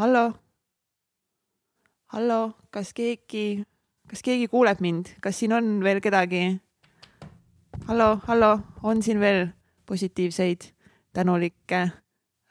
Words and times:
hallo, 0.00 0.32
hallo, 2.08 2.36
kas 2.72 2.94
keegi, 2.96 3.60
kas 4.08 4.22
keegi 4.24 4.46
kuuleb 4.48 4.78
mind, 4.80 5.10
kas 5.20 5.36
siin 5.36 5.52
on 5.52 5.66
veel 5.84 6.00
kedagi? 6.00 6.54
hallo, 7.84 8.06
hallo, 8.24 8.48
on 8.82 9.02
siin 9.04 9.20
veel 9.20 9.50
positiivseid, 9.84 10.70
tänulikke, 11.12 11.82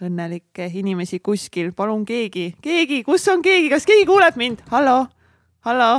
õnnelikke 0.06 0.68
inimesi 0.78 1.18
kuskil, 1.26 1.72
palun 1.74 2.06
keegi, 2.06 2.52
keegi, 2.62 3.02
kus 3.08 3.26
on 3.34 3.42
keegi, 3.42 3.74
kas 3.74 3.90
keegi 3.90 4.06
kuuleb 4.06 4.38
mind? 4.38 4.62
hallo, 4.70 5.08
hallo, 5.66 5.90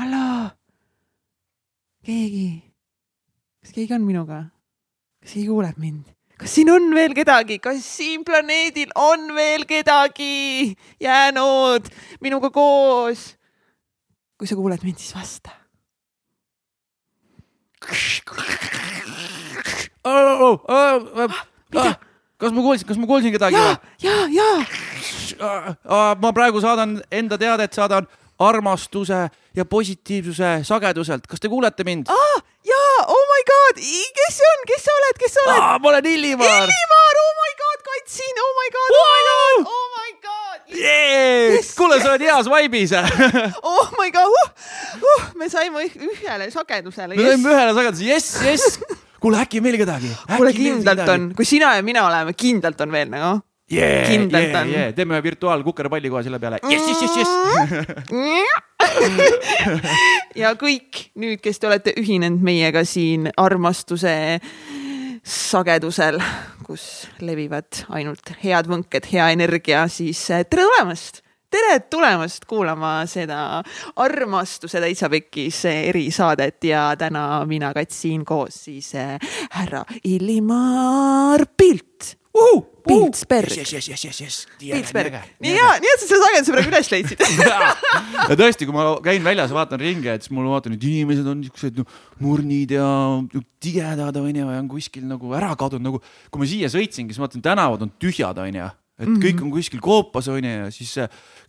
hallo, 0.00 0.26
keegi, 2.02 2.50
kas 3.62 3.78
keegi 3.78 3.94
on 3.94 4.10
minuga? 4.10 4.42
kas 5.22 5.38
keegi 5.38 5.48
kuuleb 5.54 5.78
mind? 5.78 6.15
Kas 6.38 6.54
siin 6.54 6.70
on 6.70 6.90
veel 6.94 7.14
kedagi, 7.16 7.58
kas 7.62 7.84
siin 7.96 8.24
planeedil 8.24 8.92
on 8.94 9.34
veel 9.34 9.64
kedagi 9.68 10.74
jäänud 11.00 11.88
minuga 12.20 12.50
koos? 12.50 13.36
kui 14.36 14.48
sa 14.48 14.56
kuuled 14.56 14.82
mind, 14.84 14.98
siis 15.00 15.14
vasta. 15.16 15.50
kas 22.36 22.52
ma 22.52 22.60
kuulsin, 22.60 22.86
kas 22.86 23.00
ma 23.00 23.06
kuulsin 23.06 23.32
kedagi? 23.32 23.56
ja, 23.56 23.76
ja, 24.02 24.28
ja. 25.40 26.14
ma 26.20 26.32
praegu 26.36 26.60
saadan 26.60 27.00
enda 27.10 27.38
teadet, 27.40 27.72
saadan 27.72 28.08
armastuse 28.38 29.28
ja 29.56 29.64
positiivsuse 29.64 30.60
sageduselt. 30.62 31.26
kas 31.26 31.40
te 31.40 31.48
kuulete 31.48 31.84
mind? 31.84 32.12
ah, 32.12 32.42
jaa, 32.64 33.06
god, 33.50 33.80
kes 34.18 34.36
see 34.38 34.48
on, 34.52 34.64
kes 34.70 34.84
sa 34.86 34.94
oled, 34.98 35.18
kes 35.22 35.34
sa 35.36 35.44
oled? 35.46 35.62
ma 35.82 35.90
olen 35.92 36.08
Illimaar. 36.12 36.66
Illimaar, 36.66 37.20
oh 37.22 37.32
my 37.40 37.52
god, 37.62 37.78
katsin, 37.88 38.42
oh 38.44 38.52
my 38.60 38.68
god, 38.76 38.94
oh 38.98 39.06
my 39.14 39.22
god, 39.30 39.72
oh 39.72 39.86
my 39.96 40.10
god. 40.28 40.60
Yes. 40.76 41.72
kuule, 41.78 41.98
sa 42.02 42.12
oled 42.12 42.26
heas 42.26 42.50
vaibis 42.50 42.94
oh 43.72 43.86
my 43.98 44.10
god 44.14 44.28
uh,, 44.28 44.48
uh, 44.98 45.26
me 45.38 45.48
saime 45.52 45.86
ühele 45.86 46.50
sagedusele. 46.52 47.14
me 47.16 47.28
saime 47.30 47.52
ühele 47.54 47.74
sagedusele, 47.80 48.08
jess, 48.12 48.38
jess. 48.44 48.78
kuule, 49.22 49.40
äkki 49.44 49.62
veel 49.64 49.78
kedagi? 49.82 50.12
kuule, 50.36 50.54
kindlalt 50.56 51.12
on, 51.16 51.28
kui 51.38 51.48
sina 51.48 51.76
ja 51.78 51.84
mina 51.86 52.06
oleme, 52.10 52.34
kindlalt 52.36 52.82
on 52.86 52.98
veel 52.98 53.12
nagu 53.14 53.36
yeah,. 53.72 54.08
kindlalt 54.08 54.44
yeah, 54.44 54.60
on 54.62 54.70
yeah.. 54.70 54.94
teeme 54.94 55.16
ühe 55.16 55.22
virtuaalkukerpalli 55.26 56.10
kohe 56.12 56.22
selle 56.26 56.38
peale. 56.42 56.60
jess, 56.70 56.88
jess, 56.88 57.02
jess, 57.02 57.16
jess. 57.16 57.76
ja 60.42 60.54
kõik 60.58 61.10
nüüd, 61.18 61.40
kes 61.44 61.60
te 61.60 61.70
olete 61.70 61.94
ühinenud 62.00 62.42
meiega 62.46 62.84
siin 62.86 63.30
armastuse 63.36 64.16
sagedusel, 65.26 66.20
kus 66.66 67.06
levivad 67.18 67.84
ainult 67.90 68.30
head 68.42 68.68
võnked, 68.70 69.08
hea 69.10 69.30
energia, 69.34 69.86
siis 69.90 70.20
eh, 70.30 70.44
tere 70.46 70.68
tulemast 70.68 71.22
tere 71.56 71.78
tulemast 71.90 72.44
kuulama 72.50 73.06
seda 73.08 73.62
armastuse 74.02 74.80
täitsa 74.82 75.08
pekkis 75.08 75.60
erisaadet 75.70 76.64
ja 76.66 76.88
täna 76.98 77.44
mina 77.46 77.70
katsin 77.74 78.24
koos 78.26 78.58
siis 78.66 78.90
eh, 78.98 79.14
härra 79.54 79.84
Illimar 80.04 81.46
Pilt 81.56 81.85
uh,. 82.36 82.64
Piltsberg. 82.86 83.50
jess, 83.50 83.72
jess, 83.72 83.88
jess, 83.90 84.04
jess, 84.04 84.20
jess. 84.22 84.46
Piltsberg. 84.60 85.16
nii 85.42 85.56
hea, 85.56 85.70
nii 85.82 85.90
et 85.90 86.02
sa 86.02 86.06
selle 86.06 86.28
sageduse 86.28 86.54
praegu 86.54 86.70
üles 86.70 86.90
leidsid 86.92 87.24
ja 88.30 88.36
tõesti, 88.38 88.68
kui 88.68 88.76
ma 88.76 88.86
käin 89.02 89.26
väljas, 89.26 89.54
vaatan 89.56 89.82
ringi, 89.82 90.12
et 90.12 90.22
siis 90.22 90.34
mul 90.36 90.46
vaatan, 90.52 90.76
et 90.78 90.86
inimesed 90.86 91.26
on 91.26 91.40
niisugused 91.42 91.82
no, 91.82 91.86
murnid 92.22 92.76
ja 92.76 92.86
tigedad 93.58 94.22
onju 94.22 94.46
ja 94.46 94.62
on 94.62 94.70
kuskil 94.70 95.06
nagu 95.10 95.34
ära 95.34 95.50
kadunud, 95.58 95.88
nagu 95.88 96.02
kui 96.30 96.44
ma 96.44 96.50
siia 96.52 96.70
sõitsingi, 96.70 97.10
siis 97.10 97.22
ma 97.22 97.26
vaatan, 97.26 97.46
tänavad 97.48 97.88
on 97.88 97.94
tühjad 97.98 98.44
onju 98.46 98.70
et 98.96 99.08
mm 99.08 99.14
-hmm. 99.14 99.24
kõik 99.24 99.42
on 99.44 99.50
kuskil 99.52 99.80
koopas 99.80 100.28
onju 100.32 100.50
ja 100.50 100.70
siis 100.70 100.94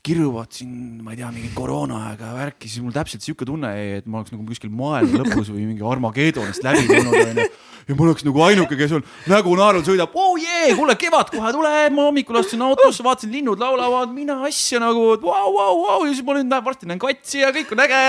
kiruvad 0.08 0.54
siin, 0.56 0.74
ma 1.04 1.14
ei 1.14 1.20
tea, 1.20 1.30
mingi 1.36 1.52
koroonaaega 1.58 2.34
värki, 2.38 2.72
siis 2.72 2.84
mul 2.84 2.96
täpselt 2.96 3.26
sihuke 3.26 3.48
tunne 3.48 3.74
jäi, 3.76 4.02
et 4.02 4.08
ma 4.08 4.22
oleks 4.22 4.36
nagu 4.36 4.46
kuskil 4.48 4.72
maailma 4.74 5.24
lõpus 5.24 5.52
või 5.52 5.68
mingi 5.68 5.84
Armageddonist 5.88 6.64
läbi 6.66 6.86
tulnud 6.88 7.18
onju 7.24 7.48
ja 7.88 7.96
ma 7.96 8.04
oleks 8.04 8.26
nagu 8.28 8.42
ainuke, 8.44 8.76
kes 8.80 8.94
on 8.98 9.04
nägu 9.32 9.54
naerul, 9.56 9.84
sõidab, 9.88 10.16
oh 10.20 10.36
jee, 10.40 10.74
kuule, 10.76 10.96
kevad 11.00 11.32
kohe 11.32 11.52
tuleb, 11.56 11.94
ma 11.96 12.08
hommikul 12.10 12.40
astusin 12.42 12.64
autosse, 12.66 13.04
vaatasin, 13.06 13.32
linnud 13.32 13.62
laulavad, 13.62 14.12
mina 14.16 14.42
asja 14.48 14.82
nagu, 14.84 15.06
vau, 15.24 15.52
vau, 15.56 15.78
vau 15.86 16.00
ja 16.04 16.12
siis 16.12 16.26
ma 16.28 16.36
nüüd 16.36 16.50
näen, 16.52 16.66
varsti 16.66 16.90
näen 16.90 17.02
katsi 17.02 17.44
ja 17.44 17.54
kõik 17.56 17.72
on 17.76 17.84
äge 17.86 18.02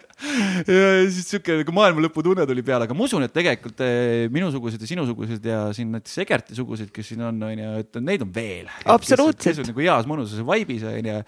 ja 0.76 0.88
siis 1.12 1.28
sihuke 1.28 1.58
nagu 1.60 1.76
maailma 1.76 2.06
lõpu 2.06 2.24
tunne 2.24 2.46
tuli 2.48 2.64
peale, 2.64 2.88
aga 2.88 2.96
ma 2.96 3.04
usun, 3.08 3.26
et 3.26 3.34
tegelikult 3.36 3.84
eh, 3.84 4.30
minusugused 4.32 4.80
ja 4.80 4.88
sinusugused 4.88 5.50
ja 5.52 5.60
siin 5.76 5.92
näiteks 5.92 6.16
Egerti 6.24 6.56
sugused, 6.56 6.88
kes 6.94 7.12
siin 7.12 7.24
on, 7.28 7.42
onju, 7.50 7.74
et 7.84 8.00
neid 8.00 8.24
on 8.24 8.32
veel. 8.32 8.72
absoluutselt. 8.86 9.44
kes 9.44 9.60
on 9.60 9.72
nagu 9.74 9.84
heas 9.84 10.08
mõnusas 10.08 10.40
vaibis 10.46 10.88
onju 10.88 11.20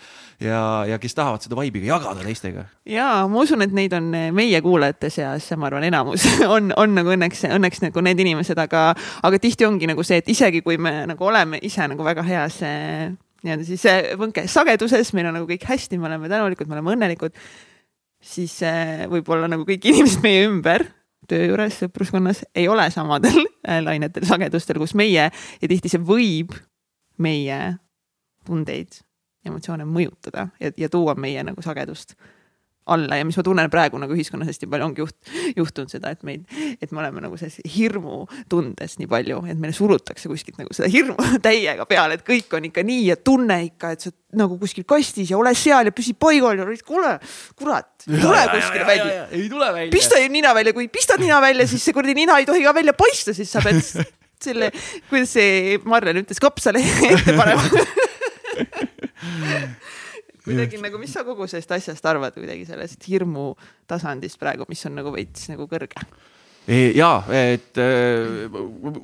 ja, 0.42 0.60
ja 0.88 0.98
kes 1.02 1.16
tahavad 1.16 1.44
seda 1.44 1.58
vaibi 1.58 1.82
ka 1.84 1.90
jagada 1.92 2.24
teistega. 2.24 2.66
ja 2.88 3.08
ma 3.30 3.44
usun, 3.44 3.64
et 3.66 3.74
neid 3.76 3.94
on 3.96 4.10
meie 4.36 4.60
kuulajate 4.64 5.10
seas, 5.12 5.50
ma 5.58 5.68
arvan, 5.70 5.86
enamus 5.90 6.26
on, 6.54 6.72
on 6.76 6.96
nagu 6.96 7.14
õnneks, 7.14 7.46
õnneks 7.54 7.84
nagu 7.86 8.04
need 8.04 8.24
inimesed, 8.24 8.58
aga, 8.60 8.86
aga 9.24 9.42
tihti 9.42 9.68
ongi 9.68 9.90
nagu 9.90 10.06
see, 10.06 10.22
et 10.22 10.32
isegi 10.32 10.64
kui 10.64 10.78
me 10.80 11.02
nagu 11.10 11.30
oleme 11.30 11.60
ise 11.64 11.86
nagu 11.90 12.06
väga 12.06 12.24
heas 12.26 12.60
eh, 12.66 13.12
nii-öelda 13.44 13.68
siis 13.68 13.84
eh, 13.90 14.10
võnke 14.20 14.46
sageduses, 14.50 15.12
meil 15.16 15.30
on 15.30 15.38
nagu 15.40 15.48
kõik 15.48 15.64
hästi, 15.68 16.00
me 16.00 16.08
oleme 16.10 16.30
tänulikud, 16.32 16.68
me 16.68 16.78
oleme 16.78 16.94
õnnelikud, 16.96 17.38
siis 18.24 18.56
eh, 18.66 19.06
võib-olla 19.12 19.50
nagu 19.50 19.66
kõik 19.68 19.86
inimesed 19.92 20.24
meie 20.24 20.44
ümber 20.48 20.86
töö 21.28 21.48
juures, 21.48 21.78
sõpruskonnas 21.80 22.42
ei 22.56 22.66
ole 22.68 22.84
samadel 22.92 23.46
lainetel, 23.86 24.26
sagedustel, 24.28 24.76
kus 24.82 24.92
meie 24.98 25.30
ja 25.30 25.70
tihti 25.70 25.88
see 25.92 26.02
võib 26.04 26.52
meie 27.20 27.60
tundeid, 28.44 29.00
emotsioone 29.44 29.86
mõjutada 29.88 30.48
ja, 30.60 30.72
ja 30.76 30.88
tuua 30.92 31.14
meie 31.18 31.42
nagu 31.46 31.62
sagedust 31.62 32.16
alla 32.86 33.16
ja 33.16 33.24
mis 33.24 33.36
ma 33.38 33.42
tunnen 33.44 33.70
praegu 33.72 33.98
nagu 34.00 34.12
ühiskonnas 34.12 34.50
hästi 34.50 34.68
palju 34.68 34.86
ongi 34.86 35.00
juht, 35.00 35.16
juhtunud 35.56 35.92
seda, 35.92 36.12
et 36.12 36.24
meid, 36.26 36.44
et 36.82 36.90
me 36.92 37.00
oleme 37.00 37.22
nagu 37.24 37.38
selles 37.40 37.56
hirmutundes 37.76 38.98
nii 39.00 39.08
palju, 39.10 39.40
et 39.48 39.60
meile 39.60 39.76
surutakse 39.76 40.28
kuskilt 40.28 40.60
nagu 40.60 40.74
seda 40.76 40.90
hirmu 40.92 41.16
täiega 41.46 41.86
peale, 41.88 42.18
et 42.18 42.26
kõik 42.26 42.52
on 42.58 42.68
ikka 42.68 42.84
nii 42.84 43.06
ja 43.08 43.16
tunne 43.16 43.58
ikka, 43.70 43.94
et 43.96 44.04
sa 44.04 44.12
nagu 44.36 44.58
kuskil 44.60 44.84
kastis 44.88 45.32
ja 45.32 45.38
ole 45.40 45.54
seal 45.56 45.88
ja 45.88 45.94
püsi 45.96 46.12
paigal 46.18 46.60
ja 46.60 46.68
kuule, 46.84 47.14
kurat, 47.56 47.92
tule 48.04 48.44
kuskile 48.52 48.88
välja. 48.90 49.22
ei 49.32 49.48
tule 49.48 49.70
välja. 49.72 49.92
pista 49.94 50.20
nina 50.28 50.52
välja, 50.56 50.76
kui 50.76 50.90
pistad 50.92 51.24
nina 51.24 51.40
välja, 51.44 51.68
siis 51.70 51.84
see 51.84 51.96
kuradi 51.96 52.16
nina 52.20 52.36
ei 52.42 52.48
tohi 52.48 52.66
ka 52.66 52.76
välja 52.76 52.92
paista, 52.98 53.32
siis 53.36 53.48
sa 53.52 53.64
pead 53.64 53.80
selle, 54.44 54.68
kuidas 55.08 55.38
see 55.38 55.78
Marlen 55.88 56.20
ütles, 56.20 56.42
kapsale 56.42 56.84
ette 56.84 57.32
panema 57.32 57.64
kuidagi 60.44 60.80
nagu, 60.82 61.00
mis 61.00 61.14
sa 61.16 61.24
kogu 61.26 61.48
sellest 61.50 61.72
asjast 61.78 62.06
arvad 62.10 62.36
kuidagi 62.36 62.66
sellest 62.68 63.08
hirmu 63.08 63.52
tasandist 63.90 64.40
praegu, 64.40 64.68
mis 64.68 64.84
on 64.88 64.96
nagu 65.00 65.12
veits 65.14 65.48
nagu 65.52 65.68
kõrge? 65.70 66.04
E, 66.64 66.94
ja, 66.96 67.18
et 67.28 67.76
e, 67.76 67.86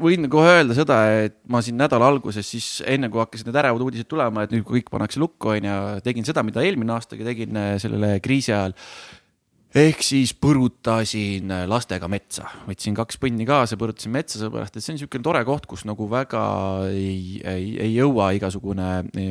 võin 0.00 0.24
kohe 0.32 0.48
öelda 0.48 0.72
seda, 0.76 0.96
et 1.26 1.34
ma 1.52 1.60
siin 1.60 1.76
nädala 1.76 2.06
alguses 2.08 2.46
siis 2.48 2.68
enne 2.88 3.10
kui 3.12 3.20
hakkasid 3.20 3.50
need 3.50 3.58
ärevad 3.60 3.84
uudised 3.84 4.08
tulema, 4.08 4.46
et 4.46 4.54
nüüd 4.54 4.64
kõik 4.64 4.88
pannakse 4.88 5.20
lukku, 5.20 5.52
onju, 5.58 5.74
tegin 6.06 6.24
seda, 6.24 6.44
mida 6.46 6.64
eelmine 6.64 6.94
aastagi 6.96 7.26
tegin 7.26 7.60
e, 7.60 7.66
sellele 7.82 8.14
kriisi 8.24 8.54
ajal 8.56 8.72
ehk 9.70 10.00
siis 10.02 10.32
põrutasin 10.34 11.50
lastega 11.70 12.08
metsa, 12.10 12.48
võtsin 12.66 12.94
kaks 12.98 13.20
põnni 13.22 13.44
kaasa, 13.46 13.76
põrutasin 13.78 14.10
metsa, 14.10 14.40
sellepärast 14.40 14.74
et 14.74 14.82
see 14.82 14.90
on 14.90 14.96
niisugune 14.98 15.22
tore 15.22 15.42
koht, 15.46 15.68
kus 15.70 15.84
nagu 15.86 16.08
väga 16.10 16.42
ei, 16.90 17.38
ei, 17.46 17.68
ei 17.86 17.92
jõua 17.94 18.32
igasugune 18.34 18.88
e, 19.14 19.26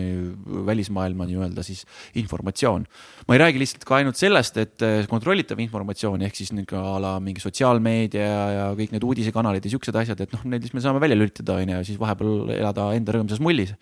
välismaailma 0.70 1.28
nii-öelda 1.28 1.66
siis 1.68 1.84
informatsioon. 2.22 2.86
ma 3.28 3.36
ei 3.36 3.42
räägi 3.44 3.60
lihtsalt 3.60 3.84
ka 3.90 3.98
ainult 4.00 4.20
sellest, 4.20 4.62
et 4.64 4.86
e, 4.86 5.04
kontrollitav 5.12 5.60
informatsioon 5.60 6.24
ehk 6.24 6.40
siis 6.40 6.54
niisugune 6.56 6.88
a 6.88 6.96
la 7.04 7.12
mingi 7.24 7.44
sotsiaalmeedia 7.44 8.30
ja, 8.30 8.70
kõik 8.80 8.96
need 8.96 9.04
uudisekanalid 9.10 9.68
ja 9.68 9.74
siuksed 9.76 10.00
asjad, 10.00 10.24
et 10.24 10.38
noh, 10.38 10.48
neid 10.48 10.64
siis 10.64 10.78
me 10.78 10.86
saame 10.86 11.04
välja 11.04 11.20
lülitada, 11.20 11.60
onju, 11.60 11.76
ja 11.76 11.84
siis 11.84 12.00
vahepeal 12.00 12.56
elada 12.56 12.88
enda 12.96 13.18
rõõmsas 13.18 13.44
mullis. 13.44 13.76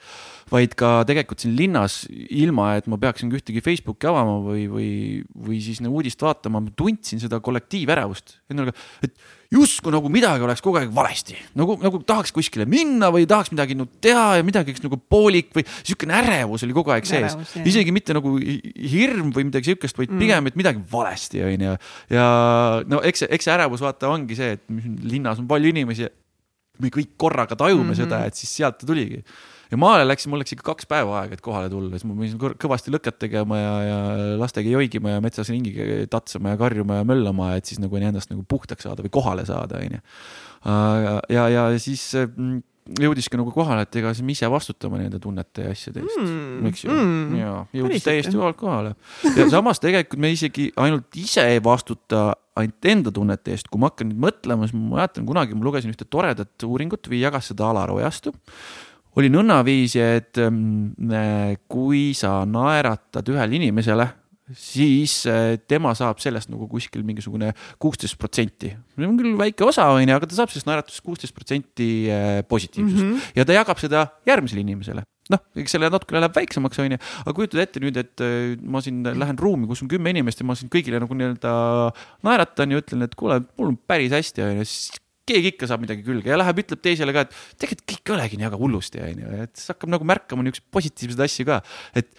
vaid 0.49 0.73
ka 0.79 1.03
tegelikult 1.05 1.43
siin 1.43 1.53
linnas, 1.59 2.05
ilma 2.09 2.77
et 2.79 2.85
ma 2.87 2.97
peaksin 2.97 3.29
ühtegi 3.29 3.61
Facebooki 3.61 4.07
avama 4.07 4.39
või, 4.45 4.65
või, 4.71 4.91
või 5.35 5.61
siis 5.61 5.81
uudist 5.83 6.21
vaatama 6.23 6.46
vaatama, 6.47 6.61
ma 6.63 6.73
tundsin 6.75 7.19
seda 7.21 7.39
kollektiivärevust 7.43 8.37
endaga, 8.51 8.73
et 9.03 9.13
justkui 9.53 9.93
nagu 9.93 10.09
midagi 10.11 10.43
oleks 10.43 10.61
kogu 10.63 10.79
aeg 10.79 10.91
valesti, 10.95 11.37
nagu, 11.59 11.77
nagu 11.79 12.01
tahaks 12.07 12.33
kuskile 12.35 12.67
minna 12.69 13.09
või 13.13 13.27
tahaks 13.29 13.51
midagi 13.53 13.77
no, 13.77 13.87
teha 14.03 14.39
ja 14.39 14.45
midagi 14.47 14.73
oleks 14.73 14.83
nagu 14.83 14.99
poolik 14.99 15.51
või 15.55 15.65
siukene 15.79 16.17
ärevus 16.19 16.65
oli 16.67 16.75
kogu 16.75 16.93
aeg 16.95 17.07
sees. 17.07 17.35
isegi 17.63 17.93
mitte 17.95 18.15
nagu 18.17 18.35
hirm 18.37 19.31
või 19.35 19.47
midagi 19.49 19.73
siukest, 19.73 19.97
vaid 19.99 20.11
mm. 20.11 20.23
pigem, 20.23 20.51
et 20.51 20.59
midagi 20.59 20.83
valesti 20.91 21.43
onju. 21.47 21.75
ja 22.13 22.29
no 22.87 23.03
eks 23.07 23.23
see, 23.23 23.33
eks 23.37 23.47
see 23.47 23.55
ärevus 23.55 23.83
vaata 23.83 24.11
ongi 24.11 24.39
see, 24.39 24.57
et 24.57 24.65
linnas 25.07 25.43
on 25.43 25.47
palju 25.49 25.75
inimesi. 25.75 26.09
me 26.77 26.91
kõik 26.93 27.15
korraga 27.17 27.55
tajume 27.57 27.83
mm 27.83 27.91
-hmm. 27.91 27.97
seda, 28.03 28.25
et 28.27 28.35
siis 28.35 28.51
sealt 28.59 28.77
ta 28.77 28.85
tuligi 28.85 29.23
ja 29.71 29.79
maale 29.79 30.05
läksin, 30.07 30.31
mul 30.31 30.41
läks 30.43 30.55
ikka 30.55 30.65
kaks 30.71 30.87
päeva 30.89 31.19
aega, 31.21 31.37
et 31.37 31.43
kohale 31.45 31.71
tulla, 31.71 31.91
siis 31.95 32.07
ma 32.07 32.15
pidin 32.19 32.55
kõvasti 32.63 32.93
lõket 32.93 33.19
tegema 33.25 33.59
ja, 33.59 33.73
ja 33.87 33.99
lastega 34.41 34.71
joigima 34.71 35.15
ja 35.15 35.23
metsas 35.23 35.51
ringi 35.53 36.07
tatsama 36.11 36.55
ja 36.55 36.61
karjuma 36.61 37.01
ja 37.01 37.07
möllama, 37.07 37.53
et 37.57 37.69
siis 37.69 37.81
nagu 37.83 37.99
endast 37.99 38.31
nagu 38.33 38.45
puhtaks 38.47 38.87
saada 38.87 39.05
või 39.05 39.13
kohale 39.19 39.45
saada, 39.47 39.83
onju. 39.83 40.01
ja, 41.33 41.47
ja 41.53 41.67
siis 41.81 42.09
mm, 42.15 42.61
jõudiski 43.01 43.39
nagu 43.39 43.51
kohale, 43.51 43.83
et 43.83 43.99
ega 43.99 44.11
siis 44.15 44.25
me 44.25 44.33
ise 44.33 44.47
vastutame 44.51 45.01
nende 45.01 45.19
tunnete 45.23 45.67
ja 45.67 45.75
asjade 45.75 46.03
eest 46.03 46.15
Mm, 46.17 46.65
eks 46.69 46.83
ju 46.85 46.91
mm. 46.91 47.35
ja 47.37 47.51
jõudis 47.75 48.05
täiesti 48.05 48.33
vabalt 48.37 48.57
kohale. 48.59 48.95
ja 49.35 49.47
samas 49.51 49.81
tegelikult 49.83 50.21
me 50.23 50.31
isegi 50.33 50.69
ainult 50.79 51.19
ise 51.19 51.43
ei 51.51 51.61
vastuta 51.63 52.31
ainult 52.57 52.89
enda 52.89 53.13
tunnete 53.13 53.53
eest, 53.53 53.69
kui 53.71 53.81
ma 53.81 53.91
hakkan 53.91 54.09
nüüd 54.11 54.21
mõtlema, 54.23 54.67
siis 54.67 54.77
ma 54.77 54.97
mäletan 54.97 55.27
kunagi 55.27 55.57
ma 55.57 55.67
lugesin 55.67 55.93
ühte 55.93 56.07
toredat 56.09 56.65
uuringut 56.65 57.09
või 57.11 57.21
jagas 57.21 57.51
seda 57.51 57.67
Alar 57.69 57.91
Ojastu. 57.93 58.33
Oli 59.17 59.31
nõnnaviisi, 59.33 60.01
et 60.03 60.39
mm, 60.43 61.57
kui 61.71 62.11
sa 62.17 62.39
naeratad 62.45 63.33
ühele 63.33 63.59
inimesele 63.59 64.07
siis 64.55 65.25
äh, 65.27 65.57
tema 65.67 65.91
saab 65.97 66.21
sellest 66.23 66.47
nagu 66.51 66.69
kuskil 66.71 67.03
mingisugune 67.03 67.51
kuusteist 67.81 68.17
protsenti. 68.19 68.71
see 68.95 69.07
on 69.07 69.17
küll 69.19 69.35
väike 69.39 69.65
osa, 69.67 69.89
onju, 69.91 70.13
aga 70.15 70.29
ta 70.29 70.37
saab 70.37 70.53
sellest 70.53 70.69
naeratusest 70.69 71.03
kuusteist 71.03 71.35
protsenti 71.35 71.89
äh, 72.07 72.39
positiivsust 72.47 73.03
mm 73.03 73.13
-hmm. 73.13 73.31
ja 73.35 73.45
ta 73.45 73.57
jagab 73.57 73.79
seda 73.79 74.07
järgmisele 74.27 74.63
inimesele 74.63 75.03
noh, 75.33 75.41
eks 75.59 75.75
selle 75.75 75.89
natukene 75.91 76.21
läheb 76.23 76.37
väiksemaks, 76.39 76.79
onju, 76.79 76.99
aga 77.25 77.33
kujutad 77.35 77.59
ette 77.63 77.81
nüüd, 77.83 77.97
et 77.99 78.23
äh, 78.23 78.55
ma 78.63 78.81
siin 78.81 79.03
lähen 79.03 79.39
ruumi, 79.39 79.67
kus 79.67 79.83
on 79.83 79.91
kümme 79.91 80.13
inimest 80.13 80.39
ja 80.39 80.47
ma 80.47 80.55
siin 80.55 80.71
kõigile 80.71 81.01
nagu 81.03 81.17
nii-öelda 81.17 81.51
naeratan 82.23 82.71
ja 82.71 82.79
ütlen, 82.79 83.03
et 83.03 83.15
kuule, 83.19 83.41
mul 83.57 83.73
on 83.73 83.77
päris 83.77 84.15
hästi, 84.15 84.45
onju, 84.47 84.63
siis 84.63 85.01
keegi 85.27 85.53
ikka 85.53 85.67
saab 85.69 85.83
midagi 85.83 86.03
külge 86.05 86.31
ja 86.31 86.37
läheb, 86.39 86.61
ütleb 86.63 86.81
teisele 86.83 87.13
ka, 87.15 87.25
et 87.27 87.35
tegelikult 87.59 87.87
kõik 87.91 88.11
ei 88.11 88.15
olegi 88.17 88.39
nii 88.39 88.47
väga 88.47 88.59
hullusti, 88.61 89.01
onju, 89.03 89.31
et 89.43 89.53
siis 89.59 89.73
hakkab 89.73 89.91
nagu 89.93 90.07
märkama 90.07 90.45
niisuguseid 90.45 90.71
positiivseid 90.77 91.23
asju 91.27 91.45
ka. 91.49 91.61
et 91.95 92.09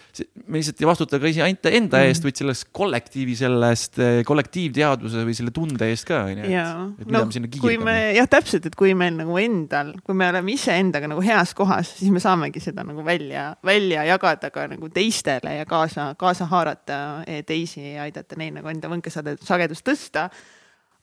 me 0.47 0.59
lihtsalt 0.59 0.81
ei 0.83 0.87
vastuta 0.89 1.19
ka 1.21 1.27
ise 1.31 1.41
ainult 1.45 1.65
enda 1.69 1.97
Mhm. 1.99 2.09
eest, 2.09 2.23
vaid 2.23 2.35
sellest 2.39 2.67
kollektiivi, 2.75 3.35
sellest 3.39 3.99
eh, 3.99 4.21
kollektiivteadvuse 4.27 5.23
või 5.27 5.35
selle 5.37 5.51
tunde 5.55 5.89
eest 5.89 6.05
ka, 6.09 6.23
onju. 6.29 6.45
ja 6.49 6.65
et 6.99 7.05
mida 7.07 7.19
no 7.19 7.25
me 7.25 7.35
sinna 7.35 7.47
kiirgame. 7.51 7.95
jah, 8.15 8.27
täpselt, 8.29 8.65
et 8.69 8.75
kui 8.79 8.93
meil 8.93 9.15
nagu 9.17 9.37
endal, 9.41 9.93
kui 10.05 10.15
me 10.15 10.29
oleme 10.29 10.53
iseendaga 10.53 11.09
nagu 11.11 11.21
heas 11.25 11.53
kohas, 11.57 11.95
siis 11.99 12.11
me 12.13 12.21
saamegi 12.23 12.61
seda 12.63 12.83
nagu 12.87 13.03
välja, 13.05 13.55
välja 13.65 14.05
jagada 14.07 14.49
ka 14.53 14.67
nagu 14.67 14.89
teistele 14.93 15.57
ja 15.57 15.65
kaasa, 15.65 16.13
kaasa 16.19 16.45
haarata 16.51 16.99
eh, 17.27 17.41
teisi 17.43 17.93
ja 17.95 18.03
aidata 18.07 18.35
neil 18.39 18.53
nagu 18.53 18.69
enda 18.71 18.89
võnkesagedust 18.91 19.85
tõsta. 19.87 20.29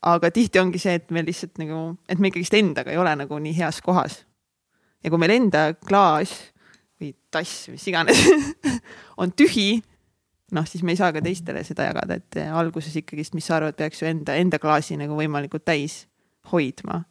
Aga 0.03 0.31
tihti 0.31 0.61
ongi 0.61 0.81
see, 0.83 0.97
et 1.01 1.11
me 1.15 1.23
lihtsalt 1.25 1.59
nagu, 1.63 1.81
et 2.09 2.21
me 2.21 2.31
ikkagist 2.31 2.57
endaga 2.59 2.93
ei 2.93 3.01
ole 3.01 3.15
nagu 3.23 3.39
nii 3.43 3.55
heas 3.57 3.81
kohas. 3.85 4.25
ja 5.05 5.13
kui 5.13 5.21
meil 5.23 5.37
enda 5.37 5.69
klaas 5.87 6.33
või 7.01 7.13
tass, 7.31 7.69
mis 7.73 7.85
iganes 7.91 8.21
on 9.21 9.33
tühi, 9.37 9.83
noh, 10.57 10.67
siis 10.69 10.85
me 10.87 10.95
ei 10.95 11.01
saa 11.01 11.13
ka 11.15 11.23
teistele 11.25 11.63
seda 11.67 11.89
jagada, 11.91 12.19
et 12.19 12.41
alguses 12.49 12.95
ikkagist, 13.03 13.37
mis 13.37 13.47
sa 13.47 13.59
arvad, 13.59 13.77
peaks 13.79 14.03
ju 14.03 14.09
enda, 14.09 14.37
enda 14.41 14.61
klaasi 14.63 14.99
nagu 15.01 15.19
võimalikult 15.19 15.67
täis 15.67 16.05
hoidma. 16.53 17.03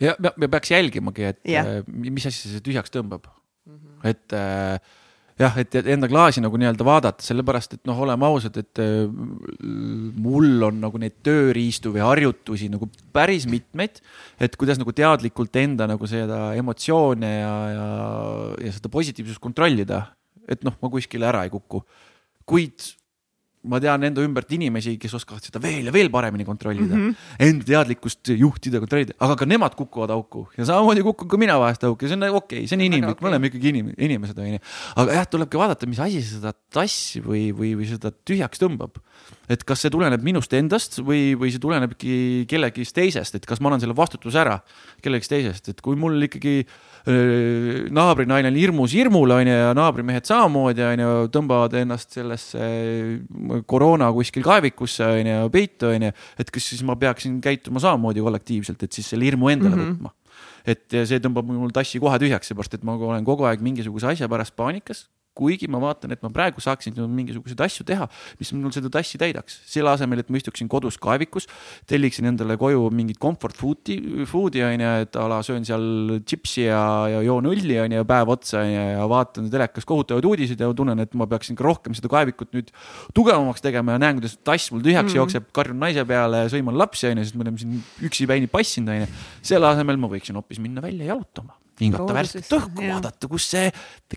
ja 0.00 0.14
me, 0.18 0.32
me 0.36 0.48
peaks 0.48 0.72
jälgimagi, 0.74 1.28
et 1.32 1.42
Jah. 1.48 1.66
äh, 1.66 1.84
mis 1.86 2.26
asi 2.26 2.50
see 2.52 2.64
tühjaks 2.64 2.94
tõmbab 2.94 3.28
mm. 3.28 3.76
-hmm. 3.76 4.08
et 4.10 4.32
äh, 4.32 4.80
jah, 5.38 5.54
et 5.60 5.76
enda 5.94 6.08
klaasi 6.10 6.42
nagu 6.42 6.58
nii-öelda 6.58 6.86
vaadata, 6.86 7.24
sellepärast 7.24 7.76
et 7.76 7.82
noh, 7.88 7.98
oleme 8.04 8.26
ausad, 8.28 8.58
et 8.60 8.82
äh, 8.82 9.06
mul 10.18 10.66
on 10.66 10.80
nagu 10.82 11.00
neid 11.00 11.18
tööriistu 11.26 11.92
või 11.94 12.04
harjutusi 12.04 12.70
nagu 12.72 12.90
päris 13.14 13.46
mitmeid. 13.50 14.02
et 14.40 14.56
kuidas 14.58 14.80
nagu 14.80 14.92
teadlikult 14.92 15.56
enda 15.56 15.86
nagu 15.90 16.10
seda 16.10 16.52
emotsioone 16.58 17.32
ja, 17.38 17.54
ja, 17.74 17.88
ja 18.66 18.74
seda 18.74 18.90
positiivsust 18.92 19.42
kontrollida. 19.42 20.06
et 20.48 20.64
noh, 20.64 20.74
ma 20.82 20.90
kuskile 20.90 21.28
ära 21.28 21.44
ei 21.46 21.54
kuku. 21.54 21.84
kuid 22.48 22.94
ma 23.66 23.80
tean 23.82 24.04
enda 24.06 24.22
ümbert 24.22 24.52
inimesi, 24.54 24.94
kes 25.00 25.16
oskavad 25.18 25.42
seda 25.42 25.60
veel 25.62 25.88
ja 25.88 25.94
veel 25.94 26.10
paremini 26.14 26.46
kontrollida 26.46 26.94
mm. 26.94 27.08
-hmm. 27.08 27.48
Enda 27.48 27.66
teadlikkust 27.66 28.30
juhtida, 28.30 28.78
kontrollida, 28.78 29.16
aga 29.18 29.36
ka 29.36 29.48
nemad 29.48 29.74
kukuvad 29.74 30.12
auku 30.14 30.46
ja 30.56 30.66
samamoodi 30.68 31.02
kukun 31.02 31.28
ka 31.28 31.40
mina 31.40 31.58
vahest 31.58 31.84
auku 31.84 32.04
ja 32.04 32.12
see 32.12 32.18
on 32.18 32.22
nagu 32.22 32.38
okei 32.38 32.58
okay,, 32.58 32.68
see 32.70 32.78
on 32.78 32.84
inimlik 32.86 33.16
okay., 33.16 33.26
me 33.26 33.32
oleme 33.32 33.50
ikkagi 33.50 33.72
inim, 33.72 33.90
inimesed, 33.98 34.38
onju. 34.38 34.60
aga 35.02 35.18
jah, 35.18 35.26
tulebki 35.26 35.58
vaadata, 35.58 35.90
mis 35.90 35.98
asi 35.98 36.22
seda 36.22 36.52
tassi 36.72 37.22
või, 37.24 37.48
või, 37.50 37.74
või 37.80 37.88
seda 37.90 38.12
tühjaks 38.12 38.62
tõmbab. 38.62 39.02
et 39.48 39.64
kas 39.64 39.82
see 39.82 39.90
tuleneb 39.90 40.22
minust 40.22 40.52
endast 40.54 41.00
või, 41.02 41.34
või 41.34 41.50
see 41.50 41.62
tulenebki 41.62 42.46
kellegist 42.48 42.94
teisest, 42.94 43.34
et 43.34 43.46
kas 43.46 43.60
ma 43.60 43.72
annan 43.72 43.82
selle 43.82 43.96
vastutuse 43.96 44.38
ära 44.38 44.60
kellegist 45.02 45.34
teisest, 45.34 45.68
et 45.68 45.80
kui 45.82 45.96
mul 45.96 46.28
ikkagi 46.28 46.62
naabrinaine 47.94 48.50
on 48.50 48.58
hirmus 48.58 48.92
hirmul, 48.96 49.30
onju, 49.32 49.54
ja 49.54 49.72
naabrimehed 49.76 50.26
samamoodi, 50.28 50.84
onju, 50.84 51.12
tõmbavad 51.32 51.76
ennast 51.80 52.16
sellesse 52.16 52.68
koroona 53.66 54.10
kuskil 54.14 54.44
kaevikusse, 54.46 55.06
onju, 55.20 55.50
peitu, 55.54 55.92
onju. 55.94 56.12
et 56.38 56.54
kas 56.54 56.70
siis 56.72 56.84
ma 56.86 56.96
peaksin 56.96 57.40
käituma 57.44 57.82
samamoodi 57.82 58.24
kollektiivselt, 58.24 58.82
et 58.82 58.92
siis 58.92 59.08
selle 59.14 59.28
hirmu 59.28 59.50
endale 59.52 59.76
mm 59.76 59.82
-hmm. 59.82 59.96
võtma. 59.98 60.10
et 60.66 60.98
see 61.08 61.20
tõmbab 61.24 61.46
mul 61.48 61.70
tassi 61.72 62.00
kohe 62.00 62.18
tühjaks, 62.18 62.50
seepärast 62.50 62.74
et 62.74 62.84
ma 62.84 62.94
olen 62.94 63.24
kogu 63.24 63.44
aeg 63.48 63.60
mingisuguse 63.60 64.06
asja 64.06 64.28
pärast 64.28 64.56
paanikas 64.56 65.06
kuigi 65.38 65.68
ma 65.70 65.80
vaatan, 65.82 66.12
et 66.14 66.22
ma 66.24 66.30
praegu 66.34 66.62
saaksin 66.62 66.96
mingisuguseid 66.98 67.60
asju 67.64 67.86
teha, 67.88 68.08
mis 68.40 68.52
mul 68.56 68.74
seda 68.74 68.90
tassi 68.92 69.20
täidaks, 69.20 69.60
selle 69.70 69.92
asemel, 69.92 70.22
et 70.22 70.32
ma 70.32 70.40
istuksin 70.40 70.70
kodus 70.70 70.98
kaevikus, 71.02 71.48
telliksin 71.90 72.30
endale 72.32 72.58
koju 72.60 72.88
mingit 72.94 73.20
comfort 73.22 73.58
food'i, 73.58 73.98
food'i 74.28 74.64
onju, 74.66 74.92
et 75.04 75.18
a 75.18 75.26
la 75.30 75.40
söön 75.46 75.66
seal 75.68 76.18
tšipsi 76.24 76.66
ja, 76.66 76.80
ja 77.14 77.22
joon 77.26 77.50
õlli 77.52 77.78
onju 77.84 78.06
päev 78.08 78.34
otsa 78.34 78.62
onju 78.64 78.86
ja 78.98 79.06
vaatan 79.10 79.50
telekas 79.52 79.86
kohutavaid 79.88 80.26
uudiseid 80.28 80.64
ja 80.64 80.70
tunnen, 80.76 81.04
et 81.04 81.14
ma 81.18 81.28
peaksin 81.30 81.58
ka 81.58 81.66
rohkem 81.66 81.96
seda 81.96 82.10
kaevikut 82.12 82.52
nüüd 82.56 82.72
tugevamaks 83.16 83.64
tegema 83.64 83.96
ja 83.96 84.02
näen, 84.02 84.18
kuidas 84.18 84.38
tass 84.46 84.72
mul 84.74 84.82
tühjaks 84.84 85.12
mm. 85.12 85.20
jookseb, 85.20 85.48
karjun 85.56 85.80
naise 85.82 86.04
peale, 86.08 86.44
sõiman 86.52 86.78
lapsi 86.78 87.10
onju, 87.10 87.26
sest 87.26 87.38
me 87.38 87.46
oleme 87.46 87.62
siin 87.62 87.78
üksipäini 88.08 88.50
passinud 88.50 88.94
onju. 88.96 89.08
selle 89.52 89.70
asemel 89.70 90.00
ma 90.00 90.10
võiksin 90.10 90.38
hoopis 90.38 90.62
minna 90.62 90.84
välja 90.84 91.12
jalutama 91.12 91.56
hingata 91.80 92.14
värsket 92.16 92.52
õhku, 92.56 92.82
vaadata, 92.82 93.28
kus 93.30 93.46
see 93.52 93.68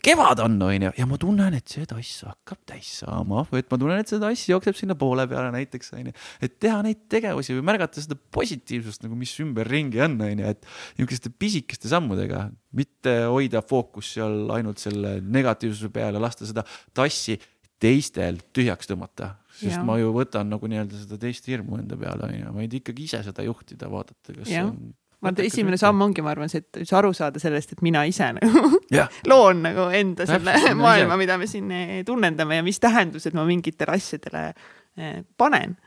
kevad 0.04 0.42
on, 0.44 0.58
onju, 0.68 0.92
ja 0.98 1.08
ma 1.10 1.20
tunnen, 1.22 1.58
et 1.58 1.72
see 1.72 1.88
tass 1.90 2.24
hakkab 2.28 2.62
täis 2.70 2.90
saama, 3.02 3.46
et 3.58 3.70
ma 3.72 3.80
tunnen, 3.82 4.02
et 4.02 4.12
see 4.12 4.22
tass 4.22 4.48
jookseb 4.50 4.78
sinna 4.78 4.98
poole 5.00 5.28
peale 5.32 5.54
näiteks, 5.56 5.94
onju. 5.98 6.16
et 6.48 6.58
teha 6.64 6.82
neid 6.86 7.06
tegevusi 7.12 7.56
või 7.58 7.68
märgata 7.72 8.04
seda 8.04 8.18
positiivsust 8.36 9.06
nagu, 9.06 9.18
mis 9.20 9.34
ümberringi 9.44 10.04
on, 10.08 10.18
onju, 10.28 10.56
et 10.56 10.68
niisuguste 11.00 11.34
pisikeste 11.42 11.92
sammudega, 11.92 12.48
mitte 12.78 13.16
hoida 13.32 13.64
fookus 13.68 14.14
seal 14.18 14.52
ainult 14.56 14.82
selle 14.82 15.20
negatiivsuse 15.22 15.92
peale, 15.94 16.22
lasta 16.22 16.48
seda 16.50 16.66
tassi 16.98 17.38
teistel 17.82 18.38
tühjaks 18.54 18.90
tõmmata, 18.90 19.36
sest 19.58 19.80
ja. 19.80 19.84
ma 19.86 19.98
ju 19.98 20.12
võtan 20.14 20.52
nagu 20.52 20.70
nii-öelda 20.70 21.00
seda 21.02 21.18
teist 21.22 21.48
hirmu 21.50 21.80
enda 21.82 21.98
peale, 22.00 22.30
onju, 22.30 22.56
vaid 22.58 22.76
ikkagi 22.82 23.08
ise 23.10 23.22
seda 23.26 23.46
juhtida, 23.46 23.90
vaadata, 23.92 24.36
kas 24.38 24.52
ja. 24.52 24.68
on 24.70 24.94
vaata, 25.22 25.44
esimene 25.46 25.78
samm 25.80 26.02
ongi, 26.06 26.24
ma 26.26 26.34
arvan, 26.34 26.50
see, 26.52 26.64
et 26.64 26.82
üldse 26.82 26.98
aru 26.98 27.12
saada 27.18 27.42
sellest, 27.42 27.76
et 27.76 27.84
mina 27.86 28.04
ise 28.10 28.32
nagu 28.38 28.72
loon 29.32 29.64
nagu 29.66 29.88
enda 29.98 30.28
selle 30.30 30.56
Täpselt, 30.56 30.80
maailma, 30.80 31.18
mida 31.22 31.38
me 31.42 31.50
siin 31.50 31.70
eh, 31.76 31.94
tunnendame 32.08 32.60
ja 32.60 32.66
mis 32.66 32.82
tähendused 32.82 33.38
ma 33.38 33.46
mingitele 33.48 33.98
asjadele 33.98 34.44
eh, 34.52 35.22
panen. 35.38 35.78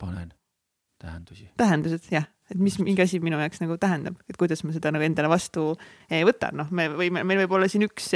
panen 0.00 0.32
tähendusi. 1.02 1.48
tähendused, 1.58 2.10
jah, 2.14 2.28
et 2.52 2.60
mis 2.62 2.76
mingi 2.82 3.04
asi 3.04 3.22
minu 3.22 3.40
jaoks 3.40 3.62
nagu 3.64 3.78
tähendab, 3.80 4.20
et 4.30 4.38
kuidas 4.40 4.64
ma 4.66 4.74
seda 4.76 4.92
nagu 4.94 5.06
endale 5.06 5.30
vastu 5.32 5.72
eh, 6.08 6.22
võtan, 6.28 6.60
noh, 6.62 6.70
me 6.70 6.90
võime, 6.92 7.24
meil 7.26 7.44
võib 7.44 7.56
olla 7.58 7.70
siin 7.70 7.88
üks 7.88 8.12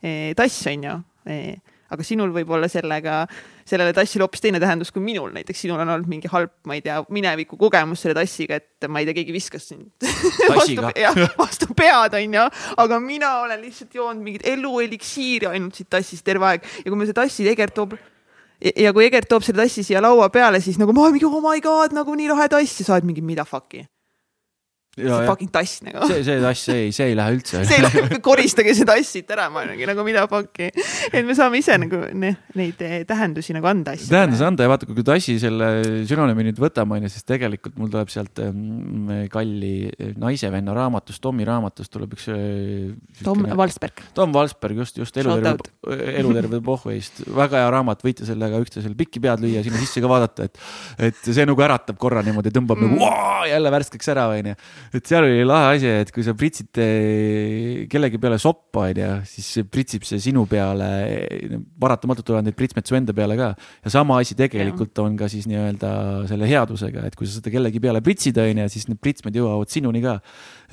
tass, 0.00 0.62
on 0.70 0.84
ju 0.86 0.92
aga 1.90 2.06
sinul 2.06 2.32
võib 2.34 2.50
olla 2.54 2.68
sellega, 2.70 3.22
sellele 3.68 3.94
tassil 3.96 4.22
hoopis 4.24 4.44
teine 4.44 4.60
tähendus 4.62 4.92
kui 4.94 5.02
minul, 5.04 5.32
näiteks 5.34 5.64
sinul 5.64 5.80
on 5.82 5.90
olnud 5.96 6.10
mingi 6.10 6.30
halb, 6.32 6.52
ma 6.68 6.76
ei 6.78 6.84
tea, 6.84 7.00
mineviku 7.12 7.58
kogemus 7.60 8.04
selle 8.04 8.16
tassiga, 8.18 8.60
et 8.60 8.88
ma 8.88 9.02
ei 9.02 9.08
tea, 9.08 9.18
keegi 9.20 9.34
viskas 9.34 9.68
sind. 9.72 9.90
Vastu, 10.50 10.86
jah, 10.98 11.18
vastu 11.38 11.70
pead, 11.76 12.14
onju, 12.18 12.46
aga 12.82 13.00
mina 13.02 13.34
olen 13.44 13.60
lihtsalt 13.62 13.94
joonud 13.94 14.24
mingit 14.24 14.46
elueliksiiri 14.50 15.50
ainult 15.50 15.78
siit 15.78 15.90
tassist 15.92 16.24
terve 16.26 16.48
aeg. 16.48 16.66
Ja 16.84 16.90
kui 16.90 16.98
me 16.98 17.06
see 17.08 17.16
tassi 17.16 17.46
Egert 17.50 17.76
toob 17.76 17.94
ja 18.60 18.92
kui 18.96 19.06
Egert 19.06 19.30
toob 19.30 19.44
selle 19.46 19.62
tassi 19.64 19.84
siia 19.86 20.02
laua 20.02 20.28
peale, 20.32 20.60
siis 20.64 20.78
nagu 20.80 20.94
ma 20.96 21.08
mingi 21.12 21.28
oh 21.28 21.40
my 21.44 21.62
god, 21.64 21.94
nagu 21.96 22.18
nii 22.18 22.28
lahe 22.32 22.50
tass. 22.52 22.80
Ja 22.80 22.88
sa 22.88 22.98
oled 22.98 23.08
mingi 23.08 23.24
mida 23.24 23.46
fuck'i 23.48 23.86
See 24.90 25.06
fucking 25.06 25.50
tass 25.54 25.84
nagu. 25.86 26.02
see, 26.10 26.24
see 26.26 26.40
tass, 26.42 26.64
ei, 26.74 26.88
see 26.90 27.12
ei 27.12 27.14
lähe 27.14 27.36
üldse. 27.36 27.60
see 27.68 28.16
koristage 28.26 28.72
see 28.74 28.86
tass 28.88 29.12
siit 29.14 29.28
ära, 29.30 29.44
ma 29.52 29.62
olengi 29.62 29.86
nagu 29.86 30.02
mida 30.02 30.24
fuck'i. 30.30 30.66
et 31.12 31.22
me 31.26 31.36
saame 31.38 31.60
ise 31.60 31.76
nagu 31.78 32.00
ne, 32.18 32.32
neid 32.58 32.82
eh, 32.82 32.96
tähendusi 33.06 33.54
nagu 33.54 33.70
anda 33.70 33.94
asjadele. 33.94 34.16
tähendusi 34.16 34.46
anda 34.48 34.66
ja 34.66 34.72
vaata, 34.72 34.88
kui 34.90 35.06
tassi 35.06 35.36
selle 35.38 35.68
sünonüümi 36.10 36.48
nüüd 36.48 36.58
võtame, 36.58 36.98
onju, 36.98 37.10
siis 37.14 37.26
tegelikult 37.28 37.78
mul 37.78 37.92
tuleb 37.92 38.10
sealt 38.10 38.42
ähm, 38.42 39.12
kalli 39.30 39.92
naisevenna 40.18 40.74
raamatust, 40.74 41.22
Tommi 41.22 41.46
raamatust 41.46 41.92
tuleb 41.94 42.18
üks. 42.18 42.26
Tom 43.22 43.46
Valsberg. 43.46 44.02
Tom 44.16 44.34
Valsberg, 44.34 44.82
just, 44.82 44.98
just 44.98 45.22
eluterve, 45.22 45.70
eluterve 46.16 46.62
pohhuist. 46.66 47.22
väga 47.30 47.62
hea 47.62 47.70
raamat, 47.76 48.02
võite 48.02 48.26
sellega 48.26 48.58
üksteisel 48.66 48.98
pikki 48.98 49.22
pead 49.22 49.46
lüüa, 49.46 49.62
sinna 49.62 49.78
sisse 49.86 50.02
ka 50.02 50.10
vaadata, 50.10 50.50
et, 50.50 50.60
et 51.10 51.24
see 51.30 51.46
nagu 51.46 51.62
äratab 51.62 52.00
korra 52.02 52.26
niimoodi, 52.26 52.50
tõmbab 52.58 52.82
mm. 52.82 52.98
nagu 52.98 53.48
jälle 53.54 53.76
värskeks 53.78 54.14
ära, 54.16 54.26
onju 54.34 54.58
et 54.94 55.06
seal 55.06 55.26
oli 55.26 55.44
lahe 55.46 55.76
asi, 55.76 55.90
et 56.02 56.10
kui 56.14 56.24
sa 56.26 56.34
pritsid 56.38 56.80
eh, 56.82 57.86
kellegi 57.90 58.18
peale 58.22 58.38
soppa, 58.42 58.86
onju, 58.88 59.10
siis 59.28 59.66
pritsib 59.70 60.06
see 60.08 60.20
sinu 60.22 60.46
peale, 60.50 60.88
paratamatult 61.80 62.26
tulevad 62.26 62.48
need 62.48 62.58
pritsmed 62.58 62.88
su 62.88 62.98
enda 62.98 63.14
peale 63.16 63.36
ka. 63.38 63.52
ja 63.84 63.92
sama 63.92 64.18
asi 64.22 64.36
tegelikult 64.38 64.92
ja. 64.96 65.06
on 65.06 65.16
ka 65.20 65.30
siis 65.30 65.46
nii-öelda 65.50 65.92
selle 66.30 66.50
headusega, 66.50 67.06
et 67.08 67.18
kui 67.18 67.28
sa 67.28 67.38
seda 67.38 67.54
kellegi 67.54 67.82
peale 67.82 68.02
pritsid, 68.04 68.40
onju, 68.42 68.66
siis 68.72 68.88
need 68.90 69.00
pritsmed 69.02 69.38
jõuavad 69.38 69.70
sinuni 69.70 70.02
ka. 70.04 70.18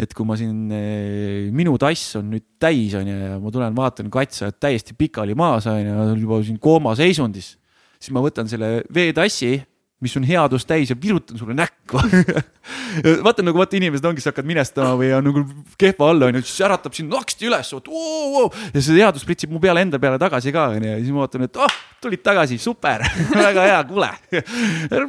et 0.02 0.18
kui 0.18 0.28
ma 0.30 0.38
siin, 0.40 0.68
eh, 0.74 1.48
minu 1.54 1.78
tass 1.82 2.18
on 2.20 2.32
nüüd 2.34 2.48
täis, 2.62 2.98
onju, 2.98 3.22
ja 3.28 3.40
ma 3.44 3.54
tulen 3.54 3.78
vaatan, 3.78 4.12
kats 4.14 4.42
sa 4.42 4.50
oled 4.50 4.60
täiesti 4.62 4.98
pikali 4.98 5.38
maas, 5.38 5.70
onju, 5.72 6.12
juba 6.24 6.44
siin 6.46 6.62
koomaseisundis, 6.62 7.56
siis 7.98 8.14
ma 8.16 8.24
võtan 8.26 8.50
selle 8.50 8.80
veetassi 8.94 9.58
mis 10.04 10.14
on 10.20 10.26
headust 10.28 10.68
täis 10.70 10.92
ja 10.92 10.98
virutan 11.02 11.40
sulle 11.40 11.56
näkku. 11.58 12.02
Vaata 13.26 13.46
nagu 13.46 13.58
vaata 13.58 13.78
inimesed 13.80 14.06
ongi, 14.06 14.22
sa 14.22 14.32
hakkad 14.32 14.48
minestama 14.48 14.94
või 15.00 15.10
on 15.18 15.26
nagu 15.30 15.44
kehva 15.80 16.12
all 16.12 16.28
onju, 16.28 16.44
siis 16.46 16.66
äratab 16.68 16.96
sind 16.98 17.14
naksti 17.14 17.50
üles, 17.50 17.72
ja 17.72 18.82
see 18.82 18.98
headus 19.00 19.26
pritsib 19.26 19.54
mu 19.54 19.62
peale 19.64 19.86
enda 19.86 20.00
peale 20.02 20.20
tagasi 20.22 20.54
ka 20.56 20.68
onju 20.76 20.92
ja 20.92 20.98
siis 21.00 21.14
ma 21.16 21.24
vaatan, 21.24 21.48
et 21.48 21.62
oh, 21.62 21.78
tulid 22.04 22.24
tagasi, 22.26 22.60
super 22.62 23.04
väga 23.48 23.66
hea, 23.66 23.82
kuule 23.90 24.10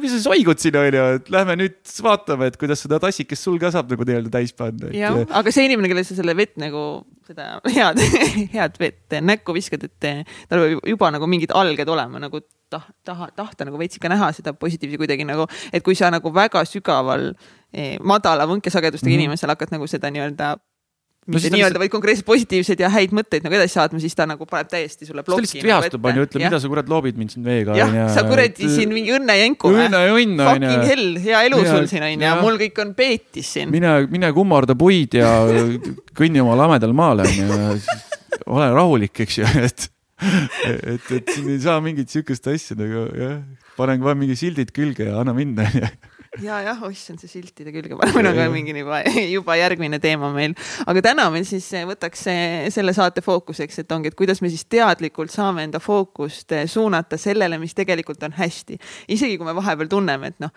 mis 0.01 0.15
sa 0.15 0.21
soigud 0.29 0.61
siin 0.61 0.77
onju, 0.79 1.05
et 1.19 1.31
lähme 1.33 1.55
nüüd 1.59 1.95
vaatame, 2.05 2.49
et 2.49 2.57
kuidas 2.59 2.83
seda 2.85 2.99
tassikest 3.03 3.45
sul 3.45 3.59
ka 3.61 3.71
saab 3.73 3.91
nagu 3.93 4.07
nii-öelda 4.07 4.33
täis 4.33 4.53
panna. 4.57 4.91
jah, 4.95 5.21
aga 5.41 5.53
see 5.53 5.67
inimene, 5.69 5.91
kellele 5.91 6.07
sa 6.07 6.17
selle 6.17 6.35
vett 6.37 6.57
nagu 6.61 6.85
seda 7.29 7.59
head, 7.69 8.01
head 8.55 8.79
vett 8.81 9.19
näkku 9.21 9.53
viskad, 9.55 9.85
et 9.85 10.29
tal 10.49 10.63
võib 10.63 10.87
juba 10.95 11.11
nagu 11.13 11.29
mingid 11.29 11.53
alged 11.57 11.93
olema 11.93 12.21
nagu 12.21 12.41
tah-, 12.73 12.89
taha, 13.05 13.29
tahta 13.35 13.67
nagu 13.67 13.79
veits 13.81 13.99
ikka 13.99 14.11
näha 14.11 14.31
seda 14.35 14.53
positiivse 14.57 14.99
kuidagi 15.01 15.27
nagu, 15.27 15.45
et 15.73 15.85
kui 15.85 15.97
sa 15.97 16.09
nagu 16.13 16.33
väga 16.33 16.63
sügaval 16.69 17.31
eh, 17.73 17.97
madala 18.01 18.47
võnkesagedustega 18.49 19.09
mm 19.09 19.15
-hmm. 19.15 19.29
inimesel 19.29 19.53
hakkad 19.53 19.77
nagu 19.77 19.87
seda 19.87 20.11
nii-öelda 20.13 20.55
mitte 21.29 21.49
no, 21.51 21.57
nii-öelda, 21.57 21.79
vaid 21.81 21.91
konkreetselt 21.93 22.27
positiivseid 22.27 22.81
ja 22.83 22.89
häid 22.93 23.13
mõtteid 23.15 23.45
nagu 23.45 23.57
edasi 23.57 23.75
saatma, 23.77 24.01
siis 24.01 24.15
ta 24.17 24.25
nagu 24.29 24.47
paneb 24.49 24.69
täiesti 24.71 25.07
sulle 25.07 25.23
ploki. 25.25 25.41
ta 25.41 25.45
lihtsalt 25.45 25.67
vihastub, 25.67 26.07
onju, 26.09 26.25
ütleb, 26.27 26.43
mida 26.45 26.61
sa 26.61 26.71
kurat 26.71 26.89
loobid 26.91 27.19
mind 27.19 27.35
siin 27.35 27.45
veega. 27.45 27.77
jah 27.77 27.93
ja,, 27.95 28.07
sa 28.15 28.25
kuradi 28.27 28.65
et... 28.65 28.73
siin 28.75 28.93
mingi 28.95 29.13
õnnejänku. 29.17 29.71
õnnejonn, 29.85 30.35
onju. 30.35 30.49
Fucking 30.49 30.89
hell, 30.91 31.21
hea 31.25 31.43
elu 31.49 31.61
ja, 31.63 31.77
sul 31.77 31.87
siin 31.91 32.07
onju, 32.09 32.33
mul 32.41 32.59
kõik 32.63 32.83
on 32.85 32.95
peetis 32.97 33.53
siin. 33.57 33.71
mine, 33.73 33.95
mine 34.11 34.33
kummarda 34.35 34.77
puid 34.79 35.19
ja 35.19 35.31
kõnni 36.17 36.43
oma 36.43 36.57
lamedal 36.63 36.95
maal 36.97 37.25
onju, 37.25 37.79
ole 38.49 38.69
rahulik, 38.75 39.25
eks 39.25 39.41
ju, 39.41 39.49
et 39.69 39.89
et, 40.19 41.11
et 41.15 41.29
siin 41.31 41.47
ei 41.53 41.59
saa 41.63 41.79
mingit 41.83 42.11
sihukest 42.11 42.49
asja 42.51 42.75
nagu 42.79 43.05
jah, 43.15 43.37
panen 43.77 44.01
kohe 44.03 44.17
mingi 44.19 44.35
sildid 44.39 44.73
külge 44.75 45.07
ja 45.07 45.21
anna 45.21 45.35
minna 45.37 45.63
onju 45.69 45.91
ja 46.37 46.59
jah, 46.61 46.81
ossand 46.85 47.21
see 47.21 47.31
siltide 47.31 47.71
külge 47.73 47.97
panemine 47.97 48.31
on 48.31 48.37
ka 48.37 48.45
mingi 48.53 48.75
juba, 48.77 49.01
juba 49.35 49.55
järgmine 49.57 49.99
teema 50.03 50.29
meil. 50.33 50.53
aga 50.85 51.03
täna 51.09 51.27
meil 51.33 51.45
siis 51.49 51.67
võtaks 51.89 52.25
selle 52.75 52.93
saate 52.95 53.23
fookuseks, 53.25 53.81
et 53.81 53.95
ongi, 53.95 54.11
et 54.11 54.17
kuidas 54.19 54.43
me 54.45 54.51
siis 54.53 54.67
teadlikult 54.69 55.33
saame 55.33 55.65
enda 55.67 55.81
fookust 55.83 56.53
suunata 56.69 57.17
sellele, 57.17 57.57
mis 57.61 57.73
tegelikult 57.77 58.23
on 58.27 58.37
hästi. 58.37 58.79
isegi 59.15 59.39
kui 59.39 59.49
me 59.49 59.55
vahepeal 59.57 59.89
tunneme, 59.91 60.33
et 60.33 60.43
noh, 60.43 60.53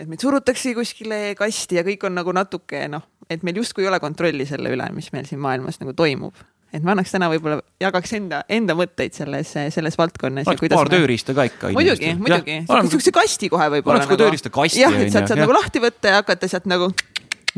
et 0.00 0.10
meid 0.10 0.22
surutakse 0.22 0.74
kuskile 0.74 1.22
kasti 1.38 1.78
ja 1.78 1.86
kõik 1.86 2.08
on 2.08 2.18
nagu 2.18 2.34
natuke 2.34 2.86
noh, 2.90 3.06
et 3.30 3.46
meil 3.46 3.62
justkui 3.62 3.86
ei 3.86 3.92
ole 3.92 4.02
kontrolli 4.02 4.48
selle 4.48 4.74
üle, 4.74 4.90
mis 4.96 5.12
meil 5.14 5.28
siin 5.28 5.42
maailmas 5.42 5.78
nagu 5.82 5.94
toimub 5.94 6.34
et 6.74 6.84
ma 6.84 6.94
annaks 6.94 7.12
täna 7.14 7.28
võib-olla, 7.32 7.60
jagaks 7.82 8.12
enda, 8.18 8.42
enda 8.52 8.76
mõtteid 8.78 9.16
selles, 9.16 9.52
selles 9.74 9.96
valdkonnas. 9.98 10.48
oleks 10.50 10.72
paar 10.72 10.90
me... 10.90 10.98
tööriista 10.98 11.34
ka 11.36 11.46
ikka. 11.48 11.72
muidugi, 11.76 12.12
muidugi, 12.20 12.60
niisuguse 12.68 13.14
kasti 13.14 13.50
kohe 13.52 13.70
võib-olla. 13.76 13.98
oleks 13.98 14.10
ka 14.10 14.14
nagu... 14.14 14.22
tööriista 14.24 14.52
kasti. 14.54 14.82
jah, 14.82 14.94
et 15.00 15.14
sealt 15.14 15.30
saad 15.30 15.42
nagu 15.42 15.56
lahti 15.56 15.82
võtta 15.82 16.14
ja 16.14 16.20
hakata 16.22 16.50
sealt 16.50 16.68
nagu 16.70 16.90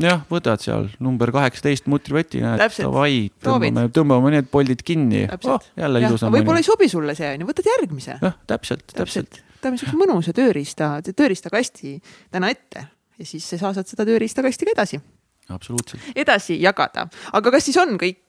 jah, 0.00 0.25
võtad 0.31 0.64
seal 0.64 0.88
number 1.04 1.33
kaheksateist 1.35 1.88
mutrivõti, 1.92 2.40
näed, 2.45 2.64
davai, 2.78 3.28
tõmbame, 3.45 3.87
tõmbame 3.92 4.35
need 4.38 4.49
poldid 4.52 4.85
kinni. 4.87 5.26
Oh, 5.45 5.61
jälle 5.78 6.04
ilusam. 6.07 6.33
võib-olla 6.33 6.62
ei 6.62 6.69
sobi 6.69 6.88
sulle 6.92 7.16
see 7.19 7.35
onju, 7.37 7.49
võtad 7.50 7.69
järgmise. 7.75 8.16
jah, 8.23 8.38
täpselt, 8.49 8.87
täpselt. 8.97 9.42
võtame 9.59 9.81
siukse 9.81 10.00
mõnusa 10.00 10.37
tööriista, 10.37 10.95
tööriistakasti 11.12 11.99
täna 12.33 12.52
ette 12.54 12.87
ja 13.19 13.28
siis 13.28 13.45
sa 13.52 13.61
saad 13.61 13.85
seda 13.88 14.09
tööriistakasti 14.09 14.71
ka 14.71 14.78
edasi 14.78 15.02
absoluutselt. 15.49 16.03
edasi 16.15 16.59
jagada, 16.63 17.09
aga 17.33 17.53
kas 17.55 17.69
siis 17.69 17.79
on 17.83 17.97
kõik, 18.01 18.25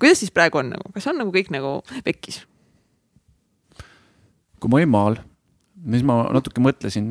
kuidas 0.00 0.20
siis 0.22 0.34
praegu 0.34 0.62
on 0.62 0.74
nagu, 0.76 0.92
kas 0.94 1.08
on 1.10 1.18
nagu 1.20 1.32
kõik 1.34 1.52
nagu 1.54 1.78
pekkis? 2.06 2.44
kui 4.56 4.72
ma 4.72 4.78
olin 4.80 4.90
maal, 4.90 5.18
siis 5.84 6.04
ma 6.06 6.18
natuke 6.34 6.62
mõtlesin, 6.64 7.10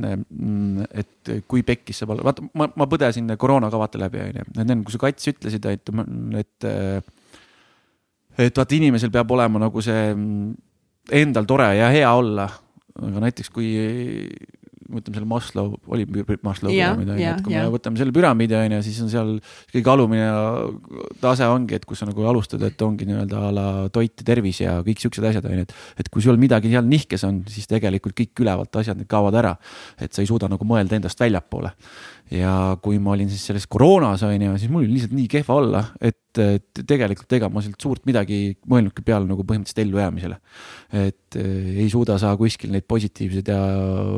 et 0.89 1.33
kui 1.47 1.61
pekkis 1.65 2.01
saab 2.01 2.15
olla, 2.15 2.25
vaata, 2.25 2.45
ma, 2.57 2.67
ma 2.73 2.87
põdesin 2.89 3.29
koroona 3.39 3.69
ka 3.71 3.79
vaata 3.79 4.01
läbi, 4.01 4.23
onju. 4.23 4.47
et 4.49 4.61
enne 4.63 4.81
kui 4.83 4.95
sa 4.95 5.01
kats 5.05 5.29
ütlesid, 5.31 5.67
et, 5.69 5.93
et, 6.41 6.67
et 8.47 8.57
vaata, 8.57 8.75
inimesel 8.75 9.13
peab 9.13 9.31
olema 9.37 9.61
nagu 9.67 9.85
see 9.85 10.09
endal 11.21 11.45
tore 11.45 11.69
ja 11.77 11.91
hea 11.93 12.11
olla. 12.11 12.49
aga 12.95 13.25
näiteks 13.27 13.51
kui 13.51 13.73
võtame 14.91 15.17
selle 15.17 15.29
Maslow, 15.29 15.73
oli 15.91 16.05
Maslow 16.45 16.69
püramiid 16.69 17.09
on 17.09 17.19
ju, 17.19 17.29
et 17.31 17.43
kui 17.45 17.55
ja. 17.55 17.63
me 17.65 17.73
võtame 17.73 17.99
selle 18.01 18.13
püramiidi 18.15 18.57
on 18.57 18.75
ju, 18.77 18.81
siis 18.85 18.99
on 19.01 19.11
seal 19.11 19.31
kõige 19.73 19.93
alumine 19.93 20.27
tase 21.23 21.47
ongi, 21.49 21.79
et 21.79 21.87
kus 21.89 22.03
sa 22.03 22.09
nagu 22.09 22.27
alustad, 22.29 22.61
et 22.67 22.85
ongi 22.85 23.07
nii-öelda 23.09 23.43
a 23.47 23.53
la 23.55 23.67
toit 23.93 24.13
ja 24.21 24.27
tervis 24.27 24.61
ja 24.61 24.77
kõik 24.85 25.01
siuksed 25.01 25.25
asjad 25.31 25.47
on 25.49 25.57
ju, 25.57 25.67
et. 25.67 25.75
et 26.03 26.11
kui 26.13 26.25
sul 26.25 26.37
midagi 26.41 26.73
seal 26.73 26.85
nihkes 26.89 27.25
on, 27.27 27.41
siis 27.51 27.69
tegelikult 27.71 28.17
kõik 28.17 28.45
ülevalt 28.45 28.81
asjad 28.81 28.99
need 29.01 29.09
kaovad 29.11 29.39
ära. 29.41 29.55
et 29.99 30.13
sa 30.13 30.21
ei 30.21 30.29
suuda 30.29 30.49
nagu 30.51 30.67
mõelda 30.67 30.99
endast 30.99 31.19
väljapoole 31.19 31.73
ja 32.33 32.51
kui 32.81 32.97
ma 33.01 33.13
olin 33.13 33.29
siis 33.29 33.43
selles 33.49 33.67
koroonas 33.69 34.23
on 34.25 34.41
ju, 34.41 34.53
siis 34.61 34.71
mul 34.73 34.85
oli 34.85 34.95
lihtsalt 34.95 35.13
nii 35.15 35.27
kehva 35.29 35.57
olla, 35.59 35.81
et, 36.01 36.21
tegelikult 36.81 37.35
ega 37.37 37.47
ma 37.53 37.61
sealt 37.63 37.79
suurt 37.79 38.01
midagi 38.09 38.57
mõelnudki 38.67 39.05
peale 39.05 39.29
nagu 39.29 39.45
põhimõtteliselt 39.47 39.83
ellujäämisele. 39.85 40.39
et 41.05 41.37
eh, 41.39 41.69
ei 41.85 41.89
suuda 41.91 42.17
sa 42.19 42.33
kuskil 42.39 42.73
neid 42.73 42.87
positiivseid 42.89 43.51
ja 43.53 43.59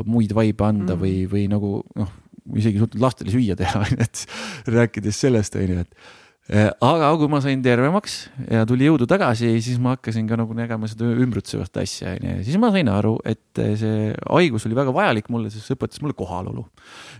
muid 0.08 0.34
vaibe 0.34 0.66
anda 0.66 0.96
mm. 0.96 1.02
või, 1.04 1.28
või 1.30 1.44
nagu 1.52 1.74
noh, 2.00 2.14
isegi 2.58 2.80
suutnud 2.80 3.04
lastele 3.04 3.34
süüa 3.34 3.58
teha, 3.58 3.84
et 4.04 4.24
rääkides 4.72 5.20
sellest 5.26 5.58
on 5.60 5.74
ju, 5.74 5.84
et 5.84 6.16
aga 6.48 7.10
kui 7.20 7.28
ma 7.28 7.42
sain 7.44 7.60
tervemaks 7.64 8.14
ja 8.48 8.64
tuli 8.68 8.86
jõudu 8.86 9.04
tagasi, 9.10 9.50
siis 9.64 9.76
ma 9.82 9.96
hakkasin 9.96 10.28
ka 10.30 10.38
nagu 10.40 10.54
nägema 10.56 10.88
seda 10.88 11.10
ümbritsevat 11.12 11.76
asja, 11.82 12.14
onju. 12.16 12.36
ja 12.38 12.46
siis 12.46 12.56
ma 12.60 12.70
sain 12.72 12.88
aru, 12.88 13.18
et 13.28 13.62
see 13.80 14.08
haigus 14.16 14.64
oli 14.68 14.78
väga 14.78 14.94
vajalik 14.96 15.28
mulle, 15.32 15.52
sest 15.52 15.68
see 15.68 15.76
õpetas 15.76 16.00
mulle 16.00 16.16
kohalolu. 16.16 16.64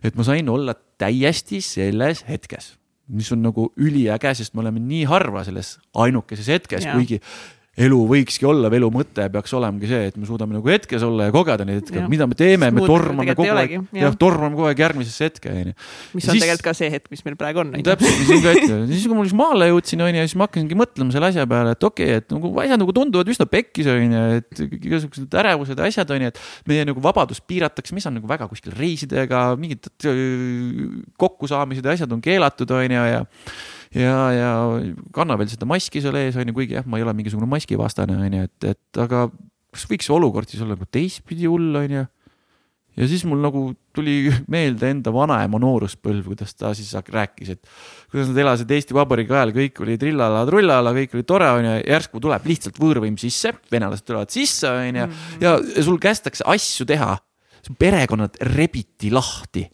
et 0.01 0.17
ma 0.17 0.25
sain 0.25 0.49
olla 0.49 0.73
täiesti 1.01 1.61
selles 1.65 2.25
hetkes, 2.29 2.73
mis 3.13 3.29
on 3.37 3.45
nagu 3.45 3.69
üliäge, 3.77 4.33
sest 4.39 4.57
me 4.57 4.65
oleme 4.65 4.81
nii 4.81 5.05
harva 5.11 5.45
selles 5.45 5.77
ainukeses 5.93 6.49
hetkes, 6.57 6.89
kuigi 6.89 7.21
elu 7.79 7.99
võikski 8.11 8.47
olla 8.49 8.71
või 8.73 8.81
elu 8.81 8.89
mõte 8.93 9.27
peaks 9.33 9.53
olemagi 9.55 9.89
see, 9.91 10.09
et 10.11 10.17
me 10.19 10.27
suudame 10.29 10.57
nagu 10.57 10.71
hetkes 10.71 11.05
olla 11.07 11.29
ja 11.29 11.35
kogeda 11.35 11.67
neid 11.69 11.81
hetke, 11.83 12.03
mida 12.11 12.27
me 12.31 12.39
teeme, 12.39 12.71
me 12.75 12.85
tormame 12.87 13.37
kogu 13.39 13.55
aeg, 13.55 13.75
jah, 13.95 14.17
tormame 14.19 14.59
kogu 14.59 14.69
aeg 14.71 14.83
järgmisesse 14.83 15.29
hetke, 15.29 15.53
onju. 15.53 15.75
mis 16.17 16.27
ja 16.27 16.33
on 16.33 16.37
siis, 16.37 16.45
tegelikult 16.45 16.67
ka 16.67 16.75
see 16.79 16.91
hetk, 16.95 17.07
mis 17.15 17.23
meil 17.27 17.39
praegu 17.39 17.63
on. 17.63 17.71
täpselt, 17.87 18.19
mis 18.23 18.33
on 18.35 18.43
ka 18.45 18.55
hetk, 18.57 18.75
siis 18.91 19.07
kui 19.07 19.19
ma 19.19 19.27
siis 19.29 19.37
maale 19.39 19.71
jõudsin, 19.71 20.05
onju, 20.09 20.27
siis 20.27 20.37
ma 20.41 20.49
hakkasingi 20.49 20.81
mõtlema 20.83 21.15
selle 21.15 21.31
asja 21.33 21.47
peale, 21.55 21.77
et 21.79 21.89
okei 21.91 22.11
okay,, 22.11 22.25
et 22.25 22.35
nagu 22.35 22.53
asjad 22.65 22.83
nagu 22.83 22.97
tunduvad 22.99 23.33
üsna 23.35 23.49
pekkis, 23.51 23.91
onju, 23.95 24.27
et 24.41 24.63
igasugused 24.81 25.41
ärevused 25.45 25.79
ja 25.79 25.89
asjad, 25.93 26.15
onju, 26.19 26.35
et 26.35 26.71
meie 26.71 26.91
nagu 26.91 27.05
vabadust 27.05 27.47
piiratakse, 27.49 27.95
mis 27.97 28.11
on 28.11 28.19
nagu 28.19 28.31
väga 28.31 28.51
kuskil 28.51 28.75
reisidega, 28.75 29.49
mingid 29.61 29.87
äh, 30.09 30.23
kokkusaamised 31.21 31.87
ja 31.87 31.95
asjad 31.95 32.15
on 32.17 32.25
keelatud, 32.25 32.75
onju, 32.83 33.11
ja 33.15 33.27
ja, 33.95 34.17
ja 34.35 34.51
kanna 35.15 35.39
veel 35.41 35.51
seda 35.53 35.69
maski 35.69 36.03
seal 36.05 36.19
ees, 36.21 36.37
on 36.39 36.51
ju, 36.51 36.57
kuigi 36.57 36.79
jah, 36.79 36.87
ma 36.89 37.01
ei 37.01 37.07
ole 37.07 37.17
mingisugune 37.17 37.49
maskivastane, 37.51 38.17
on 38.19 38.39
ju, 38.41 38.49
et, 38.49 38.71
et 38.75 39.03
aga 39.05 39.29
kas 39.75 39.89
võiks 39.89 40.09
see 40.09 40.17
olukord 40.17 40.49
siis 40.51 40.63
olla 40.65 40.77
nagu 40.77 40.89
teistpidi 40.91 41.49
hull, 41.49 41.77
on 41.79 41.95
ju. 41.95 42.05
ja 42.99 43.09
siis 43.11 43.25
mul 43.29 43.41
nagu 43.45 43.63
tuli 43.95 44.33
meelde 44.55 44.91
enda 44.95 45.13
vanaema 45.15 45.61
nooruspõlv, 45.63 46.27
kuidas 46.33 46.57
ta 46.59 46.75
siis 46.77 46.91
rääkis, 47.15 47.55
et 47.57 47.73
kuidas 48.11 48.33
nad 48.33 48.43
elasid 48.45 48.75
Eesti 48.77 48.97
Vabariigi 48.97 49.35
ajal, 49.37 49.55
kõik 49.57 49.81
oli 49.85 49.97
trillala-trullala, 50.01 50.95
kõik 50.97 51.17
oli 51.17 51.27
tore, 51.29 51.49
onju, 51.61 51.79
järsku 51.85 52.23
tuleb 52.25 52.51
lihtsalt 52.51 52.83
võõrvõim 52.83 53.17
sisse, 53.21 53.55
venelased 53.73 54.09
tulevad 54.09 54.35
sisse, 54.35 54.71
onju, 54.71 55.09
ja 55.45 55.57
sul 55.79 56.01
kästakse 56.03 56.47
asju 56.49 56.89
teha. 56.89 57.17
su 57.59 57.75
perekonnad 57.75 58.37
rebiti 58.55 59.11
lahti 59.11 59.67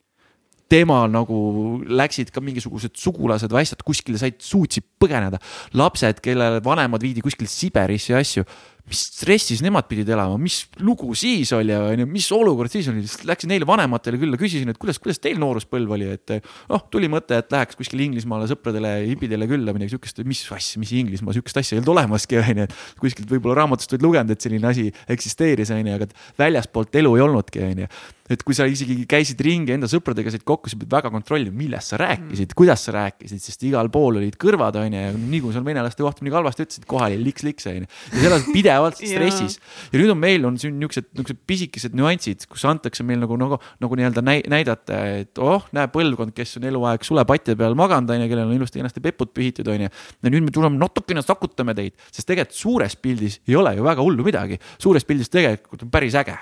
temal 0.70 1.10
nagu 1.12 1.38
läksid 1.84 2.32
ka 2.34 2.42
mingisugused 2.44 2.96
sugulased 2.98 3.52
või 3.52 3.64
asjad 3.64 3.82
kuskile, 3.86 4.18
said, 4.20 4.38
suutsid 4.42 4.86
põgeneda. 5.00 5.40
lapsed, 5.74 6.20
kelle 6.24 6.60
vanemad 6.64 7.02
viidi 7.02 7.24
kuskile 7.24 7.48
Siberisse 7.50 8.12
ja 8.12 8.22
asju. 8.22 8.44
Mis 8.90 9.00
stressis 9.08 9.62
nemad 9.64 9.86
pidid 9.88 10.10
elama, 10.12 10.36
mis 10.40 10.58
lugu 10.84 11.14
siis 11.16 11.52
oli 11.56 11.72
onju, 11.72 12.04
mis 12.10 12.26
olukord 12.36 12.72
siis 12.72 12.90
oli, 12.90 13.04
läksin 13.30 13.48
neile 13.54 13.68
vanematele 13.68 14.20
külla, 14.20 14.38
küsisin, 14.40 14.68
et 14.72 14.80
kuidas, 14.80 15.00
kuidas 15.00 15.22
teil 15.24 15.40
nooruspõlv 15.40 15.94
oli, 15.96 16.10
et 16.12 16.34
noh, 16.68 16.82
tuli 16.92 17.08
mõte, 17.12 17.38
et 17.40 17.54
läheks 17.54 17.78
kuskile 17.80 18.04
Inglismaale 18.04 18.48
sõpradele, 18.50 18.92
hipidele 19.08 19.48
külla, 19.48 19.72
midagi 19.76 19.94
siukest, 19.94 20.20
mis 20.28 20.44
asja, 20.52 20.82
mis 20.82 20.92
Inglismaa, 21.00 21.36
siukest 21.36 21.62
asja 21.62 21.78
ei 21.78 21.80
olnud 21.80 21.94
olemaski 21.94 22.40
onju, 22.42 22.68
et 22.68 23.00
kuskilt 23.00 23.32
võib-olla 23.32 23.62
raamatust 23.62 23.96
olid 23.96 24.04
lugenud, 24.04 24.36
et 24.36 24.44
selline 24.44 24.68
asi 24.68 24.90
eksisteeris 25.16 25.72
onju, 25.72 25.96
aga 25.96 26.10
väljaspoolt 26.44 27.00
elu 27.00 27.16
ei 27.16 27.24
olnudki 27.24 27.64
onju 27.64 27.88
et 28.32 28.40
kui 28.40 28.56
sa 28.56 28.64
isegi 28.68 29.04
käisid 29.08 29.40
ringi 29.44 29.74
enda 29.74 29.88
sõpradega 29.90 30.32
said 30.32 30.44
kokku, 30.48 30.70
sa 30.72 30.78
pead 30.80 30.92
väga 30.94 31.10
kontrollima, 31.12 31.52
millest 31.58 31.92
sa 31.92 31.98
rääkisid 32.00 32.46
mm., 32.48 32.56
kuidas 32.56 32.86
sa 32.86 32.94
rääkisid, 32.96 33.42
sest 33.42 33.66
igal 33.68 33.90
pool 33.92 34.16
olid 34.20 34.38
kõrvad, 34.40 34.78
onju, 34.80 35.02
ja 35.02 35.10
nii 35.12 35.40
kui 35.44 35.52
sul 35.52 35.66
venelaste 35.66 36.04
kohta 36.04 36.24
midagi 36.24 36.40
halvasti 36.40 36.64
ütlesid, 36.64 36.86
kohe 36.88 37.10
oli 37.10 37.20
liks-liks, 37.20 37.68
onju. 37.68 37.90
ja 38.14 38.22
sa 38.22 38.30
elad 38.30 38.48
pidevalt 38.74 39.00
stressis 39.00 39.58
ja 39.92 40.00
nüüd 40.00 40.12
on 40.12 40.20
meil 40.20 40.46
on 40.48 40.58
siin 40.60 40.76
niuksed, 40.80 41.10
niuksed 41.16 41.40
pisikesed 41.48 41.96
nüansid, 41.96 42.46
kus 42.50 42.64
antakse 42.68 43.06
meil 43.06 43.22
nagu, 43.22 43.38
nagu, 43.40 43.58
nagu 43.82 43.98
nii-öelda 44.00 44.24
näidata, 44.24 45.00
et 45.22 45.42
oh, 45.42 45.66
näe 45.76 45.90
põlvkond, 45.94 46.34
kes 46.36 46.58
on 46.60 46.68
eluaeg 46.70 47.06
sulepatja 47.06 47.56
peal 47.60 47.76
maganud, 47.78 48.12
onju, 48.14 48.28
kellel 48.30 48.50
on 48.50 48.56
ilusti 48.56 48.82
kenasti 48.82 49.02
pepud 49.04 49.32
pühitud, 49.36 49.68
onju. 49.70 49.90
ja 49.90 50.34
nüüd 50.34 50.48
me 50.48 50.54
tuleme 50.54 50.80
natukene 50.80 51.22
sakutame 51.24 51.76
teid, 51.78 51.96
sest 52.10 52.28
tegelikult 52.30 52.58
suures 52.58 52.98
pildis 53.00 53.40
ei 53.48 53.56
ole 53.58 53.76
ju 53.78 53.86
väga 53.86 54.04
hullu 54.04 54.26
midagi. 54.26 54.60
suures 54.78 55.06
pildis 55.06 55.32
tegelikult 55.32 55.86
on 55.86 55.92
päris 55.94 56.16
äge 56.18 56.36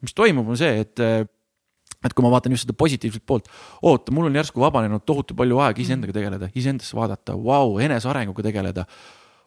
mis 0.00 0.16
toimub, 0.16 0.48
on 0.48 0.58
see, 0.58 0.80
et 0.84 1.04
et 2.00 2.14
kui 2.16 2.24
ma 2.24 2.30
vaatan 2.32 2.54
just 2.54 2.64
seda 2.64 2.76
positiivset 2.80 3.24
poolt, 3.28 3.48
oota, 3.84 4.12
mul 4.16 4.30
on 4.30 4.36
järsku 4.38 4.62
vabanenud 4.62 5.04
tohutu 5.04 5.34
palju 5.36 5.58
aega 5.60 5.82
iseendaga 5.82 6.14
tegeleda, 6.16 6.48
iseendasse 6.56 6.96
vaadata, 6.96 7.34
vau, 7.36 7.76
enesearenguga 7.84 8.46
tegeleda 8.46 8.86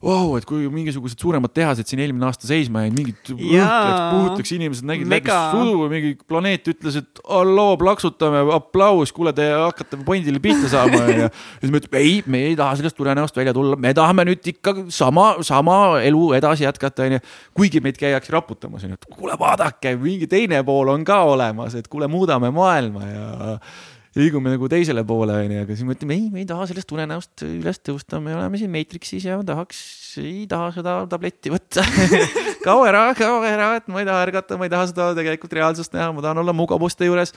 wow,, 0.04 0.34
et 0.38 0.46
kui 0.48 0.66
mingisugused 0.72 1.22
suuremad 1.22 1.54
tehased 1.56 1.88
siin 1.88 2.02
eelmine 2.04 2.28
aasta 2.28 2.48
seisma 2.48 2.84
jäid, 2.84 2.96
mingid 2.98 3.30
puhutleks 3.30 4.52
inimesed 4.58 4.88
nägid 4.88 5.08
Mega. 5.10 5.38
läbi 5.54 5.62
sudu, 5.62 5.88
mingi 5.92 6.12
planeet 6.28 6.68
ütles, 6.74 6.98
et 7.00 7.22
halloo, 7.30 7.78
plaksutame, 7.80 8.44
aplaus, 8.56 9.14
kuule, 9.16 9.34
te 9.36 9.48
hakkate 9.52 10.02
pondile 10.04 10.42
pihta 10.44 10.72
saama 10.72 11.00
ja 11.08 11.30
siis 11.62 11.72
me 11.72 11.80
ütleme, 11.80 12.04
ei, 12.04 12.20
me 12.28 12.44
ei 12.50 12.58
taha 12.60 12.76
sellest 12.82 13.00
unenäost 13.04 13.40
välja 13.40 13.56
tulla, 13.56 13.80
me 13.80 13.94
tahame 13.96 14.28
nüüd 14.28 14.52
ikka 14.54 14.76
sama, 14.94 15.30
sama 15.46 15.80
elu 16.04 16.26
edasi 16.40 16.68
jätkata, 16.68 17.08
onju. 17.08 17.24
kuigi 17.56 17.84
meid 17.86 18.00
käiakse 18.02 18.36
raputamas, 18.36 18.84
onju, 18.84 19.00
et 19.00 19.10
kuule, 19.16 19.40
vaadake, 19.40 19.96
mingi 20.04 20.28
teine 20.32 20.60
pool 20.68 20.92
on 20.94 21.08
ka 21.08 21.24
olemas, 21.32 21.80
et 21.80 21.88
kuule, 21.88 22.12
muudame 22.12 22.52
maailma 22.54 23.08
ja 23.08 23.58
liigume 24.18 24.52
nagu 24.54 24.68
teisele 24.70 25.02
poole, 25.08 25.36
onju, 25.46 25.62
aga 25.64 25.76
siis 25.76 25.88
me 25.88 25.96
ütleme, 25.96 26.16
ei, 26.18 26.28
me 26.34 26.44
ei 26.44 26.48
taha 26.50 26.68
sellest 26.70 26.92
unenäost 26.94 27.44
üles 27.48 27.80
tõusta, 27.82 28.20
me 28.22 28.36
oleme 28.36 28.60
siin 28.62 28.70
Matrixis 28.74 29.26
ja 29.26 29.40
tahaks, 29.46 29.80
ei 30.22 30.44
taha 30.50 30.70
seda 30.76 30.96
tabletti 31.10 31.50
võtta 31.54 31.86
kao 32.66 32.84
ära, 32.86 33.08
kao 33.18 33.40
ära, 33.48 33.72
et 33.80 33.90
ma 33.92 34.04
ei 34.04 34.08
taha 34.10 34.26
ärgata, 34.28 34.60
ma 34.60 34.68
ei 34.70 34.74
taha 34.74 34.90
seda 34.92 35.08
tegelikult 35.18 35.56
reaalsust 35.58 35.98
näha, 35.98 36.12
ma 36.14 36.26
tahan 36.26 36.44
olla 36.44 36.54
mugavuste 36.56 37.10
juures. 37.10 37.34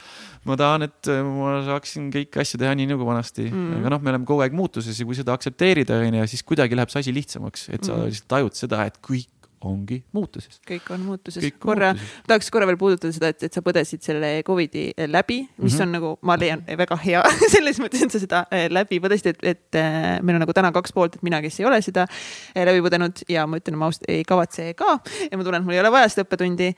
ma 0.46 0.58
tahan, 0.60 0.84
et 0.90 1.12
ma 1.24 1.56
saaksin 1.66 2.10
kõiki 2.14 2.42
asju 2.44 2.60
teha 2.60 2.74
nii 2.76 2.90
nagu 2.92 3.08
vanasti 3.08 3.48
mm., 3.48 3.80
aga 3.80 3.94
noh, 3.96 4.02
me 4.04 4.12
oleme 4.12 4.28
kogu 4.28 4.44
aeg 4.44 4.56
muutuses 4.56 5.00
ja 5.00 5.08
kui 5.08 5.16
seda 5.16 5.32
aktsepteerida, 5.36 6.02
onju, 6.04 6.28
siis 6.28 6.44
kuidagi 6.46 6.76
läheb 6.76 6.92
see 6.92 7.06
asi 7.06 7.16
lihtsamaks, 7.16 7.70
et 7.72 7.88
sa 7.88 7.96
mm. 7.96 8.12
lihtsalt 8.12 8.30
tajud 8.36 8.60
seda, 8.60 8.84
et 8.90 9.00
kõik 9.00 9.32
ongi 9.64 9.98
muutuses. 10.12 10.60
kõik 10.68 10.90
on 10.94 11.04
muutuses. 11.06 11.44
korra, 11.62 11.92
tahaks 12.26 12.50
korra 12.52 12.68
veel 12.68 12.78
puudutada 12.80 13.12
seda, 13.14 13.30
et, 13.32 13.46
et 13.48 13.56
sa 13.56 13.62
põdesid 13.64 14.04
selle 14.04 14.30
Covidi 14.46 14.90
läbi, 15.06 15.40
mis 15.56 15.72
mm 15.72 15.78
-hmm. 15.78 15.82
on 15.82 15.92
nagu, 15.92 16.12
ma 16.22 16.36
leian, 16.40 16.64
väga 16.78 16.98
hea 17.04 17.22
selles 17.54 17.80
mõttes, 17.80 18.02
et 18.04 18.12
sa 18.12 18.22
seda 18.22 18.44
äh, 18.50 18.66
läbi 18.70 19.00
põdesid, 19.00 19.32
et, 19.34 19.44
et 19.44 19.80
meil 20.22 20.36
on 20.36 20.44
nagu 20.46 20.52
täna 20.52 20.72
kaks 20.72 20.92
poolt, 20.92 21.16
et 21.16 21.22
mina, 21.22 21.40
kes 21.42 21.60
ei 21.60 21.66
ole 21.66 21.80
seda 21.82 22.06
läbi 22.54 22.84
põdenud 22.84 23.24
ja 23.28 23.46
ma 23.46 23.60
ütlen, 23.62 23.78
ma 23.78 23.90
ausalt 23.90 24.04
ei 24.08 24.24
kavatse 24.24 24.74
ka 24.74 25.00
ja 25.30 25.36
ma 25.36 25.44
tunnen, 25.44 25.62
et 25.62 25.66
mul 25.66 25.74
ei 25.74 25.80
ole 25.80 25.92
vaja 25.92 26.08
seda 26.08 26.26
õppetundi 26.26 26.74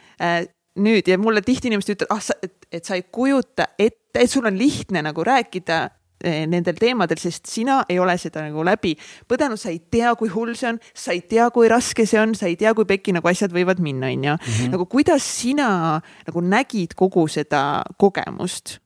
nüüd 0.79 1.09
ja 1.09 1.19
mulle 1.19 1.43
tihti 1.43 1.69
inimesed 1.69 1.97
ütlevad, 1.97 2.15
ah, 2.15 2.43
et, 2.43 2.67
et 2.73 2.85
sa 2.85 2.95
ei 2.95 3.03
kujuta 3.03 3.73
ette, 3.79 4.21
et 4.21 4.31
sul 4.31 4.47
on 4.47 4.59
lihtne 4.59 5.03
nagu 5.03 5.25
rääkida 5.25 5.89
Eh, 5.89 5.98
nendel 6.25 6.79
teemadel, 6.79 7.21
sest 7.21 7.47
sina 7.51 7.83
ei 7.89 7.99
ole 8.03 8.17
seda 8.19 8.43
nagu 8.49 8.65
läbi 8.67 8.95
põdenud, 9.31 9.61
sa 9.61 9.71
ei 9.71 9.79
tea, 9.91 10.15
kui 10.19 10.31
hull 10.33 10.57
see 10.59 10.73
on, 10.73 10.81
sa 10.95 11.15
ei 11.15 11.23
tea, 11.29 11.47
kui 11.55 11.71
raske 11.71 12.07
see 12.09 12.21
on, 12.21 12.35
sa 12.39 12.49
ei 12.51 12.59
tea, 12.59 12.75
kui 12.75 12.89
pekki 12.89 13.15
nagu 13.17 13.31
asjad 13.31 13.55
võivad 13.55 13.83
minna, 13.85 14.11
onju. 14.11 14.35
Mhm. 14.39 14.75
nagu 14.75 14.89
kuidas 14.91 15.23
sina 15.23 16.03
nagu 16.27 16.45
nägid 16.45 16.99
kogu 16.99 17.29
seda 17.31 17.85
kogemust? 17.99 18.79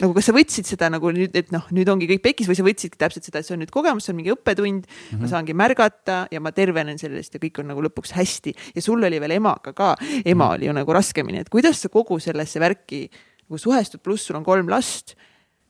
nagu 0.00 0.14
kas 0.16 0.30
sa 0.30 0.32
võtsid 0.32 0.68
seda 0.68 0.88
nagu 0.92 1.10
nüüd, 1.12 1.34
et 1.36 1.50
noh, 1.52 1.66
nüüd 1.76 1.88
ongi 1.92 2.08
kõik 2.08 2.22
pekis 2.24 2.48
või 2.48 2.56
sa 2.56 2.64
võtsidki 2.64 3.00
täpselt 3.00 3.26
seda, 3.26 3.42
et 3.42 3.48
see 3.48 3.52
on 3.56 3.60
nüüd 3.60 3.72
kogemus, 3.74 4.06
see 4.06 4.14
on 4.14 4.18
mingi 4.20 4.32
õppetund 4.32 4.86
mm, 4.86 4.94
-hmm. 4.94 5.18
ma 5.18 5.24
mhm. 5.26 5.32
saangi 5.32 5.56
märgata 5.56 6.20
ja 6.32 6.40
ma 6.40 6.54
tervenen 6.56 7.00
sellest 7.00 7.36
ja 7.36 7.42
kõik 7.42 7.60
on 7.60 7.68
nagu 7.72 7.84
lõpuks 7.84 8.14
hästi 8.16 8.54
ja 8.76 8.84
sul 8.84 9.02
oli 9.04 9.20
veel 9.20 9.36
emaga 9.36 9.74
ka, 9.76 9.96
ema 10.00 10.22
mm 10.24 10.24
-hmm. 10.24 10.54
oli 10.54 10.66
ju 10.66 10.72
nagu 10.72 10.92
raskemini, 10.96 11.40
et 11.44 11.52
kuidas 11.52 11.82
sa 11.82 11.88
kogu 11.88 12.18
sellesse 12.18 12.60
värki 12.60 13.10
nagu 13.50 13.58
suhestud, 13.58 14.00
pluss 14.00 14.26
sul 14.26 14.36
on 14.36 14.44
kolm 14.44 14.70
last 14.70 15.16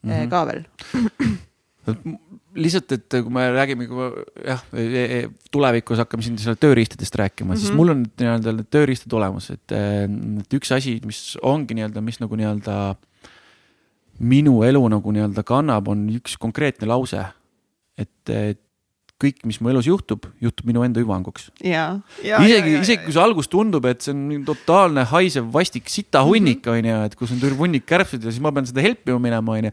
mm 0.03 0.11
-hmm. 0.11 0.31
ka 0.31 0.47
veel 0.47 0.65
lihtsalt, 2.61 2.93
et 2.97 3.17
kui 3.23 3.33
me 3.33 3.45
räägime, 3.55 3.87
jah, 4.45 4.63
e, 4.75 5.03
e, 5.03 5.19
tulevikus 5.55 6.01
hakkame 6.03 6.25
siin 6.25 6.39
selle 6.41 6.59
tööriistadest 6.61 7.15
rääkima 7.15 7.53
mm, 7.53 7.55
-hmm. 7.55 7.61
siis 7.61 7.71
mhm. 7.71 7.77
mul 7.77 7.95
on 7.95 8.03
nii-öelda 8.09 8.55
need 8.57 8.71
tööriistad 8.75 9.15
olemas, 9.17 9.51
et, 9.55 9.73
et 9.73 10.59
üks 10.59 10.73
asi, 10.75 10.99
mis 11.07 11.39
ongi 11.43 11.77
nii-öelda, 11.79 12.03
mis 12.05 12.21
nagu 12.21 12.37
nii-öelda 12.37 12.79
minu 14.21 14.63
elu 14.67 14.83
nagu 14.93 15.13
nii-öelda 15.15 15.45
kannab, 15.47 15.89
on 15.89 16.09
üks 16.19 16.37
konkreetne 16.39 16.89
lause. 16.91 17.25
et, 17.99 18.29
et 18.29 18.61
kõik, 19.21 19.41
mis 19.49 19.61
mu 19.61 19.71
elus 19.73 19.89
juhtub, 19.89 20.27
juhtub 20.43 20.69
minu 20.71 20.85
enda 20.87 21.03
hüvanguks. 21.03 21.51
isegi, 22.41 22.77
isegi 22.81 23.07
kui 23.07 23.17
see 23.17 23.23
algus 23.23 23.51
tundub, 23.53 23.87
et 23.91 24.05
see 24.05 24.15
on 24.15 24.45
totaalne 24.49 25.05
haisev 25.13 25.51
vastik 25.53 25.89
sitahunnik 25.93 26.65
mhm. 26.65 26.77
onju 26.77 26.93
mm 26.93 27.01
-hmm., 27.01 27.07
et 27.07 27.17
kus 27.17 27.35
on 27.37 27.59
hunnik 27.59 27.87
kärbseid 27.87 28.25
ja 28.25 28.31
siis 28.31 28.43
ma 28.43 28.53
pean 28.53 28.67
seda 28.67 28.81
helpima 28.81 29.19
minema 29.19 29.59
onju. 29.59 29.71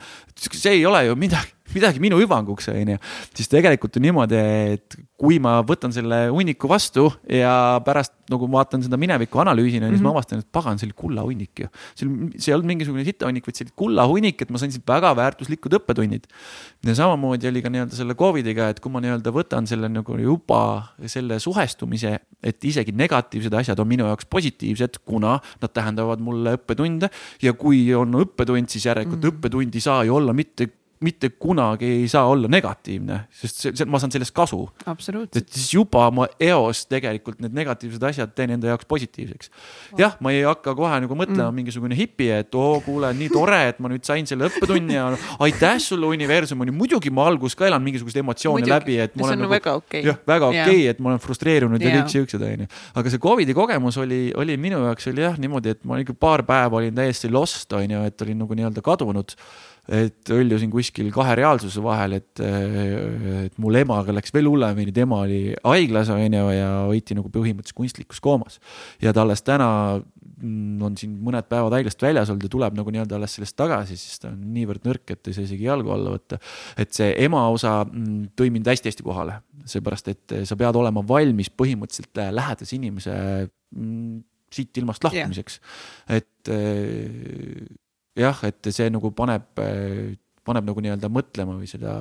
see 0.51 0.71
ei 0.71 0.85
ole 0.85 1.05
ju 1.07 1.15
midagi 1.15 1.56
midagi 1.75 2.01
minu 2.03 2.19
hüvanguks, 2.21 2.69
onju. 2.71 2.97
siis 3.35 3.51
tegelikult 3.51 3.97
on 3.99 4.05
niimoodi, 4.07 4.39
et 4.75 4.97
kui 5.17 5.39
ma 5.41 5.57
võtan 5.65 5.93
selle 5.93 6.27
hunniku 6.29 6.69
vastu 6.69 7.07
ja 7.31 7.81
pärast 7.85 8.13
nagu 8.31 8.47
vaatan 8.51 8.83
seda 8.83 8.99
mineviku 8.99 9.39
analüüsina 9.41 9.87
mm, 9.87 9.89
-hmm. 9.89 9.95
siis 9.95 10.03
ma 10.03 10.09
mhm. 10.09 10.17
avastan, 10.17 10.39
et 10.43 10.51
pagan, 10.51 10.79
see 10.79 10.87
oli 10.87 10.95
kullahunnik 10.95 11.63
ju. 11.63 11.67
see, 11.95 12.07
see 12.37 12.51
ei 12.51 12.55
olnud 12.55 12.69
mingisugune 12.71 13.05
sitahunnik, 13.07 13.47
vaid 13.47 13.59
see 13.59 13.67
oli 13.67 13.75
kullahunnik, 13.83 14.41
et 14.41 14.51
ma 14.51 14.61
sain 14.61 14.71
siit 14.71 14.85
väga 14.87 15.13
väärtuslikud 15.17 15.77
õppetunnid. 15.79 16.27
ja 16.85 16.95
samamoodi 16.95 17.47
oli 17.47 17.63
ka 17.63 17.71
nii-öelda 17.73 17.95
selle 17.97 18.15
Covidiga, 18.19 18.69
et 18.69 18.81
kui 18.83 18.91
ma 18.91 19.01
nii-öelda 19.03 19.33
võtan 19.33 19.67
selle 19.67 19.89
nagu 19.89 20.17
juba 20.21 20.61
selle 21.05 21.39
suhestumise, 21.39 22.17
et 22.43 22.63
isegi 22.63 22.91
negatiivsed 22.91 23.53
asjad 23.53 23.79
on 23.79 23.87
minu 23.87 24.05
jaoks 24.05 24.27
positiivsed, 24.29 25.01
kuna 25.05 25.39
nad 25.61 25.73
tähendavad 25.73 26.21
mulle 26.23 26.57
õppetunde 26.59 27.09
ja 27.41 27.53
kui 27.53 27.87
on 27.95 28.13
õppetund, 28.21 28.69
siis 28.69 28.85
järelikult 28.85 29.21
mm 29.21 29.29
-hmm. 29.29 29.37
õppetund 29.37 29.75
ei 29.75 29.81
saa 29.81 30.03
ju 30.03 30.15
olla 30.15 30.33
mitte 30.33 30.69
mitte 30.99 31.29
kunagi 31.29 31.85
ei 31.85 32.07
saa 32.09 32.25
olla 32.25 32.49
negatiivne, 32.49 33.19
sest 33.29 33.59
see, 33.61 33.73
see, 33.77 33.85
ma 33.89 33.99
saan 34.01 34.11
sellest 34.13 34.33
kasu. 34.35 34.63
et 35.37 35.49
siis 35.53 35.67
juba 35.75 36.07
ma 36.11 36.25
eos 36.41 36.85
tegelikult 36.89 37.41
need 37.43 37.53
negatiivsed 37.53 38.03
asjad 38.09 38.33
teen 38.37 38.55
enda 38.55 38.71
jaoks 38.71 38.87
positiivseks. 38.89 39.51
jah, 39.99 40.15
ma 40.23 40.33
ei 40.33 40.41
hakka 40.47 40.73
kohe 40.77 40.99
nagu 41.03 41.17
mõtlema 41.19 41.51
mm. 41.51 41.59
mingisugune 41.61 41.97
hipi, 41.97 42.31
et 42.39 42.57
oo, 42.57 42.79
kuule, 42.85 43.11
nii 43.17 43.29
tore, 43.33 43.59
et 43.69 43.81
ma 43.83 43.91
nüüd 43.93 44.07
sain 44.07 44.25
selle 44.29 44.49
õppetunni 44.49 44.97
ja 44.97 45.11
aitäh 45.45 45.77
sulle, 45.83 46.09
universum, 46.17 46.65
on 46.65 46.71
ju, 46.71 46.77
muidugi 46.79 47.13
ma 47.13 47.27
alguses 47.29 47.57
ka 47.59 47.69
elan 47.69 47.85
mingisuguseid 47.85 48.23
emotsioone 48.23 48.63
muidugi. 48.63 48.73
läbi, 48.73 48.97
et 49.05 49.15
ma 49.19 49.29
olen 49.29 49.43
nagu, 49.45 49.53
väga 49.53 49.77
okay. 49.83 50.03
jah, 50.07 50.19
väga 50.33 50.49
okei 50.49 50.65
okay, 50.65 50.89
et 50.95 51.03
ma 51.03 51.13
olen 51.13 51.21
frustreerunud 51.21 51.83
ja, 51.83 51.93
ja 51.93 52.01
kõik 52.01 52.15
siuksed, 52.15 52.47
onju. 52.49 52.69
aga 52.97 53.13
see 53.13 53.21
Covidi 53.21 53.57
kogemus 53.57 54.01
oli, 54.01 54.23
oli 54.33 54.57
minu 54.61 54.81
jaoks 54.87 55.11
oli 55.13 55.27
jah 55.27 55.37
niimoodi, 55.41 55.77
et 55.77 55.85
ma 55.85 56.01
ikka 56.01 56.17
paar 56.17 56.45
päeva 56.47 56.81
olin 56.81 56.97
täiesti 56.97 57.29
lost, 57.29 57.69
onju, 57.77 58.01
et 58.09 58.25
olin 58.25 58.45
nagu 58.47 58.57
nii-öelda 58.57 58.85
kadunud 58.85 59.37
et 59.87 60.31
hõljusin 60.33 60.71
kuskil 60.71 61.09
kahe 61.15 61.35
reaalsuse 61.39 61.81
vahel, 61.83 62.17
et, 62.19 62.41
et 62.41 63.55
mul 63.61 63.79
emaga 63.79 64.15
läks 64.15 64.33
veel 64.35 64.49
hullemini, 64.51 64.91
tema 64.95 65.21
oli 65.23 65.41
haiglas 65.61 66.11
onju 66.11 66.43
ja 66.51 66.69
hoiti 66.89 67.15
nagu 67.15 67.31
põhimõtteliselt 67.31 67.77
kunstlikus 67.77 68.19
koomas. 68.23 68.59
ja 69.01 69.13
ta 69.15 69.23
alles 69.23 69.45
täna 69.47 69.69
on 70.37 70.97
siin 70.99 71.15
mõned 71.23 71.47
päevad 71.49 71.73
haiglast 71.77 72.03
väljas 72.03 72.29
olnud 72.29 72.45
ja 72.45 72.51
tuleb 72.53 72.75
nagu 72.77 72.91
nii-öelda 72.93 73.17
alles 73.17 73.33
sellest 73.37 73.55
tagasi, 73.57 73.97
siis 73.97 74.21
ta 74.21 74.29
on 74.29 74.37
niivõrd 74.53 74.85
nõrk, 74.85 75.15
et 75.15 75.31
ei 75.31 75.37
saa 75.37 75.47
isegi 75.47 75.65
jalgu 75.65 75.93
alla 75.95 76.13
võtta. 76.13 76.37
et 76.77 76.93
see 76.93 77.09
ema 77.25 77.47
osa 77.53 77.79
mm, 77.87 78.35
tõi 78.37 78.51
mind 78.53 78.69
hästi-hästi 78.69 79.07
kohale, 79.07 79.39
seepärast 79.65 80.13
et 80.13 80.37
sa 80.49 80.59
pead 80.59 80.77
olema 80.77 81.01
valmis 81.07 81.49
põhimõtteliselt 81.49 82.23
lähedase 82.35 82.75
inimese 82.77 83.17
mm, 83.75 84.21
siit 84.53 84.77
ilmast 84.83 85.03
lahkumiseks 85.07 85.59
yeah., 85.59 86.21
et 86.21 86.51
jah, 88.17 88.43
et 88.47 88.71
see 88.73 88.89
nagu 88.93 89.11
paneb, 89.15 89.47
paneb 90.47 90.67
nagu 90.67 90.83
nii-öelda 90.83 91.09
mõtlema 91.11 91.57
või 91.57 91.67
seda 91.69 91.97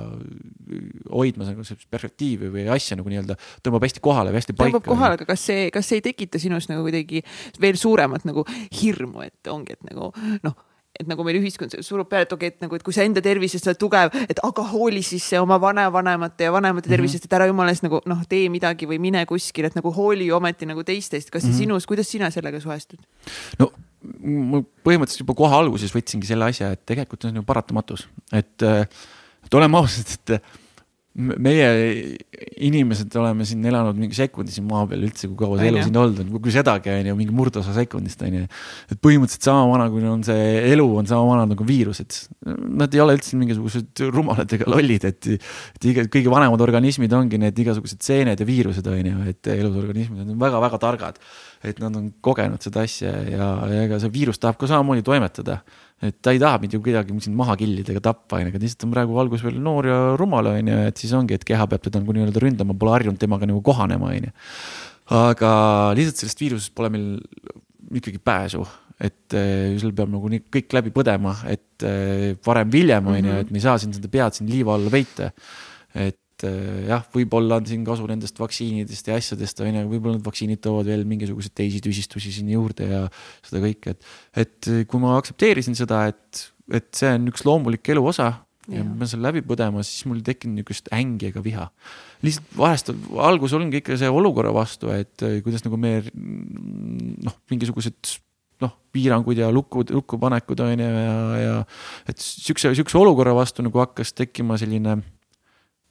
hoidma 1.11 1.49
nagu 1.49 1.65
perspektiivi 1.91 2.51
või 2.53 2.67
asja 2.73 2.97
nagu 2.99 3.11
nii-öelda 3.11 3.37
tõmbab 3.65 3.87
hästi 3.87 4.03
kohale 4.03 4.33
või 4.33 4.41
hästi 4.41 4.55
paika. 4.55 4.77
tõmbab 4.77 4.87
kohale, 4.91 5.19
aga 5.19 5.27
kas 5.29 5.47
see, 5.49 5.67
kas 5.73 5.89
see 5.89 6.01
ei 6.01 6.07
tekita 6.09 6.41
sinus 6.41 6.69
nagu 6.71 6.85
kuidagi 6.87 7.23
veel 7.61 7.79
suuremat 7.79 8.27
nagu 8.29 8.45
hirmu, 8.81 9.25
et 9.27 9.51
ongi, 9.51 9.77
et 9.77 9.91
nagu 9.91 10.13
noh 10.45 10.63
et 10.97 11.05
nagu 11.09 11.21
meil 11.25 11.37
ühiskond 11.39 11.75
surub 11.85 12.09
peale, 12.09 12.25
et 12.25 12.33
okei 12.33 12.49
okay,, 12.49 12.57
et 12.57 12.63
nagu, 12.65 12.77
et 12.77 12.85
kui 12.85 12.95
sa 12.95 13.05
enda 13.05 13.21
tervisest 13.23 13.69
oled 13.69 13.79
tugev, 13.81 14.15
et 14.25 14.39
aga 14.45 14.63
hooli 14.71 15.03
siis 15.05 15.27
oma 15.39 15.59
vanavanemate 15.61 16.47
ja 16.47 16.53
vanemate 16.55 16.89
tervisest 16.89 17.23
mm, 17.23 17.27
-hmm. 17.27 17.35
et 17.35 17.39
ära 17.39 17.49
jumala 17.51 17.73
eest 17.73 17.85
nagu 17.85 18.01
noh, 18.09 18.23
tee 18.29 18.49
midagi 18.49 18.89
või 18.89 18.97
mine 19.03 19.25
kuskile, 19.29 19.69
et 19.69 19.77
nagu 19.77 19.93
hooli 19.93 20.31
ometi 20.31 20.65
nagu 20.65 20.83
teistest. 20.83 21.29
kas 21.29 21.43
see 21.43 21.51
mm 21.51 21.53
-hmm. 21.53 21.57
sinus, 21.57 21.85
kuidas 21.85 22.09
sina 22.09 22.31
sellega 22.31 22.59
suhestud? 22.59 22.99
no 23.59 23.71
ma 24.03 24.61
põhimõtteliselt 24.85 25.23
juba 25.23 25.35
kohe 25.37 25.57
alguses 25.57 25.93
võtsingi 25.95 26.29
selle 26.29 26.49
asja, 26.51 26.71
et 26.75 26.83
tegelikult 26.87 27.27
on 27.29 27.39
ju 27.39 27.43
paratamatus, 27.47 28.07
et, 28.35 28.65
et 28.67 29.57
oleme 29.59 29.79
ausad, 29.79 30.13
et 30.17 30.37
meie 31.17 32.17
inimesed 32.61 33.15
oleme 33.17 33.45
siin 33.47 33.65
elanud 33.65 33.97
mingi 33.97 34.17
sekundi 34.17 34.53
siin 34.53 34.67
maa 34.69 34.83
peal 34.89 35.01
üldse, 35.07 35.29
kui 35.31 35.37
kaua 35.39 35.57
see 35.57 35.71
elu 35.71 35.81
siin 35.87 35.97
olnud 35.97 36.19
on, 36.21 36.29
kui 36.43 36.53
sedagi 36.53 36.91
on 36.93 37.09
ju, 37.09 37.15
mingi 37.17 37.33
murdosa 37.33 37.73
sekundist 37.73 38.21
on 38.25 38.35
ju. 38.37 38.43
et 38.93 38.99
põhimõtteliselt 39.01 39.47
sama 39.49 39.63
vana, 39.71 39.87
kui 39.93 40.05
on 40.05 40.21
see 40.27 40.43
elu, 40.75 40.85
on 41.01 41.09
sama 41.09 41.25
vana 41.31 41.47
nagu 41.49 41.65
viirused. 41.65 42.19
Nad 42.77 42.93
ei 42.93 43.01
ole 43.01 43.17
üldse 43.17 43.39
mingisugused 43.39 44.03
rumalad 44.13 44.53
ega 44.53 44.69
lollid, 44.69 45.07
et, 45.09 45.31
et 45.79 45.89
iga, 45.89 46.05
kõige 46.13 46.33
vanemad 46.33 46.61
organismid 46.67 47.17
ongi 47.17 47.41
need 47.41 47.65
igasugused 47.65 48.05
seened 48.05 48.37
ja 48.37 48.47
viirused 48.47 48.85
on 48.93 49.11
ju, 49.11 49.25
et 49.33 49.51
elusorganismid 49.57 50.21
on 50.27 50.37
väga-väga 50.45 50.81
targad. 50.85 51.21
et 51.65 51.79
nad 51.81 51.95
on 51.97 52.11
kogenud 52.21 52.61
seda 52.61 52.83
asja 52.85 53.09
ja, 53.25 53.47
ja 53.65 53.85
ega 53.87 53.97
see 53.97 54.13
viirus 54.13 54.37
tahab 54.37 54.59
ka 54.61 54.69
samamoodi 54.69 55.01
toimetada 55.01 55.63
et 56.03 56.17
ta 56.21 56.33
ei 56.35 56.41
taha 56.41 56.59
mind 56.61 56.75
ju 56.75 56.81
kuidagi 56.85 57.15
sind 57.25 57.37
maha 57.37 57.55
killida 57.57 57.93
ega 57.93 58.03
tappa, 58.11 58.37
onju, 58.37 58.51
aga 58.51 58.61
lihtsalt 58.61 58.85
on 58.85 58.91
praegu 58.93 59.21
alguses 59.21 59.45
veel 59.47 59.57
noor 59.63 59.87
ja 59.89 60.01
rumal, 60.19 60.51
onju, 60.51 60.81
et 60.91 61.01
siis 61.01 61.13
ongi, 61.17 61.37
et 61.39 61.45
keha 61.47 61.65
peab 61.71 61.85
teda 61.87 62.01
nagu 62.03 62.13
nii-öelda 62.13 62.43
ründama, 62.43 62.75
pole 62.77 62.93
harjunud 62.93 63.21
temaga 63.21 63.49
nagu 63.49 63.63
kohanema, 63.65 64.11
onju. 64.13 64.33
aga 65.17 65.53
lihtsalt 65.97 66.21
sellest 66.21 66.43
viirusest 66.43 66.75
pole 66.77 66.91
meil 66.93 67.07
ikkagi 67.97 68.21
pääsu, 68.21 68.61
et 69.01 69.33
äh, 69.37 69.73
sul 69.81 69.95
peab 69.97 70.13
nagu 70.13 70.29
nii 70.29 70.45
kõik 70.53 70.77
läbi 70.77 70.93
põdema, 70.93 71.33
et 71.49 71.87
äh, 71.87 72.29
varem-hiljem, 72.45 73.11
onju, 73.15 73.33
mhm. 73.33 73.47
et 73.47 73.51
me 73.53 73.61
ei 73.61 73.65
saa 73.65 73.81
siin 73.81 73.97
seda 73.97 74.11
pead 74.13 74.37
siin 74.37 74.53
liiva 74.53 74.77
alla 74.77 74.93
peita. 74.93 75.33
et 75.97 76.13
eh, 76.13 76.23
jah, 76.45 77.05
võib-olla 77.13 77.61
on 77.61 77.69
siin 77.69 77.85
kasu 77.87 78.07
nendest 78.09 78.37
vaktsiinidest 78.41 79.09
ja 79.09 79.17
asjadest, 79.17 79.61
on 79.63 79.79
ju, 79.79 79.85
võib-olla 79.93 80.17
need 80.17 80.27
vaktsiinid 80.27 80.61
toovad 80.63 80.89
veel 80.89 81.05
mingisuguseid 81.09 81.55
teisi 81.57 81.81
tüsistusi 81.83 82.33
siin 82.35 82.51
juurde 82.53 82.89
ja 82.89 83.05
seda 83.47 83.63
kõike, 83.63 83.95
et, 83.95 84.11
et 84.45 84.71
kui 84.89 85.01
ma 85.01 85.15
aktsepteerisin 85.17 85.77
seda, 85.79 86.05
et, 86.13 86.43
et 86.77 86.91
see 86.97 87.15
on 87.17 87.31
üks 87.31 87.47
loomulik 87.47 87.93
elu 87.95 88.05
osa 88.13 88.33
ja 88.67 88.83
ma 88.83 88.97
pean 88.99 89.09
selle 89.09 89.27
läbi 89.29 89.43
põdema, 89.47 89.81
siis 89.85 90.05
mul 90.09 90.19
ei 90.19 90.27
tekkinud 90.27 90.59
niisugust 90.59 90.89
ängi 90.95 91.29
ega 91.29 91.43
viha. 91.43 91.67
lihtsalt 92.25 92.55
vahest 92.59 92.91
algus 93.23 93.55
ongi 93.55 93.79
ikka 93.81 93.97
see 93.99 94.09
olukorra 94.11 94.51
vastu, 94.55 94.91
et 94.91 95.23
eh, 95.23 95.39
kuidas 95.45 95.63
nagu 95.65 95.79
me 95.79 96.01
noh, 97.23 97.35
mingisugused 97.51 98.17
noh, 98.63 98.73
piirangud 98.91 99.39
ja 99.39 99.49
lukku, 99.53 99.85
lukkupanekud 99.93 100.63
on 100.65 100.83
ju 100.83 100.89
ja, 100.89 101.19
ja 101.43 101.55
et 102.09 102.19
siukse, 102.19 102.73
siukse 102.75 102.99
olukorra 102.99 103.35
vastu 103.37 103.63
nagu 103.65 103.83
hakkas 103.83 104.11
tekkima 104.17 104.59
selline 104.59 104.99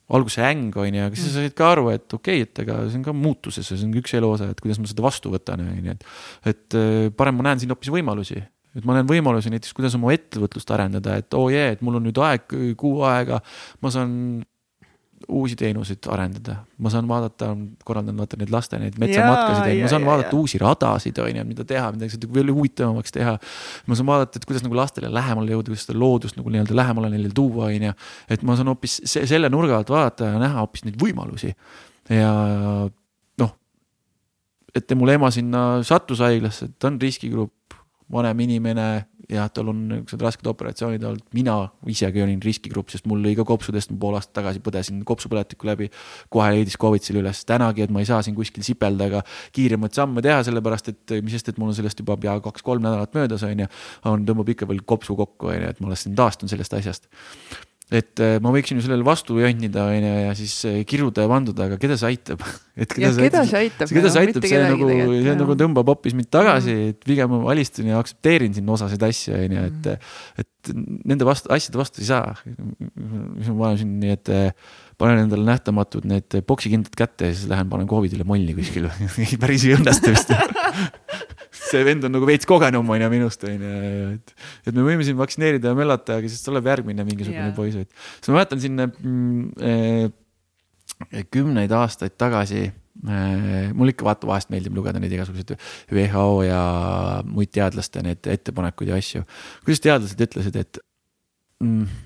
alguse 0.07 0.43
äng 0.43 0.75
on 0.79 0.95
ju, 0.95 1.05
aga 1.07 1.19
siis 1.19 1.33
sa 1.33 1.43
said 1.43 1.55
ka 1.57 1.71
aru, 1.75 1.89
et 1.91 2.05
okei 2.15 2.43
okay,, 2.43 2.47
et 2.47 2.61
ega 2.63 2.79
see 2.87 2.99
on 2.99 3.07
ka 3.07 3.15
muutuses, 3.15 3.67
see 3.67 3.87
on 3.87 3.95
üks 3.99 4.13
elu 4.17 4.29
osa, 4.37 4.51
et 4.53 4.61
kuidas 4.63 4.79
ma 4.79 4.91
seda 4.91 5.03
vastu 5.03 5.31
võtan, 5.33 5.63
on 5.65 5.81
ju, 5.81 5.95
et. 5.95 6.05
et 6.53 6.77
äh, 6.79 7.07
parem 7.17 7.39
ma 7.39 7.49
näen 7.49 7.63
siin 7.63 7.73
hoopis 7.73 7.91
võimalusi, 7.91 8.39
et 8.77 8.87
ma 8.87 8.95
näen 8.97 9.09
võimalusi 9.09 9.51
näiteks, 9.51 9.75
kuidas 9.75 9.97
oma 9.99 10.13
ettevõtlust 10.15 10.71
arendada, 10.75 11.17
et 11.19 11.35
oo 11.35 11.47
oh 11.49 11.53
jee, 11.53 11.73
et 11.75 11.83
mul 11.83 11.99
on 11.99 12.07
nüüd 12.07 12.21
aeg, 12.23 12.55
kuu 12.79 13.01
aega, 13.07 13.41
ma 13.83 13.91
saan 13.93 14.13
uusi 15.27 15.55
teenuseid 15.57 16.05
arendada, 16.13 16.59
ma 16.83 16.91
saan 16.93 17.07
vaadata, 17.09 17.49
korraldan 17.85 18.17
vaata 18.19 18.37
neid 18.39 18.51
laste 18.53 18.77
neid 18.79 18.99
metsamatkasid, 19.01 19.81
ma 19.81 19.89
saan 19.89 20.05
ja, 20.05 20.09
vaadata 20.11 20.29
ja. 20.29 20.37
uusi 20.37 20.59
radasid, 20.61 21.17
on 21.23 21.39
ju, 21.39 21.45
mida 21.47 21.65
teha, 21.67 21.89
midagi 21.95 22.13
seda 22.15 22.29
veel 22.33 22.51
huvitavamaks 22.53 23.15
teha. 23.15 23.33
ma 23.87 23.97
saan 23.97 24.09
vaadata, 24.11 24.39
et 24.39 24.45
kuidas 24.47 24.63
nagu 24.65 24.77
lastele 24.77 25.09
lähemale 25.13 25.55
jõuda, 25.55 25.71
kuidas 25.73 25.87
seda 25.87 25.97
loodust 25.99 26.37
nagu 26.37 26.53
nii-öelda 26.53 26.77
lähemale 26.77 27.11
neile 27.13 27.33
tuua, 27.35 27.71
on 27.71 27.89
ju. 27.89 27.97
et 28.29 28.45
ma 28.47 28.55
saan 28.59 28.71
hoopis 28.71 28.99
selle 29.17 29.49
nurga 29.53 29.81
alt 29.81 29.91
vaadata 29.93 30.31
ja 30.31 30.41
näha 30.43 30.61
hoopis 30.61 30.85
neid 30.85 31.01
võimalusi. 31.01 31.53
ja 32.13 32.31
noh, 33.41 33.53
et 34.77 34.97
mul 34.99 35.15
ema 35.17 35.33
sinna 35.33 35.67
sattus 35.87 36.21
haiglasse, 36.23 36.69
ta 36.77 36.91
on 36.91 37.01
riskigrupp, 37.01 37.77
vanem 38.13 38.45
inimene 38.45 38.89
jah, 39.31 39.49
tal 39.51 39.71
on 39.71 39.79
niisugused 39.89 40.23
rasked 40.23 40.47
operatsioonid 40.47 41.03
olnud, 41.03 41.23
mina 41.35 41.57
isegi 41.91 42.21
olin 42.23 42.39
riskigrupp, 42.43 42.91
sest 42.93 43.07
mul 43.09 43.19
lõi 43.23 43.35
ka 43.37 43.43
kopsudest, 43.47 43.91
ma 43.91 43.99
pool 44.01 44.17
aastat 44.19 44.37
tagasi 44.39 44.61
põdesin 44.63 45.01
kopsupõletiku 45.07 45.67
läbi. 45.67 45.89
kohe 46.33 46.49
leidis 46.55 46.79
Covid 46.79 47.03
selle 47.03 47.23
üles, 47.25 47.43
tänagi, 47.47 47.83
et 47.83 47.93
ma 47.93 48.03
ei 48.03 48.09
saa 48.09 48.21
siin 48.23 48.35
kuskil 48.37 48.63
sipelda 48.63 49.09
ega 49.11 49.23
kiiremaid 49.55 49.97
samme 49.97 50.23
teha, 50.23 50.43
sellepärast 50.47 50.91
et 50.93 51.17
mis 51.21 51.35
sest, 51.35 51.51
et 51.51 51.59
mul 51.59 51.73
on 51.73 51.77
sellest 51.77 51.99
juba 51.99 52.17
pea 52.17 52.37
kaks-kolm 52.43 52.83
nädalat 52.83 53.15
möödas, 53.17 53.43
on 53.43 53.65
ju. 53.65 53.71
on, 54.07 54.27
tõmbab 54.27 54.53
ikka 54.55 54.67
veel 54.69 54.83
kopsu 54.87 55.15
kokku, 55.19 55.51
on 55.51 55.59
ju, 55.59 55.73
et 55.73 55.81
ma 55.83 55.91
alles 55.91 56.07
taastun 56.15 56.51
sellest 56.51 56.79
asjast 56.79 57.11
et 57.87 58.19
äh, 58.19 58.35
ma 58.43 58.51
võiksin 58.51 58.79
ju 58.79 58.83
sellele 58.83 59.05
vastu 59.07 59.37
jonnida, 59.39 59.85
onju, 59.93 60.09
ja 60.25 60.31
siis 60.35 60.53
äh, 60.67 60.79
kiruda 60.87 61.23
ja 61.23 61.31
vanduda, 61.31 61.69
aga 61.69 61.77
keda 61.79 61.95
see 61.99 62.09
aitab? 62.09 62.43
et 62.81 62.91
keda 62.91 63.05
ja, 63.05 63.11
see 63.15 63.29
keda 63.29 63.43
see 63.47 63.61
aitab? 63.61 63.91
keda 63.95 64.11
see 64.11 64.23
aitab, 64.25 64.47
see 64.51 64.63
nagu, 64.63 64.89
see 65.13 65.35
nagu 65.39 65.55
tõmbab 65.61 65.93
hoopis 65.93 66.17
mind 66.17 66.29
tagasi 66.33 66.73
mm., 66.73 66.89
et 66.91 67.07
pigem 67.07 67.31
ma 67.31 67.53
alistun 67.53 67.87
ja 67.93 68.01
aktsepteerin 68.03 68.57
siin 68.57 68.73
osasid 68.75 69.07
asju, 69.07 69.37
onju, 69.39 69.63
et, 69.71 69.87
mm. 69.93 70.43
et 70.43 70.73
nende 71.13 71.29
vastu, 71.29 71.53
asjade 71.55 71.79
vastu 71.79 72.03
ei 72.03 72.09
saa. 72.09 72.35
mis 72.43 73.47
ma 73.47 73.57
panen 73.61 73.79
siin 73.79 73.95
nii, 74.03 74.19
et 74.19 74.33
äh, 74.35 74.69
panen 74.99 75.23
endale 75.23 75.47
nähtamatud 75.47 76.07
need 76.11 76.41
poksikindad 76.49 76.91
kätte 76.99 77.31
ja 77.31 77.37
siis 77.37 77.47
lähen 77.47 77.71
panen 77.71 77.87
Covidile 77.87 78.27
molli 78.27 78.57
kuskil 78.57 78.91
päris 79.43 79.63
ei 79.63 79.77
õnnestu 79.79 80.11
vist 80.11 80.35
see 81.71 81.83
vend 81.87 82.07
on 82.07 82.15
nagu 82.15 82.27
veits 82.29 82.47
kogenum 82.49 82.89
on 82.93 83.03
ju 83.03 83.09
minust 83.11 83.43
on 83.47 83.67
ju, 83.67 83.73
et, 84.15 84.33
et 84.67 84.73
me 84.75 84.85
võime 84.85 85.05
siin 85.07 85.19
vaktsineerida 85.19 85.73
ja 85.73 85.77
möllata, 85.77 86.19
aga 86.21 86.31
siis 86.31 86.43
tuleb 86.45 86.69
järgmine 86.71 87.05
mingisugune 87.07 87.49
yeah. 87.49 87.55
poiss, 87.57 87.79
et. 87.83 88.09
siis 88.19 88.31
ma 88.31 88.39
mäletan 88.39 88.63
siin 88.63 88.81
mm, 88.81 89.45
eh, 89.61 91.23
kümneid 91.33 91.73
aastaid 91.75 92.17
tagasi 92.19 92.65
eh,. 92.67 93.69
mul 93.77 93.93
ikka 93.93 94.07
vaata 94.07 94.29
vahest 94.29 94.51
meeldib 94.53 94.75
lugeda 94.77 95.01
neid 95.01 95.13
igasuguseid 95.13 95.55
WHO 95.93 96.27
ja 96.47 96.63
muid 97.27 97.53
teadlaste 97.55 98.03
neid 98.05 98.27
ettepanekuid 98.37 98.91
ja 98.93 98.99
asju. 98.99 99.23
kuidas 99.65 99.83
teadlased 99.85 100.27
ütlesid, 100.27 100.59
et 100.63 100.81
mm, 101.63 102.03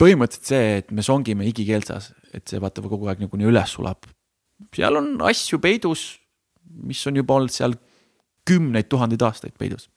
põhimõtteliselt 0.00 0.54
see, 0.54 0.72
et 0.80 0.94
me 0.94 1.04
songime 1.04 1.46
igikeelsas, 1.50 2.12
et 2.36 2.46
see 2.48 2.60
vaata 2.62 2.84
kogu 2.86 3.10
aeg 3.10 3.22
nagu 3.24 3.40
nii 3.40 3.50
üles 3.50 3.76
sulab. 3.76 4.08
seal 4.76 5.00
on 5.00 5.14
asju 5.28 5.58
peidus, 5.62 6.04
mis 6.86 7.00
on 7.08 7.18
juba 7.18 7.38
olnud 7.38 7.54
seal 7.54 7.74
kümneid 8.48 8.88
tuhandeid 8.90 9.22
aastaid 9.26 9.54
peidus. 9.58 9.88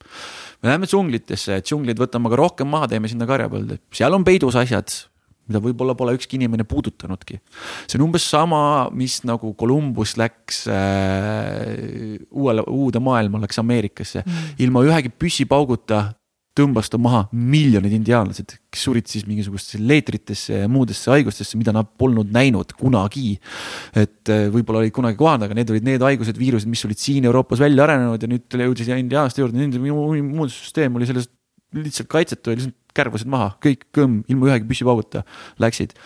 me 0.62 0.70
läheme 0.70 0.88
džunglitesse, 0.90 1.60
džunglid 1.64 2.00
võtame 2.00 2.30
aga 2.30 2.40
rohkem 2.42 2.70
maha, 2.70 2.88
teeme 2.90 3.10
sinna 3.10 3.28
karjapõlde, 3.28 3.80
seal 3.94 4.14
on 4.16 4.24
peidus 4.26 4.56
asjad, 4.60 4.92
mida 5.48 5.60
võib-olla 5.60 5.96
pole 5.96 6.14
ükski 6.16 6.38
inimene 6.38 6.64
puudutanudki. 6.68 7.40
see 7.86 7.98
on 7.98 8.06
umbes 8.08 8.26
sama, 8.28 8.90
mis 8.92 9.20
nagu 9.28 9.54
Columbus 9.60 10.16
läks 10.20 10.64
äh, 10.72 12.20
uuele, 12.30 12.64
uude 12.68 13.02
maailma, 13.04 13.42
läks 13.44 13.60
Ameerikasse 13.62 14.24
mm. 14.24 14.60
ilma 14.64 14.84
ühegi 14.88 15.12
püssipauguta 15.12 16.06
tõmbas 16.54 16.90
ta 16.90 16.98
maha 17.02 17.24
miljonid 17.34 17.94
indiaanlased, 17.96 18.54
kes 18.70 18.84
surid 18.86 19.08
siis 19.10 19.26
mingisugustesse 19.26 19.80
leetritesse 19.82 20.60
ja 20.62 20.70
muudesse 20.70 21.10
haigustesse, 21.10 21.58
mida 21.58 21.74
nad 21.74 21.88
polnud 21.98 22.30
näinud 22.34 22.76
kunagi. 22.78 23.38
et 23.94 24.30
eh, 24.30 24.46
võib-olla 24.54 24.84
olid 24.84 24.94
kunagi 24.94 25.18
kohanud, 25.18 25.46
aga 25.48 25.58
need 25.58 25.72
olid 25.74 25.88
need 25.88 26.04
haigused, 26.06 26.38
viirused, 26.38 26.70
mis 26.70 26.84
olid 26.86 27.00
siin 27.00 27.26
Euroopas 27.26 27.62
välja 27.62 27.86
arenenud 27.86 28.22
ja 28.22 28.30
nüüd 28.30 28.58
jõudis 28.64 28.90
indiaanlaste 28.94 29.42
juurde, 29.42 29.58
nende 29.58 29.82
immuunsüsteem 29.82 30.94
oli 30.94 31.10
sellest 31.10 31.32
lihtsalt 31.74 32.10
kaitsetu 32.12 32.52
ja 32.52 32.60
lihtsalt 32.60 32.78
kärbasid 32.94 33.30
maha, 33.30 33.56
kõik 33.62 33.88
kõmm, 33.94 34.22
ilma 34.30 34.52
ühegi 34.52 34.68
püssipauguta 34.70 35.24
läksid 35.62 35.96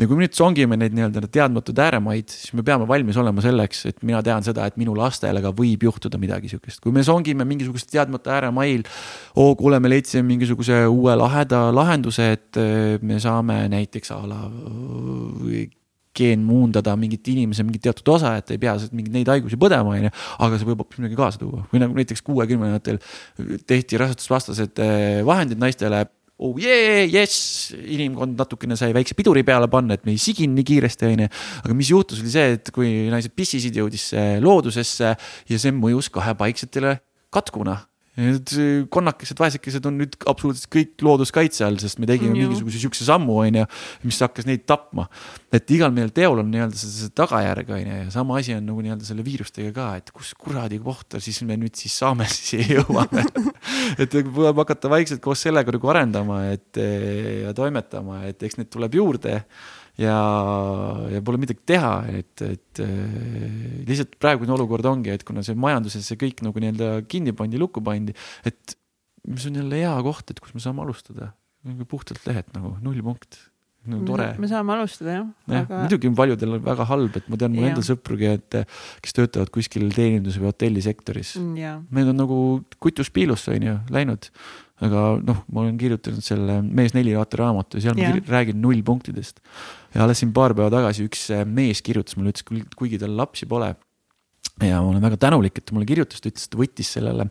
ja 0.00 0.08
kui 0.08 0.16
me 0.16 0.24
nüüd 0.24 0.36
songime 0.36 0.78
neid 0.80 0.94
nii-öelda 0.96 1.28
teadmatuid 1.32 1.80
ääremaid, 1.84 2.30
siis 2.32 2.54
me 2.56 2.64
peame 2.66 2.86
valmis 2.88 3.18
olema 3.20 3.44
selleks, 3.44 3.84
et 3.90 4.00
mina 4.06 4.22
tean 4.24 4.44
seda, 4.46 4.64
et 4.68 4.78
minu 4.80 4.94
lastele 4.96 5.42
ka 5.44 5.52
võib 5.56 5.84
juhtuda 5.88 6.20
midagi 6.20 6.50
sihukest. 6.52 6.80
kui 6.84 6.94
me 6.94 7.04
songime 7.06 7.44
mingisugust 7.48 7.90
teadmata 7.92 8.32
ääremail, 8.38 8.86
oo 9.36 9.52
kuule, 9.58 9.80
me 9.82 9.92
leidsime 9.92 10.24
mingisuguse 10.30 10.84
uue 10.88 11.16
laheda 11.18 11.66
lahenduse, 11.74 12.32
et 12.38 12.60
äh, 12.60 12.96
me 13.04 13.20
saame 13.20 13.62
näiteks 13.72 14.14
a 14.16 14.20
la 14.26 14.40
geenmuundada 16.16 16.94
mingit 17.00 17.28
inimese 17.32 17.64
mingit 17.64 17.86
teatud 17.86 18.10
osa, 18.14 18.34
et 18.40 18.50
ei 18.52 18.60
pea 18.60 18.74
mingeid 18.92 19.14
neid 19.14 19.30
haigusi 19.32 19.58
põdema, 19.60 19.94
onju. 19.96 20.10
aga 20.44 20.58
see 20.58 20.68
võib 20.68 20.82
hoopis 20.84 21.00
midagi 21.00 21.20
kaasa 21.20 21.40
tuua 21.40 21.64
või 21.72 21.84
nagu 21.84 21.96
näiteks 21.96 22.24
kuuekümnendatel 22.26 23.00
tehti 23.68 24.00
rasedusvastased 24.00 24.82
äh, 24.82 25.22
vahendid 25.28 25.60
naistele 25.62 26.04
oh 26.42 26.56
yeah, 26.58 27.04
yes, 27.06 27.70
inimkond 27.76 28.38
natukene 28.40 28.76
sai 28.78 28.94
väikse 28.96 29.16
piduri 29.18 29.44
peale 29.46 29.68
panna, 29.72 29.98
et 29.98 30.06
me 30.08 30.14
ei 30.14 30.20
siginud 30.20 30.56
nii 30.58 30.68
kiiresti, 30.72 31.08
onju. 31.10 31.28
aga 31.62 31.76
mis 31.78 31.92
juhtus, 31.92 32.22
oli 32.24 32.32
see, 32.32 32.56
et 32.58 32.72
kui 32.74 32.90
naised 33.12 33.34
pissisid, 33.36 33.76
jõudis 33.78 34.10
see 34.14 34.40
loodusesse 34.42 35.14
ja 35.14 35.62
see 35.62 35.74
mõjus 35.76 36.10
kahepaiksetele 36.14 36.96
katkuna 37.32 37.78
Need 38.20 38.50
konnakesed, 38.92 39.38
vaesekesed 39.40 39.86
on 39.88 39.94
nüüd 39.96 40.18
absoluutselt 40.28 40.68
kõik 40.74 41.00
looduskaitse 41.00 41.64
all, 41.64 41.78
sest 41.80 41.96
me 42.02 42.04
tegime 42.10 42.36
Ju. 42.36 42.44
mingisuguse 42.44 42.82
siukse 42.82 43.06
sammu, 43.06 43.38
onju, 43.46 43.62
mis 44.04 44.18
hakkas 44.20 44.44
neid 44.48 44.66
tapma. 44.68 45.06
et 45.52 45.70
igal 45.72 45.92
meil 45.96 46.12
teol 46.12 46.42
on 46.42 46.50
nii-öelda 46.52 46.76
see, 46.76 46.90
see 46.92 47.14
tagajärg, 47.16 47.72
onju, 47.72 47.96
ja 48.02 48.12
sama 48.12 48.36
asi 48.40 48.52
on 48.52 48.68
nagu 48.68 48.84
nii-öelda 48.84 49.08
selle 49.08 49.24
viirustega 49.24 49.72
ka, 49.76 49.88
et 50.02 50.12
kus 50.12 50.34
kuradi 50.36 50.76
kohta 50.84 51.20
siis 51.24 51.40
me 51.48 51.56
nüüd 51.56 51.76
siis 51.78 51.96
saame 52.04 52.28
siis 52.36 52.68
jõuame 52.74 53.24
et 54.00 54.12
tuleb 54.12 54.60
hakata 54.60 54.92
vaikselt 54.92 55.24
koos 55.24 55.46
sellega 55.48 55.72
nagu 55.72 55.92
arendama, 55.92 56.42
et 56.52 56.82
ja 56.82 57.56
toimetama, 57.56 58.26
et 58.28 58.44
eks 58.44 58.60
neid 58.60 58.68
tuleb 58.72 59.00
juurde 59.00 59.40
ja, 60.00 60.16
ja 61.12 61.20
pole 61.24 61.40
midagi 61.42 61.60
teha, 61.68 61.92
et, 62.20 62.42
et 62.46 62.80
äh, 62.84 63.84
lihtsalt 63.88 64.16
praegune 64.22 64.54
olukord 64.56 64.86
ongi, 64.88 65.12
et 65.12 65.24
kuna 65.28 65.44
see 65.44 65.56
majanduses 65.58 66.06
see 66.08 66.20
kõik 66.20 66.40
nagu 66.46 66.62
nii-öelda 66.62 66.94
kinni 67.10 67.34
pandi, 67.36 67.60
lukku 67.60 67.82
pandi, 67.84 68.14
et 68.48 68.76
mis 69.28 69.44
on 69.46 69.60
jälle 69.60 69.82
hea 69.84 69.94
koht, 70.02 70.30
et 70.32 70.40
kus 70.42 70.54
me 70.56 70.62
saame 70.64 70.82
alustada. 70.84 71.32
puhtalt 71.88 72.24
lehelt 72.26 72.48
nagu 72.56 72.72
null 72.82 72.98
punkt, 73.06 73.36
nagu 73.86 74.02
tore. 74.06 74.32
me 74.42 74.48
saame 74.50 74.72
alustada 74.74 75.12
jah 75.14 75.28
jah 75.46 75.60
aga..., 75.66 75.82
muidugi 75.84 76.08
on 76.10 76.16
paljudel 76.18 76.56
on 76.56 76.64
väga 76.64 76.86
halb, 76.90 77.16
et 77.20 77.28
ma 77.30 77.38
tean 77.38 77.52
mu 77.54 77.62
Jah. 77.62 77.70
endal 77.70 77.86
sõprugi, 77.86 78.32
et 78.34 78.56
kes 79.04 79.14
töötavad 79.14 79.52
kuskil 79.54 79.86
teenindus- 79.94 80.40
või 80.40 80.50
hotellisektoris 80.50 81.36
Mm, 81.38 81.86
Need 81.94 82.08
on 82.10 82.18
nagu 82.18 82.38
kutus 82.82 83.10
piilusse 83.14 83.54
on 83.54 83.62
ju 83.68 83.76
läinud, 83.94 84.26
aga 84.82 85.04
noh, 85.22 85.44
ma 85.52 85.60
olen 85.62 85.78
kirjutanud 85.78 86.22
selle 86.26 86.58
Mees 86.62 86.94
neli 86.94 87.14
raamatu 87.14 87.78
ja 87.78 87.86
seal 87.86 87.94
ma 87.94 88.08
Jah. 88.08 88.16
kir- 88.18 88.26
räägin 88.34 88.60
nullpunktidest. 88.62 89.38
Ja 89.94 90.04
alles 90.04 90.22
siin 90.22 90.32
paar 90.34 90.54
päeva 90.56 90.70
tagasi 90.72 91.06
üks 91.08 91.28
äh, 91.34 91.46
mees 91.48 91.82
kirjutas 91.84 92.18
mulle, 92.18 92.34
ütles, 92.34 92.46
kuigi 92.78 93.00
tal 93.00 93.16
lapsi 93.18 93.48
pole. 93.48 93.72
ja 94.62 94.82
ma 94.82 94.92
olen 94.92 95.02
väga 95.04 95.18
tänulik, 95.22 95.58
et 95.58 95.66
ta 95.68 95.76
mulle 95.76 95.88
kirjutas, 95.88 96.20
ta 96.20 96.30
ütles, 96.30 96.46
et 96.46 96.52
ta 96.52 96.60
võttis 96.60 96.92
sellele, 96.98 97.28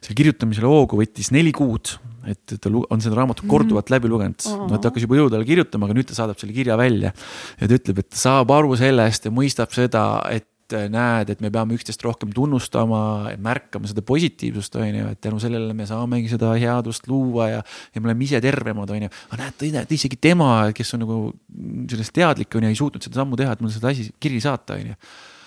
selle 0.00 0.18
kirjutamisele 0.20 0.70
hoogu 0.70 1.00
võttis 1.00 1.32
neli 1.34 1.52
kuud. 1.56 1.96
et 2.30 2.54
ta 2.54 2.70
on 2.70 3.02
seda 3.02 3.18
raamatut 3.18 3.48
korduvalt 3.50 3.90
läbi 3.90 4.10
lugenud 4.10 4.44
Oo. 4.46 4.68
no 4.70 4.78
ta 4.78 4.92
hakkas 4.92 5.08
juba 5.08 5.18
jõudvale 5.18 5.46
kirjutama, 5.48 5.88
aga 5.88 5.98
nüüd 5.98 6.10
ta 6.10 6.18
saadab 6.18 6.38
selle 6.38 6.54
kirja 6.54 6.78
välja. 6.78 7.14
ja 7.58 7.68
ta 7.68 7.80
ütleb, 7.80 8.04
et 8.04 8.12
ta 8.14 8.22
saab 8.28 8.54
aru 8.54 8.78
sellest 8.78 9.26
ja 9.26 9.34
mõistab 9.34 9.74
seda, 9.74 10.06
et 10.30 10.46
et 10.76 10.92
näed, 10.92 11.32
et 11.32 11.42
me 11.44 11.50
peame 11.54 11.76
üksteist 11.76 12.04
rohkem 12.06 12.32
tunnustama, 12.34 13.02
märkama 13.42 13.90
seda 13.90 14.04
positiivsust, 14.06 14.78
on 14.80 15.00
ju, 15.00 15.10
et 15.14 15.20
tänu 15.24 15.40
sellele 15.42 15.76
me 15.76 15.88
saamegi 15.88 16.32
seda 16.32 16.54
headust 16.58 17.08
luua 17.10 17.50
ja, 17.50 17.60
ja 17.92 18.02
me 18.02 18.10
oleme 18.10 18.26
ise 18.26 18.40
tervemad, 18.44 18.90
on 18.94 19.06
ju. 19.06 19.12
aga 19.30 19.42
näed, 19.44 19.66
näed, 19.78 19.98
isegi 19.98 20.20
tema, 20.20 20.54
kes 20.76 20.96
on 20.96 21.04
nagu 21.06 21.20
sellest 21.92 22.14
teadlik, 22.16 22.54
on 22.56 22.66
ju, 22.68 22.72
ei 22.72 22.80
suutnud 22.80 23.04
seda 23.04 23.22
sammu 23.22 23.38
teha, 23.40 23.54
et 23.56 23.62
mulle 23.64 23.74
seda 23.74 23.92
asi, 23.92 24.08
kiri 24.22 24.40
saata, 24.44 24.80
on 24.80 24.92
ju 24.92 24.98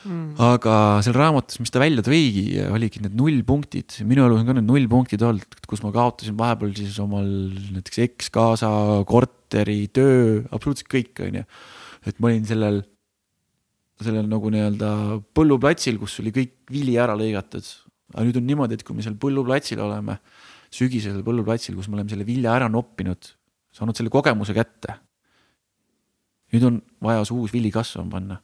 Mm. 0.06 0.36
aga 0.38 1.02
seal 1.02 1.16
raamatus, 1.18 1.58
mis 1.58 1.72
ta 1.74 1.82
välja 1.82 2.04
tõigi, 2.06 2.44
oligi 2.70 3.02
need 3.02 3.16
nullpunktid, 3.18 3.96
minu 4.06 4.28
elus 4.28 4.44
on 4.44 4.50
ka 4.50 4.54
need 4.54 4.68
nullpunktid 4.70 5.24
olnud, 5.26 5.58
kus 5.66 5.82
ma 5.82 5.90
kaotasin 5.96 6.38
vahepeal 6.38 6.76
siis 6.78 7.00
omal 7.02 7.26
näiteks 7.74 8.04
ekskaasa, 8.06 8.70
korteri, 9.10 9.80
töö, 9.96 10.44
absoluutselt 10.54 10.92
kõik, 10.94 11.24
on 11.26 11.40
ju. 11.42 11.46
et 12.06 12.22
ma 12.22 12.30
olin 12.30 12.46
sellel, 12.46 12.84
sellel 14.04 14.28
nagu 14.28 14.52
nii-öelda 14.52 14.90
põlluplatsil, 15.38 16.00
kus 16.02 16.20
oli 16.24 16.34
kõik 16.36 16.56
vili 16.72 16.98
ära 17.00 17.16
lõigatud. 17.18 17.64
aga 18.14 18.26
nüüd 18.28 18.38
on 18.42 18.48
niimoodi, 18.48 18.76
et 18.76 18.84
kui 18.84 18.96
me 18.96 19.06
seal 19.06 19.16
põlluplatsil 19.20 19.80
oleme, 19.80 20.20
sügisel 20.74 21.22
põlluplatsil, 21.24 21.76
kus 21.76 21.88
me 21.88 22.00
oleme 22.00 22.12
selle 22.12 22.28
vilja 22.28 22.56
ära 22.56 22.68
noppinud, 22.70 23.32
saanud 23.72 23.96
selle 23.96 24.12
kogemuse 24.12 24.54
kätte. 24.54 25.00
nüüd 26.54 26.68
on 26.68 26.82
vaja 27.02 27.24
see 27.26 27.36
uus 27.36 27.54
vili 27.54 27.72
kasvama 27.72 28.18
panna 28.18 28.42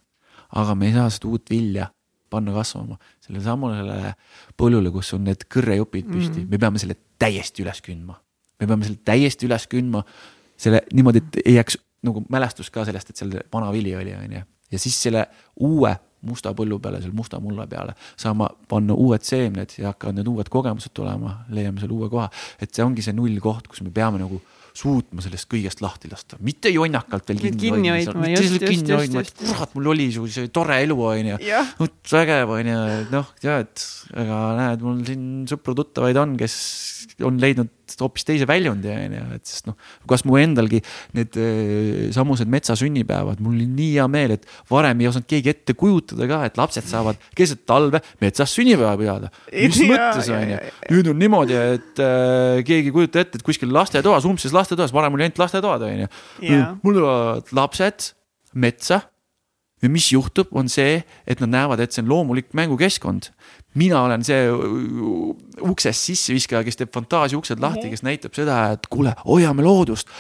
aga 0.58 0.76
me 0.76 0.90
ei 0.90 0.96
saa 0.96 1.10
seda 1.14 1.30
uut 1.32 1.52
vilja 1.52 1.88
panna 2.32 2.54
kasvama 2.56 2.98
sellele 3.24 3.44
samale 3.44 4.14
põllule, 4.60 4.92
kus 4.94 5.14
on 5.18 5.26
need 5.28 5.46
kõrrejupid 5.52 6.08
püsti 6.08 6.42
mm, 6.42 6.44
-hmm. 6.44 6.52
me 6.52 6.60
peame 6.60 6.82
selle 6.82 6.98
täiesti 7.20 7.64
üles 7.64 7.82
kündma. 7.86 8.18
me 8.60 8.68
peame 8.68 8.88
selle 8.88 9.02
täiesti 9.06 9.48
üles 9.48 9.68
kündma, 9.68 10.04
selle 10.58 10.84
niimoodi, 10.94 11.24
et 11.24 11.42
ei 11.46 11.56
jääks 11.60 11.78
nagu 12.08 12.24
mälestus 12.30 12.70
ka 12.70 12.86
sellest, 12.86 13.10
et 13.10 13.18
seal 13.18 13.34
vana 13.54 13.72
vili 13.72 13.96
oli, 13.96 14.16
on 14.16 14.36
ju. 14.38 14.44
Ja 14.72 14.80
siis 14.80 14.98
selle 15.08 15.26
uue 15.60 15.94
musta 16.28 16.54
põllu 16.58 16.78
peale, 16.82 17.02
selle 17.02 17.18
musta 17.18 17.40
mulla 17.42 17.66
peale 17.70 17.96
saama 18.20 18.50
panna 18.70 18.94
uued 18.94 19.26
seemned 19.26 19.78
ja 19.80 19.92
hakkavad 19.92 20.20
need 20.20 20.30
uued 20.30 20.50
kogemused 20.54 20.94
tulema, 20.94 21.40
leiame 21.50 21.82
selle 21.82 21.98
uue 21.98 22.10
koha. 22.12 22.30
et 22.62 22.74
see 22.74 22.86
ongi 22.86 23.06
see 23.06 23.16
null 23.18 23.40
koht, 23.42 23.70
kus 23.72 23.82
me 23.86 23.94
peame 23.94 24.22
nagu 24.22 24.42
suutma 24.78 25.24
sellest 25.24 25.50
kõigest 25.52 25.82
lahti 25.84 26.08
lasta, 26.12 26.38
mitte 26.46 26.72
jonnakalt 26.72 27.28
veel 27.28 27.42
kinni, 27.42 27.60
Kinni 27.60 27.92
hoidma, 27.92 28.22
mitte 28.24 28.44
lihtsalt 28.46 28.68
kinni 28.70 28.96
hoidma, 28.96 29.24
et 29.26 29.34
kurat, 29.42 29.74
mul 29.76 29.90
oli 29.92 30.08
su 30.16 30.24
see 30.32 30.52
tore 30.54 30.78
elu, 30.86 30.96
onju. 31.10 31.40
vot 31.80 32.14
vägev 32.14 32.54
onju, 32.56 32.78
noh, 33.12 33.34
tead, 33.44 33.84
aga 34.24 34.40
näed, 34.62 34.86
mul 34.88 35.02
siin 35.10 35.26
sõpru-tuttavaid 35.52 36.22
on, 36.24 36.38
kes 36.40 36.56
on 37.28 37.42
leidnud 37.44 37.74
hoopis 38.00 38.26
teise 38.28 38.48
väljundi 38.50 38.90
onju, 38.94 39.24
et 39.36 39.50
sest 39.50 39.68
noh, 39.68 39.76
kas 40.10 40.24
mu 40.28 40.38
endalgi 40.40 40.80
need 41.18 41.36
eh, 41.40 42.08
samused 42.16 42.50
metsasünnipäevad, 42.52 43.42
mul 43.44 43.58
oli 43.58 43.68
nii 43.68 43.90
hea 43.98 44.08
meel, 44.12 44.36
et 44.38 44.48
varem 44.72 45.04
ei 45.04 45.10
osanud 45.12 45.28
keegi 45.30 45.52
ette 45.52 45.76
kujutada 45.78 46.30
ka, 46.32 46.42
et 46.48 46.62
lapsed 46.62 46.88
saavad 46.88 47.20
keset 47.38 47.66
talve 47.70 48.02
metsas 48.24 48.56
sünnipäeva 48.56 48.96
pidada. 49.00 49.32
mis 49.52 49.84
mõttes 49.84 50.32
jaa, 50.32 50.42
jaa. 50.54 50.64
nüüd 50.94 51.12
on 51.12 51.22
niimoodi, 51.22 51.60
et 51.76 52.04
äh, 52.04 52.64
keegi 52.68 52.92
ei 52.94 52.96
kujuta 52.96 53.26
ette, 53.26 53.42
et 53.42 53.46
kuskil 53.46 53.74
lastetoas, 53.76 54.28
umbses 54.30 54.56
lastetoas, 54.56 54.96
varem 54.96 55.18
oli 55.18 55.28
ainult 55.28 55.44
lastetoad 55.44 55.88
onju. 55.90 56.12
Jaa. 56.48 56.74
mul 56.84 57.00
tulevad 57.02 57.56
lapsed 57.56 58.12
metsa 58.54 59.02
ja 59.82 59.90
mis 59.90 60.12
juhtub, 60.12 60.52
on 60.52 60.70
see, 60.70 61.02
et 61.28 61.42
nad 61.42 61.52
näevad, 61.52 61.82
et 61.82 61.94
see 61.94 62.04
on 62.04 62.10
loomulik 62.10 62.54
mängukeskkond. 62.58 63.32
mina 63.74 64.02
olen 64.04 64.24
see 64.24 64.50
uh, 64.52 65.32
uksest 65.64 66.10
sisseviskaja, 66.10 66.64
kes 66.68 66.76
teeb 66.76 66.90
fantaasia 66.94 67.38
uksed 67.40 67.62
lahti, 67.64 67.88
kes 67.90 68.04
näitab 68.04 68.36
seda, 68.36 68.58
et 68.76 68.88
kuule, 68.92 69.14
hoiame 69.26 69.64
loodust. 69.64 70.12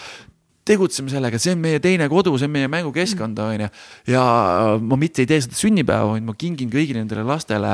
Tegutseme 0.67 1.09
sellega, 1.09 1.39
see 1.41 1.55
on 1.55 1.61
meie 1.63 1.79
teine 1.81 2.05
kodu, 2.11 2.33
see 2.37 2.45
on 2.45 2.53
meie 2.53 2.69
mängukeskkond, 2.71 3.39
on 3.41 3.63
ju. 3.65 3.69
ja 4.13 4.23
ma 4.77 4.97
mitte 4.99 5.23
ei 5.23 5.29
tee 5.29 5.39
seda 5.41 5.57
sünnipäeva, 5.57 6.11
vaid 6.13 6.25
ma 6.27 6.35
kingin 6.37 6.69
kõigile 6.71 7.01
nendele 7.01 7.25
lastele 7.25 7.71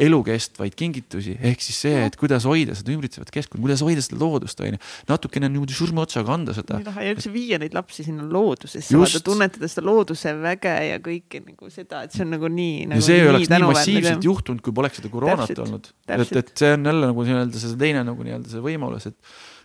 elukestvaid 0.00 0.76
kingitusi. 0.78 1.34
ehk 1.50 1.64
siis 1.64 1.80
see, 1.84 2.04
et 2.06 2.16
kuidas 2.20 2.46
hoida 2.48 2.76
seda 2.78 2.94
ümbritsevat 2.94 3.32
keskkonda, 3.34 3.64
kuidas 3.66 3.82
hoida 3.84 4.04
seda 4.04 4.20
loodust, 4.22 4.62
on 4.62 4.76
ju. 4.76 4.80
natukene 5.10 5.50
niimoodi 5.50 5.76
surmaotsaga 5.76 6.36
anda 6.38 6.54
seda 6.56 6.78
taha 6.86 7.10
üldse 7.10 7.34
viia 7.34 7.58
neid 7.62 7.74
lapsi 7.76 8.06
sinna 8.06 8.26
loodusesse, 8.30 8.94
vaata 8.94 9.22
tunnetada 9.26 9.70
seda 9.70 9.86
looduse 9.90 10.34
väge 10.38 10.76
ja 10.86 11.02
kõike 11.02 11.42
nagu 11.42 11.70
seda, 11.74 12.04
et 12.06 12.14
see 12.14 12.26
on 12.26 12.34
nagu 12.36 12.50
nii 12.50 12.74
ja 12.84 12.90
nagu 12.94 13.06
see 13.10 13.20
ei 13.20 13.30
oleks 13.34 13.50
nii 13.50 13.70
massiivselt 13.72 14.20
töö. 14.20 14.30
juhtunud, 14.30 14.64
kui 14.64 14.76
poleks 14.76 15.02
seda 15.02 15.10
koroonat 15.12 15.50
Täpselt, 15.50 15.66
olnud. 15.66 15.92
et, 16.06 16.36
et 16.44 16.54
see 16.62 16.74
on 16.78 16.92
jälle 16.92 17.10
nagu 17.10 17.26
nii-öelda 17.26 17.62
see 17.64 17.78
teine 17.80 18.06
nagu 18.06 18.26
nii-öelda 18.26 18.54
see 18.54 18.62
võimalus, 18.70 19.10
et 19.10 19.18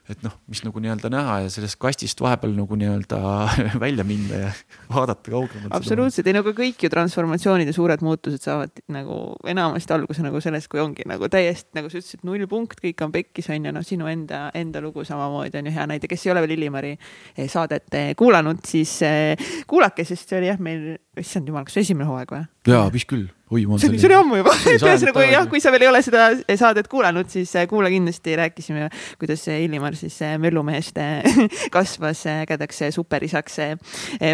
et 0.10 0.22
noh, 0.22 0.34
mis 0.52 0.62
nagu 0.62 0.82
nii-öelda 0.82 1.10
näha 1.10 1.39
ja 1.46 1.50
sellest 1.50 1.80
kastist 1.82 2.20
vahepeal 2.22 2.54
nagu 2.54 2.78
nii-öelda 2.78 3.20
välja 3.84 4.06
minna 4.06 4.41
ja 4.44 4.52
vaadata 4.91 5.32
kaugemalt. 5.32 5.74
absoluutselt, 5.74 6.28
ei 6.30 6.36
no 6.36 6.44
aga 6.46 6.54
kõik 6.58 6.86
ju 6.86 6.91
transformatsioonid 6.94 7.72
ja 7.72 7.76
suured 7.76 8.06
muutused 8.06 8.46
saavad 8.46 8.84
nagu 8.94 9.20
enamasti 9.50 9.96
alguse 9.98 10.26
nagu 10.26 10.41
sellest, 10.44 10.70
kui 10.70 10.84
ongi 10.84 11.08
nagu 11.10 11.30
täiesti 11.32 11.80
nagu 11.80 11.89
sa 11.89 12.00
ütlesid, 12.02 12.22
null 12.28 12.46
punkt, 12.52 12.78
kõik 12.84 13.02
on 13.06 13.15
pekkis 13.15 13.50
on 13.54 13.65
ju, 13.65 13.76
noh, 13.76 13.86
sinu 13.86 14.10
enda, 14.12 14.48
enda 14.58 14.84
lugu 14.86 15.06
samamoodi 15.08 15.62
on 15.62 15.72
ju 15.72 15.76
hea 15.80 15.88
näide, 15.89 16.10
kes 16.12 16.28
ei 16.28 16.36
ole 16.36 16.46
veel 16.46 16.58
Illimari 16.60 16.94
eh, 16.96 17.48
saadet 17.52 17.98
eh, 17.98 18.12
kuulanud, 18.20 18.62
siis 18.68 19.00
eh, 19.06 19.48
kuulake, 19.68 20.06
sest 20.06 20.30
see 20.30 20.41
oli 20.41 20.54
jah, 20.54 20.62
meil, 20.62 20.91
issand 21.18 21.50
jumal, 21.50 21.65
kas 21.65 21.82
esimene 21.82 22.10
hooaeg 22.12 22.38
või? 22.38 22.46
Jaa, 22.69 22.86
vist 22.93 23.08
küll. 23.10 23.25
oi, 23.54 23.63
ma 23.69 23.78
see 23.80 23.91
oli, 23.91 23.99
see 24.01 24.10
oli 24.10 24.17
ammu 24.17 24.39
juba. 24.39 24.54
Ühesõnaga, 24.73 25.13
kui 25.15 25.28
jah, 25.30 25.47
kui 25.51 25.62
sa 25.63 25.71
veel 25.73 25.86
ei 25.86 25.89
ole 25.91 26.01
seda 26.06 26.28
saadet 26.58 26.89
kuulanud, 26.91 27.30
siis 27.32 27.54
eh, 27.60 27.67
kuula 27.69 27.91
kindlasti, 27.93 28.36
rääkisime, 28.39 28.89
kuidas 29.21 29.45
eh, 29.54 29.63
Illimar 29.67 29.97
siis 29.99 30.17
eh, 30.25 30.36
möllumehest 30.41 30.99
eh, 31.01 31.39
kasvas 31.75 32.25
ägedaks 32.34 32.84
superisaks 32.95 33.60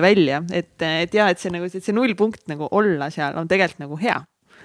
välja, 0.04 0.42
et, 0.56 0.76
et 0.88 1.16
ja 1.18 1.30
et 1.32 1.42
see 1.42 1.54
nagu, 1.54 1.70
see 1.72 1.96
nullpunkt 1.96 2.48
nagu 2.52 2.70
olla 2.72 3.12
seal 3.14 3.38
on 3.40 3.50
tegelikult 3.52 3.86
nagu 3.86 4.00
hea. 4.02 4.18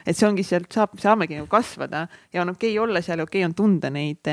Et 0.07 0.15
see 0.15 0.29
ongi 0.29 0.45
sealt 0.47 0.71
saab, 0.71 0.95
saamegi 1.03 1.39
nagu 1.41 1.49
kasvada 1.51 2.05
ja 2.35 2.45
on 2.45 2.53
okei 2.55 2.77
okay 2.77 2.85
olla 2.85 3.03
seal 3.03 3.19
ja 3.19 3.27
okei 3.27 3.43
okay 3.43 3.49
on 3.49 3.57
tunda 3.59 3.91
neid, 3.91 4.29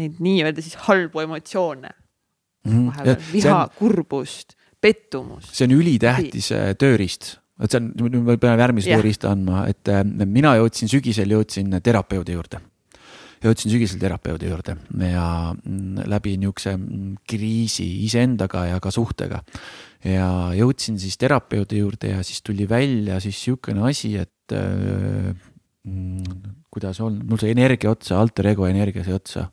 neid 0.00 0.22
nii-öelda 0.24 0.64
siis 0.64 0.78
halbu 0.86 1.26
emotsioone. 1.26 1.92
Vahepeal, 2.62 3.16
viha, 3.32 3.62
kurbust, 3.74 4.54
pettumust. 4.82 5.50
see 5.54 5.66
on 5.66 5.76
ülitähtis 5.76 6.52
äh, 6.54 6.72
tööriist, 6.78 7.36
et 7.60 7.72
see 7.72 7.80
on, 7.80 8.18
me 8.24 8.36
peame 8.40 8.60
järgmise 8.64 8.92
tööriista 8.92 9.32
andma, 9.32 9.66
et 9.70 9.88
äh, 9.92 10.04
mina 10.24 10.54
jõudsin 10.60 10.90
sügisel, 10.90 11.34
jõudsin 11.36 11.72
terapeudi 11.84 12.36
juurde. 12.36 12.60
jõudsin 13.42 13.72
sügisel 13.74 13.98
terapeudi 13.98 14.46
juurde 14.46 14.76
ja 15.02 15.26
mm, 15.52 16.04
läbi 16.06 16.36
niisuguse 16.38 16.76
mm, 16.76 17.14
kriisi 17.28 17.86
iseendaga 18.06 18.66
ja 18.70 18.80
ka 18.80 18.90
suhtega. 18.90 19.42
ja 20.04 20.28
jõudsin 20.56 20.98
siis 20.98 21.18
terapeudi 21.18 21.82
juurde 21.82 22.16
ja 22.16 22.22
siis 22.22 22.42
tuli 22.42 22.68
välja 22.68 23.20
siis 23.20 23.36
niisugune 23.36 23.88
asi, 23.90 24.16
et 24.16 24.54
äh, 24.56 25.34
mm, 25.84 26.22
kuidas 26.70 27.00
on, 27.00 27.20
mul 27.28 27.38
sai 27.38 27.50
energia 27.50 27.90
otsa, 27.90 28.20
alter 28.20 28.54
ego 28.54 28.66
energia 28.66 29.04
sai 29.04 29.18
otsa 29.18 29.50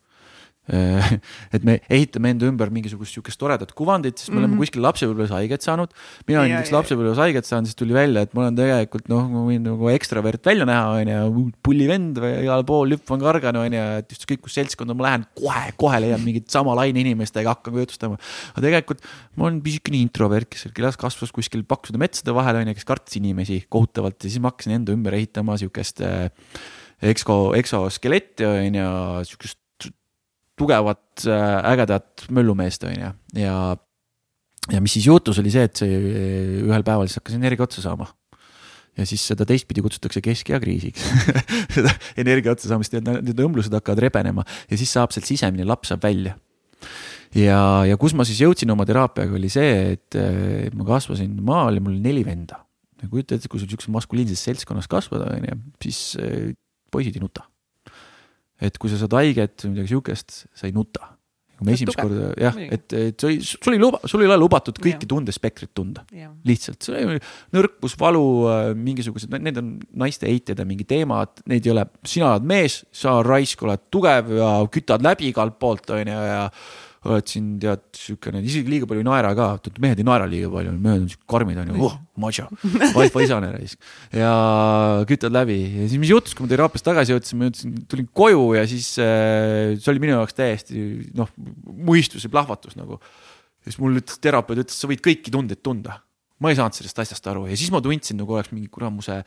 et 1.55 1.65
me 1.65 1.79
ehitame 1.89 2.33
enda 2.35 2.47
ümber 2.49 2.69
mingisugust 2.73 3.15
sihukest 3.15 3.39
toredat 3.41 3.71
kuvandit, 3.77 4.19
sest 4.19 4.29
me 4.29 4.33
mm 4.33 4.37
-hmm. 4.37 4.43
oleme 4.43 4.53
mhm. 4.53 4.61
kuskil 4.63 4.83
lapsepõlves 4.85 5.31
haiget 5.33 5.65
saanud. 5.65 5.89
mina 6.27 6.39
olen 6.39 6.51
näiteks 6.53 6.73
lapsepõlves 6.75 7.17
haiget 7.17 7.45
saanud, 7.45 7.65
siis 7.65 7.75
tuli 7.75 7.93
välja, 7.93 8.21
et 8.21 8.33
ma 8.33 8.45
olen 8.45 8.55
tegelikult 8.55 9.09
noh, 9.09 9.27
ma 9.29 9.43
võin 9.47 9.63
nagu 9.65 9.89
ekstravert 9.89 10.45
välja 10.45 10.65
näha, 10.69 11.01
onju, 11.01 11.51
pullivend 11.63 12.17
või 12.21 12.33
igal 12.43 12.63
pool 12.63 12.95
hüppan 12.95 13.19
kargan, 13.19 13.55
onju, 13.55 13.85
et 13.99 14.13
ükskõik 14.13 14.41
kus 14.45 14.57
seltskonda 14.59 14.93
ma 14.93 15.07
lähen, 15.07 15.25
kohe, 15.35 15.73
kohe 15.77 15.99
leian 15.99 16.21
mingit 16.21 16.49
sama 16.49 16.75
laine 16.75 17.01
inimestega, 17.01 17.55
hakkan 17.57 17.73
jutustama. 17.73 18.17
aga 18.53 18.65
tegelikult 18.67 19.01
ma 19.35 19.49
olen 19.49 19.61
pisikene 19.61 19.97
introvert, 19.97 20.49
kes 20.49 20.69
kelas 20.73 20.97
kasvas 20.97 21.31
kuskil 21.31 21.63
paksude 21.63 21.97
metsade 21.97 22.35
vahel, 22.35 22.61
onju, 22.61 22.75
kes 22.77 22.85
kartis 22.85 23.17
inimesi 23.17 23.63
kohutavalt 23.69 24.21
ja 24.23 24.29
siis 24.29 24.41
ma 24.41 24.53
hakkasin 24.53 24.77
enda 24.79 24.93
ümber 24.93 25.13
ehitama 25.17 25.57
sihukest 25.57 26.01
äh, 26.05 26.29
eksko, 27.01 27.55
eksoskeletti 27.59 28.45
onju, 28.45 28.85
sihukest 29.27 29.58
tugevat, 30.59 31.25
äh, 31.27 31.59
ägedat 31.71 32.27
möllumeest, 32.35 32.85
on 32.87 32.95
ju, 32.95 33.11
ja, 33.41 33.55
ja 34.69 34.81
mis 34.83 34.97
siis 34.97 35.07
juhtus, 35.09 35.39
oli 35.41 35.51
see, 35.53 35.67
et 35.69 35.81
see 35.81 35.99
ühel 36.65 36.85
päeval 36.85 37.09
siis 37.09 37.21
hakkas 37.21 37.37
energia 37.39 37.67
otsa 37.67 37.85
saama. 37.85 38.09
Ja 38.99 39.05
siis 39.07 39.23
seda 39.29 39.45
teistpidi 39.47 39.79
kutsutakse 39.85 40.19
keskea 40.19 40.57
kriisiks. 40.59 41.05
Seda 41.75 41.91
energia 42.19 42.51
otsa 42.51 42.67
saamist, 42.67 42.97
need 42.99 43.37
õmblused 43.39 43.71
hakkavad 43.77 44.01
rebenema 44.03 44.43
ja 44.67 44.79
siis 44.79 44.91
saab 44.91 45.13
sealt 45.15 45.29
sisemine 45.29 45.63
laps 45.67 45.93
saab 45.93 46.03
välja. 46.03 46.33
ja, 47.37 47.61
ja 47.87 47.95
kus 48.01 48.15
ma 48.17 48.25
siis 48.27 48.41
jõudsin 48.43 48.73
oma 48.73 48.83
teraapiaga, 48.89 49.37
oli 49.37 49.51
see, 49.53 49.93
et 49.93 50.17
ma 50.75 50.87
kasvasin 50.89 51.37
maal 51.45 51.79
ja 51.79 51.85
mul 51.85 51.95
oli 51.95 52.03
neli 52.03 52.25
venda. 52.27 52.65
kujuta 53.05 53.37
ette, 53.37 53.47
kui 53.47 53.61
sul 53.61 53.69
sihukeses 53.69 53.93
maskuliinses 53.93 54.43
seltskonnas 54.49 54.91
kasvada, 54.91 55.31
on 55.37 55.47
ju, 55.47 55.61
siis 55.85 56.01
poisid 56.91 57.15
ei 57.15 57.23
nuta 57.23 57.47
et 58.61 58.81
kui 58.81 58.91
sa 58.91 58.99
saad 58.99 59.15
haiget 59.19 59.65
või 59.65 59.75
midagi 59.75 59.93
sihukest, 59.93 60.43
sa 60.55 60.67
ei 60.67 60.75
nuta. 60.75 61.15
kui 61.59 61.67
me 61.67 61.73
esimest 61.75 61.99
korda 61.99 62.29
jah, 62.39 62.55
et, 62.71 62.93
et 62.95 63.19
sul 63.19 63.33
ei, 63.33 63.39
sul 63.43 63.75
ei 63.75 63.81
luba, 63.81 63.99
sul 64.07 64.23
ei 64.23 64.29
ole 64.29 64.37
lubatud 64.39 64.77
kõiki 64.79 65.07
tundespektrit 65.11 65.73
tunda. 65.75 66.05
lihtsalt, 66.47 66.81
see 66.87 67.03
on 67.03 67.17
nõrkus, 67.55 67.97
valu, 67.99 68.25
äh, 68.51 68.73
mingisugused, 68.79 69.33
need 69.35 69.59
on 69.59 69.73
naiste 69.99 70.29
heited 70.29 70.59
ja 70.59 70.67
mingi 70.67 70.87
teemad, 70.87 71.41
neid 71.51 71.67
ei 71.67 71.73
ole, 71.75 71.87
sina 72.07 72.33
oled 72.33 72.47
mees, 72.47 72.83
sa 72.95 73.19
raisk 73.25 73.65
oled 73.67 73.89
tugev 73.91 74.31
ja 74.39 74.53
kütad 74.71 75.03
läbi 75.03 75.33
igalt 75.33 75.59
poolt, 75.59 75.91
on 75.95 76.13
ju, 76.13 76.21
ja 76.31 76.45
oled 77.07 77.29
siin 77.31 77.53
tead 77.61 77.83
siukene, 77.95 78.41
isegi 78.43 78.67
liiga 78.67 78.87
palju 78.89 78.99
ei 78.99 79.07
naera 79.07 79.31
ka, 79.37 79.45
mehed 79.79 80.01
ei 80.01 80.05
naera 80.07 80.25
liiga 80.27 80.49
palju, 80.51 80.73
mehed 80.83 81.05
on 81.05 81.11
siuke 81.11 81.27
karmid 81.31 81.59
on 81.61 81.69
ju, 81.71 81.77
oh, 81.87 81.93
macho, 82.19 82.47
alfa 82.89 83.23
isane 83.23 83.51
raisk. 83.53 83.79
ja 84.19 84.31
kütad 85.07 85.31
läbi 85.31 85.57
ja 85.63 85.85
siis, 85.85 85.95
mis 86.01 86.11
juhtus, 86.11 86.35
kui 86.35 86.43
ma 86.43 86.51
teraapiast 86.51 86.87
tagasi 86.89 87.15
jõudsin, 87.15 87.39
ma 87.39 87.47
jõudsin, 87.47 87.77
tulin 87.91 88.09
koju 88.19 88.43
ja 88.57 88.65
siis 88.67 88.91
äh, 88.99 89.77
see 89.77 89.93
oli 89.93 90.03
minu 90.03 90.17
jaoks 90.17 90.35
täiesti 90.35 90.83
noh, 91.15 91.31
muistus 91.87 92.27
ja 92.27 92.33
plahvatus 92.33 92.75
nagu. 92.79 92.99
ja 92.99 93.71
siis 93.71 93.79
mul 93.79 94.01
ütles 94.01 94.19
terapeut, 94.19 94.59
ütles, 94.65 94.75
sa 94.75 94.89
võid 94.91 95.03
kõiki 95.05 95.31
tundeid 95.31 95.63
tunda. 95.63 96.01
ma 96.43 96.51
ei 96.51 96.59
saanud 96.59 96.75
sellest 96.75 96.99
asjast 97.05 97.31
aru 97.31 97.45
ja 97.47 97.55
siis 97.59 97.71
ma 97.71 97.79
tundsin 97.83 98.19
nagu 98.19 98.35
oleks 98.35 98.51
mingi 98.51 98.67
kuramuse 98.67 99.21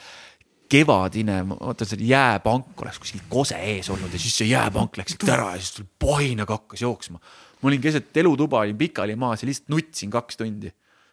kevadine, 0.73 1.39
vaata 1.49 1.89
see 1.89 2.05
jääpank 2.09 2.85
oleks 2.85 3.01
kuskil 3.01 3.25
kose 3.33 3.57
ees 3.57 3.89
olnud 3.93 4.13
ja 4.13 4.21
siis 4.21 4.37
see 4.41 4.51
jääpank 4.53 5.01
läks 5.01 5.17
ära 5.25 5.55
ja 5.55 5.61
siis 5.61 5.73
tuli 5.79 5.89
pohinaga 6.01 6.61
hakkas 6.61 6.85
jooksma 6.85 7.21
ma 7.63 7.71
olin 7.71 7.83
keset 7.83 8.17
elutuba, 8.23 8.65
olin 8.67 8.79
pikali 8.79 9.17
maas 9.19 9.43
ja 9.43 9.49
lihtsalt 9.49 9.71
nutsin 9.73 10.11
kaks 10.13 10.41
tundi. 10.41 10.73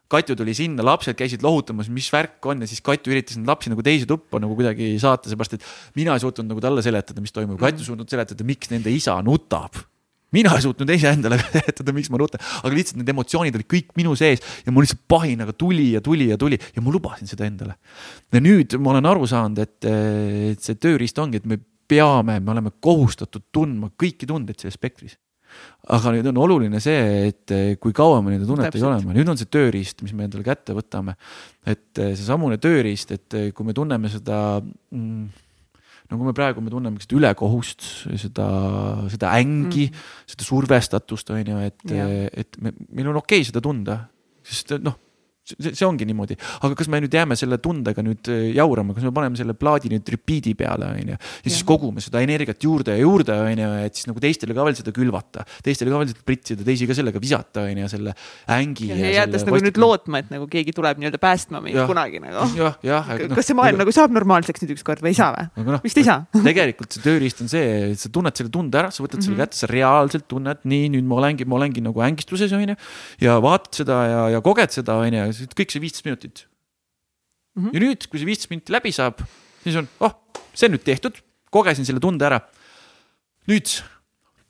Katju 0.09 0.33
tuli 0.33 0.55
sinna, 0.57 0.81
lapsed 0.81 1.13
käisid 1.13 1.43
lohutamas, 1.45 1.85
mis 1.93 2.07
värk 2.09 2.45
on 2.49 2.63
ja 2.63 2.67
siis 2.69 2.81
Katju 2.81 3.13
üritas 3.13 3.37
neid 3.37 3.49
lapsi 3.49 3.69
nagu 3.69 3.83
teise 3.85 4.07
tuppa 4.09 4.39
nagu 4.41 4.55
kuidagi 4.57 4.95
saata, 5.01 5.29
seepärast 5.29 5.59
et 5.59 5.67
mina 5.99 6.15
ei 6.17 6.23
suutnud 6.23 6.49
nagu 6.49 6.63
talle 6.65 6.81
seletada, 6.81 7.21
mis 7.21 7.35
toimub, 7.35 7.59
Katju 7.61 7.85
ei 7.85 7.89
suutnud 7.91 8.09
seletada, 8.09 8.47
miks 8.47 8.71
nende 8.73 8.89
isa 8.89 9.19
nutab. 9.21 9.77
Mina 10.33 10.55
ei 10.57 10.65
suutnud 10.65 10.89
iseendale 10.93 11.37
seletada, 11.45 11.93
miks 11.93 12.09
ma 12.09 12.17
nutan, 12.21 12.41
aga 12.41 12.73
lihtsalt 12.73 12.97
need 13.03 13.13
emotsioonid 13.13 13.61
olid 13.61 13.69
kõik 13.69 13.93
minu 14.01 14.17
sees 14.17 14.41
ja 14.65 14.73
mul 14.73 14.87
lihtsalt 14.87 15.05
pahinaga 15.13 15.53
tuli 15.53 15.91
ja 15.93 16.01
tuli 16.01 16.31
ja 16.31 16.41
tuli 16.41 16.57
ja 16.57 16.85
ma 16.85 16.93
lubasin 16.93 17.29
seda 17.29 17.45
endale. 17.45 17.77
ja 18.33 18.41
nüüd 18.41 18.79
ma 18.81 18.95
olen 18.95 19.13
aru 19.13 19.29
saanud, 19.29 19.61
et, 19.61 19.77
et 20.55 20.65
see 20.65 20.81
tööriist 20.81 21.21
ongi, 21.21 21.37
et 21.37 21.49
me 21.49 21.61
peame, 21.89 22.41
me 22.41 22.57
oleme 22.57 22.73
kohustatud 22.81 23.45
tundma 23.53 23.93
kõiki 23.93 24.25
tundeid 24.29 24.57
selles 24.57 24.81
spektris 24.81 25.19
aga 25.95 26.13
nüüd 26.15 26.29
on 26.31 26.39
oluline 26.43 26.81
see, 26.83 27.01
et 27.29 27.53
eh, 27.55 27.73
kui 27.81 27.95
kaua 27.95 28.21
me 28.23 28.33
nende 28.33 28.47
tunnetega 28.49 28.89
oleme, 28.91 29.15
nüüd 29.15 29.31
on 29.31 29.39
see 29.39 29.49
tööriist, 29.49 30.03
mis 30.05 30.13
me 30.15 30.27
endale 30.27 30.45
kätte 30.45 30.75
võtame. 30.77 31.15
et 31.65 32.01
eh, 32.01 32.13
seesamune 32.17 32.59
tööriist, 32.61 33.13
et 33.15 33.37
eh, 33.37 33.51
kui 33.55 33.67
me 33.67 33.75
tunneme 33.77 34.11
seda 34.11 34.59
mm, 34.61 35.25
no 36.09 36.19
kui 36.19 36.29
me 36.29 36.35
praegu, 36.37 36.61
me 36.65 36.73
tunneme 36.73 37.01
seda 37.01 37.17
ülekohust, 37.19 37.85
seda, 38.21 38.47
seda 39.13 39.33
ängi 39.39 39.89
mm., 39.89 40.07
seda 40.35 40.47
survestatust, 40.47 41.33
on 41.33 41.53
ju, 41.53 41.59
et, 41.65 41.85
et 42.45 42.61
me, 42.61 42.73
meil 42.89 43.11
on 43.11 43.21
okei 43.21 43.41
okay 43.41 43.51
seda 43.51 43.63
tunda, 43.63 44.01
sest 44.45 44.77
noh 44.83 44.97
see, 45.57 45.85
ongi 45.87 46.07
niimoodi, 46.09 46.37
aga 46.61 46.77
kas 46.79 46.89
me 46.91 47.01
nüüd 47.03 47.15
jääme 47.15 47.37
selle 47.39 47.59
tundega 47.63 48.03
nüüd 48.05 48.29
äh, 48.31 48.49
jaurama, 48.57 48.95
kas 48.97 49.07
me 49.07 49.13
paneme 49.15 49.39
selle 49.39 49.55
plaadi 49.57 49.91
nüüd 49.93 50.13
repeat'i 50.15 50.55
peale, 50.59 50.91
on 50.93 51.13
ju. 51.13 51.17
ja 51.17 51.49
siis 51.49 51.65
kogume 51.67 52.03
seda 52.03 52.23
energiat 52.25 52.63
juurde 52.63 52.97
ja 52.97 53.03
juurde, 53.03 53.37
on 53.45 53.63
ju, 53.63 53.71
et 53.85 53.99
siis 53.99 54.09
nagu 54.09 54.23
teistele 54.23 54.57
ka 54.57 54.67
veel 54.67 54.77
seda 54.79 54.93
külvata, 54.95 55.45
teistele 55.65 55.93
ka 55.93 56.03
veel 56.03 56.11
seda 56.13 56.25
pritsida, 56.27 56.67
teisi 56.67 56.89
ka 56.89 56.97
sellega 56.97 57.21
visata, 57.23 57.65
on 57.69 57.83
ju, 57.83 57.91
selle 57.91 58.15
ängi. 58.57 58.91
ja, 58.91 58.99
ja 58.99 59.15
jäädes 59.21 59.47
nagu 59.47 59.61
nüüd 59.65 59.81
lootma, 59.81 60.23
et 60.23 60.33
nagu 60.33 60.49
keegi 60.51 60.75
tuleb 60.75 61.01
nii-öelda 61.01 61.21
päästma 61.21 61.63
meid 61.63 61.79
kunagi 61.89 62.21
nagu. 62.23 62.47
jah, 62.59 62.77
jah. 62.85 63.13
kas 63.25 63.35
no, 63.35 63.47
see 63.51 63.59
maailm 63.59 63.83
nagu 63.83 63.95
saab 63.95 64.13
normaalseks 64.15 64.65
nüüd 64.65 64.75
ükskord 64.77 65.03
või 65.05 65.13
ei 65.13 65.19
saa 65.19 65.33
või? 65.35 65.67
No, 65.69 65.81
vist 65.83 65.99
ei 66.01 66.07
saa 66.07 66.25
tegelikult 66.59 66.95
see 66.95 67.03
tööriist 67.03 67.43
on 67.43 67.49
see, 67.51 67.65
et 67.93 68.01
sa 68.01 68.11
tunned 68.13 68.37
selle 68.37 68.51
tunde 68.53 68.79
ära, 68.79 68.91
sa 68.93 69.03
võtad 69.03 69.19
mm 69.19 69.21
-hmm. 69.21 69.25
selle 69.25 69.37
mhm. 69.37 69.43
kätte, 69.45 69.59
sa 69.59 69.69
reaalselt 69.69 70.27
tunned, 70.31 70.63
nii 70.69 70.89
nüüd 70.95 71.07
ma 71.09 71.19
olengi, 71.21 71.47
ma 71.49 71.57
olengi 71.59 71.83
nagu 71.85 72.03
ängistuses, 72.05 72.53
on 72.55 72.73
ju. 72.73 72.75
ja 73.21 73.37
vaatad 73.43 73.81
seda 73.81 73.99
ja, 74.09 74.21
ja 74.35 74.41
koged 74.45 74.73
seda, 74.75 74.97
on 75.03 75.17
ju 75.43 75.49
kõik 75.57 75.73
see 75.73 75.83
viisteist 75.83 76.07
minutit 76.07 76.45
mm. 77.55 77.63
-hmm. 77.63 77.73
ja 77.73 77.83
nüüd, 77.85 78.07
kui 78.07 78.21
see 78.21 78.29
viisteist 78.29 78.53
minutit 78.53 78.73
läbi 78.75 78.91
saab, 78.95 79.23
siis 79.63 79.77
on, 79.79 79.89
oh, 80.05 80.15
see 80.53 80.69
on 80.69 80.75
nüüd 80.75 80.85
tehtud, 80.85 81.19
kogesin 81.51 81.87
selle 81.87 81.99
tunde 82.03 82.25
ära. 82.25 82.41
nüüd 83.49 83.79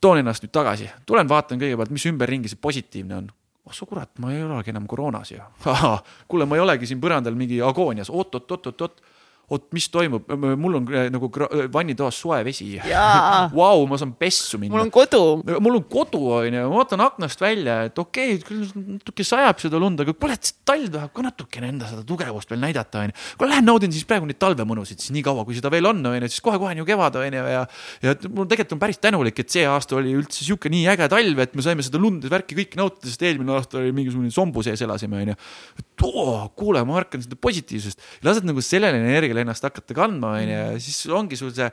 toon 0.01 0.21
ennast 0.21 0.43
nüüd 0.43 0.53
tagasi, 0.55 0.89
tulen 1.05 1.29
vaatan 1.29 1.59
kõigepealt, 1.59 1.91
mis 1.91 2.05
ümberringi 2.09 2.51
see 2.51 2.59
positiivne 2.61 3.15
on. 3.15 3.29
oh 3.65 3.73
sa 3.75 3.85
kurat, 3.85 4.11
ma 4.19 4.33
ei 4.33 4.43
olegi 4.43 4.73
enam 4.73 4.87
koroonas 4.87 5.31
ju. 5.31 5.43
kuule, 6.29 6.45
ma 6.45 6.55
ei 6.55 6.65
olegi 6.65 6.89
siin 6.89 7.01
põrandal 7.01 7.35
mingi 7.35 7.61
agoonias 7.61 8.09
oot,, 8.09 8.35
oot-oot-oot-oot 8.35 9.01
oot, 9.49 9.65
mis 9.75 9.87
toimub, 9.91 10.29
mul 10.59 10.77
on 10.79 10.87
äh, 10.93 11.07
nagu 11.13 11.29
vannitoas 11.73 12.19
soe 12.21 12.39
vesi. 12.45 12.67
Vau, 13.59 13.85
ma 13.89 13.97
saan 13.99 14.13
pessu 14.19 14.59
minna. 14.61 14.75
mul 14.75 14.85
on 14.85 14.91
kodu. 14.93 15.21
mul 15.59 15.79
on 15.79 15.85
kodu, 15.89 16.21
onju, 16.39 16.65
ma 16.69 16.81
vaatan 16.81 17.03
aknast 17.05 17.41
välja, 17.41 17.79
et 17.89 18.01
okei 18.01 18.37
okay,, 18.37 18.43
küll 18.45 18.93
natuke 18.99 19.25
sajab 19.25 19.61
seda 19.61 19.81
lund, 19.81 20.01
aga 20.03 20.13
kuule, 20.13 20.37
talv 20.67 20.91
tahab 20.93 21.13
ka 21.15 21.25
natukene 21.25 21.71
enda 21.73 21.89
seda 21.89 22.05
tugevust 22.07 22.53
veel 22.53 22.61
näidata, 22.63 23.05
onju. 23.07 23.17
kuule, 23.39 23.51
lähen 23.55 23.67
naudin 23.69 23.93
siis 23.95 24.05
praegu 24.09 24.29
neid 24.29 24.39
talvemõnusid 24.41 25.01
siis 25.01 25.13
nii 25.15 25.25
kaua, 25.25 25.45
kui 25.47 25.57
seda 25.57 25.71
veel 25.73 25.89
on, 25.89 26.03
onju, 26.11 26.29
siis 26.29 26.45
kohe-kohe 26.45 26.75
on 26.75 26.83
ju 26.83 26.87
kevad, 26.89 27.19
onju, 27.23 27.45
ja. 27.55 27.65
ja 28.05 28.15
mul 28.27 28.49
tegelikult 28.49 28.77
on 28.77 28.83
päris 28.85 29.01
tänulik, 29.01 29.41
et 29.41 29.57
see 29.57 29.65
aasta 29.69 29.97
oli 29.99 30.13
üldse 30.17 30.43
sihuke 30.43 30.71
nii 30.71 30.85
äge 30.93 31.09
talv, 31.11 31.43
et 31.45 31.57
me 31.57 31.65
saime 31.65 31.85
seda 31.85 32.01
lund 32.01 32.27
ja 32.27 32.33
värki 32.33 32.57
kõik 32.59 32.77
nautida, 32.79 33.09
sest 33.09 33.25
eelmine 33.25 33.55
aasta 33.57 33.81
oli 33.81 33.93
mingisugune 33.95 34.31
sombu 34.33 34.63
sees 34.65 34.83
elasime, 34.85 35.23
onju. 35.23 35.37
et 35.81 36.05
oo, 36.05 36.37
kuule, 36.59 36.83
ma 36.87 36.99
märkan 36.99 37.23
seda 37.25 37.37
positiivsust, 37.39 38.01
lased 38.25 38.47
nagu 38.47 38.63
sellele 38.63 39.01
energiale 39.01 39.38
peale 39.39 39.47
ennast 39.47 39.65
hakata 39.65 39.95
kandma, 39.95 40.35
onju, 40.39 40.53
ja 40.53 40.69
mm. 40.73 40.83
siis 40.83 41.07
ongi 41.15 41.39
sul 41.39 41.53
see 41.55 41.69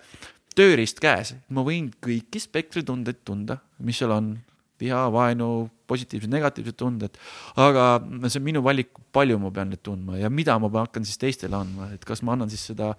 tööriist 0.56 1.00
käes. 1.02 1.34
ma 1.50 1.64
võin 1.66 1.90
kõiki 2.02 2.40
spektritundeid 2.40 3.24
tunda, 3.24 3.58
mis 3.78 3.98
seal 3.98 4.14
on. 4.14 4.36
viha, 4.80 5.06
vaenu, 5.08 5.70
positiivsed, 5.90 6.30
negatiivsed 6.32 6.78
tunded. 6.78 7.20
aga 7.56 7.86
see 8.28 8.40
on 8.40 8.46
minu 8.46 8.62
valik, 8.64 8.92
palju 9.16 9.38
ma 9.42 9.52
pean 9.54 9.70
neid 9.72 9.82
tundma 9.86 10.18
ja 10.20 10.30
mida 10.32 10.58
ma 10.62 10.70
hakkan 10.78 11.06
siis 11.06 11.20
teistele 11.20 11.56
andma, 11.58 11.92
et 11.94 12.04
kas 12.04 12.22
ma 12.22 12.36
annan 12.36 12.52
siis 12.52 12.66
seda 12.72 12.94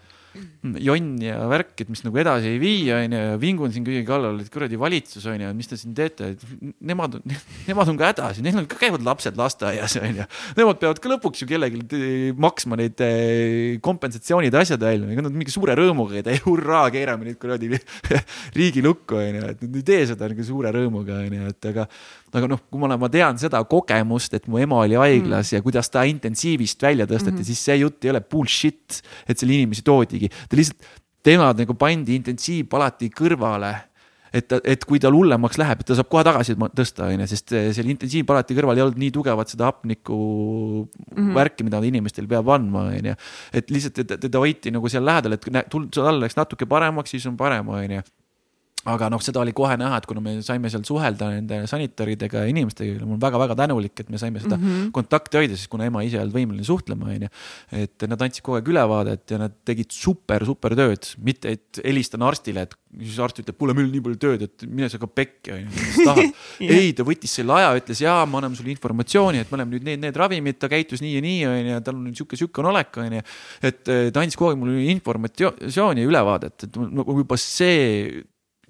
jonn 0.82 1.18
ja 1.22 1.38
värk, 1.50 1.74
et 1.82 1.90
mis 1.90 2.04
nagu 2.06 2.20
edasi 2.22 2.52
ei 2.52 2.60
vii, 2.62 2.82
onju, 2.94 3.22
ja 3.32 3.38
vingun 3.42 3.72
siin 3.74 3.86
kõige 3.86 4.04
kallal, 4.08 4.40
et 4.42 4.52
kuradi 4.54 4.78
valitsus, 4.80 5.26
onju, 5.30 5.50
mis 5.58 5.70
te 5.70 5.78
siin 5.80 5.96
teete, 5.98 6.32
et 6.36 6.74
nemad 6.92 7.18
on, 7.18 7.36
nemad 7.68 7.92
on 7.92 7.98
ka 8.00 8.12
hädas, 8.12 8.42
neil 8.46 8.60
on 8.62 8.68
ka 8.70 8.80
käivad 8.82 9.06
lapsed 9.08 9.40
lasteaias, 9.40 9.98
onju. 10.02 10.28
Nemad 10.60 10.82
peavad 10.82 11.02
ka 11.02 11.12
lõpuks 11.14 11.42
ju 11.44 11.50
kellelgi 11.50 12.04
maksma 12.38 12.78
neid 12.80 13.02
eh, 13.06 13.80
kompensatsioonid, 13.84 14.58
asjad 14.62 14.84
välja, 14.84 15.10
ega 15.14 15.26
nad 15.26 15.38
mingi 15.38 15.54
suure 15.54 15.78
rõõmuga 15.80 16.20
ei 16.20 16.28
tee, 16.28 16.38
hurraa, 16.46 16.86
keerame 16.94 17.32
nüüd 17.32 17.42
kuradi 17.42 17.72
riigi 18.58 18.86
lukku, 18.86 19.18
onju, 19.24 19.46
et 19.56 19.66
nad 19.66 19.82
ei 19.82 19.88
tee 19.90 20.06
seda 20.12 20.30
nagu 20.30 20.48
suure 20.48 20.74
rõõmuga, 20.76 21.24
onju, 21.26 21.50
et 21.56 21.72
aga 21.74 21.90
aga 22.36 22.50
noh, 22.52 22.60
kui 22.78 22.86
ma, 22.86 23.00
ma 23.00 23.10
tean 23.12 23.40
seda 23.42 23.64
kogemust, 23.70 24.38
et 24.38 24.48
mu 24.48 24.62
ema 24.62 24.84
oli 24.86 25.00
haiglas 25.00 25.52
mm. 25.52 25.58
ja 25.58 25.66
kuidas 25.66 25.92
ta 25.94 26.06
intensiivist 26.08 26.82
välja 26.84 27.10
tõsteti 27.10 27.34
mm, 27.34 27.42
-hmm. 27.42 27.50
siis 27.50 27.66
see 27.70 27.82
jutt 27.82 28.06
ei 28.06 28.14
ole 28.14 28.22
bullshit, 28.22 29.02
et 29.28 29.38
selle 29.38 29.58
inimesi 29.58 29.84
toodigi, 29.84 30.30
ta 30.30 30.60
lihtsalt, 30.60 30.90
temad 31.28 31.60
nagu 31.60 31.76
pandi 31.76 32.16
intensiivpalati 32.16 33.10
kõrvale 33.12 33.74
et, 34.34 34.54
et 34.64 34.86
kui 34.88 35.00
tal 35.02 35.16
hullemaks 35.16 35.58
läheb, 35.60 35.82
ta 35.88 35.96
saab 35.98 36.10
kohe 36.12 36.24
tagasi 36.28 36.56
tõsta, 36.76 37.08
onju, 37.14 37.28
sest 37.32 37.56
seal 37.76 37.90
intensiivpalati 37.94 38.58
kõrval 38.58 38.80
ei 38.80 38.86
olnud 38.86 39.02
nii 39.02 39.12
tugevat 39.16 39.54
seda 39.54 39.70
hapniku 39.70 40.18
mm 40.18 41.16
-hmm. 41.16 41.34
värki, 41.38 41.68
mida 41.68 41.82
inimestel 41.84 42.28
peab 42.28 42.50
andma, 42.54 42.88
onju. 42.92 43.16
et 43.54 43.72
lihtsalt 43.72 44.20
teda 44.20 44.44
hoiti 44.44 44.72
nagu 44.72 44.90
seal 44.90 45.06
lähedal, 45.06 45.38
et 45.38 45.50
tul-, 45.72 45.90
tal 45.94 46.22
läks 46.22 46.38
natuke 46.38 46.66
paremaks, 46.66 47.12
siis 47.16 47.26
on 47.26 47.38
parem, 47.38 47.68
onju 47.68 48.04
aga 48.88 49.10
noh, 49.12 49.22
seda 49.24 49.42
oli 49.42 49.54
kohe 49.56 49.76
näha, 49.80 50.00
et 50.00 50.08
kuna 50.08 50.22
me 50.24 50.38
saime 50.46 50.72
seal 50.72 50.86
suhelda 50.88 51.30
nende 51.34 51.60
sanitaridega 51.70 52.46
ja 52.46 52.52
inimestega, 52.52 53.02
ma 53.04 53.16
olen 53.16 53.24
väga-väga 53.24 53.58
tänulik, 53.60 53.96
et 54.04 54.12
me 54.14 54.20
saime 54.22 54.40
seda 54.44 54.56
mm 54.58 54.68
-hmm. 54.68 54.92
kontakti 54.96 55.42
hoida, 55.42 55.58
sest 55.60 55.72
kuna 55.72 55.88
ema 55.90 56.04
ise 56.06 56.18
ei 56.18 56.24
olnud 56.24 56.36
võimeline 56.38 56.68
suhtlema, 56.68 57.10
onju. 57.12 57.30
et 57.84 58.08
nad 58.08 58.22
andsid 58.22 58.46
kogu 58.46 58.60
aeg 58.60 58.70
ülevaadet 58.72 59.32
ja 59.32 59.42
nad 59.42 59.58
tegid 59.66 59.92
super, 59.92 60.46
super 60.46 60.76
tööd, 60.76 61.10
mitte 61.20 61.52
et 61.58 61.82
helistan 61.84 62.24
arstile, 62.24 62.64
et 62.68 62.76
siis 63.02 63.20
arst 63.20 63.42
ütleb, 63.44 63.58
kuule, 63.60 63.76
meil 63.76 63.90
on 63.90 63.92
nii 63.92 64.04
palju 64.06 64.20
tööd, 64.24 64.46
et 64.48 64.64
mine 64.70 64.90
sa 64.90 64.98
ka 65.02 65.08
pekki, 65.08 65.52
onju, 65.58 65.74
mis 65.74 66.00
tahad 66.06 66.24
ei, 66.80 66.94
ta 66.96 67.04
võttis 67.04 67.36
selle 67.40 67.58
aja, 67.60 67.76
ütles 67.76 68.02
jaa, 68.02 68.24
me 68.26 68.40
anname 68.40 68.56
sulle 68.56 68.72
informatsiooni, 68.72 69.44
et 69.44 69.52
me 69.52 69.60
oleme 69.60 69.76
nüüd 69.76 69.90
need, 69.90 70.02
need 70.06 70.16
ravimid, 70.16 70.60
ta 70.62 70.72
käitus 70.72 71.04
nii 71.04 71.18
ja 71.18 71.26
nii, 71.26 71.44
onju, 71.52 71.84
tal 71.84 72.00
on 72.00 72.08
sihuke, 72.16 72.40
sihuke 72.40 72.64
on 72.64 72.72
olek, 72.72 72.96
onju. 73.04 73.22
et 73.68 73.84
ta 73.84 74.24
andis 74.24 74.40
kogu 74.40 74.54
aeg 74.54 74.64
mulle 74.64 74.88
informatsiooni 74.96 76.06
ja 76.06 76.08
ülevaadet, 76.08 76.70
et 76.70 76.82
juba 77.18 77.38
see 77.42 78.24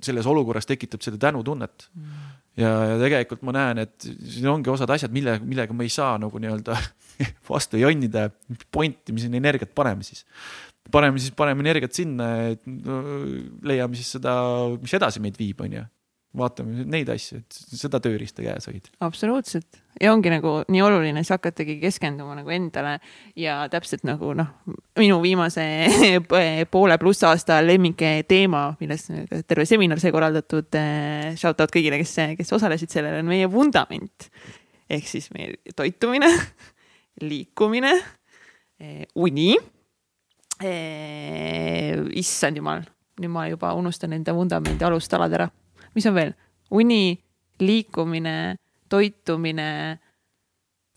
selles 0.04 0.28
olukorras 0.30 0.68
tekitab 0.70 1.02
seda 1.06 1.20
tänutunnet 1.28 1.88
mm. 1.96 2.24
ja, 2.62 2.72
ja 2.92 2.96
tegelikult 3.02 3.44
ma 3.48 3.56
näen, 3.56 3.84
et 3.86 4.06
siin 4.06 4.48
ongi 4.52 4.72
osad 4.74 4.92
asjad, 4.94 5.14
mille, 5.14 5.38
millega 5.44 5.74
me 5.74 5.88
ei 5.88 5.94
saa 5.94 6.16
nagu 6.22 6.42
nii-öelda 6.42 6.78
vastu 7.50 7.82
jonnida, 7.82 8.28
pointi, 8.72 9.16
mis 9.16 9.26
sinna 9.26 9.42
energiat 9.42 9.74
paneme 9.78 10.06
siis. 10.06 10.26
paneme 10.92 11.22
siis, 11.22 11.34
paneme 11.38 11.66
energiat 11.66 11.98
sinna, 11.98 12.32
et 12.54 12.66
no, 12.68 13.02
leiame 13.68 13.98
siis 13.98 14.18
seda, 14.18 14.38
mis 14.82 14.94
edasi 14.98 15.24
meid 15.24 15.40
viib, 15.40 15.66
on 15.66 15.80
ju 15.80 15.86
vaatame 16.38 16.86
neid 16.90 17.10
asju, 17.14 17.42
et 17.42 17.60
seda 17.82 18.02
tööriista 18.04 18.46
käes 18.46 18.70
hoida. 18.70 18.94
absoluutselt 19.06 19.82
ja 20.02 20.12
ongi 20.14 20.32
nagu 20.32 20.54
nii 20.70 20.82
oluline, 20.86 21.24
siis 21.24 21.34
hakatagi 21.36 21.78
keskenduma 21.82 22.36
nagu 22.38 22.52
endale 22.54 22.98
ja 23.40 23.60
täpselt 23.72 24.06
nagu 24.08 24.34
noh, 24.38 24.52
minu 25.00 25.18
viimase 25.24 25.66
poole 26.74 26.98
pluss 27.02 27.26
aasta 27.28 27.60
lemmik 27.66 28.04
teema, 28.30 28.68
millest 28.82 29.12
terve 29.50 29.66
seminar 29.70 30.02
sai 30.02 30.14
korraldatud. 30.16 30.70
Eh, 30.78 31.34
shout 31.40 31.62
out 31.64 31.74
kõigile, 31.74 32.00
kes, 32.02 32.16
kes 32.38 32.56
osalesid 32.58 32.94
sellel, 32.94 33.20
on 33.22 33.32
meie 33.32 33.50
vundament 33.52 34.30
ehk 34.90 35.08
siis 35.08 35.30
meie 35.36 35.58
toitumine, 35.76 36.30
liikumine, 37.30 37.94
eh, 38.80 39.04
uni. 39.16 39.56
Eh, 40.58 41.94
issand 42.18 42.58
jumal, 42.58 42.82
nüüd 43.22 43.30
ma 43.30 43.44
juba 43.46 43.76
unustan 43.78 44.16
enda 44.18 44.34
vundamendi 44.34 44.86
alustalad 44.88 45.34
ära 45.38 45.46
mis 45.98 46.06
on 46.10 46.18
veel? 46.18 46.36
uni, 46.72 47.18
liikumine, 47.64 48.58
toitumine. 48.90 49.72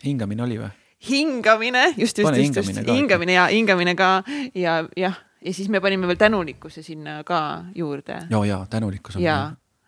hingamine 0.04 0.44
oli 0.44 0.60
või? 0.60 0.70
hingamine, 1.00 1.86
just, 1.96 2.18
just, 2.18 2.36
just, 2.36 2.56
just, 2.60 2.84
hingamine 2.88 3.32
ja 3.32 3.46
hingamine 3.48 3.94
ka 3.96 4.20
ja 4.54 4.82
jah, 4.96 5.16
ja 5.40 5.54
siis 5.56 5.70
me 5.72 5.80
panime 5.80 6.08
veel 6.10 6.20
tänulikkuse 6.20 6.84
sinna 6.84 7.22
ka 7.24 7.64
juurde. 7.74 8.26
ja, 8.30 8.44
ja 8.44 8.60
tänulikkus 8.70 9.16
on. 9.16 9.24
ja 9.24 9.38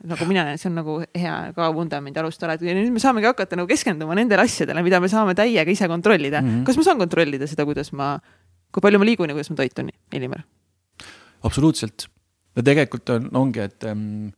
nagu 0.03 0.27
mina 0.27 0.47
näen, 0.49 0.59
see 0.59 0.71
on 0.71 0.79
nagu 0.81 0.97
hea 1.15 1.35
ka 1.57 1.69
vundamendi 1.75 2.23
alustala, 2.23 2.57
et 2.57 2.65
nüüd 2.65 2.91
me 2.95 3.03
saamegi 3.03 3.29
hakata 3.29 3.59
nagu 3.61 3.71
keskenduma 3.71 4.17
nendele 4.19 4.47
asjadele, 4.47 4.83
mida 4.83 5.01
me 5.03 5.11
saame 5.13 5.37
täiega 5.39 5.71
ise 5.71 5.89
kontrollida 5.89 6.41
mm. 6.41 6.49
-hmm. 6.49 6.65
kas 6.67 6.81
ma 6.81 6.87
saan 6.89 6.99
kontrollida 6.99 7.47
seda, 7.47 7.67
kuidas 7.69 7.93
ma, 7.93 8.17
kui 8.73 8.83
palju 8.83 8.99
ma 8.99 9.07
liigun 9.07 9.31
ja 9.31 9.37
kuidas 9.37 9.53
ma 9.53 9.61
toitun, 9.61 9.93
Elimar? 10.13 10.43
absoluutselt 11.43 12.09
ja 12.57 12.63
tegelikult 12.63 13.11
on, 13.11 13.29
ongi, 13.33 13.61
et 13.61 13.85
ähm, 13.85 14.33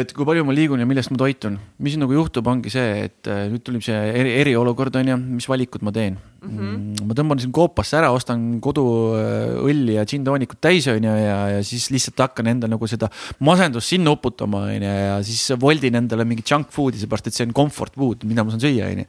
et 0.00 0.12
kui 0.16 0.26
palju 0.28 0.44
ma 0.46 0.54
liigun 0.54 0.80
ja 0.82 0.86
millest 0.88 1.12
ma 1.12 1.18
toitun, 1.20 1.58
mis 1.82 1.96
nagu 2.00 2.14
juhtub, 2.14 2.46
ongi 2.50 2.72
see, 2.72 3.06
et 3.08 3.30
äh, 3.30 3.46
nüüd 3.52 3.64
tuleb 3.66 3.84
see 3.84 3.96
eri, 3.96 4.32
eriolukord 4.42 4.96
on 5.00 5.12
ju, 5.12 5.18
mis 5.38 5.48
valikud 5.50 5.84
ma 5.86 5.92
teen 5.94 6.16
mm. 6.16 6.58
-hmm. 6.58 7.06
ma 7.08 7.16
tõmban 7.18 7.40
siin 7.42 7.52
koopasse 7.54 7.98
ära, 7.98 8.10
ostan 8.14 8.58
koduõlli 8.64 9.96
ja 9.96 10.04
džinntoonikut 10.08 10.60
täis 10.60 10.88
on 10.92 11.04
ju 11.08 11.14
ja, 11.20 11.38
ja 11.56 11.62
siis 11.66 11.88
lihtsalt 11.94 12.24
hakkan 12.26 12.52
endale 12.52 12.74
nagu 12.74 12.90
seda 12.90 13.10
masendust 13.40 13.94
sinna 13.94 14.12
uputama 14.16 14.66
on 14.72 14.86
ju 14.88 14.92
ja 14.92 15.16
siis 15.26 15.56
voldin 15.60 16.00
endale 16.02 16.24
mingi 16.24 16.44
junk 16.46 16.70
food'i, 16.74 17.00
seepärast 17.00 17.30
et 17.30 17.38
see 17.38 17.46
on 17.48 17.56
comfort 17.56 17.94
food, 17.94 18.24
mida 18.24 18.44
ma 18.44 18.54
saan 18.54 18.64
süüa 18.64 18.90
on 18.92 19.04
ju. 19.04 19.08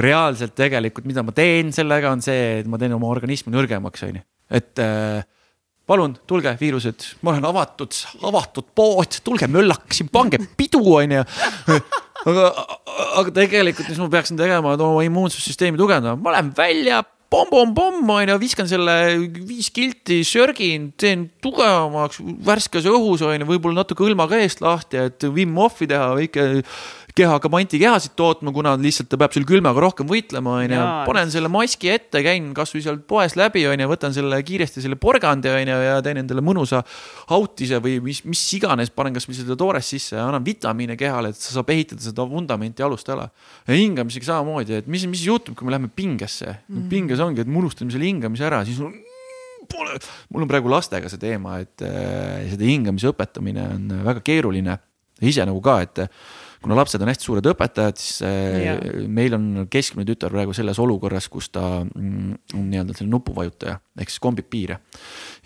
reaalselt 0.00 0.54
tegelikult, 0.54 1.06
mida 1.06 1.22
ma 1.22 1.32
teen 1.32 1.72
sellega, 1.72 2.12
on 2.12 2.22
see, 2.24 2.60
et 2.62 2.66
ma 2.66 2.78
teen 2.78 2.92
oma 2.92 3.10
organismi 3.12 3.52
nõrgemaks 3.54 4.08
on 4.08 4.20
ju, 4.20 4.26
et 4.50 4.82
äh, 4.82 5.22
palun 5.92 6.16
tulge, 6.28 6.54
viirused, 6.60 7.08
ma 7.22 7.34
olen 7.34 7.48
avatud, 7.52 7.96
avatud 8.28 8.68
pood, 8.76 9.20
tulge 9.26 9.48
möllake 9.52 9.98
siin, 9.98 10.10
pange 10.12 10.40
pidu, 10.58 10.82
onju. 10.98 11.24
aga, 12.28 12.50
aga 13.20 13.34
tegelikult, 13.42 13.90
mis 13.92 14.00
ma 14.00 14.12
peaksin 14.12 14.40
tegema, 14.40 14.76
et 14.76 14.84
oma 14.84 15.02
immuunsussüsteemi 15.08 15.80
tugevdama, 15.80 16.20
ma 16.22 16.36
lähen 16.36 16.54
välja 16.56 17.02
pomm-pomm-pomm, 17.32 18.10
onju, 18.12 18.36
viskan 18.42 18.68
selle 18.68 18.94
viis 19.48 19.70
kilti, 19.72 20.20
sörgin, 20.28 20.90
teen 21.00 21.26
tugevamaks, 21.44 22.20
värskes 22.44 22.88
õhus, 22.90 23.24
onju, 23.24 23.48
võib-olla 23.48 23.80
natuke 23.80 24.04
õlma 24.04 24.28
ka 24.28 24.40
eest 24.42 24.60
lahti, 24.64 25.00
et 25.00 25.24
Wim 25.32 25.56
Hofi 25.60 25.88
teha, 25.88 26.10
väike 26.18 26.48
keha 27.16 27.34
hakkab 27.34 27.56
antikehasid 27.58 28.14
tootma, 28.16 28.52
kuna 28.54 28.72
lihtsalt 28.80 29.10
ta 29.12 29.18
peab 29.20 29.34
selle 29.34 29.48
külmaga 29.48 29.82
rohkem 29.84 30.08
võitlema, 30.08 30.54
onju. 30.64 30.80
panen 31.08 31.32
selle 31.32 31.50
maski 31.52 31.90
ette, 31.92 32.22
käin 32.24 32.50
kasvõi 32.56 32.82
sealt 32.84 33.04
poest 33.08 33.36
läbi, 33.36 33.64
onju, 33.68 33.88
võtan 33.90 34.14
selle 34.16 34.38
kiiresti 34.46 34.84
selle 34.84 34.96
porgandi, 35.00 35.50
onju, 35.52 35.78
ja 35.84 35.98
teen 36.04 36.22
endale 36.22 36.44
mõnusa 36.44 36.80
autise 37.36 37.82
või 37.84 37.98
mis, 38.04 38.22
mis 38.28 38.42
iganes, 38.56 38.92
panen 38.96 39.16
kasvõi 39.18 39.36
seda 39.38 39.56
toorest 39.60 39.94
sisse 39.94 40.16
ja 40.16 40.26
annan 40.30 40.44
vitamiine 40.46 40.96
kehale, 41.00 41.34
et 41.34 41.40
sa 41.40 41.58
saab 41.58 41.72
ehitada 41.74 42.04
seda 42.04 42.26
vundamenti 42.28 42.84
alustala. 42.84 43.28
ja 43.68 43.76
hingamisega 43.76 44.32
samamoodi, 44.32 44.80
et 44.80 44.88
mis, 44.90 45.04
mis 45.10 45.26
juhtub, 45.28 45.56
kui 45.58 45.68
me 45.68 45.76
läheme 45.76 45.92
pingesse 45.92 46.48
mm. 46.48 46.76
-hmm. 46.76 46.88
pinges 46.88 47.20
ongi, 47.20 47.40
et 47.44 47.48
me 47.48 47.58
unustame 47.60 47.92
selle 47.92 48.08
hingamise 48.08 48.48
ära, 48.48 48.64
siis 48.64 48.80
pole, 49.68 49.98
mul 50.32 50.44
on 50.44 50.48
praegu 50.48 50.70
lastega 50.72 51.10
see 51.10 51.20
teema, 51.20 51.58
et 51.62 51.84
äh, 51.86 52.48
seda 52.52 52.64
hingamise 52.64 53.12
õpetamine 53.12 53.66
on 53.74 53.98
väga 54.04 54.24
keeruline. 54.24 54.78
ise 55.22 55.44
nagu 55.46 55.60
ka, 55.62 55.80
et 55.82 56.00
kuna 56.62 56.76
lapsed 56.78 57.02
on 57.02 57.10
hästi 57.10 57.26
suured 57.26 57.48
õpetajad, 57.52 58.00
siis 58.00 58.22
ja. 58.22 58.76
meil 59.10 59.34
on 59.36 59.66
keskmine 59.72 60.06
tütar 60.08 60.32
praegu 60.34 60.54
selles 60.56 60.78
olukorras, 60.82 61.28
kus 61.32 61.50
ta 61.52 61.64
mm, 61.84 62.56
on 62.58 62.68
nii-öelda 62.70 62.96
selline 62.96 63.16
nupuvajutaja 63.16 63.78
ehk 64.00 64.12
siis 64.12 64.22
kombib 64.22 64.48
piire. 64.52 64.78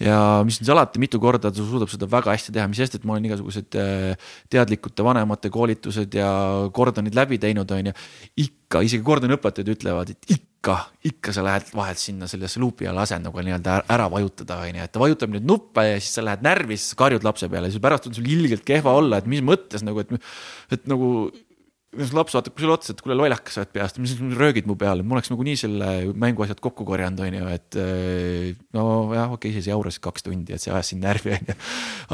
ja 0.01 0.19
mis 0.47 0.61
siis 0.61 0.71
alati 0.71 1.01
mitu 1.03 1.21
korda, 1.23 1.51
ta 1.51 1.67
suudab 1.67 1.91
seda 1.91 2.09
väga 2.11 2.35
hästi 2.35 2.55
teha, 2.55 2.67
mis 2.71 2.81
sest, 2.83 2.99
et 2.99 3.07
ma 3.07 3.17
olen 3.17 3.29
igasugused 3.31 3.79
äh, 3.81 4.35
teadlikute 4.53 5.07
vanemate 5.07 5.51
koolitused 5.53 6.15
ja 6.15 6.31
kordonid 6.77 7.17
läbi 7.17 7.41
teinud, 7.43 7.71
on 7.75 7.91
ju. 7.91 7.97
ikka, 8.47 8.85
isegi 8.87 9.07
kordoniõpetajad 9.07 9.73
ütlevad, 9.77 10.15
et 10.15 10.37
ikka 10.39 10.56
ikka, 10.67 10.77
ikka 11.07 11.35
sa 11.35 11.45
lähed 11.47 11.71
vahelt 11.77 12.01
sinna 12.01 12.27
sellesse 12.31 12.61
luupi 12.61 12.87
ja 12.87 12.95
lased 12.95 13.23
nagu 13.23 13.43
nii-öelda 13.43 13.79
ära 13.93 14.09
vajutada, 14.11 14.59
onju, 14.67 14.83
et 14.83 14.93
ta 14.93 15.03
vajutab 15.03 15.35
neid 15.35 15.47
nuppe 15.47 15.85
ja 15.87 15.99
siis 16.01 16.19
sa 16.19 16.25
lähed 16.27 16.43
närvi, 16.43 16.79
siis 16.81 16.99
karjud 16.99 17.27
lapse 17.27 17.49
peale, 17.53 17.71
siis 17.71 17.83
pärast 17.83 18.09
on 18.11 18.17
sul 18.17 18.27
ilgelt 18.27 18.65
kehva 18.67 18.97
olla, 18.99 19.21
et 19.21 19.29
mis 19.31 19.45
mõttes 19.47 19.85
nagu, 19.87 20.03
et, 20.03 20.11
et 20.75 20.89
nagu 20.91 21.11
laps 22.17 22.35
vaatab 22.37 22.59
sulle 22.59 22.75
otsa, 22.75 22.93
et 22.93 23.05
kuule 23.05 23.17
lollakas 23.17 23.57
sa 23.57 23.63
oled 23.63 23.73
peast, 23.73 24.01
mis 24.03 24.17
röögid 24.37 24.67
mu 24.69 24.77
peale, 24.81 25.07
ma 25.07 25.17
oleks 25.17 25.31
nagunii 25.33 25.57
selle 25.61 25.93
mänguasjad 26.19 26.61
kokku 26.65 26.85
korjanud, 26.89 27.23
onju, 27.29 27.47
et 27.55 27.79
nojah, 28.77 29.31
okei 29.31 29.39
okay,, 29.39 29.55
siis 29.55 29.71
jaurasid 29.71 30.03
kaks 30.05 30.27
tundi, 30.27 30.57
et 30.57 30.63
see 30.63 30.75
ajas 30.75 30.93
sind 30.93 31.07
närvi, 31.07 31.39
onju. 31.39 31.57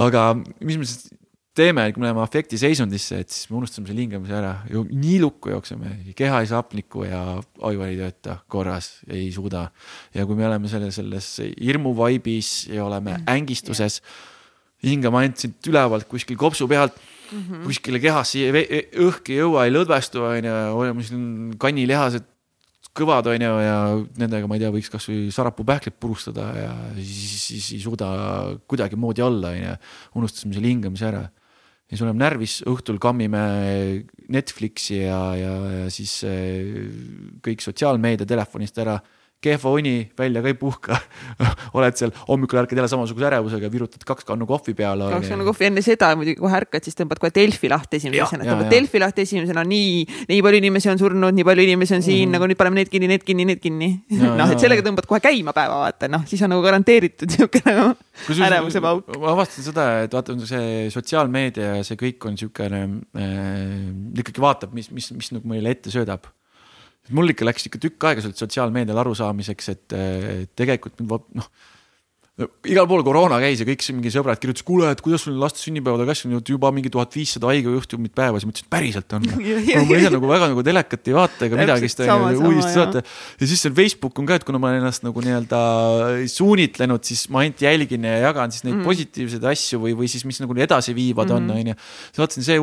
aga 0.07 0.29
mis 0.37 0.79
me 0.79 0.87
siis 0.87 1.09
teeme, 1.57 1.85
kui 1.93 2.01
me 2.01 2.09
läheme 2.09 2.23
afektiseisundisse, 2.25 3.21
et 3.23 3.33
siis 3.33 3.51
me 3.51 3.59
unustame 3.61 3.89
selle 3.89 4.05
hingamise 4.05 4.37
ära, 4.39 4.53
nii 4.73 5.19
lukku 5.21 5.53
jookseme, 5.53 5.93
keha 6.17 6.41
ei 6.41 6.49
saa 6.49 6.63
hapnikku 6.63 7.05
ja 7.05 7.21
aju 7.69 7.85
ei 7.87 7.99
tööta 8.01 8.39
korras, 8.53 8.95
ei 9.11 9.29
suuda. 9.35 9.67
ja 10.15 10.25
kui 10.29 10.39
me 10.39 10.47
oleme 10.49 10.71
selles, 10.73 10.97
selles 10.97 11.29
hirmuvaibis 11.61 12.53
ja 12.73 12.87
oleme 12.87 13.19
mm, 13.19 13.29
ängistuses 13.37 14.01
yeah., 14.01 14.29
hingame 14.83 15.21
ainult 15.21 15.39
siit 15.39 15.69
ülevalt 15.71 16.09
kuskil 16.11 16.35
kopsu 16.41 16.67
pealt 16.67 16.97
mm, 16.97 17.39
-hmm. 17.39 17.67
kuskile 17.69 18.01
kehasse 18.03 18.49
õhk 18.51 19.31
ei 19.31 19.39
jõua, 19.39 19.67
ei 19.67 19.75
lõdvestu, 19.75 20.25
onju, 20.27 20.55
oleme 20.75 21.05
siin 21.07 21.27
kannilihased 21.59 22.27
kõvad, 22.97 23.29
onju, 23.31 23.53
ja 23.63 23.77
nendega, 24.19 24.49
ma 24.49 24.57
ei 24.57 24.65
tea, 24.65 24.73
võiks 24.73 24.91
kasvõi 24.91 25.31
sarapuupähklit 25.33 26.01
purustada 26.01 26.49
ja 26.57 26.73
siis, 26.97 27.47
siis 27.47 27.71
ei 27.77 27.85
suuda 27.85 28.09
kuidagimoodi 28.67 29.23
olla, 29.23 29.55
onju. 29.55 29.77
unustasime 30.19 30.57
selle 30.57 30.75
hingamise 30.75 31.09
ära 31.13 31.23
ja 31.93 31.99
siis 31.99 32.07
oleme 32.07 32.25
närvis, 32.25 32.55
õhtul 32.73 32.97
kammime 32.97 33.41
Netflixi 34.33 35.03
ja, 35.03 35.21
ja, 35.37 35.57
ja 35.83 35.89
siis 35.93 36.23
eh, 36.25 36.87
kõik 37.45 37.61
sotsiaalmeedia 37.61 38.25
telefonist 38.29 38.81
ära 38.81 38.97
kehva 39.43 39.73
uni, 39.75 39.95
välja 40.19 40.43
ka 40.43 40.51
ei 40.51 40.57
puhka 40.59 40.99
oled 41.77 41.97
seal, 41.99 42.13
hommikul 42.29 42.61
ärkad 42.63 42.79
jälle 42.79 42.91
samasuguse 42.91 43.27
ärevusega, 43.29 43.71
virutad 43.73 44.05
kaks 44.07 44.27
kannu 44.29 44.47
kohvi 44.47 44.75
peale. 44.79 45.09
kaks 45.13 45.33
kannu 45.33 45.47
kohvi, 45.49 45.69
enne 45.69 45.83
seda 45.85 46.13
muidugi 46.19 46.39
kohe 46.41 46.59
ärkad, 46.61 46.85
siis 46.87 46.99
tõmbad 46.99 47.21
kohe 47.23 47.33
Delfi 47.35 47.71
lahti 47.73 47.99
esimesena, 47.99 48.47
tõmbad 48.47 48.71
Delfi 48.73 49.03
lahti 49.03 49.25
esimesena, 49.27 49.65
nii, 49.67 50.27
nii 50.31 50.41
palju 50.47 50.63
inimesi 50.63 50.93
on 50.93 51.01
surnud, 51.01 51.37
nii 51.37 51.47
palju 51.49 51.67
inimesi 51.67 51.97
on 51.99 52.05
siin 52.07 52.21
mm, 52.21 52.29
-hmm. 52.29 52.37
nagu 52.39 52.51
nüüd 52.51 52.61
paneme 52.61 52.81
need 52.81 52.93
kinni, 52.93 53.09
need 53.11 53.27
kinni, 53.27 53.49
need 53.49 53.63
kinni. 53.63 53.91
noh, 54.41 54.53
et 54.53 54.63
sellega 54.63 54.85
tõmbad 54.87 55.09
kohe 55.11 55.23
käima 55.25 55.55
päeva, 55.57 55.81
vaata 55.87 56.11
noh, 56.13 56.27
siis 56.31 56.43
on 56.47 56.55
nagu 56.55 56.63
garanteeritud 56.65 57.33
sihuke 57.35 57.65
nagu 57.67 57.93
ärevuse 58.49 58.85
pauk. 58.85 59.11
ma 59.19 59.33
avastasin 59.35 59.71
seda, 59.71 59.89
et 60.07 60.15
vaata, 60.15 60.37
see 60.47 60.87
sotsiaalmeedia 60.95 61.81
ja 61.81 61.87
see 61.87 61.99
kõik 61.99 62.31
on 62.31 62.39
siukene 62.39 62.85
äh,, 63.19 63.91
ikkagi 64.23 64.43
vaatab, 64.43 64.77
mis, 64.77 64.93
mis, 64.95 65.11
mis 65.17 65.35
nagu 65.35 65.51
meile 65.51 65.75
ette 65.75 65.91
söödab 65.91 66.31
mul 67.11 67.35
ikka 67.35 67.49
läks 67.49 67.67
ikka 67.67 67.83
tükk 67.83 68.09
aega 68.09 68.25
sealt 68.25 68.39
sotsiaalmeedial 68.39 69.03
arusaamiseks, 69.03 69.69
et 69.75 69.97
tegelikult 70.57 71.03
noh 71.03 71.49
no, 72.41 72.49
igal 72.69 72.87
pool 72.89 73.03
koroona 73.05 73.39
käis 73.43 73.61
ja 73.61 73.67
kõik 73.69 73.83
mingi 73.93 74.13
sõbrad 74.13 74.41
kirjutasid, 74.41 74.67
kuule, 74.67 74.89
et 74.95 75.03
kuidas 75.05 75.25
sul 75.27 75.37
laste 75.41 75.61
sünnipäevad 75.61 76.05
on 76.05 76.09
kasvanud 76.09 76.53
juba 76.55 76.71
mingi 76.75 76.91
tuhat 76.93 77.13
viissada 77.17 77.51
haigusjuhtumit 77.51 78.15
päevas 78.17 78.45
ja 78.45 78.49
ma 78.49 78.55
ütlesin, 78.55 78.69
et 78.69 78.73
päriselt 78.73 79.17
on. 79.17 79.27
ma 79.91 79.99
ise 79.99 80.13
nagu 80.15 80.31
väga 80.31 80.49
nagu 80.55 80.65
telekat 80.67 81.11
ei 81.11 81.17
vaata 81.17 81.49
ega 81.49 81.61
midagi, 81.61 81.91
ta 81.99 82.17
uudist 82.33 82.73
saate. 82.73 83.05
ja 83.05 83.51
siis 83.51 83.65
seal 83.67 83.77
Facebook 83.77 84.23
on 84.23 84.31
ka, 84.31 84.41
et 84.41 84.49
kuna 84.49 84.63
ma 84.63 84.71
olen 84.71 84.83
ennast 84.83 85.05
nagu 85.05 85.25
nii-öelda 85.27 85.61
suunitlenud, 86.33 87.05
siis 87.09 87.27
ma 87.33 87.45
ainult 87.45 87.61
jälgin 87.67 88.09
ja 88.09 88.17
jagan 88.29 88.55
siis 88.55 88.67
neid 88.69 88.79
mm. 88.79 88.89
positiivseid 88.89 89.47
asju 89.53 89.83
või, 89.85 89.97
või 90.01 90.11
siis 90.13 90.25
mis 90.29 90.41
nagu 90.43 90.57
edasi 90.57 90.97
viivad 90.97 91.29
mm 91.29 91.37
-hmm. 91.37 91.53
on, 91.53 91.61
on 91.61 91.73
ju. 91.75 91.79
siis 92.09 92.25
vaatasin, 92.25 92.49
see 92.49 92.61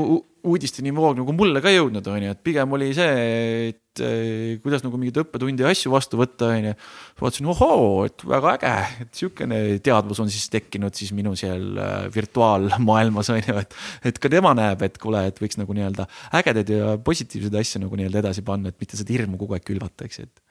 uudisteni 0.48 0.92
voog 0.96 1.18
nagu 1.20 1.34
mulle 1.36 1.62
ka 1.64 1.72
jõudnud, 1.74 2.06
on 2.12 2.24
ju, 2.24 2.34
et 2.36 2.42
pigem 2.46 2.76
oli 2.76 2.90
see, 2.96 3.70
et 3.72 4.02
eh, 4.06 4.60
kuidas 4.64 4.84
nagu 4.86 5.00
mingeid 5.00 5.20
õppetunde 5.24 5.66
ja 5.66 5.72
asju 5.74 5.92
vastu 5.94 6.20
võtta, 6.20 6.52
on 6.56 6.70
ju. 6.70 6.74
vaatasin, 7.20 7.50
ohoo, 7.54 8.06
et 8.08 8.24
väga 8.28 8.54
äge, 8.58 8.74
et 9.06 9.22
sihukene 9.22 9.62
teadvus 9.86 10.22
on 10.24 10.32
siis 10.32 10.48
tekkinud 10.54 10.96
siis 10.96 11.12
minu 11.16 11.36
seal 11.40 11.80
äh, 11.80 11.96
virtuaalmaailmas 12.16 13.32
on 13.36 13.42
ju, 13.42 13.58
et. 13.64 13.80
et 14.12 14.22
ka 14.22 14.32
tema 14.32 14.54
näeb, 14.58 14.84
et 14.88 15.00
kuule, 15.02 15.26
et 15.32 15.42
võiks 15.44 15.60
nagu 15.60 15.76
nii-öelda 15.76 16.08
ägedaid 16.40 16.74
ja 16.76 16.94
positiivseid 17.04 17.60
asju 17.62 17.84
nagu 17.86 18.00
nii-öelda 18.00 18.24
edasi 18.24 18.46
panna, 18.48 18.72
et 18.72 18.80
mitte 18.80 19.00
seda 19.00 19.16
hirmu 19.16 19.40
kogu 19.42 19.58
aeg 19.58 19.68
külvata, 19.68 20.08
eks 20.08 20.24
et. 20.24 20.46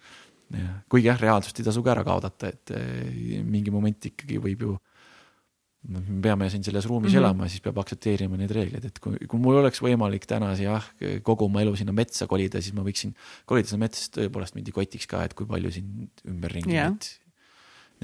kuigi 0.89 1.11
jah, 1.11 1.19
reaalsust 1.21 1.61
ei 1.61 1.71
tasu 1.71 1.85
ka 1.85 1.97
ära 1.97 2.05
kaotada, 2.07 2.53
et 2.53 2.77
eh, 2.77 3.41
mingi 3.45 3.73
moment 3.73 4.13
ikkagi 4.13 4.41
võib 4.43 4.69
ju 4.69 4.77
me 5.89 6.03
peame 6.23 6.49
siin 6.53 6.65
selles 6.65 6.87
ruumis 6.87 7.13
mm 7.13 7.17
-hmm. 7.17 7.21
elama, 7.23 7.49
siis 7.49 7.63
peab 7.65 7.79
aktsepteerima 7.81 8.37
neid 8.37 8.53
reegleid, 8.53 8.85
et 8.85 8.99
kui, 9.03 9.17
kui 9.29 9.41
mul 9.41 9.61
oleks 9.63 9.81
võimalik 9.83 10.27
täna 10.29 10.51
jah, 10.61 10.85
kogu 11.23 11.47
oma 11.49 11.63
elu 11.65 11.75
sinna 11.77 11.95
metsa 11.97 12.27
kolida, 12.27 12.61
siis 12.61 12.75
ma 12.77 12.85
võiksin 12.85 13.15
kolida 13.47 13.69
sinna 13.69 13.87
metsa, 13.87 14.03
siis 14.03 14.13
tõepoolest 14.19 14.59
mind 14.59 14.69
ei 14.69 14.77
kotiks 14.77 15.09
ka, 15.09 15.23
et 15.25 15.35
kui 15.35 15.49
palju 15.49 15.73
siin 15.73 16.11
ümberringi 16.29 16.77
yeah. 16.77 16.93
neid, 16.93 17.09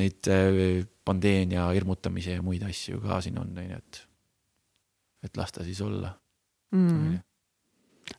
neid 0.00 0.32
äh, 0.32 0.86
pandeemia 1.04 1.68
hirmutamise 1.76 2.38
ja 2.38 2.42
muid 2.42 2.64
asju 2.64 3.02
ka 3.04 3.20
siin 3.24 3.38
on, 3.38 3.52
on 3.52 3.70
ju, 3.70 3.76
et, 3.76 4.02
et 5.28 5.36
las 5.36 5.52
ta 5.52 5.64
siis 5.64 5.80
olla 5.84 6.14
mm.. 6.72 7.18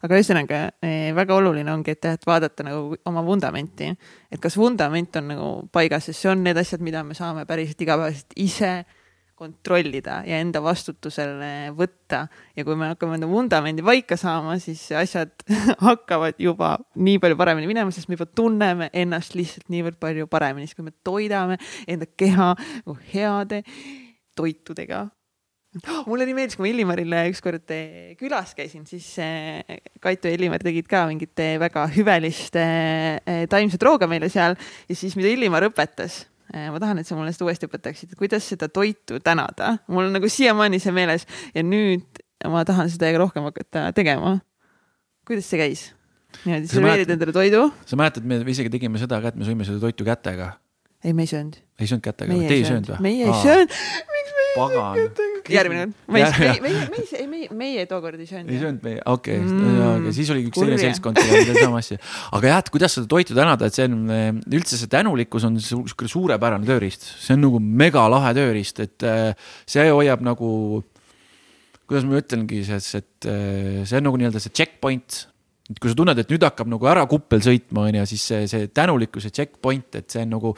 aga 0.06 0.20
ühesõnaga 0.20 0.60
eh, 0.86 1.10
väga 1.18 1.40
oluline 1.40 1.74
ongi, 1.74 1.96
et 1.96 2.06
jah, 2.06 2.20
et 2.20 2.28
vaadata 2.28 2.68
nagu 2.68 3.00
oma 3.06 3.26
vundamenti, 3.26 3.90
et 4.30 4.42
kas 4.42 4.60
vundament 4.62 5.18
on 5.18 5.28
nagu 5.34 5.50
paigas, 5.74 6.06
sest 6.06 6.22
see 6.22 6.32
on 6.36 6.46
need 6.46 6.62
asjad, 6.62 6.86
mida 6.86 7.02
me 7.04 7.18
saame 7.18 7.48
päriselt 7.50 7.82
igapäevaselt 7.82 8.38
ise 8.46 8.76
kontrollida 9.36 10.22
ja 10.28 10.40
enda 10.44 10.62
vastutusele 10.64 11.72
võtta. 11.76 12.26
Ja 12.56 12.66
kui 12.68 12.78
me 12.80 12.92
hakkame 12.94 13.18
enda 13.20 13.30
vundamendi 13.30 13.84
paika 13.86 14.18
saama, 14.20 14.58
siis 14.64 14.88
asjad 14.96 15.34
hakkavad 15.88 16.40
juba 16.42 16.76
nii 16.96 17.20
palju 17.24 17.40
paremini 17.40 17.70
minema, 17.72 17.94
sest 17.96 18.10
me 18.10 18.20
juba 18.20 18.30
tunneme 18.32 18.90
ennast 18.94 19.36
lihtsalt 19.38 19.68
niivõrd 19.74 20.00
palju 20.02 20.30
paremini, 20.32 20.70
siis 20.70 20.80
kui 20.80 20.88
me 20.88 20.96
toidame 21.06 21.60
enda 21.88 22.08
keha 22.08 22.54
nagu 22.56 22.98
heade 23.12 23.62
toitudega. 24.36 25.06
mulle 26.10 26.28
nii 26.28 26.36
meeldis, 26.38 26.56
kui 26.58 26.66
ma 26.66 26.72
Illimarile 26.72 27.24
ükskord 27.32 27.74
eh, 27.76 28.14
külas 28.20 28.54
käisin, 28.56 28.86
siis 28.88 29.08
eh, 29.24 29.82
Kaitu 30.04 30.30
ja 30.30 30.38
Illimar 30.38 30.64
tegid 30.64 30.88
ka 30.92 31.06
mingit 31.10 31.40
eh, 31.44 31.58
väga 31.62 31.88
hüvelist 31.96 32.56
taimset 33.52 33.84
rooga 33.84 34.08
meile 34.12 34.30
seal. 34.32 34.56
Ja 34.90 34.96
siis, 34.96 35.18
mida 35.20 35.32
Illimar 35.34 35.68
õpetas 35.68 36.24
ma 36.54 36.80
tahan, 36.82 37.02
et 37.02 37.08
sa 37.08 37.18
mulle 37.18 37.34
seda 37.34 37.48
uuesti 37.48 37.70
õpetaksid, 37.70 38.14
et 38.14 38.20
kuidas 38.20 38.46
seda 38.48 38.70
toitu 38.70 39.20
tänada. 39.24 39.78
mul 39.88 40.10
on 40.10 40.16
nagu 40.20 40.30
siiamaani 40.30 40.80
see 40.84 40.94
meeles 40.96 41.26
ja 41.56 41.64
nüüd 41.66 42.24
ma 42.52 42.66
tahan 42.68 42.90
seda 42.92 43.12
rohkem 43.18 43.48
hakata 43.50 43.92
tegema. 43.98 44.40
kuidas 45.28 45.50
see 45.50 45.62
käis? 45.62 45.86
niimoodi 46.44 46.70
serveerid 46.70 47.16
endale 47.16 47.36
toidu. 47.36 47.70
sa 47.86 48.00
mäletad, 48.00 48.28
me 48.28 48.42
isegi 48.52 48.72
tegime 48.74 49.02
seda 49.02 49.22
ka, 49.24 49.32
et 49.34 49.40
me 49.40 49.48
sõime 49.48 49.68
seda 49.68 49.80
toitu 49.84 50.08
kätega. 50.08 50.52
ei, 51.04 51.14
me 51.14 51.26
ei 51.26 51.32
söönud. 51.32 51.58
ei 51.80 51.88
söönud 51.88 52.06
kätega, 52.10 52.42
teie 52.46 52.60
ei 52.60 52.68
söönud 52.68 52.92
või? 52.94 53.02
meie 53.08 53.30
ei 53.30 53.40
söönud. 53.46 53.80
miks 54.12 54.36
me 54.36 54.46
ei 54.46 54.54
söönud 54.60 55.02
kätega? 55.02 55.35
Järgmine 55.52 55.84
kord. 55.88 56.14
meie, 56.16 56.30
meie, 56.40 56.56
meie, 56.64 56.86
meie, 56.94 57.28
meie, 57.32 57.50
meie 57.60 57.86
tookord 57.90 58.22
ei 58.22 58.30
söönud. 58.30 58.52
ei 58.54 58.62
söönud 58.62 58.86
meie, 58.86 59.02
okei 59.06 59.38
okay, 59.40 59.52
mm,, 59.52 59.82
okay. 59.90 60.16
siis 60.18 60.32
oli 60.34 60.46
üks 60.50 60.62
teine 60.62 60.80
seltskond, 60.82 61.20
kes 61.20 61.50
tegi 61.50 61.58
sama 61.60 61.82
asja. 61.84 62.00
aga 62.38 62.52
jah, 62.52 62.64
et 62.64 62.72
kuidas 62.74 62.98
seda 62.98 63.10
toitu 63.12 63.38
tänada, 63.38 63.70
et 63.70 63.78
see 63.78 63.88
on 63.90 64.02
eh, 64.16 64.26
üldse 64.60 64.80
see 64.80 64.92
tänulikkus 64.92 65.46
on 65.50 65.60
sihuke 65.62 66.10
suurepärane 66.12 66.68
tööriist, 66.70 67.08
see 67.22 67.38
on 67.38 67.46
nagu 67.48 67.62
megalahe 67.84 68.34
tööriist, 68.38 68.82
et 68.86 69.06
eh, 69.06 69.54
see 69.70 69.86
hoiab 69.90 70.26
nagu. 70.26 70.50
kuidas 71.86 72.08
ma 72.10 72.18
ütlengi, 72.18 72.64
sest 72.66 73.00
et 73.02 73.30
eh, 73.30 73.86
see 73.86 74.02
on 74.02 74.10
nagu 74.10 74.22
nii-öelda 74.22 74.42
see 74.44 74.56
checkpoint 74.56 75.26
et 75.66 75.80
kui 75.82 75.90
sa 75.90 75.98
tunned, 75.98 76.20
et 76.22 76.30
nüüd 76.30 76.44
hakkab 76.46 76.70
nagu 76.70 76.90
ära 76.90 77.06
kuppel 77.10 77.42
sõitma, 77.42 77.88
on 77.90 78.02
ju, 78.02 78.10
siis 78.12 78.26
see, 78.30 78.50
see 78.50 78.68
tänulikkuse 78.70 79.32
checkpoint, 79.34 79.98
et 79.98 80.14
see 80.14 80.22
on 80.22 80.36
nagu 80.38 80.52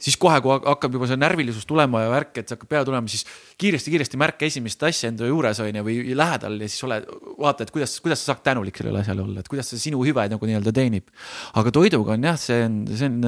siis 0.00 0.16
kohe, 0.20 0.40
kui 0.44 0.52
hakkab 0.54 0.96
juba 0.96 1.08
see 1.10 1.18
närvilisus 1.20 1.66
tulema 1.68 2.04
ja 2.04 2.10
värk, 2.12 2.32
et 2.40 2.48
see 2.48 2.56
hakkab 2.56 2.70
pea 2.72 2.82
tulema, 2.88 3.10
siis 3.10 3.26
kiiresti-kiiresti 3.60 4.20
märka 4.20 4.46
esimest 4.48 4.82
asja 4.88 5.10
enda 5.12 5.28
juures 5.28 5.60
on 5.62 5.80
ju 5.80 5.84
või 5.86 6.16
lähedal 6.16 6.56
ja 6.60 6.68
siis 6.70 6.86
ole, 6.88 7.00
vaata, 7.40 7.66
et 7.66 7.72
kuidas, 7.74 7.98
kuidas 8.04 8.22
sa 8.24 8.32
saad 8.32 8.42
tänulik 8.46 8.80
sellele 8.80 9.02
asjale 9.02 9.24
olla, 9.24 9.44
et 9.44 9.50
kuidas 9.50 9.70
see 9.72 9.82
sinu 9.82 10.00
hüve 10.06 10.26
nagu 10.32 10.50
nii-öelda 10.50 10.72
teenib. 10.76 11.10
aga 11.60 11.74
toiduga 11.74 12.16
on 12.16 12.28
jah, 12.30 12.40
see 12.40 12.64
on, 12.66 12.80
see 12.88 13.10
on, 13.10 13.18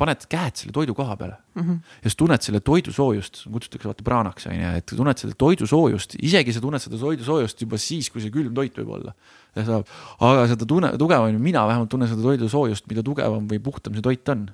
paned 0.00 0.26
käed 0.32 0.62
selle 0.62 0.76
toidu 0.76 0.96
koha 0.96 1.16
peale 1.20 1.36
mm 1.54 1.62
-hmm. 1.62 1.78
ja 2.02 2.10
siis 2.10 2.16
tunned 2.16 2.42
selle 2.42 2.60
toidu 2.60 2.92
soojust, 2.92 3.44
kutsutakse 3.52 3.88
vaata 3.88 4.04
praanaks 4.04 4.46
on 4.46 4.56
ju, 4.56 4.72
et 4.80 4.96
tunned 4.96 5.18
selle 5.18 5.34
toidu 5.38 5.66
soojust, 5.66 6.16
isegi 6.22 6.52
sa 6.52 6.60
tunned 6.60 6.80
seda 6.80 6.98
toidu 6.98 7.24
soojust 7.24 7.60
juba 7.60 7.78
siis, 7.78 8.10
kui 8.10 8.22
see 8.22 8.30
külm 8.30 8.54
toit 8.54 8.78
võib 8.78 8.96
olla. 8.96 9.14
ja 9.56 9.64
saab, 9.64 9.86
aga 10.20 10.48
seda 10.48 10.66
tunne, 10.66 10.94
tugevam, 10.98 11.36
mina 11.36 11.66
vähemalt 11.68 11.90
tunnen 11.90 12.08
seda 12.08 12.22
toidu 12.22 12.48
soojust, 12.48 12.86
mida 12.88 13.02
tugevam 13.02 13.48
või 13.48 13.60
puhtam 13.60 13.92
see 13.94 14.02
toit 14.02 14.28
on 14.28 14.48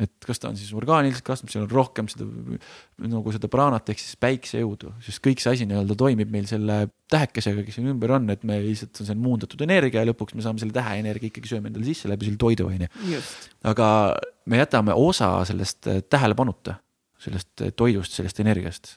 et 0.00 0.12
kas 0.24 0.40
ta 0.40 0.48
on 0.50 0.56
siis 0.58 0.70
orgaaniliselt 0.76 1.24
kasvanud, 1.26 1.52
seal 1.52 1.66
on 1.66 1.72
rohkem 1.72 2.08
seda 2.10 2.26
nagu 3.10 3.34
seda 3.34 3.50
praanat 3.52 3.92
ehk 3.92 4.00
siis 4.02 4.16
päiksejõudu, 4.20 4.94
sest 5.04 5.22
kõik 5.24 5.42
see 5.42 5.52
asi 5.54 5.68
nii-öelda 5.68 5.96
toimib 5.98 6.32
meil 6.32 6.48
selle 6.50 6.78
tähekesega, 7.12 7.64
kes 7.66 7.78
siin 7.78 7.90
ümber 7.92 8.14
on, 8.16 8.30
et 8.32 8.46
me 8.48 8.60
lihtsalt 8.64 9.02
on 9.02 9.10
see 9.10 9.18
muundatud 9.18 9.66
energia 9.66 10.04
ja 10.04 10.10
lõpuks 10.10 10.36
me 10.38 10.46
saame 10.46 10.62
selle 10.62 10.76
täheenergia 10.76 11.32
ikkagi 11.32 11.52
sööme 11.52 11.70
endale 11.72 11.88
sisse 11.88 12.10
läbi 12.10 12.28
selle 12.28 12.40
toidu 12.40 12.70
on 12.70 12.86
ju. 12.86 13.20
aga 13.70 13.90
me 14.50 14.62
jätame 14.62 14.96
osa 14.96 15.32
sellest 15.48 15.90
tähelepanuta, 16.12 16.78
sellest 17.20 17.68
toidust, 17.76 18.16
sellest 18.16 18.40
energiast 18.44 18.96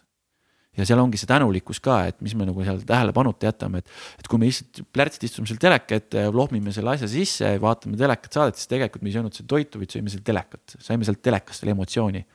ja 0.78 0.88
seal 0.88 1.02
ongi 1.02 1.20
see 1.22 1.30
tänulikkus 1.30 1.80
ka, 1.84 2.00
et 2.10 2.18
mis 2.26 2.34
me 2.38 2.48
nagu 2.50 2.66
seal 2.66 2.82
tähelepanuta 2.88 3.50
jätame, 3.50 3.84
et, 3.84 3.92
et 4.22 4.30
kui 4.30 4.42
me 4.42 4.50
lihtsalt 4.50 4.82
plärtsid 4.96 5.28
istume 5.28 5.50
seal 5.50 5.62
teleka 5.62 6.00
ette 6.00 6.26
ja 6.26 6.34
lohmime 6.34 6.74
selle 6.76 6.96
asja 6.96 7.10
sisse 7.12 7.54
ja 7.56 7.62
vaatame 7.62 8.00
telekat 8.00 8.40
saadet, 8.40 8.58
siis 8.58 8.72
tegelikult 8.72 9.06
me 9.06 9.12
ei 9.12 9.18
söönud 9.18 9.38
seda 9.38 9.52
toitu, 9.54 9.82
vaid 9.82 9.94
sõime 9.94 10.14
seal 10.14 10.26
telekat, 10.26 10.78
saime 10.82 11.06
sealt 11.08 11.22
telekast 11.26 11.62
selle 11.62 11.76
emotsiooni. 11.78 12.26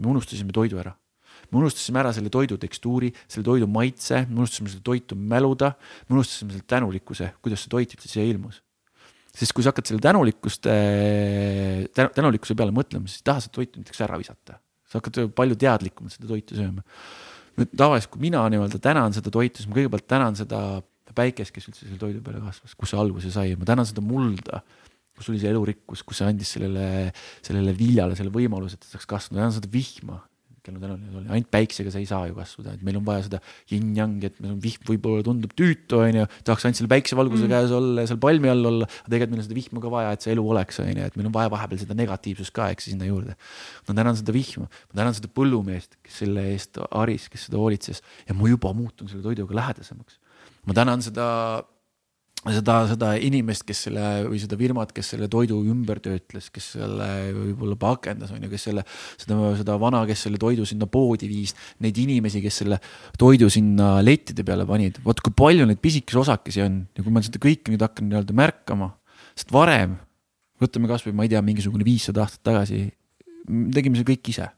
me 0.00 0.08
unustasime 0.14 0.56
toidu 0.56 0.80
ära 0.80 0.94
me 1.50 1.58
unustasime 1.58 1.98
ära 1.98 2.12
selle 2.14 2.30
toidu 2.30 2.56
tekstuuri, 2.62 3.10
selle 3.26 3.44
toidu 3.44 3.66
maitse, 3.66 4.22
me 4.28 4.44
unustasime 4.44 4.70
selle 4.70 4.84
toitu 4.86 5.16
mäluda, 5.18 5.72
me 6.08 6.14
unustasime 6.14 6.54
selle 6.54 6.66
tänulikkuse, 6.70 7.32
kuidas 7.42 7.64
see 7.64 7.72
toit 7.72 7.96
üldse 7.96 8.10
siia 8.10 8.26
ilmus. 8.30 8.62
sest 9.34 9.54
kui 9.54 9.62
sa 9.62 9.70
hakkad 9.70 9.90
selle 9.90 10.02
tänulikkust, 10.02 10.66
tänulikkuse 11.96 12.54
peale 12.58 12.74
mõtlema, 12.74 13.10
siis 13.10 13.22
ei 13.22 13.28
taha 13.30 13.42
seda 13.42 13.56
toitu 13.58 13.82
näiteks 13.82 14.06
ära 14.06 14.18
visata. 14.18 14.60
sa 14.86 15.02
hakkad 15.02 15.34
palju 15.34 15.58
teadlikumalt 15.58 16.14
seda 16.14 16.30
toitu 16.30 16.56
sööma 16.58 16.86
nüüd 17.58 17.74
tavaliselt, 17.76 18.12
kui 18.12 18.22
mina 18.26 18.44
nii-öelda 18.52 18.80
tänan 18.82 19.16
seda 19.16 19.32
toitu, 19.34 19.60
siis 19.60 19.70
ma 19.70 19.78
kõigepealt 19.78 20.06
tänan 20.10 20.38
seda 20.38 20.60
päikest, 21.16 21.52
kes 21.54 21.66
üldse 21.70 21.86
selle 21.86 21.98
toidu 22.00 22.22
peale 22.24 22.42
kasvas, 22.44 22.76
kus 22.78 22.92
see 22.92 23.00
alguse 23.00 23.32
sai, 23.34 23.54
ma 23.58 23.66
tänan 23.68 23.88
seda 23.88 24.04
mulda, 24.04 24.62
kus 25.18 25.30
oli 25.32 25.40
see 25.42 25.50
elurikkus, 25.52 26.04
kus 26.06 26.20
see 26.20 26.28
andis 26.30 26.54
sellele, 26.56 27.10
sellele 27.44 27.74
viljale 27.76 28.16
selle 28.18 28.32
võimaluse, 28.34 28.78
et 28.78 28.86
ta 28.86 28.94
saaks 28.94 29.08
kasvada, 29.10 29.40
tänan 29.42 29.56
seda 29.56 29.70
vihma, 29.72 30.20
kelle 30.64 30.80
tänuline 30.82 31.18
oli, 31.18 31.28
ainult 31.28 31.48
päiksega 31.52 31.92
sa 31.92 32.00
ei 32.00 32.08
saa 32.08 32.26
ju 32.28 32.36
kasvada, 32.36 32.74
et 32.76 32.84
meil 32.86 32.98
on 33.00 33.06
vaja 33.06 33.24
seda 33.26 33.40
yin-yang'i, 33.72 34.30
et 34.30 34.38
meil 34.42 34.54
on 34.54 34.60
vihm 34.62 34.84
võib-olla 34.88 35.24
tundub 35.26 35.54
tüütu, 35.58 36.00
onju. 36.04 36.26
tahaks 36.46 36.66
ainult 36.66 36.80
selle 36.80 36.92
päiksevalguse 36.92 37.46
mm. 37.46 37.54
käes 37.54 37.74
olla 37.76 38.04
ja 38.04 38.10
seal 38.12 38.20
palmi 38.22 38.52
all 38.52 38.70
olla, 38.72 38.88
aga 38.88 39.14
tegelikult 39.14 39.34
meil 39.34 39.42
on 39.42 39.48
seda 39.48 39.58
vihma 39.60 39.84
ka 39.84 39.92
vaja, 39.96 40.12
et 40.16 40.26
see 40.26 40.34
elu 40.36 40.46
oleks, 40.54 40.80
onju, 40.84 41.08
et 41.10 41.18
meil 41.18 41.30
on 41.30 41.36
vaja 41.36 41.54
vahepeal 41.56 41.82
seda 41.84 41.98
negatiivsust 41.98 42.54
ka, 42.56 42.70
eks 42.74 42.90
sinna 42.92 43.08
juurde. 43.08 43.36
ma 43.88 43.98
tänan 44.02 44.20
seda 44.20 44.36
vihma, 44.36 44.68
ma 44.68 45.02
tänan 45.02 45.18
seda 45.18 45.32
põllumeest, 45.40 45.98
kes 46.06 46.22
selle 46.24 46.46
eest 46.52 46.80
haris, 46.90 47.28
kes 47.32 47.48
seda 47.48 47.60
hoolitses 47.60 48.04
ja 48.28 48.36
ma 48.36 48.50
juba 48.50 48.74
muutun 48.76 49.10
selle 49.10 49.24
toiduga 49.26 49.56
lähedasemaks. 49.62 50.20
ma 50.66 50.76
tänan 50.76 51.04
seda 51.04 51.28
seda, 52.48 52.76
seda 52.88 53.10
inimest, 53.20 53.64
kes 53.68 53.82
selle 53.86 54.04
või 54.24 54.40
seda 54.40 54.56
firmat, 54.60 54.92
kes 54.96 55.12
selle 55.12 55.28
toidu 55.32 55.58
ümber 55.68 56.00
töötles, 56.02 56.48
kes 56.52 56.70
selle 56.76 57.08
võib-olla 57.36 57.76
pakendas, 57.80 58.32
on 58.32 58.46
ju, 58.46 58.50
kes 58.52 58.68
selle, 58.70 58.84
seda, 59.20 59.38
seda 59.58 59.76
vana, 59.80 60.02
kes 60.08 60.24
selle 60.26 60.40
toidu 60.40 60.64
sinna 60.68 60.88
poodi 60.90 61.28
viis, 61.30 61.52
neid 61.84 61.98
inimesi, 62.00 62.40
kes 62.44 62.62
selle 62.62 62.80
toidu 63.20 63.50
sinna 63.52 63.98
lettide 64.04 64.46
peale 64.46 64.64
panid, 64.68 65.02
vot 65.04 65.20
kui 65.24 65.36
palju 65.36 65.68
neid 65.68 65.82
pisikesi 65.82 66.20
osakesi 66.22 66.64
on. 66.64 66.84
Ja 66.96 67.04
kui 67.04 67.12
ma 67.12 67.24
seda 67.24 67.42
kõike 67.42 67.74
nüüd 67.74 67.84
hakkan 67.84 68.08
nii-öelda 68.08 68.36
märkama, 68.40 68.94
sest 69.34 69.52
varem, 69.54 69.98
võtame 70.60 70.88
kasvõi, 70.88 71.12
ma 71.16 71.26
ei 71.26 71.34
tea, 71.34 71.44
mingisugune 71.44 71.84
viissada 71.84 72.24
aastat 72.24 72.44
tagasi, 72.48 72.86
tegime 73.74 74.00
seda 74.00 74.12
kõik 74.12 74.32
ise 74.32 74.48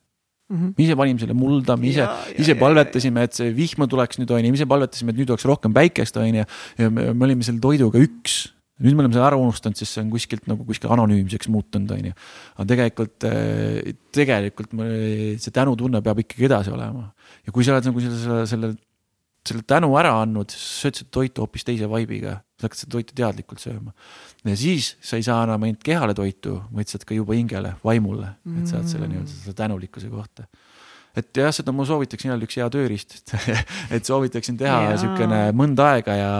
Mm 0.51 0.57
-hmm. 0.59 0.72
me 0.76 0.84
ise 0.84 0.97
panime 0.97 1.20
selle 1.22 1.34
mulda, 1.38 1.76
me 1.76 1.88
ise, 1.88 2.07
ise 2.36 2.55
palvetasime, 2.59 3.22
et 3.28 3.36
see 3.38 3.53
vihma 3.57 3.86
tuleks 3.88 4.18
nüüd 4.20 4.32
onju, 4.34 4.51
me 4.51 4.59
ise 4.59 4.66
palvetasime, 4.68 5.14
et 5.14 5.20
nüüd 5.22 5.30
oleks 5.30 5.47
rohkem 5.49 5.72
päikest 5.72 6.16
onju. 6.16 6.45
ja 6.78 6.90
me, 6.90 7.12
me 7.12 7.24
olime 7.28 7.47
selle 7.47 7.62
toiduga 7.62 8.03
üks, 8.03 8.53
nüüd 8.82 8.97
me 8.97 9.05
oleme 9.05 9.14
selle 9.14 9.28
ära 9.30 9.38
unustanud, 9.40 9.78
sest 9.78 9.97
see 9.97 10.03
on 10.03 10.11
kuskilt 10.12 10.49
nagu 10.51 10.66
kuskil 10.68 10.93
anonüümseks 10.93 11.49
muutunud, 11.49 11.95
on 11.95 12.11
ju. 12.11 12.14
aga 12.57 12.68
tegelikult, 12.74 13.28
äh, 13.28 13.95
tegelikult 14.12 14.76
see 15.40 15.55
tänutunne 15.55 16.03
peab 16.03 16.20
ikkagi 16.24 16.51
edasi 16.51 16.74
olema. 16.74 17.12
ja 17.47 17.55
kui 17.55 17.64
sa 17.64 17.76
oled 17.76 17.88
nagu 17.88 18.05
selle, 18.05 18.18
selle, 18.18 18.47
selle, 18.53 18.72
selle 19.49 19.64
tänu 19.66 19.90
ära 19.99 20.14
andnud, 20.22 20.53
sa 20.55 20.86
sööd 20.86 21.01
seda 21.01 21.14
toitu 21.18 21.45
hoopis 21.45 21.66
teise 21.66 21.88
vibe'iga. 21.90 22.40
sa 22.61 22.68
hakkad 22.68 22.78
seda 22.78 22.95
toitu 22.97 23.16
teadlikult 23.18 23.62
sööma. 23.62 23.95
ja 24.45 24.57
siis 24.57 24.97
sa 25.03 25.16
ei 25.18 25.26
saa 25.26 25.43
enam 25.45 25.62
ainult 25.66 25.82
kehale 25.82 26.14
toitu, 26.14 26.61
vaid 26.72 26.88
saad 26.88 27.07
ka 27.09 27.14
juba 27.14 27.34
hingele, 27.34 27.74
vaimule, 27.84 28.34
et 28.61 28.68
saad 28.70 28.86
selle 28.90 29.09
nii-öelda 29.11 29.32
selle 29.32 29.59
tänulikkuse 29.59 30.11
kohta 30.12 30.47
et 31.16 31.36
jah, 31.36 31.53
seda 31.53 31.72
ma 31.76 31.84
soovitaksin 31.84 32.32
jälle 32.32 32.47
üks 32.47 32.57
hea 32.57 32.68
tööriist, 32.72 33.18
et, 33.93 34.05
soovitaksin 34.09 34.57
teha 34.61 34.95
siukene 35.01 35.43
mõnda 35.57 35.93
aega 35.97 36.16
ja 36.16 36.30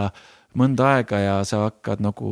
mõnda 0.59 0.89
aega 0.97 1.21
ja 1.21 1.37
sa 1.49 1.63
hakkad 1.67 2.03
nagu, 2.05 2.31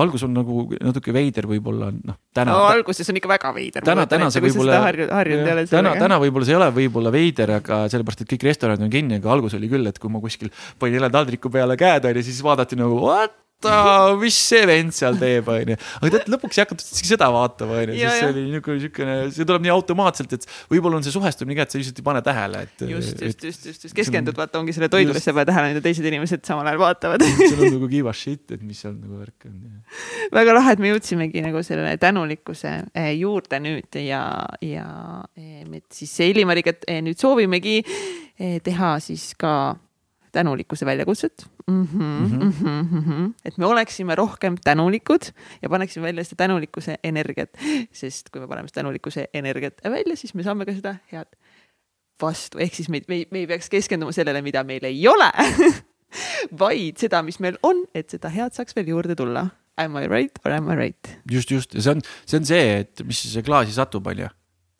algus 0.00 0.24
on 0.26 0.32
nagu 0.36 0.62
natuke 0.72 1.12
veider 1.14 1.48
võib-olla 1.50 1.90
noh. 1.92 2.16
täna 2.36 2.54
no,. 2.56 2.64
alguses 2.70 3.12
on 3.12 3.20
ikka 3.20 3.30
väga 3.30 3.52
veider. 3.56 3.84
täna, 3.86 4.06
täna 4.10 4.30
see 4.32 4.44
võib-olla. 4.44 4.80
harjunud 4.86 5.44
ei 5.50 5.56
ole. 5.56 5.66
täna, 5.70 5.94
täna 6.00 6.20
võib-olla 6.22 6.48
see 6.48 6.56
ei 6.56 6.60
ole 6.60 6.70
võib-olla 6.80 7.12
veider, 7.14 7.56
aga 7.60 7.82
sellepärast, 7.92 8.24
et 8.24 8.32
kõik 8.34 8.48
restoranid 8.48 8.86
on 8.86 8.92
kinni, 8.92 9.20
aga 9.20 9.34
algus 9.36 9.58
oli 9.58 9.70
küll, 9.72 9.90
et 9.90 10.00
kui 10.00 10.12
ma 10.12 10.22
kuskil 10.22 10.52
panin 10.80 11.00
jälle 11.00 11.12
taldriku 11.12 11.52
peale 11.52 11.76
käed 11.80 12.08
onju, 12.10 12.24
siis 12.26 12.40
vaadati 12.46 12.78
nagu 12.80 12.98
what 13.04 13.36
oota, 13.68 14.16
mis 14.20 14.36
see 14.36 14.62
vend 14.68 14.94
seal 14.96 15.18
teeb, 15.20 15.48
onju. 15.52 15.76
aga 16.00 16.10
tead, 16.14 16.30
lõpuks 16.32 16.58
ei 16.58 16.64
hakanud 16.64 16.84
isegi 16.84 17.10
seda 17.12 17.28
vaatama, 17.34 17.78
onju, 17.82 17.96
siis 17.98 18.16
see 18.16 18.30
oli 18.30 18.44
niisugune, 18.46 18.76
niisugune, 18.78 19.16
see 19.36 19.48
tuleb 19.48 19.66
nii 19.66 19.74
automaatselt, 19.74 20.34
et 20.36 20.46
võib-olla 20.72 21.00
on 21.00 21.06
see 21.06 21.14
suhestumine 21.14 21.58
ka, 21.58 21.66
et 21.66 21.74
sa 21.74 21.80
lihtsalt 21.80 22.00
ei 22.00 22.06
pane 22.06 22.22
tähele, 22.26 22.62
et. 22.66 22.84
just, 22.94 23.20
just, 23.20 23.44
just, 23.44 23.66
just, 23.70 23.86
just 23.88 23.96
keskendud, 23.96 24.36
vaata, 24.38 24.60
ongi 24.62 24.74
selle 24.76 24.90
toidule, 24.92 25.20
sa 25.20 25.32
ei 25.32 25.38
pane 25.40 25.48
tähele, 25.50 25.74
mida 25.74 25.84
teised 25.84 26.08
inimesed 26.10 26.44
samal 26.48 26.70
ajal 26.70 26.82
vaatavad 26.84 27.26
see 27.26 27.58
on 27.58 27.76
nagu 27.76 27.90
give 27.90 28.10
a 28.10 28.16
shit, 28.16 28.46
et 28.54 28.64
mis 28.64 28.80
seal 28.80 28.96
nagu 28.96 29.20
värk 29.20 29.48
on. 29.48 29.58
väga 30.34 30.56
lahe, 30.56 30.76
et 30.76 30.82
me 30.82 30.94
jõudsimegi 30.94 31.44
nagu 31.44 31.62
sellele 31.66 31.96
tänulikkuse 32.00 32.74
eh, 32.94 33.12
juurde 33.18 33.60
nüüd 33.62 34.00
ja, 34.04 34.24
ja 34.64 34.88
eh, 35.36 35.62
me 35.68 35.84
siis 35.92 36.16
Illimariga 36.30 36.76
eh, 36.86 37.00
nüüd 37.04 37.20
soovimegi 37.20 37.80
teha 38.64 38.94
siis 39.04 39.34
ka 39.36 39.52
tänulikkuse 40.32 40.86
väljakutset 40.86 41.46
mm. 41.66 41.84
-hmm, 41.84 42.02
mm 42.02 42.50
-hmm. 42.50 42.68
Mm 42.68 43.04
-hmm. 43.04 43.32
et 43.44 43.58
me 43.58 43.66
oleksime 43.66 44.14
rohkem 44.14 44.56
tänulikud 44.64 45.32
ja 45.62 45.68
paneksime 45.68 46.06
välja 46.06 46.24
seda 46.24 46.36
tänulikkuse 46.36 46.96
energiat, 47.04 47.50
sest 47.92 48.30
kui 48.30 48.40
me 48.40 48.48
paneme 48.48 48.68
tänulikkuse 48.74 49.28
energiat 49.34 49.74
välja, 49.84 50.16
siis 50.16 50.34
me 50.34 50.42
saame 50.42 50.66
ka 50.66 50.72
seda 50.72 50.94
head 51.12 51.28
vastu, 52.22 52.58
ehk 52.58 52.74
siis 52.74 52.88
me, 52.88 53.00
me, 53.08 53.24
me 53.30 53.38
ei 53.38 53.46
peaks 53.46 53.68
keskenduma 53.68 54.12
sellele, 54.12 54.42
mida 54.42 54.64
meil 54.64 54.84
ei 54.84 55.08
ole 55.08 55.30
vaid 56.62 56.98
seda, 56.98 57.22
mis 57.22 57.40
meil 57.40 57.58
on, 57.62 57.84
et 57.94 58.10
seda 58.10 58.28
head 58.28 58.52
saaks 58.56 58.76
veel 58.76 58.88
juurde 58.88 59.16
tulla. 59.18 59.48
Am 59.76 59.96
I 59.96 60.06
right 60.08 60.38
or 60.44 60.52
am 60.52 60.70
I 60.70 60.76
right? 60.76 61.18
just, 61.32 61.50
just 61.50 61.74
ja 61.74 61.80
see 61.80 61.94
on, 61.94 62.02
see 62.26 62.38
on 62.38 62.44
see, 62.44 62.80
et 62.80 63.02
mis 63.06 63.22
see 63.32 63.42
klaasi 63.42 63.72
satub, 63.72 64.06
on 64.06 64.18
ju 64.18 64.28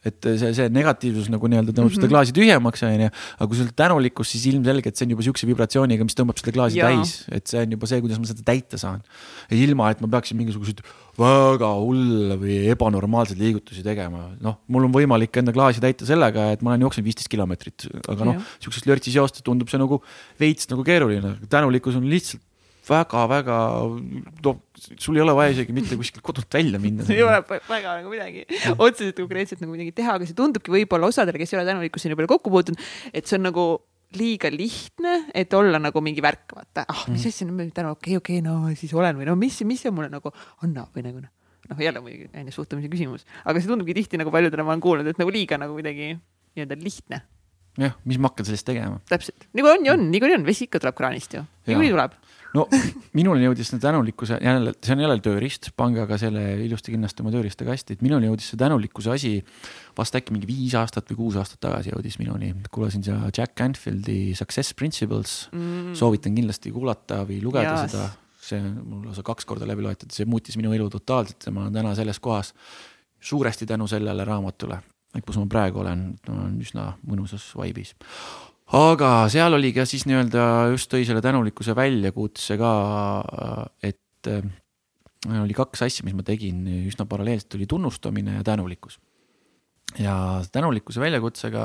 et 0.01 0.17
see, 0.25 0.51
see 0.57 0.69
negatiivsus 0.73 1.29
nagu 1.29 1.49
nii-öelda 1.51 1.75
tõmbab 1.75 1.91
mm 1.91 1.93
-hmm. 1.93 1.99
seda 1.99 2.07
mhm. 2.07 2.15
klaasi 2.15 2.35
tühjemaks, 2.37 2.83
onju. 2.89 3.09
aga 3.37 3.49
kui 3.51 3.59
sul 3.59 3.67
on 3.67 3.75
tänulikkus, 3.77 4.31
siis 4.33 4.47
ilmselgelt 4.49 4.97
see 4.97 5.05
on 5.05 5.13
juba 5.13 5.27
siukse 5.27 5.49
vibratsiooniga, 5.51 6.07
mis 6.09 6.17
tõmbab 6.17 6.41
seda 6.41 6.55
klaasi 6.57 6.81
ja. 6.81 6.89
täis, 6.89 7.27
et 7.29 7.47
see 7.47 7.61
on 7.61 7.77
juba 7.77 7.91
see, 7.91 8.01
kuidas 8.01 8.23
ma 8.23 8.31
seda 8.31 8.47
täita 8.47 8.81
saan. 8.81 9.05
ilma, 9.51 9.91
et 9.91 10.01
ma 10.01 10.09
peaksin 10.09 10.41
mingisuguseid 10.41 10.81
väga 11.21 11.71
hulle 11.83 12.37
või 12.41 12.57
ebanormaalseid 12.73 13.39
liigutusi 13.39 13.85
tegema. 13.85 14.31
noh, 14.41 14.61
mul 14.69 14.89
on 14.89 14.95
võimalik 14.97 15.37
enda 15.37 15.53
klaasi 15.53 15.85
täita 15.85 16.09
sellega, 16.09 16.51
et 16.55 16.63
ma 16.63 16.73
olen 16.73 16.89
jooksnud 16.89 17.05
viisteist 17.05 17.29
kilomeetrit, 17.29 17.91
aga 18.09 18.25
noh, 18.25 18.41
siukses 18.59 18.89
lörtsis 18.89 19.21
joostes 19.21 19.45
tundub 19.45 19.69
see 19.69 19.81
nagu 19.81 20.01
veits 20.41 20.71
nagu 20.73 20.85
keeruline. 20.87 21.37
tänulikkus 21.49 22.01
on 22.01 22.09
lihtsalt 22.09 22.41
väga-väga, 22.91 23.59
no 24.45 24.55
sul 24.97 25.19
ei 25.19 25.23
ole 25.25 25.37
vaja 25.39 25.55
isegi 25.55 25.77
mitte 25.77 25.99
kuskilt 26.01 26.25
kodunt 26.27 26.59
välja 26.59 26.81
minna. 26.83 27.07
ei 27.11 27.23
ole 27.25 27.39
väga 27.47 28.01
nagu 28.01 28.11
midagi. 28.13 28.47
Otseselt 28.77 29.19
konkreetselt 29.23 29.63
nagu 29.63 29.77
midagi 29.77 29.95
teha, 29.97 30.19
aga 30.19 30.29
see 30.29 30.39
tundubki 30.39 30.75
võib-olla 30.75 31.11
osadele, 31.13 31.41
kes 31.41 31.55
ei 31.55 31.61
ole 31.61 31.69
tänulikkuseni 31.71 32.15
nii 32.15 32.21
palju 32.23 32.35
kokku 32.35 32.53
puutunud, 32.55 32.91
et 33.15 33.31
see 33.31 33.39
on 33.39 33.49
nagu 33.51 33.67
liiga 34.17 34.51
lihtne, 34.51 35.27
et 35.35 35.53
olla 35.55 35.79
nagu 35.79 36.03
mingi 36.03 36.23
värk, 36.25 36.55
vaata, 36.57 36.85
ah, 36.89 37.05
mis 37.11 37.23
mhm. 37.23 37.31
asja, 37.31 37.47
no 37.47 37.67
täna 37.75 37.93
okei 37.95 38.17
okay,, 38.17 38.41
okei 38.41 38.41
okay,, 38.41 38.47
no 38.47 38.75
siis 38.79 38.95
olen 38.97 39.21
või 39.21 39.29
no 39.29 39.37
mis, 39.39 39.61
mis 39.69 39.85
see 39.85 39.93
mulle 39.95 40.11
nagu 40.11 40.33
annab 40.67 40.97
või 40.97 41.05
nagu 41.07 41.23
noh, 41.23 41.31
noh 41.71 41.83
jälle 41.83 42.03
muidugi 42.03 42.27
on 42.35 42.51
ju 42.51 42.57
suhtumise 42.57 42.91
küsimus, 42.91 43.27
aga 43.45 43.61
see 43.61 43.71
tundubki 43.71 43.95
tihti 44.01 44.19
nagu 44.19 44.33
paljudele 44.35 44.67
ma 44.67 44.75
olen 44.75 44.83
kuulnud, 44.83 45.13
et 45.13 45.21
nagu 45.21 45.35
liiga 45.35 45.61
nagu 45.63 45.77
kuidagi 45.79 46.17
nii-öelda 46.17 46.81
lihtne. 46.83 47.23
jah, 47.79 47.95
mis 48.05 48.19
ma 48.19 48.33
hakkan 48.33 48.51
sellest 48.51 48.67
tegema. 48.67 48.99
täpselt, 49.11 49.47
nagu 49.55 49.71
on 49.71 49.87
ja 49.87 49.95
on, 49.95 50.09
niikuinii 50.11 50.41
on, 50.41 50.49
vesi 50.49 50.67
ikka 50.67 50.83
tuleb 50.83 50.99
kraanist 50.99 51.39
ju, 51.39 51.47
niikuinii 51.71 51.95
tuleb 51.95 52.19
no 52.57 52.67
minuni 53.19 53.45
jõudis 53.45 53.71
see 53.71 53.81
tänulikkuse, 53.83 54.39
jälle, 54.43 54.73
see 54.85 54.95
on 54.95 55.03
jälle 55.05 55.17
tööriist, 55.25 55.71
pange 55.79 56.03
aga 56.03 56.19
selle 56.21 56.45
ilusti 56.65 56.95
kindlasti 56.95 57.25
oma 57.25 57.33
tööriistakasti, 57.35 57.97
et 57.97 58.05
minuni 58.05 58.31
jõudis 58.31 58.51
see 58.53 58.61
tänulikkuse 58.61 59.13
asi 59.15 59.33
vast 59.99 60.19
äkki 60.19 60.35
mingi 60.35 60.49
viis 60.51 60.75
aastat 60.79 61.11
või 61.13 61.21
kuus 61.23 61.39
aastat 61.41 61.63
tagasi 61.67 61.95
jõudis 61.95 62.19
minuni. 62.23 62.53
kuulasin 62.71 63.05
seda 63.07 63.31
Jack 63.37 63.57
Canfieldi 63.59 64.35
Success 64.39 64.75
Principles 64.75 65.37
mm., 65.53 65.95
soovitan 65.99 66.37
kindlasti 66.37 66.75
kuulata 66.75 67.23
või 67.29 67.41
lugeda 67.45 67.75
yes. 67.77 67.95
seda. 67.95 68.09
see 68.51 68.61
on 68.61 68.79
mul 68.85 69.09
lausa 69.11 69.25
kaks 69.27 69.47
korda 69.47 69.69
läbi 69.69 69.85
loetud, 69.85 70.11
see 70.15 70.29
muutis 70.29 70.57
minu 70.59 70.73
elu 70.75 70.89
totaalselt 70.91 71.47
ja 71.47 71.55
ma 71.55 71.67
olen 71.67 71.77
täna 71.77 71.95
selles 71.99 72.19
kohas 72.21 72.55
suuresti 73.21 73.67
tänu 73.69 73.87
sellele 73.87 74.25
raamatule, 74.25 74.81
kus 75.27 75.37
ma 75.37 75.45
praegu 75.51 75.83
olen, 75.83 76.07
olen 76.29 76.57
üsna 76.65 76.95
mõnusas 77.07 77.51
vibe'is 77.59 77.95
aga 78.77 79.11
seal 79.33 79.57
oli 79.57 79.73
ka 79.75 79.85
siis 79.89 80.05
nii-öelda 80.07 80.45
just 80.71 80.91
tõi 80.93 81.03
selle 81.07 81.23
tänulikkuse 81.25 81.75
väljakutse 81.75 82.57
ka, 82.61 82.73
et 83.83 84.31
äh, 84.31 84.47
oli 85.43 85.57
kaks 85.57 85.83
asja, 85.87 86.07
mis 86.07 86.15
ma 86.17 86.25
tegin 86.27 86.63
üsna 86.87 87.07
paralleelselt, 87.11 87.59
oli 87.59 87.67
tunnustamine 87.71 88.39
ja 88.39 88.47
tänulikkus. 88.47 89.01
ja 89.99 90.15
tänulikkuse 90.53 91.03
väljakutsega 91.03 91.65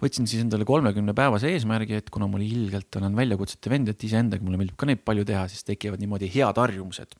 võtsin 0.00 0.28
siis 0.28 0.42
endale 0.44 0.64
kolmekümne 0.68 1.14
päevase 1.16 1.50
eesmärgi, 1.54 1.98
et 2.00 2.10
kuna 2.12 2.28
ma 2.28 2.40
ilgelt 2.40 2.96
olen 3.00 3.16
väljakutsete 3.16 3.72
vend, 3.72 3.88
et 3.88 4.04
iseendaga 4.04 4.44
mulle 4.44 4.60
meeldib 4.60 4.76
ka 4.80 4.88
neid 4.88 5.02
palju 5.04 5.24
teha, 5.28 5.46
siis 5.48 5.64
tekivad 5.64 6.00
niimoodi 6.00 6.28
head 6.32 6.60
harjumused. 6.60 7.16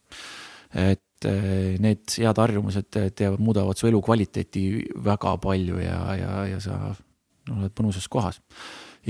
et 0.76 1.28
äh, 1.28 1.80
need 1.80 2.04
head 2.20 2.36
harjumused 2.36 2.92
teevad, 2.92 3.40
muudavad 3.40 3.80
su 3.80 3.88
elukvaliteeti 3.88 4.66
väga 5.08 5.38
palju 5.40 5.80
ja, 5.80 5.98
ja, 6.20 6.36
ja 6.52 6.60
sa 6.60 6.78
oled 7.50 7.72
mõnusas 7.80 8.06
kohas 8.12 8.38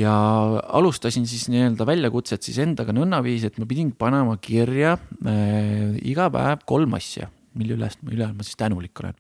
ja 0.00 0.14
alustasin 0.80 1.26
siis 1.28 1.48
nii-öelda 1.52 1.86
väljakutset 1.88 2.46
siis 2.46 2.60
endaga 2.62 2.94
nõnnaviisi, 2.96 3.50
et 3.50 3.58
ma 3.60 3.68
pidin 3.68 3.92
panema 3.98 4.36
kirja 4.42 4.96
äh, 4.96 5.98
iga 6.06 6.30
päev 6.32 6.64
kolm 6.68 6.96
asja, 6.98 7.30
mille 7.58 7.76
üles, 7.78 7.98
üle 8.08 8.30
ma 8.34 8.46
siis 8.46 8.58
tänulik 8.60 9.02
olen. 9.02 9.16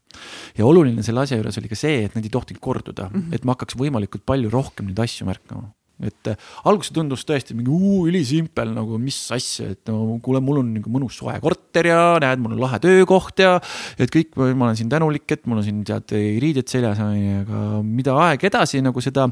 ja 0.58 0.66
oluline 0.66 1.04
selle 1.06 1.24
asja 1.24 1.40
juures 1.40 1.58
oli 1.60 1.72
ka 1.72 1.78
see, 1.78 2.06
et 2.06 2.16
need 2.16 2.30
ei 2.30 2.36
tohtinud 2.36 2.62
korduda 2.62 3.10
mm, 3.10 3.20
-hmm. 3.20 3.36
et 3.36 3.44
ma 3.44 3.56
hakkaks 3.56 3.78
võimalikult 3.80 4.24
palju 4.26 4.52
rohkem 4.52 4.90
neid 4.90 5.04
asju 5.06 5.28
märkama 5.28 5.70
et 6.00 6.30
äh, 6.32 6.36
alguses 6.64 6.94
tundus 6.96 7.26
tõesti 7.28 7.52
mingi 7.56 7.72
uu, 7.72 8.06
ülisimpel 8.08 8.72
nagu, 8.72 8.98
mis 9.02 9.18
asja, 9.36 9.70
et 9.74 9.90
no 9.90 10.18
kuule, 10.24 10.40
mul 10.44 10.62
on 10.62 10.70
nagu 10.78 10.92
mõnus 10.92 11.18
soe 11.20 11.34
korter 11.42 11.90
ja 11.90 11.98
näed, 12.22 12.40
mul 12.40 12.56
on 12.56 12.62
lahe 12.64 12.80
töökoht 12.82 13.42
ja. 13.42 13.58
et 14.00 14.12
kõik, 14.12 14.32
ma 14.38 14.70
olen 14.70 14.78
siin 14.80 14.92
tänulik, 14.92 15.26
et 15.28 15.44
mul 15.50 15.60
on 15.60 15.66
siin 15.66 15.82
tead 15.84 16.14
riided 16.14 16.70
seljas, 16.72 17.02
aga 17.04 17.66
mida 17.84 18.16
aeg 18.28 18.48
edasi 18.48 18.80
nagu 18.84 19.04
seda 19.04 19.28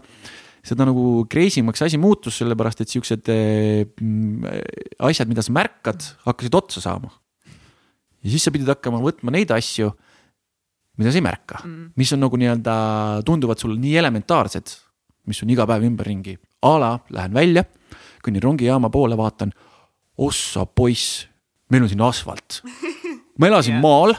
seda 0.69 0.87
nagu 0.89 1.25
crazy 1.31 1.63
maks 1.65 1.83
asi 1.87 2.01
muutus, 2.01 2.39
sellepärast 2.41 2.83
et 2.85 2.93
siuksed 2.93 3.31
mm, 3.31 4.59
asjad, 5.09 5.31
mida 5.31 5.45
sa 5.45 5.55
märkad, 5.57 6.05
hakkasid 6.27 6.59
otsa 6.59 6.83
saama. 6.85 7.11
ja 8.23 8.33
siis 8.33 8.45
sa 8.45 8.53
pidid 8.55 8.69
hakkama 8.71 9.01
võtma 9.03 9.35
neid 9.35 9.53
asju, 9.55 9.91
mida 10.99 11.15
sa 11.15 11.21
ei 11.21 11.25
märka 11.25 11.63
mm., 11.63 11.95
mis 11.99 12.13
on 12.15 12.23
nagu 12.27 12.41
nii-öelda, 12.41 12.77
tunduvad 13.27 13.63
sulle 13.63 13.79
nii 13.81 13.97
elementaarsed, 14.03 14.77
mis 15.29 15.43
on 15.45 15.55
iga 15.55 15.67
päev 15.69 15.87
ümberringi. 15.89 16.37
a 16.63 16.75
la 16.83 16.93
lähen 17.15 17.35
välja, 17.35 17.65
kõnnin 18.25 18.45
rongijaama 18.45 18.91
poole, 18.93 19.17
vaatan, 19.19 19.55
ossa 20.19 20.67
poiss, 20.67 21.27
meil 21.71 21.87
on 21.87 21.93
siin 21.93 22.03
asfalt 22.05 22.63
ma 23.39 23.49
elasin 23.49 23.77
yeah. 23.77 23.83
maal, 23.83 24.15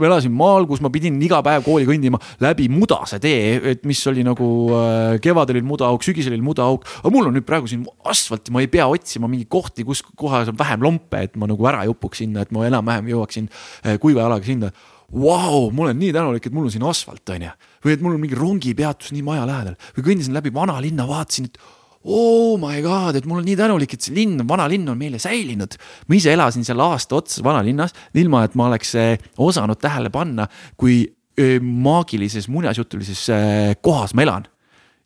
ma 0.00 0.08
elasin 0.08 0.32
maal, 0.34 0.66
kus 0.68 0.80
ma 0.84 0.90
pidin 0.92 1.18
iga 1.24 1.40
päev 1.44 1.64
kooli 1.66 1.86
kõndima 1.88 2.20
läbi 2.42 2.68
mudase 2.72 3.20
tee, 3.22 3.58
et 3.74 3.84
mis 3.88 4.00
oli 4.10 4.24
nagu 4.26 4.48
äh, 4.76 5.16
kevadel 5.24 5.60
oli 5.60 5.68
mudaauk, 5.68 6.04
sügisel 6.06 6.36
oli 6.36 6.44
mudaauk. 6.44 6.86
aga 7.02 7.12
mul 7.14 7.28
on 7.28 7.36
nüüd 7.36 7.46
praegu 7.48 7.70
siin 7.70 7.84
asfalti, 8.08 8.54
ma 8.54 8.64
ei 8.64 8.70
pea 8.72 8.88
otsima 8.88 9.30
mingeid 9.30 9.50
kohti, 9.52 9.84
kus 9.88 10.02
kohas 10.16 10.52
on 10.52 10.58
vähem 10.58 10.84
lompe, 10.84 11.24
et 11.28 11.36
ma 11.36 11.48
nagu 11.50 11.68
ära 11.68 11.84
ei 11.84 11.92
upuks 11.92 12.24
sinna, 12.24 12.46
et 12.46 12.54
ma 12.54 12.64
enam-vähem 12.68 13.12
jõuaksin 13.12 13.50
äh, 13.50 13.98
kuiva 14.00 14.24
jalaga 14.24 14.48
sinna. 14.48 14.72
Vau, 15.08 15.70
ma 15.72 15.86
olen 15.86 15.96
nii 15.96 16.12
tänulik, 16.12 16.44
et 16.44 16.52
mul 16.52 16.66
on 16.68 16.72
siin 16.72 16.84
asfalt, 16.84 17.24
on 17.32 17.46
ju. 17.46 17.52
või 17.84 17.94
et 17.94 18.02
mul 18.04 18.16
on 18.16 18.20
mingi 18.20 18.36
rongipeatus 18.36 19.14
nii 19.14 19.24
maja 19.24 19.46
lähedal 19.48 19.76
või 19.96 20.04
kõndisin 20.10 20.36
läbi 20.36 20.52
vanalinna, 20.52 21.06
vaatasin, 21.08 21.46
et 21.48 21.60
oh 22.04 22.58
my 22.60 22.80
god, 22.82 23.18
et 23.18 23.26
mul 23.26 23.40
on 23.40 23.46
nii 23.46 23.56
tänulik, 23.58 23.94
et 23.94 24.04
see 24.04 24.14
linn, 24.16 24.42
vanalinn 24.48 24.88
on 24.90 24.98
meile 24.98 25.18
säilinud. 25.22 25.78
ma 26.08 26.18
ise 26.18 26.32
elasin 26.32 26.66
seal 26.66 26.80
aasta 26.84 27.18
otsa 27.18 27.42
vanalinnas, 27.44 27.94
ilma 28.14 28.44
et 28.46 28.54
ma 28.58 28.68
oleks 28.70 28.94
eh, 28.98 29.16
osanud 29.38 29.80
tähele 29.82 30.12
panna, 30.14 30.48
kui 30.76 31.02
eh, 31.38 31.58
maagilises 31.58 32.48
muinasjutulises 32.52 33.26
eh, 33.34 33.74
kohas 33.82 34.14
ma 34.14 34.22
elan. 34.22 34.46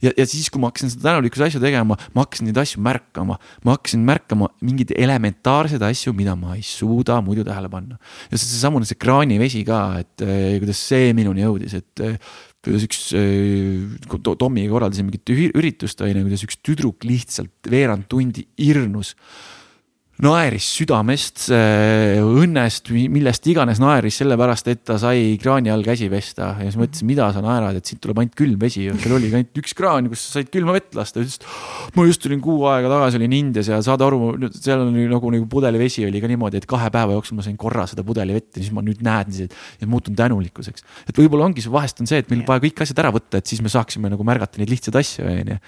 ja, 0.02 0.12
ja 0.18 0.26
siis, 0.26 0.50
kui 0.50 0.60
ma 0.60 0.68
hakkasin 0.68 0.92
seda 0.92 1.08
tänulikkuse 1.08 1.48
asju 1.48 1.62
tegema, 1.62 1.96
ma 1.96 2.26
hakkasin 2.26 2.50
neid 2.50 2.60
asju 2.60 2.82
märkama, 2.84 3.38
ma 3.64 3.76
hakkasin 3.76 4.04
märkama 4.06 4.50
mingeid 4.60 4.92
elementaarseid 4.98 5.82
asju, 5.88 6.12
mida 6.18 6.36
ma 6.36 6.58
ei 6.58 6.64
suuda 6.66 7.22
muidu 7.24 7.46
tähele 7.46 7.72
panna. 7.72 7.98
ja 8.28 8.36
see 8.36 8.48
seesamune 8.52 8.88
see 8.88 9.00
kraanivesi 9.00 9.64
ka, 9.64 9.82
et 10.02 10.28
kuidas 10.60 10.86
see 10.92 11.12
minuni 11.16 11.46
jõudis, 11.46 11.78
et 11.80 12.06
kuidas 12.62 12.86
üks 12.86 13.00
äh, 13.18 14.36
Tommiga 14.38 14.70
korraldasime 14.72 15.10
mingit 15.10 15.32
üritust, 15.58 16.00
on 16.02 16.12
ju, 16.12 16.22
kuidas 16.28 16.46
üks 16.46 16.60
tüdruk 16.62 17.06
lihtsalt 17.06 17.70
veerand 17.72 18.06
tundi 18.10 18.46
irnus 18.62 19.16
naeris 20.22 20.66
südamest, 20.76 21.48
äh, 21.50 22.20
õnnest, 22.22 22.92
millest 23.10 23.46
iganes 23.50 23.80
naeris 23.82 24.20
sellepärast, 24.20 24.68
et 24.70 24.82
ta 24.86 24.94
sai 25.00 25.34
kraani 25.42 25.72
all 25.72 25.82
käsi 25.86 26.06
pesta 26.12 26.52
ja 26.60 26.68
siis 26.68 26.78
mõtlesin, 26.78 27.08
mida 27.08 27.26
sa 27.34 27.42
naerad, 27.42 27.80
et 27.80 27.90
siit 27.90 27.98
tuleb 28.02 28.20
ainult 28.22 28.36
külm 28.38 28.60
vesi 28.62 28.86
ja 28.86 28.94
seal 29.02 29.16
oligi 29.16 29.34
ainult 29.40 29.60
üks 29.62 29.74
kraan, 29.78 30.06
kus 30.12 30.22
sa 30.28 30.38
said 30.38 30.52
külma 30.54 30.76
vett 30.76 30.94
lasta. 30.94 31.24
ütles, 31.24 31.42
ma 31.96 32.06
just 32.06 32.22
tulin 32.22 32.42
kuu 32.44 32.68
aega 32.70 32.92
tagasi, 32.92 33.18
olin 33.18 33.36
Indias 33.40 33.72
ja 33.72 33.80
saad 33.82 34.06
aru, 34.06 34.20
seal 34.54 34.86
oli 34.86 35.08
nagu, 35.10 35.34
nagu 35.34 35.50
pudelivesi 35.50 36.06
oli 36.06 36.22
ka 36.22 36.30
niimoodi, 36.30 36.62
et 36.62 36.70
kahe 36.70 36.92
päeva 36.94 37.18
jooksul 37.18 37.40
ma 37.40 37.46
sain 37.48 37.58
korra 37.58 37.88
seda 37.90 38.06
pudelivett 38.06 38.54
ja 38.54 38.62
siis 38.62 38.72
ma 38.76 38.86
nüüd 38.86 39.02
näen 39.02 39.34
siis, 39.34 39.50
et 39.80 39.90
muutun 39.90 40.14
tänulikkuseks. 40.18 40.86
et 41.10 41.18
võib-olla 41.18 41.50
ongi 41.50 41.66
see 41.66 41.74
vahest 41.74 41.98
on 41.98 42.10
see, 42.10 42.22
et 42.22 42.30
meil 42.30 42.46
vaja 42.46 42.62
kõik 42.68 42.86
asjad 42.86 43.02
ära 43.02 43.10
võtta, 43.14 43.42
et 43.42 43.50
siis 43.50 43.62
me 43.64 43.72
saaksime 43.72 44.12
nagu 44.12 44.22
märgata 44.26 44.62
neid 44.62 44.70
lihtsaid 44.70 45.02
asju, 45.02 45.26
on 45.26 45.54
ju. 45.56 45.62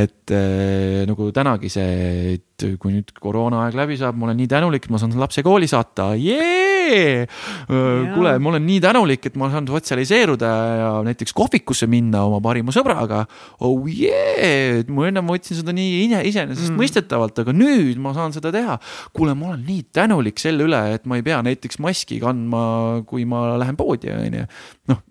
et 0.00 0.32
äh, 0.32 1.04
nagu 1.10 1.28
tänagi 1.36 1.68
see, 1.76 2.38
et 2.58 2.78
kui 2.80 2.90
nüüd 2.94 3.12
koroonaaeg 3.22 3.76
läbi 3.78 3.96
saab, 4.00 4.16
ma 4.18 4.26
olen 4.26 4.38
nii 4.40 4.48
tänulik, 4.50 4.86
et 4.86 4.90
ma 4.90 4.98
saan 4.98 5.14
lapse 5.20 5.44
kooli 5.46 5.68
saata, 5.70 6.10
jee. 6.18 7.26
kuule, 7.68 8.34
ma 8.42 8.50
olen 8.52 8.64
nii 8.66 8.80
tänulik, 8.82 9.28
et 9.30 9.36
ma 9.38 9.50
saan 9.52 9.68
sotsialiseeruda 9.70 10.50
ja 10.80 10.90
näiteks 11.06 11.34
kohvikusse 11.38 11.86
minna 11.90 12.24
oma 12.26 12.40
parima 12.44 12.74
sõbraga. 12.74 13.24
oh 13.62 13.86
jee, 13.86 14.80
et 14.80 14.90
ma 14.90 15.06
enne 15.08 15.22
võtsin 15.28 15.60
seda 15.60 15.74
nii 15.76 16.08
iseenesestmõistetavalt 16.30 17.38
mm., 17.38 17.46
aga 17.46 17.56
nüüd 17.56 18.02
ma 18.02 18.14
saan 18.16 18.34
seda 18.34 18.52
teha. 18.54 18.78
kuule, 19.14 19.36
ma 19.38 19.52
olen 19.52 19.62
nii 19.68 19.86
tänulik 19.94 20.42
selle 20.42 20.66
üle, 20.66 20.82
et 20.96 21.06
ma 21.06 21.20
ei 21.20 21.26
pea 21.26 21.38
näiteks 21.46 21.78
maski 21.84 22.18
kandma, 22.22 23.04
kui 23.06 23.28
ma 23.28 23.52
lähen 23.60 23.78
poodi, 23.78 24.10
on 24.14 24.40
ju. 24.42 24.48
noh, 24.90 25.04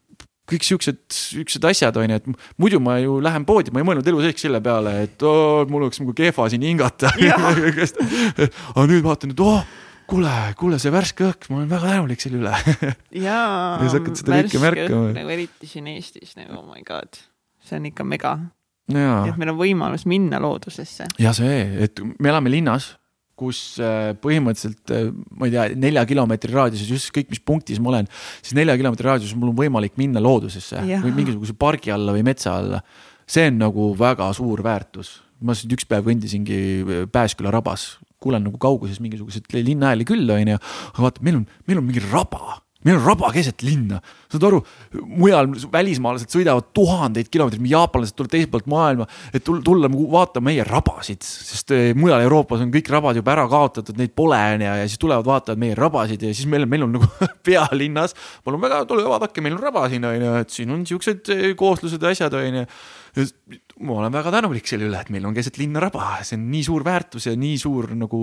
kõik 0.47 0.63
siuksed, 0.63 0.99
siuksed 1.11 1.65
asjad 1.67 1.97
on 1.99 2.13
ju, 2.13 2.19
et 2.21 2.27
muidu 2.61 2.79
ma 2.83 2.97
ju 3.01 3.17
lähen 3.23 3.45
poodi, 3.47 3.73
ma 3.73 3.81
ei 3.81 3.87
mõelnud 3.87 4.07
elu 4.07 4.23
sees 4.23 4.39
selle 4.45 4.61
peale, 4.63 4.93
et 5.07 5.25
oo, 5.27 5.65
mul 5.71 5.87
oleks 5.87 5.99
nagu 6.01 6.15
kehva 6.17 6.47
siin 6.51 6.63
hingata 6.63 7.11
aga 7.17 8.85
nüüd 8.87 9.03
vaatan, 9.05 9.33
et 9.35 9.43
oh, 9.43 9.63
kuule, 10.07 10.35
kuule, 10.59 10.79
see 10.81 10.93
värske 10.93 11.27
õhk, 11.27 11.49
ma 11.51 11.61
olen 11.61 11.71
väga 11.71 11.95
tänulik 11.95 12.23
selle 12.23 12.39
üle 12.41 12.53
jaa, 13.27 13.79
ja 13.81 13.89
sa 13.89 13.99
hakkad 13.99 14.21
seda 14.21 14.37
kõike 14.39 14.63
märkama. 14.63 15.09
nagu 15.17 15.35
eriti 15.35 15.71
siin 15.71 15.89
Eestis 15.91 16.37
nagu 16.39 16.61
oh 16.61 16.69
my 16.69 16.85
god, 16.87 17.19
see 17.67 17.79
on 17.79 17.89
ikka 17.91 18.07
mega. 18.07 18.37
et 18.87 19.35
meil 19.35 19.51
on 19.51 19.59
võimalus 19.59 20.07
minna 20.07 20.39
loodusesse. 20.43 21.09
ja 21.19 21.35
see, 21.35 21.59
et 21.83 22.03
me 22.17 22.31
elame 22.31 22.53
linnas 22.53 22.93
kus 23.37 23.59
äh, 23.83 24.11
põhimõtteliselt, 24.21 24.93
äh, 24.93 25.11
ma 25.37 25.47
ei 25.47 25.53
tea, 25.53 25.67
nelja 25.77 26.03
kilomeetri 26.09 26.53
raadiuses, 26.55 26.89
ükskõik 26.97 27.29
mis 27.33 27.43
punktis 27.45 27.81
ma 27.83 27.93
olen, 27.93 28.09
siis 28.41 28.57
nelja 28.57 28.77
kilomeetri 28.79 29.07
raadiuses 29.07 29.37
mul 29.37 29.53
on 29.53 29.59
võimalik 29.59 29.97
minna 30.01 30.23
loodusesse 30.23 30.81
ja. 30.89 30.99
või 31.03 31.13
mingisuguse 31.19 31.55
pargi 31.57 31.93
alla 31.93 32.15
või 32.15 32.25
metsa 32.27 32.57
alla. 32.57 32.81
see 33.27 33.49
on 33.51 33.59
nagu 33.61 33.89
väga 33.99 34.31
suur 34.33 34.63
väärtus. 34.65 35.21
ma 35.41 35.53
siin 35.53 35.73
üks 35.75 35.85
päev 35.85 36.07
kõndisingi 36.09 36.61
äh, 36.81 37.03
Pääsküla 37.13 37.53
rabas, 37.53 37.97
kuulen 38.19 38.47
nagu 38.49 38.57
kauguses 38.57 38.99
mingisuguseid 39.03 39.45
linnahääli 39.53 40.07
küll, 40.07 40.29
onju, 40.29 40.57
aga 40.93 41.05
vaata, 41.05 41.21
meil 41.21 41.43
on, 41.43 41.45
meil 41.67 41.83
on 41.83 41.85
mingi 41.85 42.01
raba 42.09 42.61
meil 42.85 42.97
on 42.99 43.05
raba 43.05 43.31
keset 43.33 43.63
linna, 43.65 43.99
saad 44.31 44.45
aru, 44.47 44.59
mujal 45.17 45.49
välismaalased 45.73 46.33
sõidavad 46.33 46.69
tuhandeid 46.77 47.29
kilomeetreid, 47.33 47.65
jaapanlased 47.71 48.17
tulevad 48.17 48.35
teiselt 48.35 48.53
poolt 48.53 48.69
maailma, 48.71 49.07
et 49.33 49.45
tulla 49.45 49.89
nagu 49.89 50.05
vaatama 50.13 50.51
meie 50.51 50.65
rabasid, 50.67 51.25
sest 51.25 51.73
eh, 51.75 51.87
mujal 51.97 52.21
Euroopas 52.27 52.61
on 52.63 52.73
kõik 52.73 52.91
rabad 52.93 53.17
juba 53.17 53.33
ära 53.33 53.47
kaotatud, 53.51 53.97
neid 53.97 54.13
pole 54.17 54.39
onju 54.53 54.67
ja 54.67 54.85
siis 54.85 55.01
tulevad, 55.01 55.25
vaatavad 55.27 55.61
meie 55.61 55.77
rabasid 55.77 56.27
ja 56.27 56.33
siis 56.33 56.49
meil, 56.49 56.67
meil 56.69 56.85
on 56.85 56.93
nagu 56.99 57.09
pealinnas. 57.47 58.15
palun 58.45 58.61
väga, 58.63 58.83
tulge 58.89 59.07
vaadake, 59.09 59.43
meil 59.45 59.57
on 59.57 59.63
raba 59.63 59.87
siin 59.91 60.05
onju, 60.07 60.35
et 60.43 60.53
siin 60.53 60.73
on 60.73 60.85
siuksed 60.87 61.33
eh, 61.33 61.47
kooslused 61.57 62.03
ja 62.03 62.13
asjad 62.13 62.37
onju 62.37 62.67
ma 63.85 63.97
olen 64.01 64.13
väga 64.13 64.31
tänulik 64.33 64.69
selle 64.69 64.87
üle, 64.89 64.99
et 65.01 65.09
meil 65.13 65.25
on 65.29 65.35
keset 65.37 65.59
linna 65.61 65.81
raba, 65.83 66.17
see 66.25 66.37
on 66.39 66.47
nii 66.51 66.63
suur 66.65 66.85
väärtus 66.87 67.27
ja 67.29 67.35
nii 67.37 67.57
suur 67.61 67.91
nagu 67.97 68.21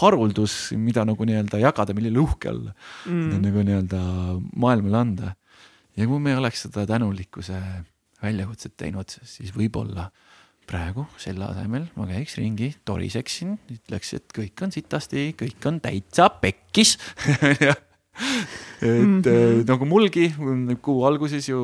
haruldus, 0.00 0.58
mida 0.78 1.06
nagu 1.08 1.26
nii-öelda 1.26 1.60
jagada, 1.62 1.96
millele 1.96 2.22
uhke 2.22 2.52
olla 2.52 2.74
mm.. 3.10 3.40
nagu 3.42 3.64
nii-öelda 3.66 4.02
maailmale 4.62 5.00
anda. 5.00 5.34
ja 5.98 6.06
kui 6.10 6.22
me 6.22 6.34
ei 6.34 6.38
oleks 6.42 6.66
seda 6.66 6.86
tänulikkuse 6.90 7.58
väljakutset 8.22 8.76
teinud, 8.80 9.10
siis 9.26 9.52
võib-olla 9.56 10.08
praegu 10.64 11.04
selle 11.20 11.44
asemel 11.44 11.88
ma 11.98 12.06
käiks 12.08 12.38
ringi, 12.40 12.70
toriseksin, 12.88 13.58
ütleks, 13.74 14.14
et 14.16 14.32
kõik 14.36 14.62
on 14.64 14.72
sitasti, 14.72 15.26
kõik 15.38 15.68
on 15.68 15.80
täitsa 15.84 16.30
pekkis 16.40 16.96
et 18.14 19.02
mm 19.02 19.20
-hmm. 19.22 19.62
nagu 19.68 19.84
mulgi 19.88 20.32
kuu 20.82 21.04
alguses 21.06 21.48
ju 21.48 21.60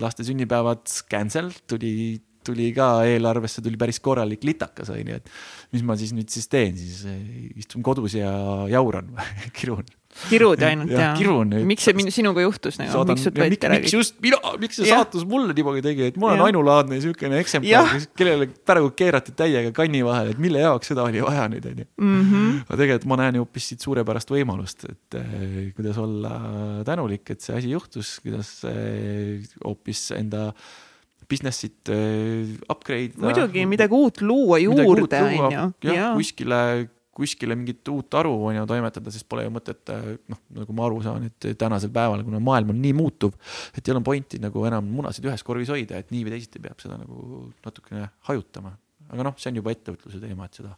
laste 0.00 0.24
sünnipäevad 0.24 0.84
cancel 1.10 1.52
tuli, 1.66 2.20
tuli 2.44 2.72
ka 2.72 3.04
eelarvesse 3.04 3.62
tuli 3.62 3.76
päris 3.76 4.00
korralik 4.00 4.44
litakas 4.44 4.90
onju, 4.90 5.14
et 5.14 5.30
mis 5.72 5.82
ma 5.82 5.96
siis 5.96 6.12
nüüd 6.12 6.30
siis 6.30 6.48
teen, 6.48 6.76
siis 6.76 7.04
äh, 7.04 7.18
istun 7.56 7.82
kodus 7.82 8.14
ja 8.14 8.32
jauran 8.68 9.12
kirun 9.56 9.84
kirud 10.28 10.60
ainult 10.66 10.92
ja, 10.92 11.12
ja. 11.16 11.62
miks 11.66 11.86
see 11.86 12.12
sinuga 12.14 12.44
juhtus 12.44 12.78
nagu, 12.80 13.04
miks 13.08 13.24
sult 13.26 13.38
võeti 13.40 13.58
ära? 13.68 13.78
miks 13.80 13.94
just 13.96 14.18
mina, 14.24 14.38
miks 14.60 14.78
see 14.80 14.88
ja. 14.90 15.00
saatus 15.00 15.24
mulle 15.28 15.56
niimoodi 15.56 15.82
tegi, 15.84 16.10
et 16.12 16.20
ma 16.20 16.30
olen 16.30 16.42
ja. 16.42 16.48
ainulaadne 16.50 17.00
siukene 17.04 17.40
eksemplar, 17.40 17.96
kellele 18.18 18.48
praegu 18.68 18.92
keerati 18.98 19.34
täiega 19.38 19.72
kanni 19.76 20.04
vahele, 20.06 20.36
et 20.36 20.42
mille 20.42 20.62
jaoks 20.62 20.92
seda 20.92 21.06
oli 21.08 21.24
vaja 21.24 21.48
nüüd 21.52 21.66
onju. 21.72 21.88
Mhm. 22.02 22.62
aga 22.66 22.80
tegelikult 22.84 23.10
ma 23.12 23.20
näen 23.22 23.40
ju 23.40 23.46
hoopis 23.46 23.72
siit 23.72 23.88
suurepärast 23.88 24.32
võimalust, 24.34 24.86
et 24.90 25.18
eh, 25.18 25.58
kuidas 25.76 26.00
olla 26.02 26.38
tänulik, 26.88 27.24
et 27.32 27.44
see 27.44 27.56
asi 27.56 27.72
juhtus, 27.72 28.14
kuidas 28.24 28.54
eh, 28.68 29.42
hoopis 29.64 30.10
enda 30.18 30.50
business'it 31.32 31.92
eh, 31.92 32.56
upgrade 32.68 33.14
ida. 33.14 33.22
muidugi 33.24 33.64
midagi 33.70 33.96
uut 33.96 34.20
luua 34.24 34.60
juurde 34.60 35.22
onju. 35.24 35.68
jah, 35.88 36.12
kuskile 36.18 36.58
kuskile 37.12 37.56
mingit 37.58 37.88
uut 37.92 38.14
aru 38.16 38.32
on 38.48 38.56
ju 38.56 38.64
toimetada, 38.68 39.12
sest 39.12 39.26
pole 39.28 39.44
ju 39.44 39.52
mõtet 39.52 39.92
noh, 40.32 40.40
nagu 40.56 40.76
ma 40.76 40.86
aru 40.86 41.02
saan, 41.04 41.26
et 41.28 41.48
tänasel 41.60 41.92
päeval, 41.92 42.24
kuna 42.24 42.40
maailm 42.42 42.72
on 42.72 42.80
nii 42.82 42.94
muutuv, 42.96 43.34
et 43.76 43.82
ei 43.84 43.94
ole 43.94 44.00
pointi 44.06 44.40
nagu 44.42 44.64
enam 44.68 44.88
munasid 44.96 45.26
ühes 45.28 45.44
korvis 45.46 45.72
hoida, 45.72 46.00
et 46.00 46.12
nii 46.14 46.24
või 46.26 46.36
teisiti 46.36 46.62
peab 46.62 46.80
seda 46.82 46.96
nagu 47.00 47.44
natukene 47.66 48.08
hajutama. 48.30 48.76
aga 49.12 49.28
noh, 49.28 49.36
see 49.36 49.52
on 49.52 49.60
juba 49.60 49.74
ettevõtluse 49.74 50.22
teema, 50.22 50.48
et 50.48 50.60
seda 50.62 50.72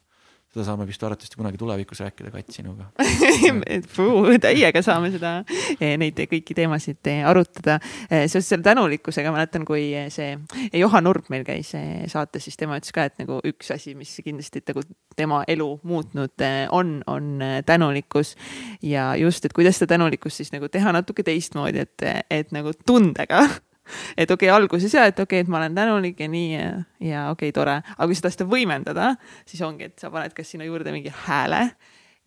seda 0.54 0.68
saame 0.68 0.86
vist 0.86 1.02
arvatavasti 1.02 1.38
kunagi 1.38 1.58
tulevikus 1.58 2.00
rääkida, 2.04 2.30
Kats, 2.30 2.58
sinuga 2.60 2.86
täiega 4.44 4.82
saame 4.86 5.10
seda, 5.14 5.32
eh, 5.80 5.96
neid 6.00 6.18
kõiki 6.30 6.54
teemasid 6.56 7.10
eh, 7.10 7.24
arutada. 7.26 7.80
Eh, 8.06 8.26
seoses 8.28 8.52
selle 8.52 8.66
tänulikkusega 8.66 9.32
mäletan, 9.34 9.66
kui 9.66 9.88
see 10.14 10.36
Johan 10.78 11.10
Urb 11.10 11.30
meil 11.32 11.42
käis 11.46 11.72
saates, 12.10 12.46
siis 12.46 12.58
tema 12.60 12.78
ütles 12.78 12.94
ka, 12.94 13.08
et 13.10 13.18
nagu 13.22 13.40
üks 13.50 13.72
asi, 13.74 13.96
mis 13.98 14.14
kindlasti 14.24 14.62
nagu 14.70 14.84
tema 15.18 15.42
elu 15.50 15.68
muutnud 15.82 16.46
on, 16.74 16.96
on 17.10 17.42
tänulikkus. 17.66 18.34
ja 18.82 19.12
just, 19.18 19.44
et 19.44 19.52
kuidas 19.52 19.78
seda 19.78 19.96
tänulikkust 19.96 20.42
siis 20.42 20.54
nagu 20.54 20.68
teha 20.68 20.94
natuke 20.94 21.26
teistmoodi, 21.26 21.86
et, 21.86 22.26
et 22.30 22.54
nagu 22.54 22.72
tundega 22.86 23.46
et 24.20 24.30
okei 24.30 24.48
okay,, 24.48 24.52
alguses 24.54 24.94
ja, 24.94 25.06
et 25.10 25.18
okei 25.18 25.40
okay,, 25.40 25.46
et 25.46 25.50
ma 25.52 25.60
olen 25.60 25.76
tänulik 25.76 26.20
ja 26.20 26.28
nii 26.30 26.52
ja, 26.52 26.68
ja 27.00 27.24
okei 27.32 27.50
okay,, 27.50 27.56
tore, 27.56 27.80
aga 27.96 28.08
kui 28.10 28.18
seda 28.18 28.32
asja 28.32 28.48
võimendada, 28.48 29.14
siis 29.48 29.62
ongi, 29.66 29.90
et 29.90 29.98
sa 30.00 30.12
paned 30.14 30.34
kas 30.36 30.54
sinna 30.54 30.68
juurde 30.68 30.94
mingi 30.94 31.12
hääle, 31.24 31.66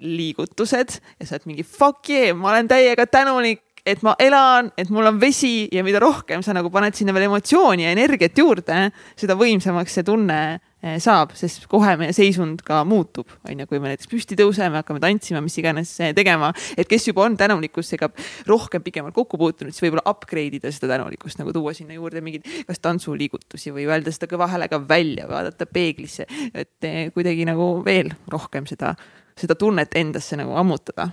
liigutused 0.03 0.99
ja 1.17 1.25
sa 1.25 1.37
oled 1.37 1.47
mingi 1.49 1.65
fuck 1.65 2.11
yeah, 2.13 2.35
ma 2.37 2.51
olen 2.53 2.69
täiega 2.69 3.07
tänulik, 3.09 3.63
et 3.87 4.03
ma 4.03 4.13
elan, 4.19 4.69
et 4.77 4.89
mul 4.93 5.07
on 5.09 5.19
vesi 5.21 5.69
ja 5.73 5.83
mida 5.85 6.01
rohkem 6.03 6.43
sa 6.43 6.53
nagu 6.55 6.69
paned 6.73 6.97
sinna 6.97 7.15
veel 7.15 7.29
emotsiooni 7.29 7.87
ja 7.87 7.93
energiat 7.95 8.37
juurde, 8.37 8.89
seda 9.17 9.37
võimsamaks 9.39 9.97
see 9.97 10.05
tunne 10.07 10.41
saab, 10.77 11.31
sest 11.37 11.63
kohe 11.71 11.95
meie 11.97 12.13
seisund 12.13 12.61
ka 12.65 12.83
muutub, 12.85 13.31
on 13.49 13.63
ju, 13.63 13.65
kui 13.69 13.79
me 13.81 13.89
näiteks 13.89 14.09
püsti 14.11 14.37
tõuseme, 14.37 14.77
hakkame 14.77 15.01
tantsima, 15.01 15.41
mis 15.41 15.55
iganes 15.57 15.89
eh, 16.05 16.11
tegema, 16.17 16.51
et 16.77 16.89
kes 16.89 17.07
juba 17.09 17.23
on 17.25 17.37
tänulikkusega 17.39 18.11
rohkem 18.49 18.85
pikemalt 18.85 19.15
kokku 19.15 19.39
puutunud, 19.41 19.73
siis 19.73 19.87
võib-olla 19.87 20.05
upgrade 20.11 20.59
ida 20.59 20.71
seda 20.73 20.91
tänulikkust 20.93 21.41
nagu 21.41 21.53
tuua 21.55 21.73
sinna 21.77 21.97
juurde 21.97 22.21
mingeid, 22.21 22.45
kas 22.69 22.81
tantsuliigutusi 22.85 23.73
või 23.73 23.87
öelda 23.89 24.13
seda 24.13 24.29
kõva 24.29 24.49
häälega 24.51 24.79
välja, 24.89 25.25
vaadata 25.31 25.65
peeglisse, 25.65 26.27
et 26.53 26.85
eh, 26.85 27.09
kuidagi 27.15 27.47
nagu 27.49 27.71
veel 27.85 28.13
rohkem 28.29 28.69
seda, 28.69 28.93
seda 29.37 29.57
tunnet 29.57 29.97
endasse 29.97 30.37
nagu 30.37 30.53
ammutada. 30.61 31.09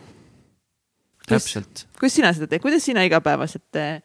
täpselt. 1.25 1.87
kuidas 1.97 2.21
sina 2.21 2.37
seda 2.37 2.53
teed, 2.53 2.61
kuidas 2.61 2.85
sina 2.85 3.09
igapäevaselt 3.09 3.81
äh, 3.81 3.97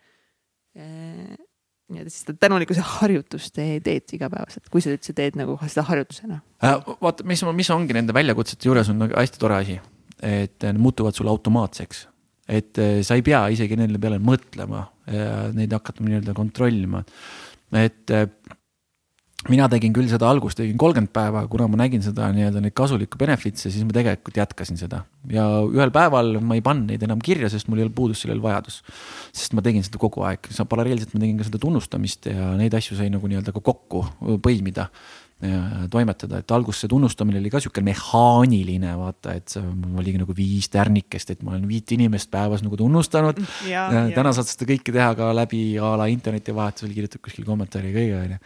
nii-öelda 1.94 2.14
seda 2.14 2.36
tänulikkuse 2.46 2.84
harjutust 2.98 3.56
teed 3.56 4.14
igapäevaselt, 4.16 4.70
kui 4.72 4.84
sa 4.84 4.94
üldse 4.94 5.16
teed 5.18 5.40
nagu 5.40 5.58
seda 5.66 5.86
harjutusena 5.90 6.40
äh,? 6.64 6.78
vaata, 7.02 7.26
mis, 7.30 7.44
mis 7.58 7.72
ongi 7.76 7.98
nende 7.98 8.16
väljakutsete 8.16 8.70
juures 8.70 8.92
on 8.94 9.04
nagu 9.06 9.18
hästi 9.18 9.42
tore 9.42 9.60
asi, 9.64 9.80
et 10.26 10.68
need 10.68 10.82
muutuvad 10.82 11.18
sulle 11.18 11.34
automaatseks. 11.34 12.06
et 12.50 12.82
äh, 12.82 13.00
sa 13.06 13.18
ei 13.20 13.26
pea 13.26 13.46
isegi 13.56 13.80
nende 13.80 14.02
peale 14.02 14.22
mõtlema 14.22 14.86
ja 15.10 15.50
neid 15.56 15.74
hakata 15.74 16.06
nii-öelda 16.06 16.36
kontrollima. 16.38 17.04
et 17.74 18.14
äh, 18.14 18.28
mina 19.48 19.70
tegin 19.72 19.94
küll 19.96 20.10
seda 20.12 20.28
algust, 20.28 20.58
tegin 20.60 20.76
kolmkümmend 20.80 21.14
päeva, 21.16 21.46
kuna 21.52 21.70
ma 21.72 21.80
nägin 21.80 22.04
seda 22.04 22.28
nii-öelda 22.36 22.60
neid 22.64 22.76
kasulikku 22.76 23.20
benefits'e, 23.22 23.72
siis 23.72 23.86
ma 23.88 23.96
tegelikult 23.96 24.36
jätkasin 24.42 24.80
seda. 24.80 25.06
ja 25.32 25.46
ühel 25.64 25.94
päeval 25.96 26.36
ma 26.44 26.58
ei 26.58 26.66
pannud 26.66 26.92
neid 26.92 27.06
enam 27.08 27.24
kirja, 27.24 27.48
sest 27.52 27.70
mul 27.70 27.80
ei 27.80 27.88
olnud 27.88 27.96
puudus 27.96 28.26
sellel 28.26 28.42
vajadus. 28.44 28.82
sest 29.32 29.56
ma 29.56 29.64
tegin 29.64 29.86
seda 29.86 30.02
kogu 30.02 30.26
aeg, 30.28 30.52
paralleelselt 30.68 31.16
ma 31.16 31.24
tegin 31.24 31.40
ka 31.40 31.48
seda 31.48 31.64
tunnustamist 31.64 32.28
ja 32.28 32.52
neid 32.60 32.76
asju 32.76 33.00
sai 33.00 33.08
nagu 33.14 33.32
nii-öelda 33.32 33.56
ka 33.56 33.64
kokku 33.64 34.04
põimida 34.44 34.90
toimetada, 35.88 36.42
et 36.42 36.52
alguses 36.52 36.82
see 36.84 36.90
tunnustamine 36.92 37.40
oli 37.40 37.52
ka 37.54 37.62
sihuke 37.64 37.80
mehaaniline, 37.88 38.90
vaata, 39.00 39.38
et 39.40 39.54
see 39.54 39.62
oligi 39.96 40.20
nagu 40.20 40.34
viis 40.36 40.68
tärnikest, 40.74 41.32
et 41.32 41.46
ma 41.48 41.54
olen 41.54 41.64
viit 41.70 41.94
inimest 41.96 42.28
päevas 42.34 42.60
nagu 42.66 42.76
tunnustanud. 42.76 43.40
täna 43.64 44.34
saad 44.36 44.52
seda 44.52 44.68
kõike 44.68 44.92
teha 44.92 45.14
ka 45.16 45.32
läbi 45.32 45.62
a 45.80 45.94
la 46.02 46.10
interneti 46.12 46.52
vahetusel, 46.56 46.92
kirjutad 46.92 47.24
kuskil 47.24 47.48
kommentaari 47.48 47.96
kõige, 47.96 48.20
onju 48.20 48.42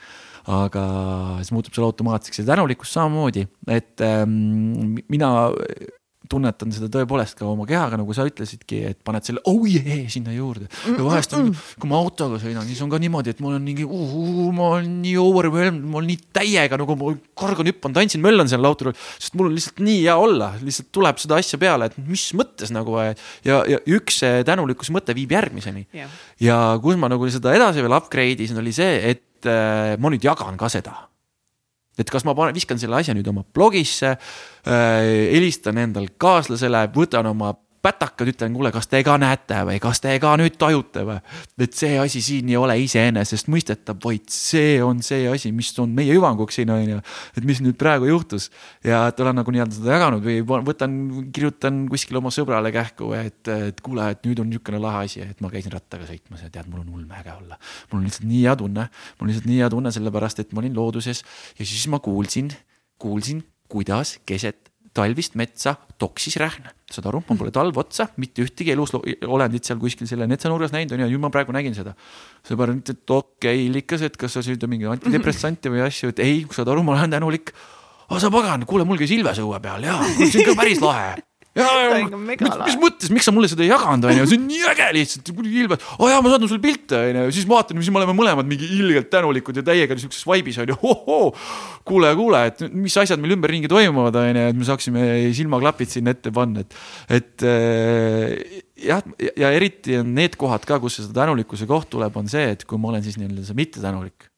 aga 0.51 0.85
siis 1.41 1.53
muutub 1.55 1.75
seal 1.75 1.87
automaatseks 1.87 2.41
ja 2.41 2.47
tänulikkus 2.53 2.93
samamoodi, 2.95 3.45
et 3.71 4.01
ähm, 4.03 4.97
mina 5.11 5.33
tunnetan 6.31 6.71
seda 6.73 6.87
tõepoolest 6.91 7.35
ka 7.37 7.45
oma 7.47 7.65
kehaga, 7.67 7.97
nagu 7.99 8.15
sa 8.15 8.25
ütlesidki, 8.27 8.79
et 8.93 8.99
paned 9.05 9.25
selle 9.27 9.43
oh 9.49 9.65
yeah 9.67 10.05
sinna 10.11 10.33
juurde. 10.35 10.69
ja 10.87 10.99
vahest 11.03 11.33
on, 11.37 11.51
kui 11.79 11.89
ma 11.91 11.99
autoga 11.99 12.39
sõidan, 12.41 12.65
siis 12.67 12.79
on 12.83 12.91
ka 12.91 12.99
niimoodi, 13.01 13.33
et 13.33 13.41
ma 13.43 13.51
olen 13.51 13.63
mingi 13.65 13.85
uh,, 13.85 14.13
uh, 14.19 14.47
ma 14.55 14.69
olen 14.77 15.01
nii 15.03 15.17
overwhelmed, 15.19 15.83
ma 15.83 15.99
olen 15.99 16.09
nii 16.13 16.21
täiega 16.35 16.79
nagu 16.79 16.97
ma 16.99 17.11
kargan, 17.39 17.69
hüppan, 17.73 17.95
tantsin, 17.97 18.23
möllan 18.23 18.49
seal 18.51 18.65
autol, 18.69 18.93
sest 19.17 19.37
mul 19.39 19.51
on 19.51 19.57
lihtsalt 19.57 19.83
nii 19.83 19.99
hea 20.05 20.15
olla, 20.19 20.53
lihtsalt 20.63 20.91
tuleb 20.95 21.19
seda 21.21 21.41
asja 21.43 21.59
peale, 21.61 21.91
et 21.91 21.99
mis 21.99 22.25
mõttes 22.37 22.71
nagu 22.73 22.97
ja, 23.03 23.59
ja 23.67 23.83
üks 23.97 24.23
tänulikkuse 24.47 24.95
mõte 24.95 25.15
viib 25.17 25.35
järgmiseni. 25.35 25.85
Yeah.. 25.93 26.17
ja 26.41 26.57
kus 26.83 26.97
ma 26.99 27.11
nagu 27.11 27.27
seda 27.31 27.53
edasi 27.55 27.83
veel 27.83 27.99
upgrade 27.99 28.47
isin, 28.47 28.59
oli 28.63 28.73
see, 28.75 28.95
et 29.13 29.27
äh, 29.49 29.95
ma 29.99 30.11
nüüd 30.13 30.23
jagan 30.23 30.57
ka 30.59 30.69
seda. 30.71 30.95
Et 31.99 32.09
kas 32.09 32.25
ma 32.25 32.33
panen, 32.33 32.55
viskan 32.57 32.79
selle 32.81 32.97
asja 32.97 33.13
nüüd 33.13 33.27
oma 33.29 33.43
blogisse 33.53 34.15
äh,, 34.15 35.29
helistan 35.33 35.77
endal 35.77 36.07
kaaslasele, 36.17 36.87
võtan 36.95 37.29
oma 37.29 37.53
pätakad, 37.83 38.29
ütlen, 38.31 38.53
kuule, 38.55 38.71
kas 38.71 38.87
te 38.87 39.01
ka 39.03 39.17
näete 39.19 39.59
või 39.67 39.79
kas 39.83 39.99
te 40.03 40.13
ka 40.23 40.31
nüüd 40.39 40.55
tajute 40.59 41.03
või. 41.07 41.17
et 41.65 41.75
see 41.75 41.97
asi 41.99 42.21
siin 42.23 42.47
ei 42.51 42.55
ole 42.59 42.77
iseenesestmõistetav, 42.85 43.99
vaid 44.03 44.31
see 44.31 44.77
on 44.83 45.01
see 45.03 45.27
asi, 45.27 45.51
mis 45.55 45.73
on 45.83 45.91
meie 45.95 46.15
hüvanguks 46.15 46.61
siin 46.61 46.71
on 46.71 46.83
ju. 46.87 47.01
et 47.37 47.47
mis 47.47 47.59
nüüd 47.65 47.75
praegu 47.79 48.07
juhtus 48.07 48.49
ja 48.87 49.03
et 49.11 49.19
olen 49.19 49.35
nagu 49.41 49.55
nii-öelda 49.55 49.77
seda 49.79 49.97
jaganud 49.97 50.23
või 50.23 50.63
võtan, 50.71 50.97
kirjutan 51.35 51.83
kuskile 51.91 52.21
oma 52.23 52.31
sõbrale 52.31 52.71
kähku, 52.75 53.11
et, 53.19 53.41
et 53.51 53.83
kuule, 53.83 54.07
et 54.15 54.23
nüüd 54.27 54.39
on 54.39 54.51
niisugune 54.53 54.79
lahe 54.83 55.05
asi, 55.09 55.23
et 55.27 55.43
ma 55.43 55.51
käisin 55.51 55.75
rattaga 55.75 56.07
sõitmas 56.07 56.45
ja 56.45 56.51
tead, 56.53 56.71
mul 56.71 56.85
on 56.85 56.93
ulmeäge 57.01 57.35
olla. 57.35 57.59
mul 57.91 57.99
on 57.99 58.07
lihtsalt 58.07 58.29
nii 58.31 58.43
hea 58.45 58.57
tunne, 58.63 58.89
mul 59.17 59.27
on 59.27 59.33
lihtsalt 59.33 59.51
nii 59.51 59.63
hea 59.63 59.71
tunne, 59.75 59.95
sellepärast 59.99 60.43
et 60.45 60.55
ma 60.55 60.63
olin 60.63 60.77
looduses 60.77 61.25
ja 61.59 61.65
siis 61.65 61.87
ma 61.91 61.99
kuulsin, 62.03 62.53
kuulsin, 63.01 63.43
kuidas 63.67 64.21
keset 64.23 64.72
talvist 64.93 65.37
metsa 65.39 65.75
toksis 66.01 66.37
rähn. 66.41 66.69
saad 66.93 67.07
aru, 67.09 67.23
mul 67.25 67.39
pole 67.39 67.51
talv 67.53 67.77
otsa, 67.81 68.07
mitte 68.21 68.43
ühtegi 68.45 68.73
elusolendit 68.75 69.65
seal 69.65 69.79
kuskil 69.81 70.09
selle 70.09 70.27
metsanurgas 70.29 70.73
näinud 70.75 70.93
on 70.93 71.01
ju, 71.01 71.09
nüüd 71.09 71.23
ma 71.23 71.31
praegu 71.33 71.55
nägin 71.55 71.73
seda. 71.77 71.95
sõber 72.45 72.75
ütles, 72.75 72.97
et 72.97 73.15
okei 73.17 73.55
okay,, 73.55 73.67
Illikas, 73.67 74.05
et 74.05 74.17
kas 74.19 74.37
sa 74.37 74.45
süüd 74.45 74.65
mingi 74.69 74.89
antidepressante 74.89 75.73
või 75.73 75.81
asju, 75.87 76.13
et 76.13 76.21
ei, 76.23 76.43
saad 76.53 76.69
aru, 76.69 76.85
ma 76.85 76.97
olen 76.97 77.17
tänulik. 77.17 77.53
aa, 78.09 78.19
sa 78.21 78.29
pagan, 78.33 78.67
kuule, 78.69 78.85
mul 78.85 79.01
käis 79.01 79.13
Ilves 79.15 79.41
õue 79.41 79.61
peal 79.63 79.89
ja 79.89 79.97
see 80.21 80.43
on 80.43 80.51
ka 80.53 80.59
päris 80.61 80.83
lahe 80.83 81.15
mis, 81.53 82.55
mis 82.65 82.77
mõttes, 82.81 83.11
miks 83.13 83.27
sa 83.27 83.33
mulle 83.33 83.49
seda 83.51 83.61
ei 83.61 83.69
jaganud, 83.69 84.07
onju, 84.09 84.25
see 84.29 84.39
on 84.39 84.47
nii 84.49 84.63
äge 84.71 84.87
lihtsalt, 84.97 85.29
ilmselt, 85.43 85.85
aa 85.99 86.09
jaa, 86.09 86.23
ma 86.25 86.31
saadan 86.31 86.49
sulle 86.49 86.63
pilte, 86.63 86.97
onju, 87.11 87.27
siis 87.35 87.45
vaatan, 87.49 87.77
siis 87.83 87.93
me 87.93 88.01
oleme 88.01 88.15
mõlemad 88.17 88.49
mingi 88.49 88.71
ilgelt 88.79 89.11
tänulikud 89.13 89.59
ja 89.61 89.65
täiega 89.67 89.97
siukses 90.01 90.25
vibe'is 90.25 90.57
onju, 90.63 90.79
ohoo. 90.81 91.29
kuule, 91.85 92.09
kuule, 92.17 92.41
et 92.49 92.65
mis 92.73 92.97
asjad 92.97 93.21
meil 93.21 93.37
ümberringi 93.37 93.69
toimuvad, 93.69 94.17
onju, 94.23 94.47
et 94.49 94.59
me 94.63 94.67
saaksime 94.67 95.07
silmaklapid 95.37 95.93
sinna 95.93 96.17
ette 96.17 96.33
panna, 96.33 96.65
et, 96.65 96.77
et 97.21 97.45
äh, 97.45 98.59
jah, 98.89 99.05
ja 99.37 99.53
eriti 99.53 100.01
on 100.01 100.13
need 100.17 100.39
kohad 100.41 100.65
ka, 100.65 100.81
kus 100.81 101.03
seda 101.03 101.21
tänulikkuse 101.21 101.69
koht 101.69 101.91
tuleb, 101.93 102.17
on 102.17 102.33
see, 102.33 102.49
et 102.57 102.65
kui 102.65 102.81
ma 102.81 102.95
olen 102.95 103.05
siis 103.05 103.21
nii-öelda 103.21 103.45
see 103.45 103.61
mittetänulik 103.61 104.32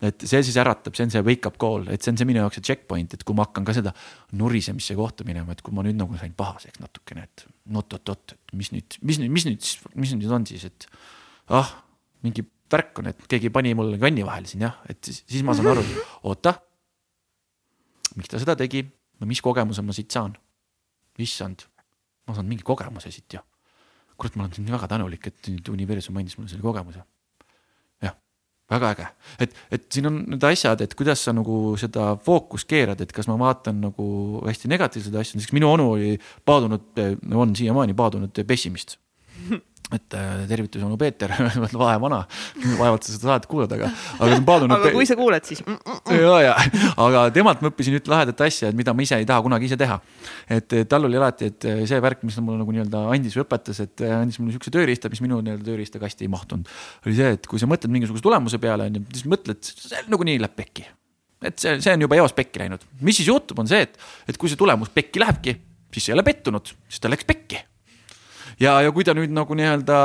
et 0.00 0.24
see 0.24 0.40
siis 0.46 0.56
äratab, 0.60 0.96
see 0.96 1.04
on 1.04 1.12
see 1.12 1.22
wake 1.24 1.48
up 1.48 1.58
call, 1.60 1.84
et 1.92 2.00
see 2.00 2.12
on 2.12 2.20
see 2.20 2.28
minu 2.28 2.40
jaoks 2.40 2.56
see 2.58 2.66
checkpoint, 2.70 3.16
et 3.16 3.24
kui 3.26 3.36
ma 3.36 3.44
hakkan 3.44 3.66
ka 3.68 3.74
seda 3.76 3.92
nurisemisse 4.40 4.96
kohta 4.96 5.26
minema, 5.28 5.52
et 5.52 5.60
kui 5.64 5.76
ma 5.76 5.84
nüüd 5.84 5.98
nagu 5.98 6.16
sain 6.20 6.32
pahaseks 6.36 6.80
natukene, 6.80 7.26
et 7.28 7.44
oot-oot-oot, 7.68 8.34
et 8.36 8.56
mis 8.56 8.72
nüüd, 8.72 8.96
mis 9.04 9.20
nüüd, 9.20 9.34
mis 9.36 9.46
nüüd, 9.50 9.68
mis 10.00 10.14
nüüd 10.16 10.32
on 10.36 10.48
siis, 10.48 10.64
et 10.70 10.88
ah, 11.52 11.74
mingi 12.24 12.46
värk 12.72 13.02
on, 13.02 13.10
et 13.12 13.28
keegi 13.28 13.52
pani 13.52 13.74
mulle 13.76 14.00
kanni 14.00 14.24
vahele 14.24 14.48
siin 14.48 14.64
jah, 14.64 14.80
et 14.88 15.02
siis, 15.04 15.20
siis 15.28 15.44
ma 15.44 15.56
saan 15.58 15.72
aru, 15.74 15.84
oota. 16.30 16.56
miks 18.16 18.32
ta 18.32 18.40
seda 18.40 18.56
tegi, 18.58 18.86
no 19.20 19.28
mis 19.28 19.44
kogemuse 19.44 19.84
ma 19.84 19.96
siit 19.96 20.10
saan? 20.16 20.36
issand, 21.20 21.66
ma 22.24 22.32
saan 22.32 22.46
mingi 22.48 22.64
kogemuse 22.64 23.10
siit 23.12 23.36
ju. 23.36 23.40
kurat, 24.16 24.36
ma 24.40 24.46
olen 24.46 24.64
nii 24.64 24.72
väga 24.72 24.88
tänulik, 24.88 25.26
et 25.28 25.48
nüüd 25.52 25.68
universum 25.68 26.16
andis 26.16 26.38
mulle 26.38 26.48
selle 26.48 26.64
kogemuse 26.64 27.04
väga 28.70 28.92
äge, 28.94 29.06
et, 29.46 29.54
et 29.74 29.86
siin 29.92 30.08
on 30.10 30.20
need 30.34 30.46
asjad, 30.46 30.80
et 30.84 30.94
kuidas 30.98 31.24
sa 31.26 31.34
nagu 31.36 31.74
seda 31.80 32.12
fookust 32.24 32.68
keerad, 32.70 33.00
et 33.02 33.12
kas 33.14 33.28
ma 33.30 33.38
vaatan 33.40 33.80
nagu 33.88 34.06
hästi 34.46 34.70
negatiivseid 34.70 35.20
asju, 35.22 35.38
näiteks 35.40 35.56
minu 35.56 35.72
onu 35.72 35.90
oli 35.96 36.16
paadunud, 36.46 37.02
on 37.34 37.56
siiamaani 37.58 37.96
paadunud 37.98 38.42
pessimist 38.46 38.98
et 39.94 40.14
äh, 40.14 40.42
tervitus 40.48 40.82
onu 40.86 40.96
Peeter 40.98 41.32
vahe 41.82 41.96
vana, 42.02 42.20
vaevalt 42.78 43.06
sa 43.06 43.14
seda 43.14 43.30
saadet 43.32 43.48
kuulad, 43.50 43.72
aga, 43.74 43.88
aga 44.22 44.38
paadunud. 44.46 44.74
aga 44.76 44.92
kui 44.94 45.06
sa 45.08 45.16
kuuled, 45.18 45.46
siis 45.48 45.62
mm. 45.64 45.78
-mm. 45.82 46.20
ja, 46.20 46.36
ja, 46.44 46.54
aga 47.06 47.24
temalt 47.34 47.62
ma 47.64 47.72
õppisin 47.72 47.96
ühte 47.98 48.12
lahedat 48.12 48.42
asja, 48.46 48.70
et 48.70 48.78
mida 48.78 48.94
ma 48.94 49.02
ise 49.02 49.18
ei 49.18 49.26
taha 49.26 49.42
kunagi 49.46 49.66
ise 49.66 49.78
teha. 49.80 49.98
et 50.58 50.76
tal 50.88 51.08
oli 51.08 51.18
alati, 51.18 51.50
et 51.50 51.66
äh, 51.66 51.82
see 51.90 52.00
värk, 52.02 52.22
mis 52.26 52.38
ta 52.38 52.44
mulle 52.44 52.62
nagu 52.62 52.74
nii-öelda 52.74 53.02
andis 53.14 53.36
või 53.38 53.44
õpetas, 53.46 53.82
et 53.82 54.04
äh, 54.06 54.14
andis 54.20 54.38
mulle 54.38 54.54
siukse 54.54 54.70
tööriista, 54.74 55.10
mis 55.10 55.22
minu 55.24 55.40
nii-öelda 55.42 55.66
tööriistakasti 55.66 56.26
ei 56.26 56.30
mahtunud. 56.30 56.70
oli 57.06 57.16
see, 57.18 57.32
et 57.38 57.50
kui 57.50 57.62
sa 57.62 57.66
mõtled 57.70 57.90
mingisuguse 57.90 58.22
tulemuse 58.22 58.62
peale, 58.62 58.86
on 58.90 59.00
ju, 59.00 59.06
siis 59.16 59.26
mõtled, 59.30 59.72
see 59.74 60.04
nagunii 60.06 60.38
läheb 60.38 60.54
pekki. 60.54 60.86
et 61.42 61.58
see, 61.58 61.80
see 61.80 61.96
on 61.96 62.06
juba 62.06 62.20
eos 62.20 62.36
pekki 62.36 62.62
läinud. 62.62 62.86
mis 63.00 63.18
siis 63.18 63.32
juhtub, 63.32 63.58
on 63.58 63.70
see, 63.70 63.82
et, 63.88 63.98
et 64.28 64.38
kui 64.38 64.52
see 64.52 64.60
tulemus 64.60 64.94
pekki 64.94 65.22
lähebki, 65.22 65.56
siis 65.90 66.06
sa 66.06 66.14
ei 66.14 66.20
ole 66.20 66.26
pettunud, 66.30 66.76
siis 66.86 67.02
ta 67.02 67.10
läks 67.10 67.26
pekki 67.26 67.64
ja, 68.60 68.76
ja 68.84 68.94
kui 68.94 69.06
ta 69.06 69.14
nüüd 69.16 69.32
nagu 69.34 69.56
nii-öelda 69.58 69.98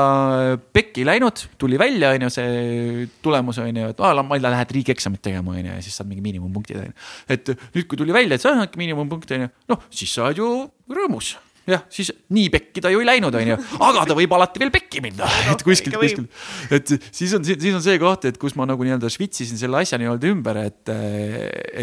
pekki 0.76 1.06
läinud, 1.08 1.46
tuli 1.62 1.80
välja, 1.82 2.14
on 2.16 2.28
ju, 2.28 2.34
see 2.34 3.08
tulemus 3.26 3.60
on 3.64 3.82
ju, 3.82 3.94
et 3.94 4.04
aa, 4.04 4.26
ma 4.26 4.38
ei 4.40 4.46
lähe 4.46 4.68
riigieksamit 4.72 5.24
tegema, 5.26 5.56
on 5.56 5.64
ju, 5.64 5.72
ja 5.72 5.82
siis 5.86 5.98
saad 6.00 6.12
mingi 6.12 6.24
miinimumpunktid, 6.26 6.84
on 6.84 6.92
ju. 6.92 7.02
et 7.38 7.56
nüüd, 7.56 7.90
kui 7.90 8.00
tuli 8.00 8.16
välja, 8.16 8.38
et 8.38 8.46
sa 8.46 8.56
saadki 8.56 8.82
miinimumpunkte, 8.82 9.40
on 9.40 9.48
ju, 9.48 9.52
noh, 9.74 9.90
siis 9.94 10.16
sa 10.16 10.30
oled 10.30 10.42
ju 10.42 10.54
rõõmus 10.96 11.36
jah, 11.66 11.82
siis 11.90 12.12
nii 12.34 12.50
pekki 12.54 12.82
ta 12.84 12.92
ju 12.94 13.00
ei 13.02 13.08
läinud, 13.08 13.34
onju, 13.34 13.56
aga 13.82 14.04
ta 14.06 14.18
võib 14.18 14.34
alati 14.38 14.62
veel 14.62 14.72
pekki 14.74 15.02
minna, 15.02 15.26
et 15.50 15.64
kuskilt, 15.66 15.98
kuskilt. 15.98 16.44
et 16.78 16.94
siis 17.10 17.34
on, 17.34 17.46
siis 17.48 17.74
on 17.74 17.82
see 17.82 17.98
koht, 18.02 18.28
et 18.30 18.38
kus 18.42 18.54
ma 18.60 18.68
nagu 18.70 18.86
nii-öelda 18.86 19.10
švitsisin 19.10 19.58
selle 19.58 19.82
asja 19.82 19.98
nii-öelda 20.02 20.30
ümber, 20.30 20.62
et, 20.62 20.94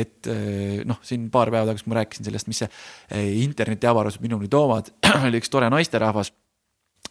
et 0.03 0.31
noh, 0.87 1.01
siin 1.07 1.27
paar 1.35 1.51
päeva 1.51 1.67
tagasi 1.73 1.91
ma 1.91 1.99
rääkisin 1.99 2.31
sellest, 2.31 2.51
mis 2.53 2.63
see 2.63 3.27
internetiavarus 3.43 4.21
minuni 4.23 4.51
toovad, 4.53 4.93
oli 5.27 5.43
üks 5.43 5.51
tore 5.51 5.71
naisterahvas 5.75 6.31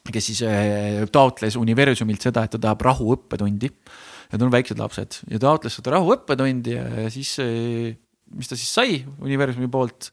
kes 0.10 0.32
siis 0.32 0.42
äh, 0.48 1.04
taotles 1.14 1.58
universumilt 1.60 2.24
seda, 2.24 2.46
et 2.46 2.56
ta 2.56 2.62
tahab 2.62 2.86
rahuõppetundi. 2.88 3.70
Need 4.32 4.46
on 4.46 4.54
väiksed 4.54 4.80
lapsed. 4.80 5.20
Ja 5.30 5.42
taotles 5.44 5.76
seda 5.78 5.94
rahuõppetundi 5.98 6.78
ja 6.78 7.10
siis, 7.14 7.36
äh, 7.44 7.92
mis 8.34 8.50
ta 8.50 8.58
siis 8.58 8.72
sai 8.74 9.02
universumi 9.22 9.70
poolt, 9.72 10.10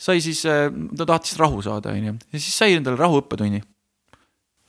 sai 0.00 0.22
siis, 0.24 0.44
äh, 0.48 0.70
ta 0.96 1.08
tahtis 1.12 1.36
rahu 1.40 1.60
saada, 1.66 1.92
onju, 1.96 2.16
ja 2.32 2.40
siis 2.40 2.56
sai 2.56 2.78
endale 2.78 3.00
rahuõppetunni 3.00 3.60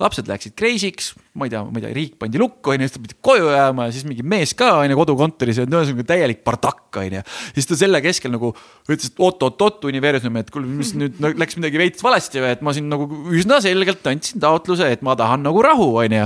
lapsed 0.02 0.30
läksid 0.30 0.56
crazy'ks, 0.58 1.12
ma 1.38 1.48
ei 1.48 1.54
tea, 1.54 1.62
ma 1.64 1.80
ei 1.80 1.84
tea, 1.86 1.92
riik 1.96 2.16
pandi 2.22 2.40
lukku, 2.42 2.74
onju, 2.74 2.88
siis 2.88 2.96
ta 2.96 3.02
pidi 3.04 3.18
koju 3.24 3.52
jääma 3.54 3.88
ja 3.88 3.96
siis 3.96 4.06
mingi 4.08 4.26
mees 4.28 4.54
ka, 4.58 4.72
onju, 4.82 4.98
kodukontoris 5.00 5.62
ja 5.62 5.66
ühesõnaga 5.68 6.06
täielik 6.12 6.42
bardakk, 6.48 6.88
onju. 7.04 7.22
siis 7.56 7.70
ta 7.70 7.78
selle 7.80 8.02
keskel 8.04 8.34
nagu 8.34 8.54
ütles, 8.88 9.12
et 9.12 9.22
oot-oot-oot 9.22 9.86
universum, 9.92 10.40
et 10.42 10.50
kuule, 10.54 10.70
mis 10.80 10.96
nüüd 11.00 11.22
läks 11.22 11.60
midagi 11.60 11.82
veits 11.82 12.06
valesti 12.06 12.42
või, 12.44 12.56
et 12.58 12.66
ma 12.66 12.74
siin 12.78 12.90
nagu 12.92 13.08
üsna 13.32 13.62
selgelt 13.64 14.10
andsin 14.12 14.42
taotluse, 14.44 14.90
et 14.92 15.06
ma 15.06 15.16
tahan 15.20 15.46
nagu 15.46 15.62
rahu, 15.66 15.92
onju. 16.04 16.26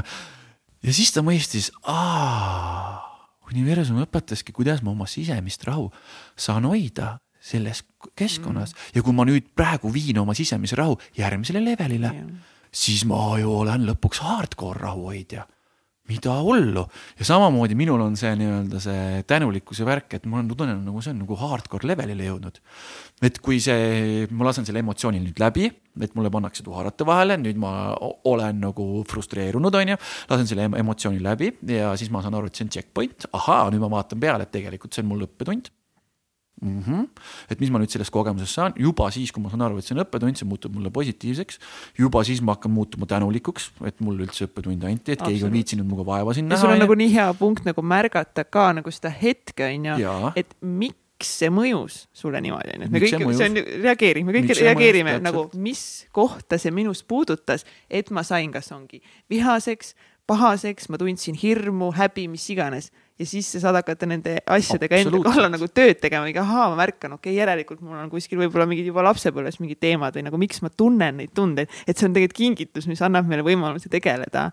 ja 0.90 0.96
siis 0.96 1.14
ta 1.16 1.26
mõistis, 1.26 1.70
aa, 1.92 3.04
universum 3.52 4.02
õpetaski, 4.06 4.56
kuidas 4.56 4.82
ma 4.86 4.96
oma 4.96 5.10
sisemist 5.10 5.68
rahu 5.68 5.92
saan 6.40 6.66
hoida 6.70 7.18
selles 7.46 7.84
keskkonnas 8.18 8.72
mm. 8.74 8.98
ja 8.98 9.06
kui 9.06 9.14
ma 9.14 9.22
nüüd 9.28 9.52
praegu 9.54 9.92
viin 9.94 10.18
oma 10.18 10.34
sisemise 10.34 10.78
rahu 10.80 10.98
järgmisele 11.18 11.62
levelile 11.62 12.10
yeah 12.10 12.52
siis 12.76 13.06
ma 13.08 13.36
ju 13.40 13.52
olen 13.64 13.88
lõpuks 13.90 14.24
hardcore 14.26 14.82
rahuhoidja. 14.84 15.48
mida 16.06 16.36
hullu 16.38 16.84
ja 17.18 17.26
samamoodi 17.26 17.74
minul 17.74 18.04
on 18.04 18.14
see 18.14 18.36
nii-öelda 18.38 18.78
see 18.78 19.24
tänulikkuse 19.26 19.88
värk, 19.88 20.12
et 20.14 20.28
ma 20.30 20.38
olen 20.38 20.52
tunnen 20.52 20.84
nagu 20.86 21.02
see 21.02 21.16
on 21.16 21.24
nagu 21.24 21.38
hardcore 21.40 21.88
levelile 21.90 22.28
jõudnud. 22.28 22.60
et 23.26 23.40
kui 23.42 23.58
see, 23.64 24.28
ma 24.30 24.46
lasen 24.46 24.68
selle 24.68 24.84
emotsiooni 24.86 25.24
nüüd 25.24 25.42
läbi, 25.42 25.72
et 26.02 26.14
mulle 26.14 26.30
pannakse 26.30 26.64
tuharate 26.68 27.08
vahele, 27.08 27.40
nüüd 27.42 27.58
ma 27.58 27.96
olen 28.28 28.62
nagu 28.68 29.06
frustreerunud, 29.10 29.80
on 29.82 29.96
ju. 29.96 29.98
lasen 30.30 30.52
selle 30.52 30.70
emotsiooni 30.84 31.24
läbi 31.24 31.56
ja 31.74 31.96
siis 31.98 32.14
ma 32.14 32.22
saan 32.22 32.38
aru, 32.38 32.52
et 32.52 32.60
see 32.60 32.68
on 32.68 32.76
checkpoint, 32.78 33.32
ahaa, 33.34 33.72
nüüd 33.72 33.82
ma 33.82 33.90
vaatan 33.98 34.22
peale, 34.22 34.46
et 34.46 34.54
tegelikult 34.54 34.94
see 34.94 35.06
on 35.06 35.14
mul 35.16 35.26
õppetund 35.26 35.74
mm. 36.62 36.82
-hmm. 36.82 37.08
et 37.50 37.60
mis 37.60 37.72
ma 37.72 37.80
nüüd 37.82 37.92
sellest 37.92 38.14
kogemusest 38.14 38.60
saan, 38.60 38.76
juba 38.80 39.10
siis, 39.12 39.32
kui 39.32 39.44
ma 39.44 39.52
saan 39.54 39.66
aru, 39.68 39.80
et 39.80 39.88
see 39.88 39.96
on 39.98 40.04
õppetund, 40.06 40.40
see 40.40 40.48
muutub 40.48 40.76
mulle 40.76 40.92
positiivseks. 40.92 41.60
juba 42.00 42.24
siis 42.24 42.42
ma 42.42 42.56
hakkan 42.56 42.72
muutuma 42.72 43.06
tänulikuks, 43.06 43.72
et 43.86 44.00
mulle 44.00 44.28
üldse 44.28 44.48
õppetund 44.48 44.84
anti, 44.90 45.16
et 45.16 45.22
keegi 45.22 45.44
on 45.46 45.56
viitsinud 45.56 45.86
minuga 45.86 46.06
vaeva 46.06 46.34
siin 46.34 46.50
näha. 46.50 46.62
sul 46.62 46.74
on 46.74 46.80
ja... 46.80 46.84
nagu 46.86 46.94
nii 46.94 47.14
hea 47.14 47.34
punkt 47.34 47.66
nagu 47.66 47.82
märgata 47.82 48.44
ka 48.44 48.72
nagu 48.74 48.92
seda 48.92 49.10
hetke 49.10 49.72
on 49.72 49.90
ju, 49.92 50.36
et 50.36 50.56
miks 50.62 51.02
miks 51.16 51.30
see 51.40 51.48
mõjus 51.48 52.10
sulle 52.12 52.42
niimoodi, 52.44 52.74
onju, 52.76 52.88
et 52.88 52.92
me 52.92 53.00
kõik, 53.00 53.14
see 53.38 53.48
on, 53.48 53.60
reageerime, 53.86 54.34
kõik 54.36 54.50
miks 54.50 54.60
reageerime 54.60 55.14
mõjus, 55.14 55.24
nagu, 55.24 55.44
mis 55.64 55.84
kohta 56.12 56.60
see 56.60 56.74
minust 56.76 57.06
puudutas, 57.08 57.64
et 57.90 58.12
ma 58.12 58.24
sain, 58.28 58.52
kas 58.52 58.68
ongi 58.76 59.00
vihaseks, 59.32 59.94
pahaseks, 60.28 60.90
ma 60.92 61.00
tundsin 61.00 61.38
hirmu, 61.40 61.94
häbi, 61.96 62.28
mis 62.34 62.50
iganes 62.52 62.92
ja 63.20 63.26
siis 63.28 63.48
sa 63.54 63.62
saad 63.64 63.78
hakata 63.80 64.08
nende 64.10 64.36
asjadega 64.52 65.00
enda 65.00 65.20
kallal 65.24 65.48
nagu 65.54 65.68
tööd 65.72 66.00
tegema, 66.04 66.28
ahaa, 66.42 66.68
ma 66.74 66.80
märkan, 66.82 67.16
okei 67.16 67.32
okay,, 67.32 67.40
järelikult 67.40 67.84
mul 67.86 67.98
on 68.02 68.12
kuskil 68.12 68.42
võib-olla 68.42 68.68
mingid 68.70 68.90
juba 68.90 69.06
lapsepõlves 69.08 69.62
mingid 69.64 69.80
teemad 69.84 70.18
või 70.18 70.26
nagu 70.28 70.40
miks 70.42 70.62
ma 70.66 70.72
tunnen 70.72 71.22
neid 71.22 71.32
tundeid, 71.38 71.72
et 71.88 71.96
see 71.96 72.10
on 72.10 72.16
tegelikult 72.16 72.42
kingitus, 72.42 72.90
mis 72.92 73.04
annab 73.06 73.30
meile 73.30 73.46
võimaluse 73.48 73.92
tegeleda 73.92 74.50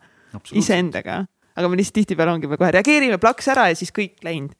iseendaga. 0.54 1.24
aga 1.58 1.68
me 1.68 1.78
lihtsalt 1.80 1.98
tihtipeale 2.00 2.36
ongi, 2.36 2.50
me 2.50 2.58
kohe 2.60 2.70
reageerime 2.78 3.18
plaks 3.22 3.50
ära 3.52 3.66
ja 3.72 3.78
siis 3.78 3.90
kõik 3.94 4.22
läinud. 4.24 4.54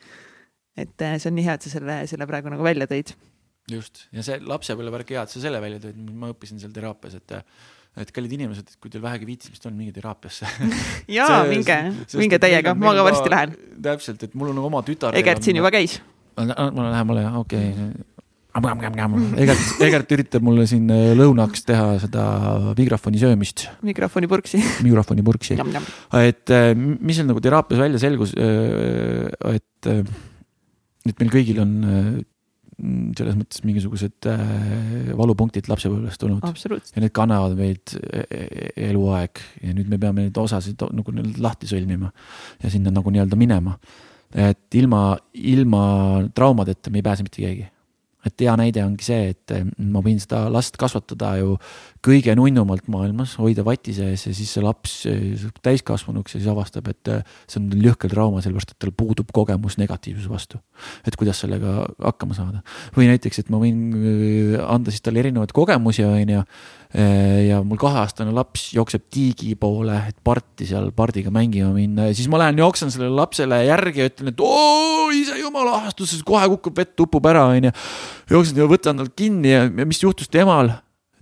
et 0.77 1.05
eh, 1.05 1.19
see 1.21 1.31
on 1.31 1.39
nii 1.39 1.47
hea, 1.47 1.55
et 1.59 1.69
sa 1.69 1.77
selle, 1.77 2.01
selle 2.11 2.27
praegu 2.27 2.51
nagu 2.51 2.67
välja 2.67 2.91
tõid. 2.91 3.15
just, 3.71 4.09
ja 4.11 4.27
see 4.27 4.41
lapsepõlvevärk 4.43 5.15
hea, 5.15 5.23
et 5.23 5.37
sa 5.37 5.45
selle 5.47 5.63
välja 5.63 5.79
tõid, 5.87 6.03
ma 6.11 6.35
õppisin 6.35 6.59
seal 6.59 6.75
teraapias, 6.75 7.21
et 7.23 7.39
et 8.01 8.13
kallid 8.15 8.33
inimesed, 8.39 8.71
kui 8.81 8.93
teil 8.93 9.03
vähegi 9.05 9.29
viitsimist 9.29 9.67
on, 9.69 9.75
minge 9.77 9.93
teraapiasse 9.97 10.49
ja 11.19 11.27
minge, 11.49 11.77
minge 12.17 12.39
täiega, 12.41 12.73
ma 12.79 12.95
ka 12.97 13.05
varsti 13.09 13.33
lähen. 13.33 13.59
täpselt, 13.85 14.25
et 14.29 14.39
mul 14.39 14.55
on 14.55 14.63
oma 14.65 14.81
tütar. 14.87 15.17
Egert 15.19 15.45
siin 15.45 15.61
juba 15.61 15.73
käis. 15.75 15.99
ma 16.39 16.49
lähen 16.49 16.81
lähemale, 16.89 17.27
okei 17.43 17.69
okay. 17.75 18.09
Egert, 18.53 19.61
Egert 19.81 20.11
üritab 20.13 20.43
mulle 20.45 20.67
siin 20.69 20.91
äh, 20.93 21.15
lõunaks 21.17 21.63
teha 21.65 21.95
seda 22.03 22.25
mikrofoni 22.77 23.21
söömist. 23.21 23.65
mikrofoni 23.81 24.29
purksi. 24.29 24.61
mikrofoni 24.85 25.25
purksi. 25.25 25.57
et 26.21 26.53
äh, 26.53 26.73
mis 26.77 27.17
seal 27.17 27.31
nagu 27.31 27.41
teraapias 27.45 27.81
välja 27.81 28.03
selgus, 28.03 28.35
äh, 28.37 29.57
et, 29.57 29.89
et 31.09 31.17
meil 31.17 31.33
kõigil 31.33 31.65
on 31.65 31.73
Mm, 31.81 32.32
selles 33.19 33.37
mõttes 33.39 33.63
mingisugused 33.67 34.29
äh, 34.31 35.11
valupunktid 35.19 35.69
lapsepõlvest 35.71 36.23
tulnud. 36.23 36.43
ja 36.43 37.03
need 37.05 37.15
kannavad 37.15 37.55
meid 37.59 37.95
e-, 37.99 38.25
e-, 38.27 38.73
eluaeg 38.91 39.43
ja 39.63 39.75
nüüd 39.77 39.91
me 39.93 40.01
peame 40.03 40.27
neid 40.27 40.41
osasid 40.43 40.83
nagu 40.91 41.15
lahti 41.43 41.71
sõlmima 41.71 42.11
ja 42.63 42.73
sinna 42.73 42.95
nagu 42.95 43.13
nii-öelda 43.15 43.39
minema. 43.39 43.77
et 44.33 44.75
ilma, 44.75 45.17
ilma 45.33 45.85
traumadeta 46.35 46.91
me 46.91 47.03
ei 47.03 47.07
pääse 47.07 47.27
mitte 47.27 47.43
keegi 47.43 47.69
et 48.27 48.45
hea 48.45 48.53
näide 48.59 48.83
ongi 48.85 49.07
see, 49.07 49.31
et 49.33 49.55
eh, 49.55 49.65
ma 49.93 50.03
võin 50.05 50.21
seda 50.23 50.45
last 50.53 50.77
kasvatada 50.81 51.35
ju 51.41 51.57
kõige 52.05 52.35
nunnumalt 52.39 52.87
maailmas, 52.93 53.35
hoida 53.43 53.65
vati 53.67 53.95
sees 53.97 54.27
ja 54.29 54.35
siis 54.35 54.53
see 54.55 54.63
laps 54.63 54.95
eh, 55.11 55.33
saab 55.41 55.59
täiskasvanuks 55.67 56.37
ja 56.37 56.43
siis 56.43 56.51
avastab, 56.53 56.91
et 56.93 57.13
eh, 57.13 57.25
see 57.51 57.61
on 57.63 57.87
jõhker 57.89 58.13
trauma, 58.13 58.43
sellepärast 58.45 58.75
et 58.77 58.81
tal 58.83 58.95
puudub 58.97 59.33
kogemus 59.35 59.79
negatiivsuse 59.83 60.31
vastu. 60.31 60.63
et 61.07 61.17
kuidas 61.19 61.43
sellega 61.43 61.83
hakkama 61.99 62.39
saada. 62.39 62.63
või 62.97 63.11
näiteks, 63.11 63.43
et 63.43 63.51
ma 63.51 63.61
võin 63.63 63.83
anda 64.63 64.95
siis 64.95 65.03
talle 65.03 65.23
erinevaid 65.23 65.55
kogemusi, 65.57 66.07
on 66.07 66.37
ju 66.37 66.47
ja 66.93 67.63
mul 67.65 67.79
kaheaastane 67.81 68.35
laps 68.37 68.67
jookseb 68.77 69.07
tiigi 69.13 69.55
poole, 69.57 69.97
et 70.11 70.19
parti 70.25 70.67
seal 70.69 70.91
pardiga 70.97 71.33
mängima 71.33 71.71
minna 71.73 72.11
ja 72.11 72.17
siis 72.17 72.29
ma 72.29 72.43
lähen 72.43 72.61
jooksen 72.61 72.93
sellele 72.93 73.17
lapsele 73.17 73.63
järgi 73.65 74.05
ja 74.05 74.11
ütlen, 74.11 74.33
et 74.35 74.45
oo, 74.45 75.09
ise 75.17 75.39
jumala 75.41 75.79
ahastuses, 75.81 76.21
kohe 76.27 76.45
kukub 76.53 76.77
vett, 76.83 76.95
upub 77.01 77.29
ära, 77.33 77.47
onju. 77.55 77.73
jooksen 78.31 78.61
ja 78.61 78.69
võtan 78.69 79.01
talt 79.01 79.17
kinni 79.17 79.55
ja, 79.55 79.65
ja 79.71 79.89
mis 79.89 80.03
juhtus 80.05 80.29
temal 80.33 80.75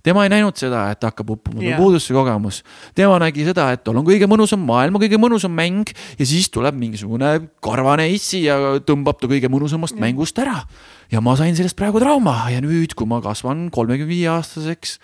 tema 0.03 0.25
ei 0.25 0.31
näinud 0.33 0.57
seda, 0.57 0.87
et 0.91 1.03
hakkab 1.05 1.35
uppuma, 1.35 1.61
tal 1.61 1.79
puudus 1.79 2.07
see 2.07 2.15
kogemus. 2.17 2.61
tema 2.97 3.19
nägi 3.21 3.45
seda, 3.47 3.69
et 3.71 3.83
tal 3.85 3.99
on 4.01 4.07
kõige 4.07 4.27
mõnusam, 4.29 4.63
maailma 4.65 5.01
kõige 5.01 5.19
mõnusam 5.21 5.53
mäng 5.55 5.91
ja 6.17 6.27
siis 6.27 6.49
tuleb 6.53 6.77
mingisugune 6.77 7.37
karvane 7.63 8.09
issi 8.11 8.43
ja 8.47 8.57
tõmbab 8.83 9.21
ta 9.21 9.29
kõige 9.31 9.51
mõnusamast 9.51 9.95
ja. 9.95 10.03
mängust 10.03 10.41
ära 10.41 10.63
ja 11.11 11.21
ma 11.23 11.35
sain 11.39 11.55
sellest 11.57 11.77
praegu 11.79 12.01
trauma. 12.01 12.35
Ja 12.51 12.61
nüüd, 12.63 12.95
kui 12.97 13.09
ma 13.09 13.21
kasvan 13.23 13.67
kolmekümne 13.73 14.09
viie 14.11 14.29
aastaseks 14.31 14.97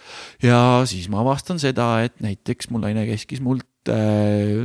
ja 0.44 0.60
siis 0.90 1.10
ma 1.12 1.24
avastan 1.24 1.60
seda, 1.62 1.98
et 2.08 2.16
näiteks 2.24 2.72
mul 2.72 2.86
naine 2.86 3.04
käskis 3.10 3.42
mult 3.44 3.92
äh, 3.92 4.64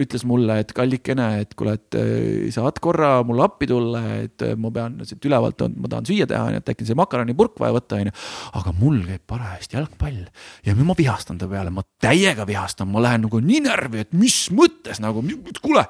ütles 0.00 0.24
mulle, 0.28 0.56
et 0.64 0.72
kallikene, 0.76 1.28
et 1.44 1.52
kuule, 1.58 1.76
et 1.76 1.98
äh, 2.00 2.48
saad 2.54 2.80
korra 2.84 3.18
mulle 3.26 3.44
appi 3.46 3.68
tulla, 3.68 4.02
et 4.24 4.46
äh, 4.46 4.56
ma 4.60 4.72
pean 4.74 4.96
siit 5.08 5.28
ülevalt, 5.28 5.66
ma 5.76 5.92
tahan 5.92 6.08
süüa 6.08 6.28
teha, 6.30 6.48
onju, 6.48 6.64
et 6.64 6.74
äkki 6.74 6.88
see 6.88 6.98
makaronipurk 7.00 7.60
vaja 7.60 7.76
võtta, 7.76 8.00
onju. 8.00 8.16
aga 8.60 8.74
mul 8.80 8.98
käib 9.10 9.26
parajasti 9.30 9.80
jalgpall. 9.80 10.24
Ja 10.64 10.72
nüüd 10.72 10.88
ma 10.88 10.98
vihastan 10.98 11.40
ta 11.40 11.50
peale, 11.52 11.72
ma 11.74 11.84
täiega 12.02 12.48
vihastan, 12.48 12.92
ma 12.92 13.04
lähen 13.04 13.26
nagu 13.28 13.44
nii 13.44 13.64
närvi, 13.68 14.04
et 14.08 14.16
mis 14.16 14.46
mõttes 14.56 15.04
nagu, 15.04 15.24
kuule. 15.60 15.84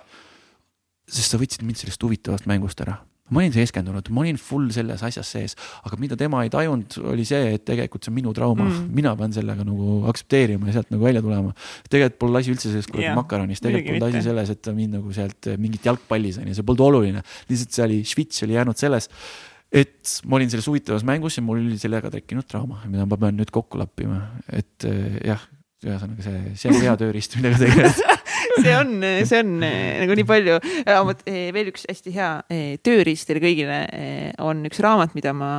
sest 1.10 1.34
sa 1.34 1.38
võtsid 1.38 1.62
mind 1.66 1.78
sellest 1.78 2.02
huvitavast 2.02 2.46
mängust 2.50 2.80
ära 2.82 3.02
ma 3.32 3.40
olin 3.40 3.52
keskendunud, 3.54 4.08
ma 4.12 4.20
olin 4.20 4.36
full 4.40 4.68
selles 4.74 5.00
asjas 5.06 5.30
sees, 5.32 5.54
aga 5.88 5.96
mida 6.00 6.16
tema 6.20 6.42
ei 6.44 6.50
tajunud, 6.52 6.98
oli 7.08 7.24
see, 7.28 7.54
et 7.56 7.64
tegelikult 7.64 8.04
see 8.04 8.12
on 8.12 8.18
minu 8.18 8.34
trauma 8.36 8.66
mm., 8.66 8.90
mina 8.98 9.14
pean 9.16 9.32
sellega 9.32 9.64
nagu 9.64 10.02
aktsepteerima 10.12 10.68
ja 10.68 10.76
sealt 10.76 10.92
nagu 10.92 11.06
välja 11.06 11.22
tulema. 11.24 11.54
tegelikult 11.88 12.20
pole 12.20 12.42
asi 12.42 12.52
üldse 12.52 12.68
selles 12.68 12.90
kuradi 12.90 13.14
makaronis, 13.16 13.64
tegelikult 13.64 13.96
polnud 13.96 14.20
asi 14.20 14.28
selles, 14.28 14.52
et 14.52 14.70
mind 14.76 14.98
nagu 14.98 15.16
sealt 15.16 15.50
mingit 15.62 15.88
jalgpallis 15.88 16.38
on 16.42 16.52
ju, 16.52 16.58
see 16.58 16.68
polnud 16.68 16.84
oluline. 16.90 17.24
lihtsalt 17.48 17.78
see 17.78 17.88
oli, 17.88 17.98
švits 18.12 18.44
oli 18.44 18.58
jäänud 18.58 18.80
selles, 18.80 19.08
et 19.72 20.14
ma 20.28 20.36
olin 20.36 20.52
selles 20.52 20.68
huvitavas 20.68 21.08
mängus 21.08 21.40
ja 21.40 21.46
mul 21.46 21.62
oli 21.64 21.80
sellega 21.80 22.12
tekkinud 22.12 22.44
trauma, 22.50 22.82
mida 22.84 23.08
ma 23.08 23.20
pean 23.24 23.40
nüüd 23.40 23.52
kokku 23.54 23.80
lappima, 23.80 24.20
et 24.52 24.84
jah, 25.24 25.48
ühesõnaga 25.84 26.28
see, 26.28 26.44
see 26.60 26.72
on 26.72 26.84
hea 26.84 26.94
tööriist, 27.00 27.40
millega 27.40 27.64
tegeleda 27.64 28.18
see 28.62 28.74
on, 28.76 29.02
see 29.26 29.40
on 29.40 29.62
eh, 29.66 30.00
nagu 30.02 30.16
nii 30.18 30.26
palju. 30.28 30.58
Eh, 30.84 31.48
veel 31.54 31.70
üks 31.72 31.86
hästi 31.90 32.14
hea 32.14 32.30
eh, 32.52 32.76
tööriist 32.84 33.28
teile 33.28 33.42
kõigile 33.42 33.78
on 34.44 34.64
üks 34.68 34.80
raamat, 34.84 35.14
mida 35.16 35.34
ma 35.36 35.50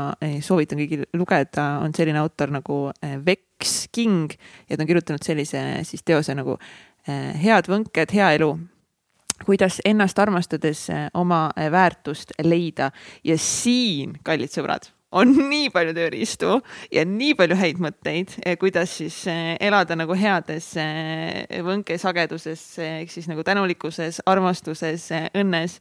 soovitan 0.44 0.80
kõigil 0.82 1.06
lugeda, 1.18 1.68
on 1.84 1.96
selline 1.96 2.22
autor 2.22 2.54
nagu 2.56 2.80
Vex 3.26 3.86
King 3.96 4.34
ja 4.70 4.76
ta 4.76 4.84
on 4.84 4.90
kirjutanud 4.90 5.26
sellise 5.26 5.64
siis 5.88 6.06
teose 6.06 6.36
nagu 6.38 6.58
Head 7.06 7.68
võnked, 7.70 8.16
hea 8.18 8.32
elu. 8.40 8.50
Kuidas 9.46 9.78
ennast 9.86 10.18
armastades 10.18 10.88
oma 11.14 11.50
väärtust 11.54 12.34
leida. 12.42 12.90
Ja 13.28 13.38
siin, 13.38 14.16
kallid 14.26 14.54
sõbrad 14.56 14.95
on 15.16 15.32
nii 15.52 15.70
palju 15.74 15.94
tööriistu 15.96 16.58
ja 16.94 17.06
nii 17.08 17.36
palju 17.40 17.58
häid 17.60 17.82
mõtteid, 17.84 18.36
kuidas 18.62 18.98
siis 19.00 19.22
eh, 19.32 19.56
elada 19.64 19.98
nagu 19.98 20.16
heades 20.18 20.72
eh, 20.82 21.62
võnkesageduses 21.66 22.66
ehk 22.84 23.14
siis 23.14 23.30
nagu 23.32 23.46
tänulikkuses, 23.48 24.22
armastuses, 24.30 25.10
eh, 25.16 25.30
õnnes. 25.42 25.80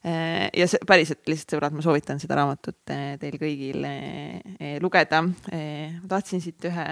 ja 0.00 0.64
see 0.64 0.80
päriselt 0.88 1.28
lihtsalt 1.28 1.52
sõbrad, 1.52 1.74
ma 1.76 1.82
soovitan 1.84 2.16
seda 2.16 2.38
raamatut 2.38 2.78
teil 3.20 3.34
kõigil 3.36 3.84
lugeda. 4.80 5.20
ma 5.20 6.08
tahtsin 6.08 6.40
siit 6.40 6.64
ühe, 6.64 6.86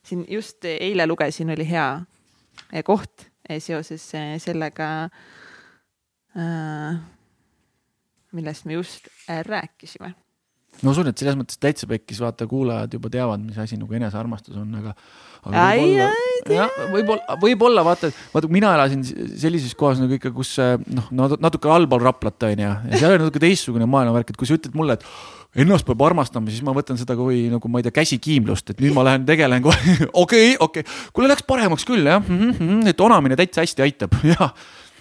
siin 0.00 0.24
just 0.32 0.64
eile 0.64 1.04
lugesin, 1.04 1.52
oli 1.52 1.68
hea 1.68 1.90
koht 2.88 3.28
seoses 3.60 4.08
sellega, 4.40 4.88
millest 8.32 8.64
me 8.64 8.80
just 8.80 9.12
rääkisime 9.28 10.14
ma 10.82 10.94
usun, 10.94 11.10
et 11.10 11.20
selles 11.20 11.36
mõttes 11.38 11.60
täitsa 11.60 11.88
pekkis, 11.90 12.22
vaata, 12.24 12.48
kuulajad 12.50 12.96
juba 12.96 13.12
teavad, 13.12 13.44
mis 13.44 13.60
asi 13.60 13.78
nagu 13.80 14.00
enesearmastus 14.00 14.56
on, 14.60 14.72
aga. 14.80 14.94
jah, 16.48 16.76
võib-olla, 16.92 17.38
võib-olla 17.42 17.84
vaata, 17.84 18.10
vaata, 18.32 18.50
mina 18.52 18.72
elasin 18.78 19.04
sellises 19.04 19.76
kohas 19.78 20.00
nagu 20.00 20.16
ikka, 20.16 20.32
kus 20.34 20.56
noh, 20.58 21.36
natuke 21.36 21.68
allpool 21.72 22.04
Raplat 22.04 22.48
on 22.48 22.64
ju, 22.64 22.74
ja 22.90 23.00
seal 23.00 23.12
oli 23.12 23.24
natuke 23.26 23.42
teistsugune 23.44 23.88
maailmavärk, 23.90 24.32
et 24.32 24.40
kui 24.40 24.48
sa 24.48 24.56
ütled 24.56 24.76
mulle, 24.78 24.96
et 24.96 25.64
ennast 25.64 25.86
peab 25.86 26.00
armastama, 26.02 26.50
siis 26.50 26.64
ma 26.66 26.74
võtan 26.74 26.98
seda 26.98 27.16
kui 27.18 27.44
nagu 27.52 27.70
ma 27.70 27.80
ei 27.80 27.86
tea, 27.86 27.94
käsikiimlust, 28.00 28.72
et 28.72 28.80
nüüd 28.82 28.96
ma 28.96 29.04
lähen 29.06 29.26
tegelen 29.28 29.62
kohe, 29.64 29.98
okei, 30.24 30.54
okei, 30.64 30.86
kuule 31.14 31.30
läks 31.30 31.46
paremaks 31.46 31.86
küll 31.88 32.08
jah. 32.08 32.24
Mm, 32.24 32.56
-hmm, 32.56 32.88
et 32.90 33.04
onamine 33.04 33.38
täitsa 33.38 33.62
hästi 33.62 33.86
aitab, 33.86 34.16
jah 34.34 34.50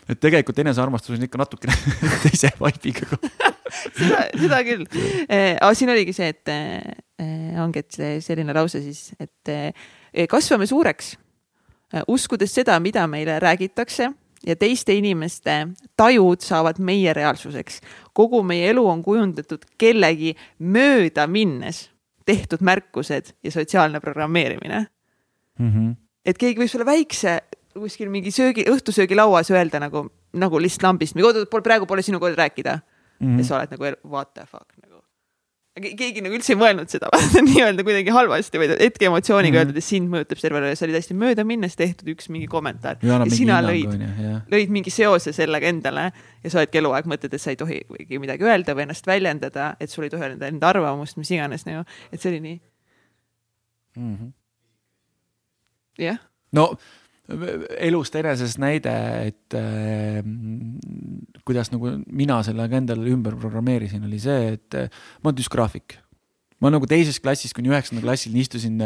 et 0.10 0.20
tegelikult 0.20 0.60
enesearmastus 0.64 1.18
on 1.18 1.28
ikka 1.28 1.41
natukene 1.41 1.76
teise 2.26 2.51
vibe'iga 2.60 3.08
seda, 3.99 4.24
seda 4.38 4.62
küll 4.68 4.86
eh,. 5.28 5.56
aga 5.56 5.74
siin 5.78 5.93
oligi 5.93 6.16
see, 6.16 6.32
et 6.34 6.54
eh, 6.54 7.62
ongi, 7.64 7.84
et 7.84 8.24
selline 8.26 8.56
lause 8.56 8.82
siis, 8.84 9.12
et 9.22 10.28
kasvame 10.30 10.68
suureks 10.70 11.16
uskudes 12.10 12.54
seda, 12.54 12.80
mida 12.82 13.06
meile 13.08 13.38
räägitakse 13.39 14.10
ja 14.47 14.56
teiste 14.56 14.93
inimeste 14.93 15.68
tajud 15.97 16.41
saavad 16.41 16.80
meie 16.80 17.14
reaalsuseks. 17.14 17.80
kogu 18.14 18.43
meie 18.43 18.70
elu 18.70 18.86
on 18.88 19.04
kujundatud 19.04 19.66
kellegi 19.78 20.36
mööda 20.60 21.28
minnes 21.28 21.89
tehtud 22.26 22.62
märkused 22.62 23.34
ja 23.43 23.51
sotsiaalne 23.51 23.99
programmeerimine 23.99 24.86
mm. 25.60 25.72
-hmm. 25.72 25.95
et 26.26 26.38
keegi 26.38 26.60
võib 26.60 26.72
sulle 26.72 26.86
väikse 26.86 27.39
kuskil 27.74 28.09
mingi 28.13 28.32
söögi, 28.32 28.65
õhtusöögilauas 28.69 29.51
öelda 29.53 29.82
nagu, 29.84 30.07
nagu 30.34 30.61
lihtsalt 30.61 30.88
lambist, 30.89 31.17
praegu 31.63 31.89
pole 31.89 32.01
sinu 32.05 32.19
kord 32.19 32.38
rääkida 32.38 32.80
mm. 32.80 33.28
-hmm. 33.28 33.38
ja 33.38 33.45
sa 33.45 33.57
oled 33.57 33.71
nagu 33.71 33.95
what 34.09 34.34
the 34.34 34.45
fuck 34.45 34.69
nagu 34.82 34.93
keegi 35.82 36.21
nagu 36.21 36.36
üldse 36.38 36.53
ei 36.53 36.57
mõelnud 36.59 36.91
seda 36.91 37.09
nii-öelda 37.47 37.82
kuidagi 37.86 38.13
halvasti, 38.13 38.59
vaid 38.61 38.76
hetkeemotsiooniga 38.78 39.55
mm 39.55 39.55
-hmm. 39.55 39.69
öeldud, 39.71 39.78
et 39.82 39.88
sind 39.88 40.11
mõjutab 40.11 40.38
see 40.38 40.49
terve, 40.49 40.76
see 40.76 40.86
oli 40.86 40.93
täiesti 40.93 41.17
möödaminnes 41.17 41.76
tehtud 41.76 42.11
üks 42.13 42.30
mingi 42.30 42.47
kommentaar. 42.47 42.99
ja, 43.01 43.17
ja 43.17 43.30
sina 43.34 43.61
lõid, 43.65 43.95
lõid 44.53 44.69
mingi 44.69 44.93
seose 44.93 45.34
sellega 45.34 45.67
endale 45.67 46.11
ja 46.43 46.49
sa 46.49 46.61
oledki 46.61 46.78
eluaeg 46.78 47.09
mõtled, 47.09 47.34
et 47.34 47.41
sa 47.41 47.49
ei 47.49 47.57
tohi 47.57 47.82
midagi 48.21 48.45
öelda 48.45 48.76
või 48.78 48.86
ennast 48.86 49.07
väljendada, 49.07 49.76
et 49.80 49.89
sul 49.89 50.05
ei 50.05 50.13
tohi 50.13 50.30
öelda 50.30 50.47
enda 50.47 50.69
arvamust, 50.69 51.17
mis 51.17 51.32
iganes 51.32 51.65
nagu, 51.65 51.88
et 52.11 52.21
see 52.21 52.30
oli 52.30 52.39
nii 52.39 52.61
mm 53.97 54.15
-hmm.. 54.15 54.32
jah. 56.05 56.21
no 56.51 56.78
elust 57.24 58.15
enesest 58.19 58.59
näide, 58.59 58.93
et 59.30 59.55
äh, 59.55 60.19
kuidas 61.47 61.71
nagu 61.71 61.95
mina 62.11 62.41
selle 62.43 62.65
ka 62.67 62.80
endale 62.82 63.13
ümber 63.13 63.38
programmeerisin, 63.39 64.03
oli 64.03 64.19
see, 64.19 64.55
et 64.57 64.80
äh, 64.80 65.03
ma 65.21 65.32
olen 65.32 65.39
düsgraafik. 65.39 65.99
ma 66.63 66.69
nagu 66.71 66.88
teises 66.88 67.17
klassis 67.19 67.51
kuni 67.51 67.67
üheksanda 67.67 67.99
klassini 67.99 68.39
istusin, 68.39 68.78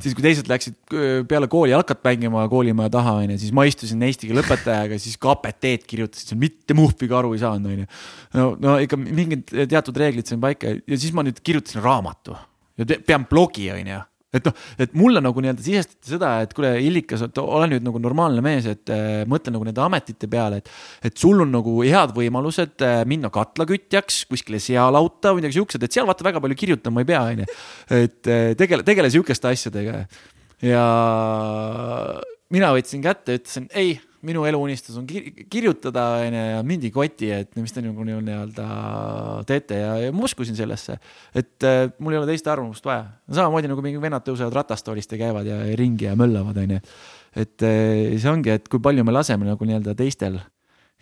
siis 0.00 0.14
kui 0.16 0.24
teised 0.24 0.48
läksid 0.48 0.76
äh, 0.96 1.20
peale 1.28 1.48
kooli 1.52 1.72
jalkat 1.72 2.00
mängima 2.04 2.46
koolimaja 2.52 2.92
taha, 2.92 3.18
onju, 3.24 3.36
siis 3.40 3.52
ma 3.56 3.66
istusin 3.68 4.04
eesti 4.04 4.28
keele 4.28 4.44
õpetajaga, 4.44 5.00
siis 5.00 5.16
KPT-d 5.20 5.88
kirjutasin, 5.88 6.40
mitte 6.40 6.76
muhviga 6.76 7.20
aru 7.20 7.32
ei 7.36 7.42
saanud, 7.42 7.72
onju. 7.74 7.90
no, 8.36 8.46
no 8.60 8.76
ikka 8.84 9.00
mingid 9.00 9.52
teatud 9.72 10.00
reeglid 10.00 10.28
sain 10.28 10.40
paika 10.40 10.76
ja 10.76 11.00
siis 11.00 11.16
ma 11.16 11.24
nüüd 11.24 11.40
kirjutasin 11.44 11.84
raamatu 11.84 12.36
ja 12.80 12.88
pean 13.08 13.28
blogi, 13.28 13.68
onju 13.72 14.04
et 14.36 14.46
noh, 14.46 14.54
et 14.80 14.92
mulle 14.98 15.22
nagu 15.24 15.42
nii-öelda 15.42 15.64
sisestati 15.64 16.12
seda, 16.12 16.32
et 16.44 16.52
kuule, 16.54 16.72
Illikas, 16.86 17.24
ole 17.42 17.68
nüüd 17.72 17.86
nagu 17.86 18.00
normaalne 18.02 18.42
mees, 18.44 18.68
et 18.70 18.92
äh, 18.94 19.22
mõtle 19.30 19.54
nagu 19.54 19.66
nende 19.66 19.82
ametite 19.82 20.30
peale, 20.30 20.60
et. 20.62 20.70
et 21.10 21.16
sul 21.18 21.42
on 21.42 21.50
nagu 21.50 21.76
head 21.82 22.14
võimalused 22.16 22.84
äh, 22.86 23.00
minna 23.10 23.32
katlakütjaks 23.34 24.22
kuskile 24.30 24.60
sealauta 24.62 25.34
või 25.34 25.42
midagi 25.42 25.58
siuksed, 25.58 25.82
et 25.82 25.96
seal 25.96 26.06
vaata 26.08 26.26
väga 26.26 26.42
palju 26.44 26.58
kirjutama 26.62 27.02
ei 27.02 27.10
pea, 27.10 27.24
onju. 27.32 27.48
et 28.00 28.30
äh, 28.30 28.52
tegele, 28.58 28.86
tegele 28.86 29.10
sihukeste 29.10 29.50
asjadega. 29.50 30.04
ja 30.62 30.84
mina 32.54 32.70
võtsin 32.76 33.02
kätte, 33.02 33.40
ütlesin 33.40 33.66
ei 33.74 33.98
minu 34.26 34.44
eluunistus 34.44 34.96
on 35.00 35.06
kirjutada, 35.08 36.04
onju, 36.26 36.42
ja 36.54 36.60
mind 36.66 36.84
ei 36.84 36.92
koti, 36.92 37.30
et 37.32 37.56
mis 37.56 37.72
te 37.72 37.82
nagu 37.84 38.04
nii-öelda 38.04 38.66
teete 39.48 39.80
ja, 39.80 39.94
ja 40.04 40.12
ma 40.12 40.26
uskusin 40.28 40.56
sellesse. 40.58 40.98
et 41.34 41.66
äh, 41.66 41.86
mul 41.98 42.14
ei 42.14 42.20
ole 42.20 42.28
teist 42.28 42.50
arvamust 42.50 42.84
vaja. 42.84 43.06
samamoodi 43.30 43.70
nagu 43.70 43.84
mingi 43.84 44.02
vennad 44.02 44.26
tõusevad 44.26 44.58
ratastoolist 44.60 45.16
ja 45.16 45.20
käivad 45.22 45.48
ja 45.48 45.60
ringi 45.78 46.08
ja 46.08 46.16
möllavad, 46.20 46.60
onju. 46.64 46.80
et 47.36 47.66
äh, 47.66 48.18
see 48.20 48.32
ongi, 48.32 48.52
et 48.58 48.68
kui 48.68 48.82
palju 48.82 49.06
me 49.08 49.16
laseme 49.16 49.48
nagu 49.48 49.70
nii-öelda 49.70 49.96
teistel, 49.96 50.38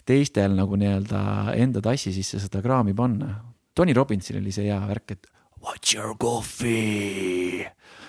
teistel 0.07 0.55
nagu 0.59 0.79
nii-öelda 0.79 1.25
enda 1.59 1.83
tassi 1.85 2.14
sisse 2.14 2.41
seda 2.43 2.62
kraami 2.64 2.95
panna. 2.97 3.35
Tony 3.75 3.95
Robbinsil 3.95 4.39
oli 4.41 4.55
see 4.55 4.71
hea 4.71 4.79
värk, 4.89 5.19
et 5.19 5.29
what's 5.59 5.95
your 5.95 6.14
coffee, 6.23 7.66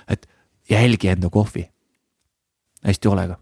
et 0.09 0.29
jälgi 0.69 1.15
enda 1.17 1.33
kohvi 1.33 1.65
hästi 2.85 3.09
hoolega 3.09 3.41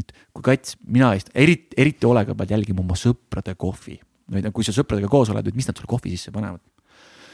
et 0.00 0.12
kui 0.32 0.44
kats, 0.46 0.76
mina 0.86 1.12
eriti, 1.16 1.74
eriti 1.76 2.08
hoolega 2.08 2.36
pead 2.38 2.54
jälgima 2.54 2.82
oma 2.84 2.96
sõprade 2.98 3.54
kohvi 3.60 3.98
või 4.32 4.52
kui 4.54 4.66
sa 4.66 4.74
sõpradega 4.74 5.10
koos 5.12 5.32
oled, 5.32 5.48
et 5.48 5.58
mis 5.58 5.68
nad 5.68 5.76
sulle 5.76 5.90
kohvi 5.90 6.14
sisse 6.14 6.32
panevad. 6.34 6.62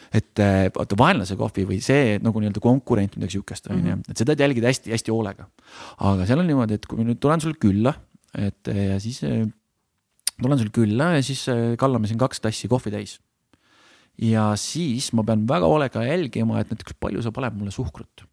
et 0.08 0.40
eh, 0.40 0.70
vaata 0.72 0.96
vaenlase 0.96 1.36
kohvi 1.36 1.66
või 1.68 1.82
see 1.84 2.16
nagu 2.24 2.40
nii-öelda 2.40 2.62
konkurent, 2.64 3.18
midagi 3.18 3.36
sihukest 3.36 3.66
on 3.68 3.76
ju, 3.76 3.84
mhm. 3.92 4.08
et 4.08 4.16
seda 4.22 4.36
jälgida 4.38 4.70
hästi-hästi 4.70 5.12
hoolega. 5.12 5.48
aga 6.00 6.26
seal 6.26 6.40
on 6.40 6.48
niimoodi, 6.48 6.78
et 6.78 6.86
kui 6.88 6.98
ma 6.98 7.04
nüüd 7.10 7.20
tulen 7.20 7.44
sulle 7.44 7.58
külla, 7.60 7.92
et 8.34 8.72
eh, 8.72 8.84
ja 8.94 8.98
siis 9.04 9.20
eh, 9.28 9.44
tulen 10.40 10.60
sulle 10.60 10.74
külla 10.74 11.12
ja 11.18 11.24
siis 11.24 11.44
kallame 11.78 12.08
siin 12.08 12.20
kaks 12.20 12.40
tassi 12.40 12.70
kohvi 12.72 12.94
täis. 12.94 13.18
ja 14.18 14.50
siis 14.56 15.12
ma 15.12 15.22
pean 15.28 15.46
väga 15.48 15.68
hoolega 15.68 16.02
jälgima, 16.08 16.60
et 16.60 16.72
näiteks 16.72 16.96
palju 16.98 17.22
sa 17.22 17.34
paned 17.34 17.60
mulle 17.60 17.74
suhkrut 17.74 18.24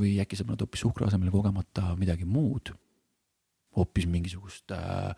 või 0.00 0.16
äkki 0.22 0.38
sa 0.38 0.46
paned 0.48 0.62
hoopis 0.64 0.86
suhkru 0.86 1.06
asemele 1.06 1.30
kogemata 1.34 1.92
midagi 2.00 2.24
muud 2.24 2.72
hoopis 3.78 4.06
mingisugust 4.10 4.72
äh, 4.74 5.12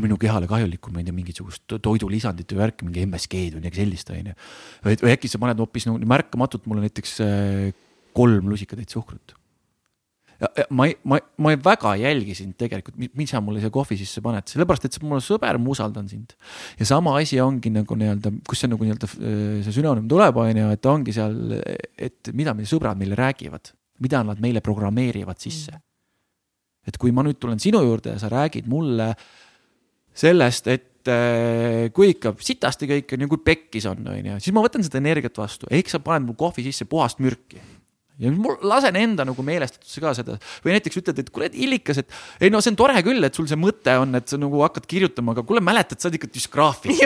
minu 0.00 0.16
kehale 0.20 0.48
kahjulikku, 0.50 0.92
ma 0.92 1.02
ei 1.02 1.06
tea, 1.06 1.16
mingisugust 1.16 1.76
toidulisandit 1.84 2.54
või 2.54 2.62
värki, 2.64 2.88
mingi 2.88 3.04
MSG-d 3.06 3.56
või 3.56 3.62
midagi 3.62 3.82
sellist, 3.82 4.10
on 4.12 4.32
ju. 4.32 4.40
või, 4.86 5.12
äkki 5.12 5.30
sa 5.30 5.40
paned 5.42 5.60
hoopis 5.62 5.86
nagu 5.88 6.00
märkamatult 6.14 6.66
mulle 6.70 6.86
näiteks 6.86 7.14
äh, 7.24 7.70
kolm 8.16 8.50
lusikatäit 8.52 8.92
suhkrut. 8.92 9.36
ma 10.74 10.88
ei, 10.88 10.96
ma, 11.06 11.20
ma 11.38 11.52
väga 11.54 11.92
jälgisin 12.00 12.56
tegelikult, 12.58 12.96
mis 12.98 13.30
sa 13.30 13.38
mulle 13.44 13.60
siia 13.62 13.70
kohvi 13.70 13.94
sisse 14.00 14.18
paned, 14.24 14.48
sellepärast 14.50 14.88
et 14.88 14.96
sa 14.96 14.98
oled 14.98 15.12
mu 15.12 15.20
sõber, 15.22 15.60
ma 15.62 15.70
usaldan 15.70 16.08
sind. 16.10 16.34
ja 16.80 16.88
sama 16.88 17.14
asi 17.20 17.38
ongi 17.40 17.70
nagu 17.70 17.98
nii-öelda, 18.00 18.34
kus 18.48 18.64
see 18.64 18.72
nagu 18.72 18.88
nii-öelda 18.88 19.12
äh, 19.12 19.62
see 19.68 19.78
sünonüüm 19.78 20.10
tuleb, 20.10 20.42
on 20.42 20.64
ju, 20.64 20.74
et 20.74 20.90
ongi 20.90 21.14
seal, 21.14 21.38
et 21.94 22.34
mida 22.34 22.56
meie 22.58 22.66
sõbrad 22.66 22.98
meile 22.98 23.18
räägivad, 23.20 23.74
mida 24.02 24.24
nad 24.26 24.42
meile 24.42 24.64
programmeerivad 24.64 25.38
sisse 25.38 25.76
mm 25.76 25.88
et 26.88 26.98
kui 26.98 27.14
ma 27.14 27.24
nüüd 27.26 27.38
tulen 27.40 27.60
sinu 27.62 27.82
juurde 27.84 28.16
ja 28.16 28.22
sa 28.22 28.30
räägid 28.32 28.68
mulle 28.70 29.12
sellest, 30.14 30.68
et 30.68 31.10
äh, 31.10 31.88
kui 31.94 32.12
ikka 32.14 32.34
sitasti 32.42 32.88
kõik 32.90 33.14
on 33.16 33.24
ja 33.24 33.30
kui 33.30 33.44
pekkis 33.44 33.86
on, 33.90 34.02
on 34.12 34.32
ju, 34.32 34.40
siis 34.42 34.56
ma 34.56 34.64
võtan 34.64 34.84
seda 34.84 35.00
energiat 35.00 35.38
vastu, 35.38 35.70
ehk 35.70 35.92
sa 35.92 36.02
paned 36.04 36.28
mu 36.28 36.36
kohvi 36.38 36.66
sisse 36.68 36.88
puhast 36.90 37.22
mürki 37.22 37.62
ja 38.22 38.32
mul 38.34 38.58
lasen 38.68 38.96
enda 38.98 39.26
nagu 39.26 39.42
meelestatusse 39.46 40.02
ka 40.02 40.12
seda 40.16 40.36
või 40.64 40.76
näiteks 40.76 41.00
ütled, 41.00 41.18
et 41.22 41.30
kuule, 41.34 41.50
Illikas, 41.52 42.02
et 42.02 42.42
ei 42.42 42.52
no 42.52 42.60
see 42.62 42.72
on 42.72 42.78
tore 42.78 43.00
küll, 43.04 43.22
et 43.26 43.38
sul 43.38 43.48
see 43.50 43.58
mõte 43.58 43.94
on, 43.98 44.14
et 44.18 44.30
sa 44.30 44.38
nagu 44.40 44.62
hakkad 44.62 44.86
kirjutama, 44.88 45.34
aga 45.34 45.44
kuule, 45.46 45.62
mäletad, 45.64 45.98
sa 46.00 46.08
oled 46.08 46.18
ikka 46.20 46.30
düsgraafik 46.32 47.02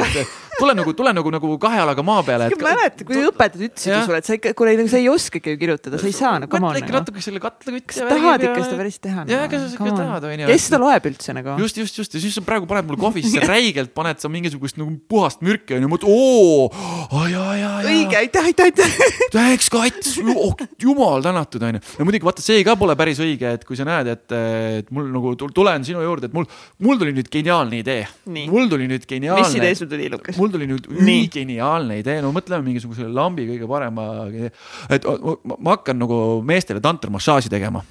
tule 0.59 0.75
nagu, 0.77 0.93
tule 0.97 1.13
nagu, 1.17 1.33
nagu 1.33 1.53
kahe 1.63 1.81
jalaga 1.81 2.05
maa 2.07 2.25
peale. 2.27 2.51
ma 2.53 2.73
mäletan, 2.75 3.09
kui 3.09 3.23
õpetajad 3.31 3.65
ütlesid 3.71 4.07
sulle, 4.09 4.21
et 4.21 4.29
sa 4.29 4.37
ikka, 4.37 4.53
kuule, 4.59 4.77
sa 4.93 5.01
ei 5.01 5.09
oskagi 5.13 5.55
ju 5.55 5.61
kirjutada, 5.61 6.01
sa 6.01 6.11
ei 6.11 6.17
saa, 6.17 6.35
on. 6.37 6.49
mõtle 6.53 6.83
ikka 6.83 6.97
natuke 6.99 7.25
selle 7.25 7.43
katlakütti. 7.43 7.89
kas 7.93 8.03
sa 8.03 8.11
tahad 8.13 8.47
ikka 8.47 8.67
seda 8.67 8.81
päris 8.83 9.01
teha? 9.07 9.27
jaa, 9.33 9.49
kas 9.53 9.65
sa 9.65 9.73
ikka 9.79 9.97
tahad, 10.03 10.29
onju. 10.31 10.51
kes 10.53 10.69
seda 10.69 10.83
loeb 10.83 11.11
üldse 11.13 11.37
nagu? 11.37 11.57
just, 11.65 11.81
just, 11.81 12.01
just 12.03 12.17
ja 12.17 12.25
siis 12.25 12.37
sa 12.37 12.45
praegu 12.47 12.69
paned 12.69 12.89
mulle 12.91 13.01
kohvisse 13.01 13.45
räigelt, 13.53 13.95
paned 13.97 14.21
sa 14.23 14.31
mingisugust 14.33 14.81
nagu 14.81 14.93
puhast 15.11 15.45
mürki 15.47 15.79
onju, 15.79 15.93
mõtled 15.93 16.13
oo, 16.13 16.69
jaa, 17.13 17.27
jaa, 17.33 17.57
jaa. 17.63 17.75
õige, 17.93 18.21
aitäh, 18.21 18.51
aitäh, 18.53 18.71
aitäh. 18.71 19.53
eks 19.57 19.73
kats, 19.73 20.17
jumal 20.83 21.06
tänatud 21.25 21.65
onju 21.69 21.81
ja 21.81 22.07
muidugi 22.07 22.29
vaata, 22.29 22.45
see 22.45 22.65
ka 22.67 22.77
pole 22.79 22.97
päris 22.99 23.21
õige, 23.23 23.53
et 23.59 23.67
kui 23.69 23.79
sa 23.79 23.87
näed, 23.89 24.11
et, 24.13 24.37
et 24.83 24.95
mul 24.95 25.11
nagu 25.15 25.35
tulen 25.55 25.87
sinu 25.87 26.05
juurde, 26.05 26.31
et 26.31 26.37
mul, 26.37 26.49
mul 26.87 27.01
tuli 27.01 27.15
nüüd 27.17 27.31
geniaalne 27.33 27.81
idee. 27.83 28.07
mul 28.53 28.71
tuli 28.73 28.89
nüüd 28.91 29.07
geniaalne. 29.09 29.45
mis 29.45 29.59
idee 29.59 29.75
sul 29.79 29.91
tuli, 29.91 30.09
Lukas? 30.13 30.39
mul 30.41 30.55
tuli 30.55 30.69
nüüd 30.71 30.89
üligeniaalne 30.93 32.01
idee, 32.03 32.19
no 32.25 32.33
mõtleme 32.37 32.65
mingisuguse 32.67 33.09
lambi 33.11 33.49
kõige 33.53 33.69
parema, 33.71 34.09
et 34.93 35.07
ma 35.07 35.77
hakkan 35.77 36.01
nagu 36.03 36.23
meestele 36.47 36.83
tantramassaaži 36.85 37.53
tegema. 37.53 37.85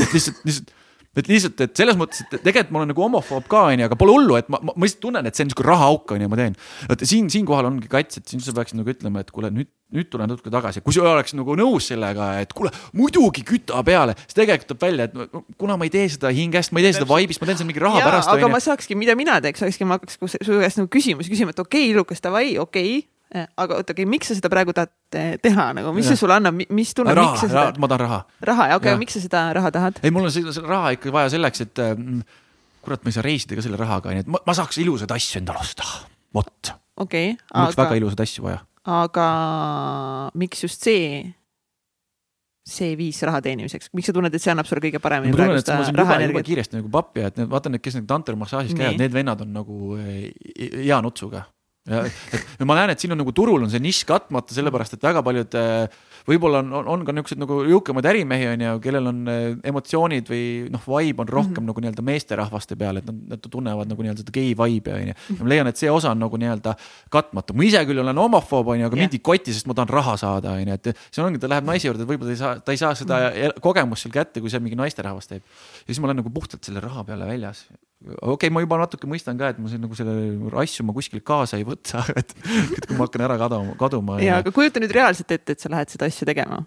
lihtsalt, 0.00 0.44
lihtsalt 0.46 0.76
et 1.18 1.26
lihtsalt, 1.26 1.58
et 1.64 1.72
selles 1.74 1.96
mõttes, 1.98 2.22
et 2.22 2.38
tegelikult 2.38 2.70
ma 2.70 2.80
olen 2.80 2.92
nagu 2.92 3.02
homofoob 3.02 3.48
ka 3.50 3.64
onju, 3.72 3.86
aga 3.88 3.96
pole 3.98 4.14
hullu, 4.14 4.36
et 4.38 4.50
ma, 4.52 4.60
ma, 4.62 4.74
ma 4.76 4.86
lihtsalt 4.86 5.02
tunnen, 5.02 5.26
et 5.26 5.34
see 5.34 5.42
on 5.42 5.50
niisugune 5.50 5.70
rahaauk 5.72 6.14
onju, 6.14 6.30
ma 6.30 6.38
teen. 6.38 6.54
et 6.86 7.04
siin, 7.10 7.26
siinkohal 7.34 7.66
ongi 7.66 7.90
kats, 7.90 8.20
et 8.20 8.30
siin 8.30 8.42
sa 8.44 8.54
peaksid 8.54 8.78
nagu 8.78 8.92
ütlema, 8.92 9.24
et 9.24 9.34
kuule 9.34 9.50
nüüd, 9.54 9.70
nüüd 9.90 10.06
tulen 10.12 10.30
natuke 10.30 10.54
tagasi, 10.54 10.84
kui 10.86 10.94
sa 10.94 11.08
oleks 11.10 11.34
nagu 11.34 11.58
nõus 11.58 11.90
sellega, 11.90 12.30
et 12.44 12.54
kuule 12.54 12.70
muidugi 12.94 13.42
küta 13.46 13.82
peale, 13.86 14.14
siis 14.22 14.38
tegelikult 14.38 14.70
tuleb 14.70 14.86
välja, 14.86 15.10
et 15.10 15.54
kuna 15.58 15.74
ma 15.80 15.88
ei 15.88 15.94
tee 15.96 16.06
seda 16.14 16.30
hingest, 16.34 16.70
ma 16.70 16.78
ei 16.78 16.86
tee 16.86 17.00
seda 17.00 17.10
vibe'ist, 17.10 17.42
ma 17.42 17.50
teen 17.50 17.58
seda 17.58 17.70
mingi 17.72 17.82
raha 17.82 17.98
Jaa, 17.98 18.10
pärast. 18.12 18.30
aga 18.30 18.46
onju. 18.46 18.54
ma 18.54 18.64
saakski, 18.70 18.98
mida 19.02 19.18
mina 19.18 19.40
teeks, 19.42 19.66
olekski, 19.66 19.90
ma 19.90 19.98
hakkaks 19.98 20.20
su 20.46 20.60
käest 20.62 20.78
nagu 20.78 20.92
küsimusi 20.94 21.34
küsima, 21.34 21.56
et 21.56 21.64
okei 21.64 21.88
okay,, 21.88 21.96
Lukas, 21.98 22.22
davai, 22.22 22.52
okei 22.54 23.00
okay 23.00 23.09
aga 23.30 23.78
oota, 23.78 23.94
aga 23.94 24.06
miks 24.10 24.30
sa 24.30 24.36
seda 24.38 24.50
praegu 24.50 24.74
tahad 24.74 24.90
eh, 25.14 25.34
teha 25.42 25.68
nagu, 25.76 25.92
mis 25.94 26.08
ja. 26.08 26.14
see 26.14 26.22
sulle 26.24 26.34
annab, 26.40 26.56
mis 26.74 26.92
tunne, 26.96 27.14
miks 27.14 27.44
sa 27.44 27.50
seda? 27.50 27.64
ma 27.78 27.90
tahan 27.90 28.02
raha. 28.02 28.20
raha, 28.48 28.64
okei 28.74 28.90
okay,, 28.90 28.98
miks 28.98 29.14
sa 29.16 29.22
seda 29.22 29.42
raha 29.54 29.70
tahad? 29.74 30.00
ei, 30.02 30.10
mul 30.14 30.26
on 30.26 30.34
seda 30.34 30.54
raha 30.66 30.94
ikka 30.96 31.12
vaja 31.14 31.30
selleks, 31.36 31.62
et 31.66 31.82
mm, 31.84 32.24
kurat, 32.82 33.04
ma 33.04 33.12
ei 33.12 33.18
saa 33.18 33.26
reisida 33.26 33.58
ka 33.58 33.66
selle 33.66 33.78
rahaga, 33.78 34.14
nii 34.16 34.24
et 34.24 34.32
ma, 34.34 34.40
ma 34.46 34.56
saaks 34.58 34.80
ilusaid 34.82 35.14
asju 35.14 35.42
endale 35.42 35.62
osta, 35.62 35.86
vot. 36.34 36.72
okei 36.98 37.36
okay,. 37.36 37.36
mul 37.52 37.68
oleks 37.68 37.78
aga... 37.78 37.84
väga 37.84 38.00
ilusaid 38.00 38.24
asju 38.26 38.48
vaja. 38.48 38.64
aga 38.96 39.28
miks 40.42 40.66
just 40.66 40.90
see? 40.90 41.22
see 42.70 42.98
viis 42.98 43.22
raha 43.26 43.38
teenimiseks, 43.46 43.92
miks 43.94 44.10
sa 44.10 44.16
tunned, 44.16 44.34
et 44.34 44.42
see 44.42 44.50
annab 44.50 44.66
sulle 44.66 44.82
kõige 44.82 44.98
paremini 45.02 45.38
praegu 45.38 45.62
seda 45.62 45.78
rahaenergiat? 46.02 46.50
kiiresti 46.50 46.80
nagu 46.80 46.90
pappi, 46.98 47.22
et 47.30 47.38
need, 47.38 47.48
vaata 47.54 47.70
need, 47.70 47.82
kes 47.86 48.00
need 48.00 48.10
tantrimassaažis 48.10 48.74
käivad, 48.74 48.98
need 48.98 49.14
vennad 49.14 49.46
on 49.46 49.54
nagu 49.54 49.94
hea 50.02 50.98
nutsuga 51.06 51.44
ja 51.44 51.46
et 51.90 52.64
ma 52.68 52.78
näen, 52.78 52.94
et 52.94 53.02
siin 53.02 53.14
on 53.14 53.20
nagu 53.22 53.34
turul 53.36 53.66
on 53.66 53.72
see 53.72 53.82
nišš 53.82 54.06
katmata, 54.08 54.54
sellepärast 54.56 54.96
et 54.96 55.04
väga 55.04 55.22
paljud 55.26 55.56
äh, 55.58 56.00
võib-olla 56.28 56.60
on, 56.62 56.72
on, 56.94 57.04
ka 57.06 57.14
niisuguseid 57.14 57.40
nagu 57.40 57.58
jõukamaid 57.68 58.08
ärimehi 58.10 58.48
on 58.52 58.64
ju, 58.64 58.74
kellel 58.84 59.10
on 59.10 59.20
äh, 59.30 59.40
emotsioonid 59.70 60.30
või 60.30 60.44
noh, 60.72 60.84
vibe 60.86 61.24
on 61.24 61.30
rohkem 61.30 61.50
mm 61.50 61.58
-hmm. 61.58 61.70
nagu 61.72 61.84
nii-öelda 61.84 62.06
meesterahvaste 62.06 62.78
peal, 62.80 63.00
et 63.00 63.08
nad, 63.08 63.20
nad 63.34 63.50
tunnevad 63.50 63.90
nagu 63.90 64.04
nii-öelda 64.04 64.24
seda 64.24 64.34
gei 64.36 64.54
vibe'i 64.54 64.94
on 64.94 65.12
ju. 65.12 65.16
ja 65.16 65.38
ma 65.40 65.52
leian, 65.54 65.70
et 65.72 65.80
see 65.80 65.90
osa 65.90 66.14
on 66.14 66.22
nagu 66.22 66.40
nii-öelda 66.40 66.76
katmatu, 67.10 67.56
ma 67.56 67.66
ise 67.66 67.84
küll 67.88 68.04
olen 68.04 68.22
homofoob 68.24 68.74
on 68.74 68.80
ju, 68.80 68.86
aga 68.86 68.96
yeah. 68.96 69.06
mind 69.06 69.18
ei 69.18 69.24
koti, 69.30 69.54
sest 69.56 69.70
ma 69.70 69.74
tahan 69.74 69.94
raha 69.96 70.16
saada 70.16 70.56
on 70.56 70.72
ju, 70.72 70.80
et 70.80 70.92
see 71.10 71.24
ongi, 71.24 71.42
ta 71.42 71.50
läheb 71.50 71.68
naise 71.68 71.88
juurde, 71.88 72.04
et 72.04 72.10
võib-olla 72.10 72.30
ta 72.30 72.36
ei 72.36 72.42
saa, 72.42 72.54
ta 72.60 72.72
ei 72.72 72.80
saa 72.80 72.94
seda 72.94 73.20
mm 73.20 73.36
-hmm. 73.36 73.60
kogemust 73.60 74.06
seal 74.06 74.14
kätte, 74.14 74.40
kui 74.40 74.50
seal 74.50 74.62
mingi 74.62 74.78
naisterahvas 74.78 75.26
teeb. 75.26 75.42
ja 75.42 75.86
siis 75.86 76.00
ma 76.00 76.10
olen 76.10 76.22
nagu 76.22 76.30
puhtalt 76.30 76.64
selle 76.64 76.80
raha 76.80 77.04
peale 77.04 77.26
väljas 77.26 77.66
okei 78.00 78.48
okay,, 78.48 78.50
ma 78.52 78.62
juba 78.64 78.80
natuke 78.80 79.08
mõistan 79.10 79.38
ka, 79.40 79.52
et 79.52 79.60
ma 79.60 79.68
siin 79.68 79.82
nagu 79.84 79.96
selle 79.96 80.14
asju 80.62 80.86
ma 80.88 80.96
kuskilt 80.96 81.24
kaasa 81.26 81.60
ei 81.60 81.66
võta, 81.68 82.02
et, 82.20 82.32
et 82.32 82.88
kui 82.88 82.96
ma 82.96 83.06
hakkan 83.06 83.26
ära 83.28 83.38
kaduma, 83.40 83.76
kaduma. 83.80 84.20
ja, 84.24 84.40
aga 84.40 84.52
kujuta 84.56 84.82
nüüd 84.82 84.94
reaalselt 84.96 85.32
ette, 85.36 85.56
et 85.56 85.60
sa 85.60 85.72
lähed 85.72 85.92
seda 85.92 86.08
asja 86.08 86.28
tegema. 86.28 86.62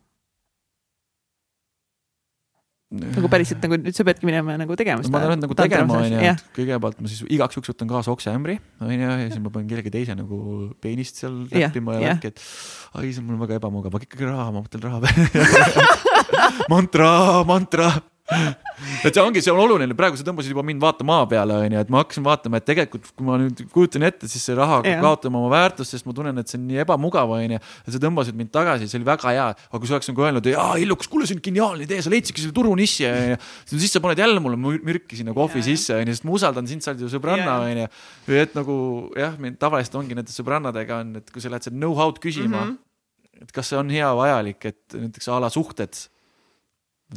nagu 2.94 3.26
päriselt 3.26 3.64
nagu 3.66 3.80
nüüd 3.82 3.98
sa 3.98 4.06
peadki 4.06 4.28
minema 4.30 4.54
nagu 4.62 4.76
tegema 4.78 5.02
seda. 5.02 5.16
ma 5.16 5.24
lähen 5.24 5.42
nagu 5.42 5.58
tegema 5.58 5.98
onju, 5.98 6.20
et 6.30 6.44
kõigepealt 6.54 7.02
ma 7.02 7.10
siis 7.10 7.24
igaks 7.26 7.58
juhuks 7.58 7.72
võtan 7.72 7.90
kaasa 7.90 8.14
okseämbri 8.14 8.60
onju 8.86 9.08
ja 9.10 9.16
siis 9.24 9.42
ma 9.42 9.50
panen 9.50 9.72
kellegi 9.72 9.90
teise 9.96 10.14
nagu 10.14 10.38
peenist 10.84 11.18
seal 11.24 11.48
räppima 11.50 11.98
ja, 11.98 12.04
ja 12.04 12.14
värki, 12.14 12.30
et 12.30 12.46
ai, 12.94 13.10
see 13.10 13.24
on 13.24 13.32
mul 13.32 13.42
väga 13.42 13.58
ebamugav, 13.58 13.98
aga 13.98 14.06
ikkagi 14.06 14.30
raha, 14.30 14.52
ma 14.54 14.62
mõtlen 14.62 14.86
raha 14.86 15.02
peale 15.08 15.90
mantra, 16.76 17.10
mantra 17.50 17.90
et 19.04 19.12
see 19.12 19.20
ongi, 19.20 19.42
see 19.44 19.52
on 19.52 19.60
oluline, 19.60 19.96
praegu 20.00 20.16
sa 20.16 20.24
tõmbasid 20.24 20.54
juba 20.54 20.64
mind 20.64 20.80
vaata 20.80 21.04
maa 21.08 21.26
peale, 21.28 21.58
onju, 21.66 21.80
et 21.84 21.90
ma 21.92 22.00
hakkasin 22.00 22.24
vaatama, 22.24 22.62
et 22.62 22.66
tegelikult 22.70 23.10
kui 23.12 23.26
ma 23.28 23.36
nüüd 23.42 23.64
kujutan 23.74 24.06
ette, 24.08 24.30
siis 24.32 24.46
see 24.48 24.56
raha 24.56 24.78
hakkab 24.80 25.04
kaotama 25.04 25.42
oma 25.42 25.50
väärtust, 25.52 25.92
sest 25.92 26.08
ma 26.08 26.16
tunnen, 26.16 26.40
et 26.40 26.48
see 26.48 26.56
on 26.60 26.64
nii 26.70 26.80
ebamugav, 26.86 27.34
onju. 27.36 27.60
ja 27.60 27.96
sa 27.96 28.02
tõmbasid 28.06 28.38
mind 28.40 28.54
tagasi, 28.56 28.88
see 28.88 29.02
oli 29.02 29.10
väga 29.10 29.34
hea, 29.36 29.50
aga 29.52 29.82
kui 29.82 29.92
sa 29.92 29.98
oleks 29.98 30.08
nagu 30.12 30.24
öelnud, 30.24 30.48
aa 30.62 30.78
Illukas, 30.84 31.12
kuule, 31.12 31.28
see 31.28 31.36
on 31.36 31.44
geniaalne 31.44 31.84
idee, 31.84 32.00
sa 32.06 32.14
leidsidki 32.14 32.46
selle 32.46 32.56
turuniši, 32.56 33.10
onju. 33.10 33.42
siis 33.74 33.98
sa 33.98 34.04
paned 34.04 34.24
jälle 34.24 34.46
mulle 34.46 34.62
mürki 34.62 35.20
sinna 35.20 35.36
kohvi 35.36 35.66
sisse, 35.68 36.00
onju, 36.00 36.16
sest 36.16 36.28
ma 36.30 36.38
usaldan 36.40 36.72
sind, 36.72 36.86
sa 36.86 36.94
oled 36.94 37.04
ju 37.04 37.12
sõbranna, 37.12 37.60
onju. 37.68 37.90
et 38.40 38.56
nagu 38.56 38.78
jah, 39.20 39.36
meil 39.44 39.60
tavaliselt 39.60 40.00
ongi 40.00 40.16
nende 40.16 40.32
sõbrannadega 40.32 41.04
on, 41.04 41.14
et 41.20 41.36
kui 41.36 41.44
sa 41.44 41.52
lähed 41.52 41.68
seda 41.68 41.76
know-how'd 41.76 42.24
küsima 42.24 42.64
mm, 42.64 42.72
-hmm. 42.72 43.44
et 43.44 43.52
kas 43.52 43.74
see 43.74 43.84
on 43.84 43.92
hea, 43.92 44.10
vajalik, 44.16 44.72
et 44.72 44.96
näiteks 44.96 45.28
a 45.28 45.44
la 45.44 45.52
suhted 45.52 46.08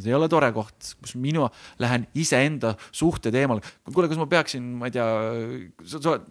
see 0.01 0.13
ei 0.13 0.17
ole 0.17 0.29
tore 0.31 0.49
koht, 0.55 0.93
kus 1.01 1.15
mina 1.19 1.49
lähen 1.81 2.07
iseenda 2.17 2.75
suhte 2.91 3.31
teemal. 3.33 3.61
kuule, 3.89 4.09
kas 4.11 4.19
ma 4.19 4.27
peaksin, 4.31 4.65
ma 4.79 4.89
ei 4.89 4.95
tea, 4.97 5.07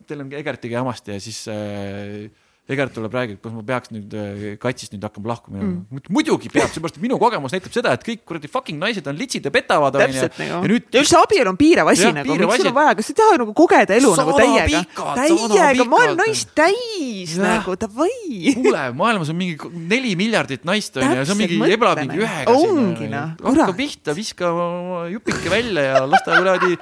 teil 0.07 0.25
on 0.25 0.33
Egertiga 0.37 0.81
jamasti 0.81 1.17
ja 1.17 1.23
siis 1.23 1.43
äh, 1.53 2.27
Egert 2.67 2.97
tuleb, 2.97 3.13
räägib, 3.15 3.39
kas 3.39 3.53
ma 3.55 3.61
peaks 3.63 3.93
nüüd 3.95 4.15
äh, 4.19 4.47
katsist 4.59 4.91
nüüd 4.91 5.05
hakkama 5.07 5.31
lahku 5.31 5.53
minema 5.53 5.69
mm.. 5.71 6.09
muidugi 6.11 6.49
peab, 6.51 6.73
seepärast 6.75 6.97
et 6.99 7.05
minu 7.05 7.15
kogemus 7.23 7.53
näitab 7.55 7.71
seda, 7.71 7.93
et 7.95 8.03
kõik 8.03 8.25
kuradi 8.27 8.51
fucking 8.51 8.81
naised 8.83 9.07
on 9.07 9.15
litsid 9.15 9.45
ja 9.47 9.53
petavad. 9.55 9.95
täpselt 9.95 10.35
nagu. 10.41 10.65
ja 10.65 10.71
nüüd. 10.73 10.89
ja 10.91 11.03
üldse 11.05 11.21
abielu 11.21 11.53
on 11.53 11.61
piirav 11.61 11.93
asi 11.93 12.11
nagu, 12.17 12.35
miks 12.41 12.59
sul 12.59 12.71
on 12.73 12.75
vaja, 12.75 12.97
kas 12.99 13.07
sa 13.07 13.15
ei 13.15 13.19
taha 13.21 13.37
nagu 13.45 13.55
kogeda 13.63 13.95
elu 14.01 14.11
Sada 14.19 14.25
nagu 14.27 14.41
täiega? 14.43 14.83
täiega, 15.21 15.87
maailm 15.93 16.19
naist 16.25 16.51
täis 16.59 17.37
ja. 17.37 17.45
nagu, 17.45 17.77
davai. 17.85 18.11
kuule, 18.59 18.83
maailmas 18.99 19.31
on 19.31 19.39
mingi 19.39 19.71
neli 19.95 20.17
miljardit 20.19 20.67
naist 20.67 20.99
on 20.99 21.07
ju, 21.07 21.21
ja 21.21 21.23
see 21.23 21.37
on 21.37 21.43
mingi 21.45 21.61
ebla 21.79 21.95
mingi 22.01 22.25
ühega. 22.25 22.57
ongi 22.57 23.13
noh. 23.15 23.37
hakka 23.47 23.77
pihta, 23.79 24.17
viska 24.19 24.51
jupike 25.15 25.55
välja 25.55 25.87
ja 25.93 26.03
las 26.03 26.27
ta 26.27 26.35
kuradi 26.43 26.75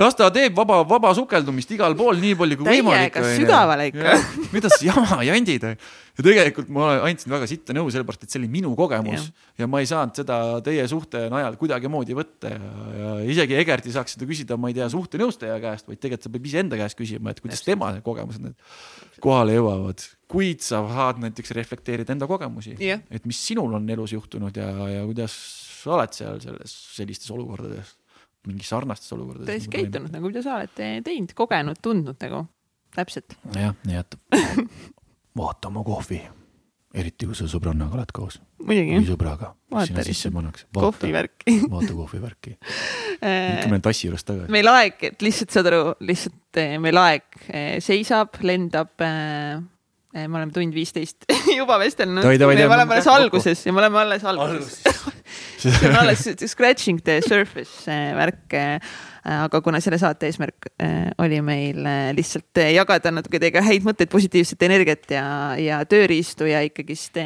las 0.00 0.16
ta 0.16 0.28
teeb 0.32 0.54
vaba, 0.56 0.80
vaba 0.88 1.12
sukeldumist 1.16 1.72
igal 1.74 1.94
pool 1.98 2.20
nii 2.20 2.36
palju 2.38 2.58
kui 2.60 2.68
võimalik. 2.68 3.12
täiega 3.12 3.34
sügavale 3.36 3.88
ikka. 3.90 4.14
mida 4.54 4.70
sa 4.72 4.80
jama 4.86 5.18
jandid. 5.26 5.66
ja 5.72 6.24
tegelikult 6.24 6.70
ma 6.72 6.94
andsin 7.08 7.32
väga 7.32 7.48
sitta 7.50 7.76
nõu, 7.76 7.90
sellepärast 7.92 8.24
et 8.24 8.32
see 8.32 8.40
oli 8.40 8.50
minu 8.52 8.72
kogemus 8.78 9.28
ja. 9.28 9.62
ja 9.62 9.68
ma 9.70 9.82
ei 9.82 9.88
saanud 9.90 10.16
seda 10.22 10.38
teie 10.64 10.84
suhte 10.90 11.26
najal 11.32 11.56
kuidagimoodi 11.60 12.16
võtta 12.16 12.54
ja, 12.54 12.72
ja 13.00 13.12
isegi 13.34 13.56
Egert 13.60 13.88
ei 13.88 13.94
saaks 13.96 14.16
seda 14.16 14.28
küsida, 14.28 14.58
ma 14.60 14.72
ei 14.72 14.76
tea, 14.76 14.88
suhtenõustaja 14.92 15.56
käest, 15.62 15.88
vaid 15.88 16.00
tegelikult 16.00 16.28
sa 16.28 16.34
pead 16.34 16.50
iseenda 16.52 16.80
käest 16.80 16.98
küsima, 16.98 17.32
et 17.32 17.40
kuidas 17.44 17.64
tema 17.66 17.92
kogemused 18.04 18.44
need 18.44 18.58
kohale 19.22 19.56
jõuavad. 19.56 20.04
kuid 20.32 20.64
sa 20.64 20.82
saad 20.88 21.20
näiteks 21.22 21.52
reflekteerida 21.56 22.16
enda 22.16 22.28
kogemusi, 22.30 22.76
et 22.80 23.26
mis 23.28 23.40
sinul 23.48 23.76
on 23.76 23.88
elus 23.92 24.16
juhtunud 24.16 24.56
ja, 24.56 24.70
ja 24.88 25.08
kuidas 25.08 25.36
sa 25.82 25.96
oled 25.96 26.14
seal 26.14 26.38
selles, 26.44 26.78
sellistes 26.96 27.32
olukordades 27.34 27.96
mingi 28.48 28.66
sarnastes 28.66 29.12
olukordades. 29.14 29.48
täiesti 29.48 29.70
nagu 29.70 29.78
käitunud 29.78 30.14
nagu, 30.16 30.30
mida 30.30 30.44
sa 30.44 30.58
oled 30.58 30.76
teinud, 31.06 31.34
kogenud, 31.38 31.80
tundnud 31.82 32.18
nagu, 32.22 32.44
täpselt. 32.96 33.36
jah, 33.56 33.74
nii 33.88 33.98
et 34.00 34.16
vaata 35.38 35.70
oma 35.70 35.84
kohvi, 35.86 36.20
eriti 36.94 37.28
kui 37.28 37.38
sa 37.38 37.48
sõbrannaga 37.50 37.98
oled 37.98 38.14
koos. 38.14 38.40
muidugi. 38.62 38.98
või 38.98 39.08
sõbraga, 39.08 39.52
sinna 39.86 40.06
sisse 40.06 40.32
pannakse. 40.34 40.68
kohvivärki 40.76 41.58
vaata 41.72 41.92
kohvivärki 41.98 42.56
lükkame 43.56 43.78
end 43.78 43.86
tassi 43.86 44.08
juurest 44.08 44.28
tagasi. 44.28 44.52
meil 44.52 44.72
aeg, 44.72 45.04
et 45.12 45.24
lihtsalt 45.24 45.54
saad 45.54 45.70
aru, 45.72 45.84
lihtsalt 46.04 46.62
eh, 46.62 46.78
meil 46.82 47.02
aeg 47.02 47.44
eh, 47.48 47.76
seisab, 47.84 48.40
lendab 48.42 49.06
äh, 49.06 49.62
me 50.12 50.38
oleme 50.38 50.52
tund 50.52 50.74
viisteist 50.76 51.24
juba 51.60 51.78
vestelnud. 51.80 52.24
me 52.24 52.44
oleme 52.44 52.94
alles 52.94 53.08
alguses 53.08 53.64
ja 53.66 53.72
me 53.72 53.80
oleme 53.80 53.98
alles 54.02 54.24
alguses 54.28 54.82
see 55.62 55.72
on 55.88 55.96
alles 55.96 56.26
scratching 56.46 57.00
the 57.04 57.20
surface 57.24 57.88
värk. 58.18 58.58
aga 59.24 59.62
kuna 59.62 59.80
selle 59.80 59.98
saate 60.02 60.28
eesmärk 60.28 60.68
äh, 60.82 61.08
oli 61.22 61.40
meil 61.44 61.80
lihtsalt 62.16 62.60
jagada 62.74 63.14
natuke 63.14 63.40
teiega 63.40 63.62
häid 63.64 63.86
mõtteid, 63.86 64.10
positiivset 64.12 64.68
energiat 64.68 65.10
ja, 65.14 65.26
ja 65.60 65.80
tööriistu 65.88 66.50
ja 66.50 66.60
ikkagist 66.66 67.16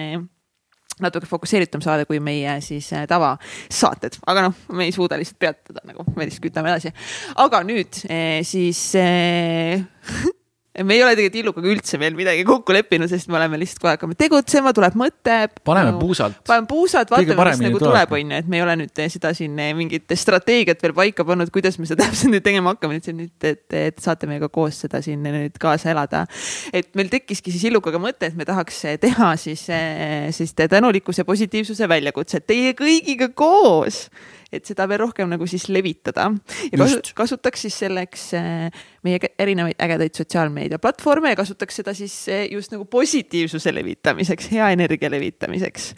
natuke 1.02 1.28
fokusseeritum 1.28 1.82
saade 1.84 2.06
kui 2.08 2.20
meie 2.24 2.54
siis 2.64 2.88
tavasaated, 3.08 4.20
aga 4.30 4.46
noh, 4.46 4.62
me 4.78 4.86
ei 4.86 4.94
suuda 4.94 5.18
lihtsalt 5.20 5.40
peatada 5.42 5.82
nagu, 5.88 6.06
me 6.16 6.28
lihtsalt 6.28 6.46
kütame 6.46 6.72
edasi. 6.72 6.94
aga 7.42 7.64
nüüd 7.66 8.00
siis 8.46 8.86
me 10.84 10.96
ei 10.96 11.02
ole 11.04 11.14
tegelikult 11.16 11.40
Illukaga 11.40 11.70
üldse 11.72 11.98
veel 12.00 12.16
midagi 12.18 12.42
kokku 12.46 12.74
leppinud, 12.74 13.08
sest 13.10 13.30
me 13.30 13.38
oleme 13.38 13.58
lihtsalt 13.60 13.80
kohe 13.82 13.92
hakkame 13.94 14.16
tegutsema, 14.18 14.72
tuleb 14.76 14.96
mõte. 14.98 15.36
paneme 15.66 15.94
no, 15.94 16.00
puusalt. 16.02 16.38
paneme 16.48 16.68
puusalt, 16.70 17.12
vaatame, 17.12 17.46
mis 17.52 17.62
nagu 17.64 17.80
tuleb, 17.80 18.14
onju, 18.18 18.40
et 18.40 18.50
me 18.50 18.60
ei 18.60 18.64
ole 18.64 18.76
nüüd 18.82 19.02
seda 19.12 19.32
siin 19.36 19.58
eh, 19.62 19.72
mingit 19.78 20.12
strateegiat 20.20 20.82
veel 20.84 20.96
paika 20.96 21.26
pannud, 21.28 21.52
kuidas 21.54 21.80
me 21.80 21.88
seda 21.88 22.02
täpselt 22.06 22.34
nüüd 22.34 22.44
tegema 22.44 22.74
hakkame, 22.74 23.00
et 23.00 23.08
see 23.08 23.16
nüüd, 23.16 23.34
et, 23.46 23.64
et 23.76 24.00
saate 24.02 24.28
meiega 24.30 24.50
koos 24.52 24.82
seda 24.84 25.02
siin 25.04 25.24
nüüd 25.24 25.56
kaasa 25.62 25.92
elada. 25.94 26.26
et 26.72 26.92
meil 26.98 27.12
tekkiski 27.12 27.54
siis 27.54 27.68
Illukaga 27.70 28.00
mõte, 28.02 28.30
et 28.30 28.38
me 28.38 28.48
tahaks 28.48 28.82
teha 29.02 29.32
siis, 29.40 29.68
eh, 29.72 30.28
siis 30.36 30.54
tänulikkuse 30.56 31.24
positiivsuse 31.28 31.88
väljakutset 31.88 32.46
teie 32.46 32.76
kõigiga 32.78 33.32
koos 33.34 34.06
et 34.52 34.68
seda 34.68 34.86
veel 34.88 35.00
rohkem 35.02 35.30
nagu 35.30 35.46
siis 35.50 35.66
levitada. 35.72 36.28
ja 36.70 36.78
Just. 36.78 37.12
kasutaks 37.18 37.66
siis 37.66 37.78
selleks 37.82 38.28
äh, 38.38 38.84
meie 39.06 39.20
erinevaid 39.38 39.80
ägedaid 39.82 40.14
sotsiaalmeediaplatvorme 40.18 41.34
ja 41.34 41.40
kasutaks 41.40 41.82
seda 41.82 41.94
siis 41.94 42.14
äh, 42.32 42.46
just 42.52 42.74
nagu 42.74 42.84
positiivsuse 42.84 43.74
levitamiseks, 43.74 44.50
hea 44.52 44.70
energia 44.76 45.10
levitamiseks. 45.10 45.94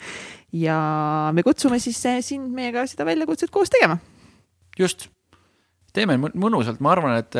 ja 0.53 0.79
me 1.33 1.43
kutsume 1.43 1.79
siis 1.79 2.01
äh, 2.05 2.21
sind 2.25 2.53
meiega 2.55 2.87
seda 2.89 3.05
väljakutset 3.05 3.53
koos 3.53 3.69
tegema. 3.69 3.99
just, 4.79 5.09
teeme 5.93 6.17
mõnusalt, 6.17 6.79
ma 6.79 6.95
arvan, 6.97 7.19
et 7.19 7.37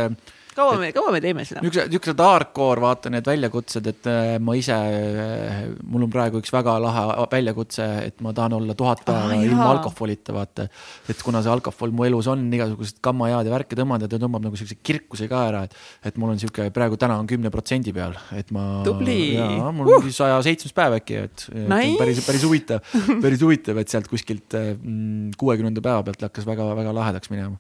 kaua 0.60 0.78
me, 0.80 0.90
kaua 0.96 1.14
me 1.14 1.22
teeme 1.24 1.46
seda? 1.48 1.62
niisugused, 1.64 1.92
niisugused 1.92 2.22
hardcore, 2.24 2.84
vaata 2.84 3.12
need 3.14 3.28
väljakutsed, 3.28 3.90
et 3.92 4.10
äh, 4.10 4.36
ma 4.44 4.56
ise, 4.60 4.76
äh, 4.76 5.60
mul 5.90 6.06
on 6.08 6.14
praegu 6.14 6.42
üks 6.44 6.54
väga 6.54 6.76
lahe 6.84 7.06
väljakutse, 7.32 7.88
et 8.08 8.24
ma 8.26 8.34
tahan 8.36 8.58
olla 8.60 8.76
tuhat 8.78 9.04
päeva 9.08 9.34
ah, 9.36 9.44
ilma 9.46 9.70
alkoholita, 9.74 10.36
vaata. 10.36 10.68
et 11.12 11.24
kuna 11.26 11.44
see 11.46 11.54
alkohol 11.54 11.94
mu 11.96 12.08
elus 12.08 12.30
on 12.32 12.46
igasugused 12.56 13.00
kammajaad 13.06 13.50
ja 13.50 13.56
värki 13.56 13.80
tõmmanud 13.80 14.06
ja 14.06 14.12
ta 14.12 14.22
tõmbab 14.22 14.48
nagu 14.48 14.60
siukse 14.60 14.80
kirkuse 14.84 15.30
ka 15.32 15.44
ära, 15.52 15.66
et, 15.68 15.78
et 16.12 16.20
mul 16.22 16.34
on 16.34 16.42
sihuke, 16.42 16.70
praegu 16.76 17.00
täna 17.00 17.20
on 17.22 17.30
kümne 17.30 17.52
protsendi 17.54 17.94
peal, 17.96 18.18
et 18.38 18.52
ma. 18.56 18.66
tubli. 18.88 19.20
mul 19.40 19.94
on 20.00 20.10
uh! 20.10 20.10
saja 20.14 20.42
seitsmes 20.46 20.76
päev 20.76 21.00
äkki, 21.00 21.22
et, 21.30 21.46
et 21.54 21.70
nice. 21.70 21.96
päris, 22.02 22.24
päris 22.26 22.48
huvitav, 22.48 22.84
päris 23.24 23.46
huvitav, 23.46 23.80
et 23.82 23.92
sealt 23.92 24.10
kuskilt 24.12 24.58
äh, 24.58 24.74
mm, 24.76 25.38
kuuekümnenda 25.40 25.84
päeva 25.86 26.04
pealt 26.08 26.30
hakkas 26.30 26.48
väga-väga 26.50 26.96
lahedaks 26.96 27.32
minema 27.34 27.60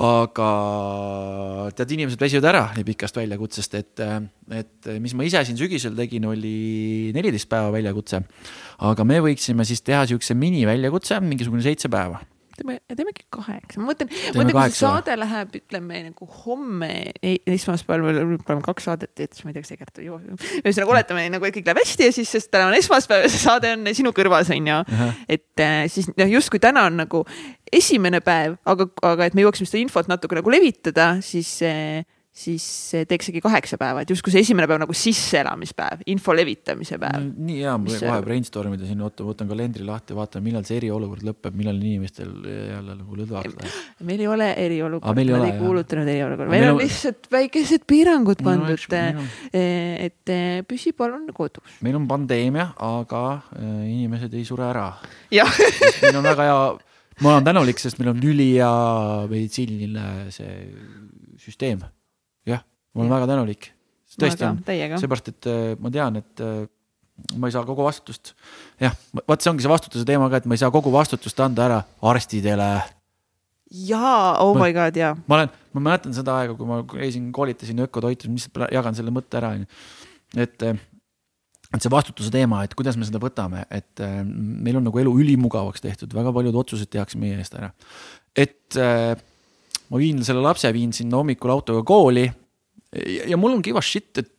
aga 0.00 0.48
tead, 1.76 1.90
inimesed 1.92 2.20
väsivad 2.20 2.31
ära 2.40 2.64
nii 2.72 2.86
pikast 2.88 3.18
väljakutsest, 3.20 3.74
et, 3.76 4.02
et 4.56 4.90
mis 5.02 5.12
ma 5.18 5.28
ise 5.28 5.44
siin 5.44 5.60
sügisel 5.60 5.96
tegin, 5.98 6.24
oli 6.30 7.12
neliteist 7.12 7.50
päeva 7.52 7.72
väljakutse. 7.74 8.22
aga 8.88 9.04
me 9.04 9.20
võiksime 9.28 9.66
siis 9.68 9.84
teha 9.84 10.06
siukse 10.08 10.34
miniväljakutse, 10.38 11.20
mingisugune 11.20 11.62
seitse 11.66 11.92
päeva 11.92 12.22
teeme, 12.56 12.78
teemegi 12.96 13.24
kaheksa, 13.32 13.80
ma 13.80 13.90
mõtlen, 13.90 14.10
mõtlen, 14.36 14.52
kui 14.54 14.76
saade 14.76 15.14
läheb, 15.18 15.56
ütleme 15.58 16.02
nagu 16.08 16.28
homme, 16.42 16.90
esmaspäeval, 17.22 18.20
paneme 18.46 18.64
kaks 18.64 18.88
saadet, 18.88 19.12
et 19.16 19.34
siis 19.34 19.46
ma 19.46 19.52
ei 19.52 19.56
tea, 19.56 19.64
kas 19.64 19.74
Egert 19.76 20.00
Joo. 20.04 20.18
ühesõnaga 20.60 20.94
oletame 20.96 21.26
nagu, 21.32 21.48
et 21.48 21.56
kõik 21.56 21.68
läheb 21.68 21.82
hästi 21.82 22.08
ja 22.08 22.14
siis, 22.14 22.30
sest 22.36 22.52
täna 22.52 22.68
on 22.70 22.78
esmaspäev 22.78 23.26
ja 23.26 23.32
see 23.32 23.42
saade 23.42 23.72
on 23.76 23.92
sinu 23.96 24.14
kõrvas 24.16 24.52
on 24.54 24.72
ju. 24.72 24.80
et 25.32 25.64
äh, 25.64 25.84
siis 25.92 26.10
noh, 26.12 26.32
justkui 26.36 26.62
täna 26.62 26.86
on 26.90 27.00
nagu 27.04 27.24
esimene 27.72 28.22
päev, 28.24 28.58
aga, 28.68 28.88
aga 29.12 29.28
et 29.28 29.38
me 29.38 29.46
jõuaksime 29.46 29.70
seda 29.70 29.82
infot 29.82 30.10
natuke 30.10 30.38
nagu 30.38 30.52
levitada, 30.52 31.14
siis 31.24 31.54
äh, 31.66 32.04
siis 32.32 32.64
eh, 32.96 33.04
teeks 33.08 33.28
äkki 33.28 33.42
kaheksa 33.44 33.76
päeva, 33.80 34.02
et 34.02 34.10
justkui 34.10 34.32
see 34.32 34.40
esimene 34.40 34.64
päev 34.68 34.80
nagu 34.80 34.94
sisseelamispäev, 34.96 36.00
info 36.08 36.32
levitamise 36.32 36.96
päev. 37.00 37.26
nii 37.36 37.58
hea, 37.60 37.74
ma 37.76 37.98
kohe 38.00 38.22
brainstorm 38.24 38.76
ida 38.78 38.88
siin, 38.88 39.02
oota, 39.04 39.26
võtan 39.26 39.50
kalendri 39.50 39.84
lahti, 39.84 40.16
vaatan, 40.16 40.44
millal 40.44 40.64
see 40.68 40.78
eriolukord 40.80 41.26
lõpeb, 41.28 41.58
millal 41.60 41.76
inimestel 41.76 42.32
jälle 42.46 42.96
nagu 42.96 43.20
lõdvaks 43.20 43.52
läheb. 43.58 43.76
meil 44.08 44.24
ei 44.24 44.30
ole 44.32 44.48
eriolukorda, 44.64 45.26
me 45.28 45.50
ei 45.50 45.58
kuulutanud 45.60 46.12
eriolukorda, 46.14 46.56
meil 46.56 46.68
on 46.72 46.80
lihtsalt 46.80 47.28
väikesed 47.36 47.86
piirangud 47.92 48.40
pandud, 48.48 48.88
eh, 48.96 49.22
et 50.08 50.32
eh, 50.32 50.64
püsi 50.68 50.96
palun 50.96 51.28
kodus. 51.36 51.80
meil 51.84 52.00
on 52.00 52.08
pandeemia, 52.08 52.70
aga 52.80 53.26
inimesed 53.60 54.32
ei 54.32 54.48
sure 54.48 54.70
ära. 54.72 54.88
meil 55.28 56.16
on 56.16 56.32
väga 56.32 56.48
hea 56.48 56.60
ma 57.20 57.36
olen 57.36 57.44
tänulik, 57.44 57.78
sest 57.78 58.00
meil 58.00 58.16
on 58.16 58.22
ülihea 58.32 58.76
meditsiiniline 59.28 60.30
see 60.32 60.62
süsteem 61.42 61.82
ma 62.92 63.04
olen 63.04 63.14
väga 63.16 63.28
tänulik. 63.30 63.72
tõesti 64.20 64.44
on, 64.44 64.60
seepärast, 65.00 65.30
et 65.32 65.48
äh, 65.48 65.60
ma 65.80 65.90
tean, 65.92 66.18
et 66.20 66.42
äh, 66.44 66.66
ma 67.40 67.48
ei 67.48 67.54
saa 67.54 67.64
kogu 67.68 67.84
vastutust. 67.86 68.34
jah, 68.82 68.96
vaat 69.28 69.44
see 69.44 69.52
ongi 69.52 69.64
see 69.64 69.72
vastutuse 69.72 70.08
teema 70.08 70.28
ka, 70.32 70.42
et 70.42 70.48
ma 70.50 70.58
ei 70.58 70.62
saa 70.62 70.72
kogu 70.74 70.92
vastutust 70.92 71.40
anda 71.40 71.64
ära 71.68 71.80
arstidele. 72.12 72.68
jaa, 73.88 74.36
oh 74.44 74.52
ma, 74.56 74.66
my 74.66 74.76
god, 74.76 75.00
jaa. 75.00 75.16
ma 75.26 75.40
olen, 75.40 75.58
ma 75.72 75.84
mäletan 75.88 76.16
seda 76.16 76.36
aega, 76.42 76.56
kui 76.58 76.68
ma 76.68 76.82
käisin, 76.92 77.32
koolitasin 77.32 77.84
ökotoitu, 77.86 78.30
lihtsalt 78.32 78.66
jagan 78.74 78.98
selle 78.98 79.14
mõtte 79.14 79.40
ära, 79.40 79.54
onju. 79.56 79.68
et, 80.36 80.68
äh, 80.68 80.86
et 81.72 81.80
see 81.80 81.92
vastutuse 81.92 82.32
teema, 82.34 82.60
et 82.66 82.76
kuidas 82.76 83.00
me 83.00 83.08
seda 83.08 83.22
võtame, 83.22 83.64
et 83.72 84.04
meil 84.28 84.76
on 84.76 84.84
nagu 84.90 85.00
elu 85.00 85.16
ülimugavaks 85.24 85.80
tehtud, 85.80 86.12
väga 86.12 86.34
paljud 86.36 86.58
otsused 86.60 86.92
tehakse 86.92 87.16
meie 87.16 87.40
eest 87.40 87.56
ära. 87.56 87.72
et 88.36 88.76
ma 89.92 90.00
viin 90.00 90.22
selle 90.24 90.40
lapse, 90.40 90.70
viin 90.72 90.92
sinna 90.96 91.20
hommikul 91.20 91.52
autoga 91.52 91.84
kooli. 91.86 92.24
Ja 93.28 93.36
mul 93.40 93.58
on 93.58 93.64
kiva 93.64 93.80
shit, 93.84 94.20
et 94.20 94.32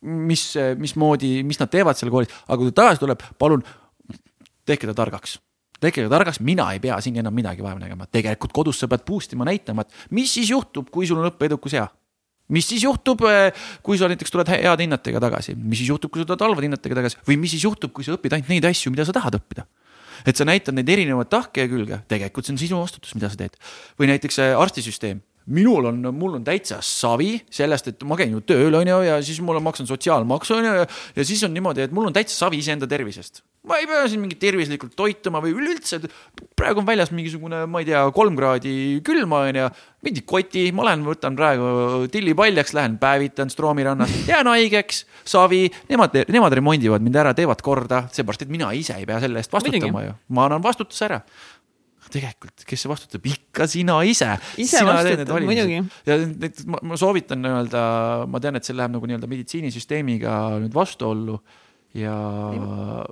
mis, 0.00 0.42
mismoodi, 0.78 1.40
mis 1.46 1.60
nad 1.60 1.70
teevad 1.70 1.98
seal 1.98 2.10
koolis, 2.12 2.32
aga 2.48 2.58
kui 2.58 2.72
ta 2.72 2.82
tagasi 2.82 3.02
tuleb, 3.02 3.24
palun 3.38 3.62
tehke 4.66 4.90
ta 4.90 4.96
targaks. 4.96 5.38
Tehke 5.80 6.04
ta 6.04 6.12
targaks, 6.12 6.42
mina 6.44 6.66
ei 6.74 6.82
pea 6.82 6.98
siin 7.00 7.16
enam 7.22 7.34
midagi 7.34 7.64
vaeva 7.64 7.80
nägema, 7.80 8.08
tegelikult 8.12 8.52
kodus 8.54 8.82
sa 8.82 8.88
pead 8.90 9.06
boost 9.06 9.32
ima, 9.32 9.46
näitama, 9.48 9.86
et 9.86 10.12
mis 10.16 10.34
siis 10.36 10.50
juhtub, 10.52 10.90
kui 10.92 11.08
sul 11.08 11.22
on 11.22 11.30
õppeedukus 11.30 11.78
hea. 11.78 11.88
mis 12.50 12.66
siis 12.66 12.82
juhtub, 12.82 13.20
eh, 13.30 13.54
kui 13.78 13.94
sa 13.94 14.08
näiteks 14.10 14.32
tuled 14.34 14.48
heade 14.50 14.82
hinnetega 14.82 15.20
tagasi, 15.22 15.54
mis 15.54 15.78
siis 15.78 15.92
juhtub, 15.92 16.10
kui 16.10 16.18
sa 16.18 16.26
tuled 16.26 16.40
halvade 16.42 16.66
hinnetega 16.66 16.96
tagasi? 16.98 17.20
Või 17.28 17.36
mis 17.38 17.52
siis 17.54 17.62
juhtub, 17.62 17.92
kui 17.94 18.02
sa 18.02 18.16
õpid 18.16 18.34
ainult 18.34 18.50
neid 18.50 18.66
asju, 18.66 18.90
mida 18.90 19.06
sa 19.06 19.14
tahad 19.14 19.38
õppida 19.38 19.68
et 20.26 20.36
sa 20.36 20.46
näitad 20.48 20.76
neid 20.76 20.88
erinevaid 20.88 21.30
tahke 21.32 21.64
ja 21.64 21.70
külge, 21.70 22.00
tegelikult 22.10 22.46
see 22.46 22.56
on 22.56 22.62
sinu 22.62 22.80
vastutus, 22.82 23.14
mida 23.16 23.30
sa 23.30 23.40
teed. 23.40 23.56
või 24.00 24.10
näiteks 24.12 24.40
eh, 24.42 24.54
arstisüsteem, 24.58 25.22
minul 25.50 25.84
on, 25.90 26.00
mul 26.14 26.36
on 26.38 26.44
täitsa 26.44 26.80
savi 26.84 27.34
sellest, 27.50 27.90
et 27.92 28.02
ma 28.06 28.18
käin 28.18 28.32
ju 28.34 28.42
tööl, 28.46 28.74
on 28.76 28.88
ju, 28.88 28.98
ja 29.06 29.18
siis 29.24 29.40
mul 29.44 29.58
on, 29.58 29.64
maksan 29.66 29.88
sotsiaalmaksu, 29.88 30.58
on 30.58 30.68
ju, 30.68 30.88
ja 31.16 31.26
siis 31.26 31.42
on 31.46 31.54
niimoodi, 31.56 31.86
et 31.86 31.94
mul 31.94 32.10
on 32.10 32.16
täitsa 32.16 32.36
savi 32.44 32.60
iseenda 32.60 32.88
tervisest. 32.90 33.42
ma 33.68 33.76
ei 33.76 33.84
pea 33.84 34.06
siin 34.08 34.22
mingit 34.22 34.38
tervislikult 34.40 34.94
toituma 34.96 35.42
või 35.44 35.52
üleüldse, 35.52 35.98
praegu 36.56 36.80
on 36.80 36.86
väljas 36.88 37.10
mingisugune, 37.12 37.66
ma 37.68 37.82
ei 37.82 37.90
tea, 37.90 38.06
kolm 38.16 38.38
kraadi 38.38 38.72
külma, 39.04 39.42
on 39.50 39.58
ju, 39.60 39.66
mingi 40.06 40.24
koti, 40.24 40.64
ma 40.72 40.86
lähen, 40.88 41.04
võtan 41.04 41.36
praegu 41.36 42.08
tilli 42.12 42.32
paljaks, 42.36 42.72
lähen 42.76 42.96
päevitan 43.02 43.52
Stroomi 43.52 43.84
rannas, 43.84 44.14
jään 44.30 44.48
haigeks, 44.48 45.04
savi, 45.28 45.66
nemad, 45.92 46.16
nemad 46.32 46.56
remondivad 46.56 47.04
mind 47.04 47.20
ära, 47.20 47.36
teevad 47.36 47.60
korda, 47.64 48.06
seepärast, 48.14 48.46
et 48.46 48.52
mina 48.52 48.72
ise 48.76 48.96
ei 48.96 49.08
pea 49.08 49.20
selle 49.20 49.42
eest 49.42 49.52
vastutama 49.52 50.06
ju, 50.08 50.16
ma 50.36 50.48
annan 50.48 50.64
vastutuse 50.64 51.10
ära 51.10 51.20
tegelikult, 52.12 52.66
kes 52.68 52.84
see 52.84 52.90
vastutab, 52.90 53.30
ikka 53.30 53.66
sina 53.70 54.00
ise. 54.08 54.28
ise 54.60 54.82
vastutad, 54.86 55.32
muidugi. 55.46 55.80
ja 56.08 56.18
näiteks 56.20 56.68
ma, 56.70 56.82
ma 56.92 57.00
soovitan 57.00 57.42
nii-öelda, 57.44 57.82
ma 58.30 58.42
tean, 58.42 58.58
et 58.60 58.68
see 58.68 58.76
läheb 58.76 58.94
nagu 58.96 59.10
nii-öelda 59.10 59.30
meditsiinisüsteemiga 59.30 60.36
nüüd 60.64 60.76
vastuollu 60.76 61.38
ja 61.96 62.14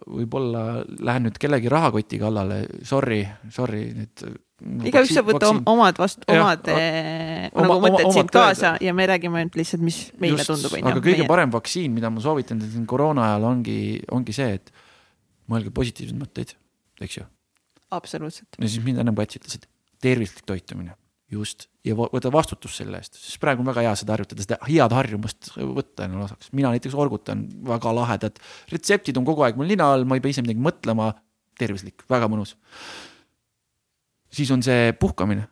võib-olla 0.07 0.83
lähen 1.03 1.27
nüüd 1.27 1.39
kellegi 1.41 1.71
rahakoti 1.73 2.21
kallale, 2.21 2.61
sorry, 2.87 3.25
sorry, 3.55 3.89
nüüd 3.97 4.27
igaüks 4.91 5.15
saab 5.15 5.31
võtta 5.31 5.51
omad 5.71 5.99
vastu, 5.99 6.27
omad 6.35 6.67
ja, 6.71 6.77
eh, 6.83 7.49
oma, 7.55 7.67
nagu 7.67 7.83
mõtted 7.87 8.13
siit 8.15 8.35
kaasa 8.35 8.75
ja 8.83 8.95
me 8.95 9.07
räägime 9.11 9.43
ainult 9.43 9.59
lihtsalt, 9.59 9.83
mis 9.87 10.01
meile 10.23 10.39
Just, 10.43 10.51
tundub. 10.53 10.77
aga 10.79 10.99
kõige 10.99 11.25
meie... 11.25 11.31
parem 11.31 11.55
vaktsiin, 11.55 11.95
mida 11.95 12.11
ma 12.11 12.23
soovitan 12.23 12.63
koroona 12.91 13.33
ajal 13.33 13.49
ongi, 13.53 13.81
ongi 14.15 14.35
see, 14.37 14.59
et 14.59 14.73
mõelge 15.51 15.75
positiivseid 15.75 16.19
mõtteid, 16.19 16.55
eks 17.03 17.21
ju 17.21 17.27
absoluutselt. 17.95 18.59
ja 18.59 18.69
siis 18.69 18.85
mind 18.85 19.03
ennem 19.03 19.17
Pats 19.19 19.39
ütles, 19.39 19.59
et 19.59 19.69
tervislik 20.03 20.47
toitumine, 20.49 20.95
just, 21.33 21.67
ja 21.85 21.97
võta 21.99 22.31
vastutus 22.33 22.79
selle 22.81 23.01
eest, 23.01 23.19
sest 23.21 23.41
praegu 23.43 23.65
on 23.65 23.69
väga 23.71 23.85
hea 23.87 23.95
seda 24.01 24.15
harjutada, 24.17 24.45
seda 24.45 24.59
head 24.69 24.95
harjumust 24.97 25.53
võtta 25.57 26.07
endale 26.07 26.27
osaks. 26.29 26.53
mina 26.57 26.73
näiteks 26.75 26.97
orgutan 26.99 27.45
väga 27.69 27.95
lahedad, 27.97 28.41
retseptid 28.73 29.21
on 29.21 29.29
kogu 29.29 29.45
aeg 29.47 29.61
mul 29.61 29.71
nina 29.71 29.93
all, 29.95 30.09
ma 30.09 30.19
ei 30.19 30.25
pea 30.25 30.37
ise 30.37 30.45
midagi 30.45 30.63
mõtlema, 30.65 31.13
tervislik, 31.59 32.05
väga 32.11 32.31
mõnus. 32.33 32.57
siis 34.33 34.51
on 34.55 34.63
see 34.65 34.93
puhkamine, 34.99 35.49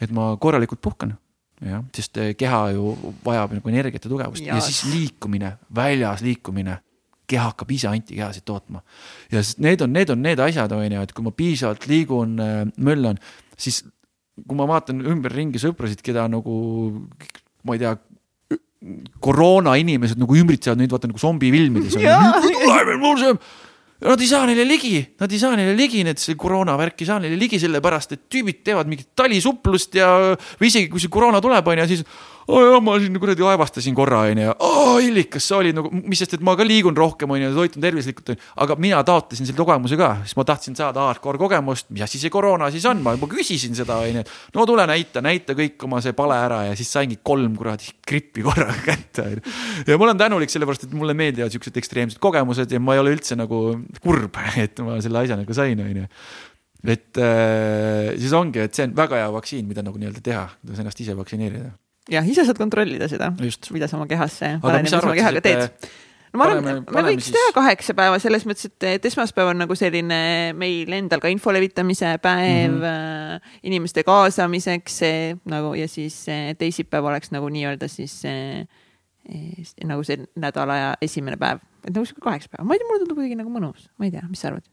et 0.00 0.14
ma 0.14 0.32
korralikult 0.40 0.82
puhkan. 0.82 1.18
Jah, 1.60 1.82
sest 1.92 2.16
keha 2.40 2.60
ju 2.72 2.94
vajab 3.20 3.50
nagu 3.52 3.68
energiat 3.68 4.06
ja 4.06 4.08
tugevust. 4.08 4.40
Ja, 4.40 4.54
ja 4.56 4.62
siis 4.64 4.86
liikumine, 4.88 5.58
väljas 5.76 6.22
liikumine 6.24 6.78
keha 7.30 7.52
hakkab 7.52 7.70
ise 7.76 7.88
antikehasid 7.90 8.44
tootma. 8.48 8.82
ja 9.32 9.44
need 9.62 9.86
on, 9.86 9.94
need 9.94 10.12
on 10.12 10.22
need 10.26 10.42
asjad, 10.42 10.74
on 10.76 10.98
ju, 10.98 11.06
et 11.06 11.14
kui 11.16 11.26
ma 11.26 11.34
piisavalt 11.36 11.86
liigun, 11.90 12.36
äh, 12.42 12.62
möllan, 12.82 13.20
siis 13.60 13.84
kui 14.40 14.58
ma 14.58 14.66
vaatan 14.70 15.02
ümberringi 15.04 15.60
sõprasid, 15.62 16.02
keda 16.04 16.26
nagu 16.30 16.54
ma 17.66 17.76
ei 17.76 17.82
tea, 17.82 17.96
koroona 19.20 19.74
inimesed 19.80 20.20
nagu 20.20 20.36
ümbritsevad 20.40 20.80
neid 20.80 20.92
vaata 20.92 21.10
nagu 21.10 21.20
zombifilmides. 21.20 21.98
Nad 24.00 24.22
ei 24.24 24.28
saa 24.30 24.46
neile 24.48 24.64
ligi, 24.64 24.96
nad 25.20 25.28
ei 25.28 25.38
saa 25.42 25.52
neile 25.58 25.74
ligi, 25.76 26.00
need 26.06 26.20
see 26.22 26.32
koroona 26.40 26.72
värk 26.80 27.02
ei 27.02 27.08
saa 27.10 27.18
neile 27.20 27.36
ligi, 27.36 27.58
sellepärast 27.60 28.14
et 28.16 28.22
tüübid 28.32 28.62
teevad 28.64 28.88
mingit 28.88 29.10
talisuplust 29.18 29.98
ja, 30.00 30.08
või 30.56 30.70
isegi 30.70 30.88
kui 30.88 31.02
see 31.02 31.12
koroona 31.12 31.42
tuleb, 31.44 31.68
on 31.68 31.82
ju, 31.82 31.86
siis 31.90 32.06
oo 32.50 32.60
jah, 32.64 32.80
ma 32.84 32.96
siin 33.00 33.16
kuradi 33.22 33.44
aevastasin 33.46 33.94
korra, 33.96 34.24
onju. 34.30 34.54
aa, 34.66 34.96
Illikas, 35.04 35.46
sa 35.50 35.60
olid 35.60 35.76
nagu, 35.76 35.90
mis 35.94 36.20
sest, 36.20 36.34
et 36.36 36.44
ma 36.44 36.56
ka 36.58 36.66
liigun 36.66 36.96
rohkem, 36.96 37.30
onju, 37.36 37.50
toitun 37.56 37.84
tervislikult, 37.84 38.32
onju. 38.34 38.48
aga 38.64 38.76
mina 38.82 39.02
taotlesin 39.06 39.48
selle 39.48 39.60
kogemuse 39.60 39.98
ka, 40.00 40.10
sest 40.24 40.38
ma 40.38 40.46
tahtsin 40.48 40.76
saada 40.78 41.06
hardcore 41.08 41.40
kogemust, 41.40 41.88
mis 41.94 42.04
asi 42.06 42.20
see 42.22 42.32
koroona 42.32 42.70
siis 42.74 42.86
on, 42.90 43.02
ma 43.04 43.14
juba 43.16 43.30
küsisin 43.32 43.76
seda, 43.78 44.00
onju. 44.06 44.26
no 44.56 44.66
tule 44.68 44.86
näita, 44.90 45.22
näita 45.24 45.56
kõik 45.58 45.86
oma 45.88 46.02
see 46.04 46.16
pale 46.18 46.38
ära 46.42 46.62
ja 46.68 46.76
siis 46.78 46.90
saingi 46.98 47.20
kolm 47.22 47.56
kuradi 47.60 47.92
grippi 48.06 48.44
korraga 48.46 48.76
kätte, 48.84 49.26
onju. 49.26 49.56
ja 49.86 49.98
ma 50.00 50.08
olen 50.10 50.22
tänulik 50.26 50.52
sellepärast, 50.52 50.88
et 50.88 50.96
mulle 50.98 51.16
meeldivad 51.18 51.54
siuksed 51.54 51.80
ekstreemsed 51.80 52.22
kogemused 52.22 52.70
ja 52.74 52.82
ma 52.82 52.96
ei 52.96 53.04
ole 53.04 53.14
üldse 53.16 53.38
nagu 53.38 53.64
kurb, 54.02 54.40
et 54.64 54.82
ma 54.84 55.00
selle 55.04 55.24
asja 55.24 55.38
nagu 55.40 55.56
sain, 55.56 55.84
onju 55.86 56.08
et 56.80 57.18
äh, 57.20 58.14
siis 58.16 58.32
ongi, 58.32 58.62
et 58.64 58.72
see 58.72 58.86
on 58.88 58.96
väga 58.96 59.18
hea 59.20 59.28
vaktsiin, 59.34 59.66
mida 59.68 59.84
nagu 59.84 60.00
nii-öelda 60.00 60.22
teha, 60.24 60.46
kuidas 60.62 60.80
ennast 60.80 61.02
ise 61.04 61.12
vaktsineerida 61.18 61.74
jah, 62.10 62.26
ise 62.26 62.44
saad 62.46 62.60
kontrollida 62.60 63.08
seda, 63.10 63.32
mida 63.74 63.88
sa 63.90 63.98
oma 63.98 64.06
kehasse, 64.10 64.56
oma 64.62 65.14
kehaga 65.16 65.42
teed. 65.44 65.88
no 66.32 66.40
ma 66.40 66.48
arvan, 66.48 66.82
me 66.82 67.04
võiks 67.08 67.28
siis... 67.28 67.36
teha 67.36 67.54
kaheksa 67.56 67.96
päeva 67.98 68.18
selles 68.22 68.46
mõttes, 68.48 68.70
et, 68.70 68.88
et 68.96 69.08
esmaspäev 69.10 69.52
on 69.52 69.62
nagu 69.64 69.76
selline 69.78 70.20
meil 70.58 70.98
endal 70.98 71.22
ka 71.22 71.32
info 71.32 71.54
levitamise 71.54 72.16
päev 72.22 72.76
mm 72.76 72.82
-hmm. 72.84 73.56
inimeste 73.70 74.04
kaasamiseks 74.06 75.00
nagu 75.50 75.74
ja 75.78 75.88
siis 75.88 76.24
teisipäev 76.58 77.10
oleks 77.10 77.34
nagu 77.34 77.48
nii-öelda 77.48 77.88
siis 77.88 78.22
nagu 79.84 80.04
see 80.04 80.18
nädala 80.36 80.76
ja 80.76 80.92
esimene 81.02 81.36
päev, 81.36 81.62
et 81.84 81.94
nagu 81.94 82.04
sihuke 82.06 82.24
kaheksa 82.24 82.48
päeva, 82.50 82.66
ma 82.66 82.74
ei 82.74 82.78
tea, 82.78 82.88
mulle 82.88 83.02
tundub 83.04 83.18
kuidagi 83.20 83.38
nagu 83.38 83.50
mõnus, 83.50 83.90
ma 83.98 84.08
ei 84.08 84.14
tea, 84.14 84.26
mis 84.28 84.40
sa 84.40 84.50
arvad? 84.50 84.66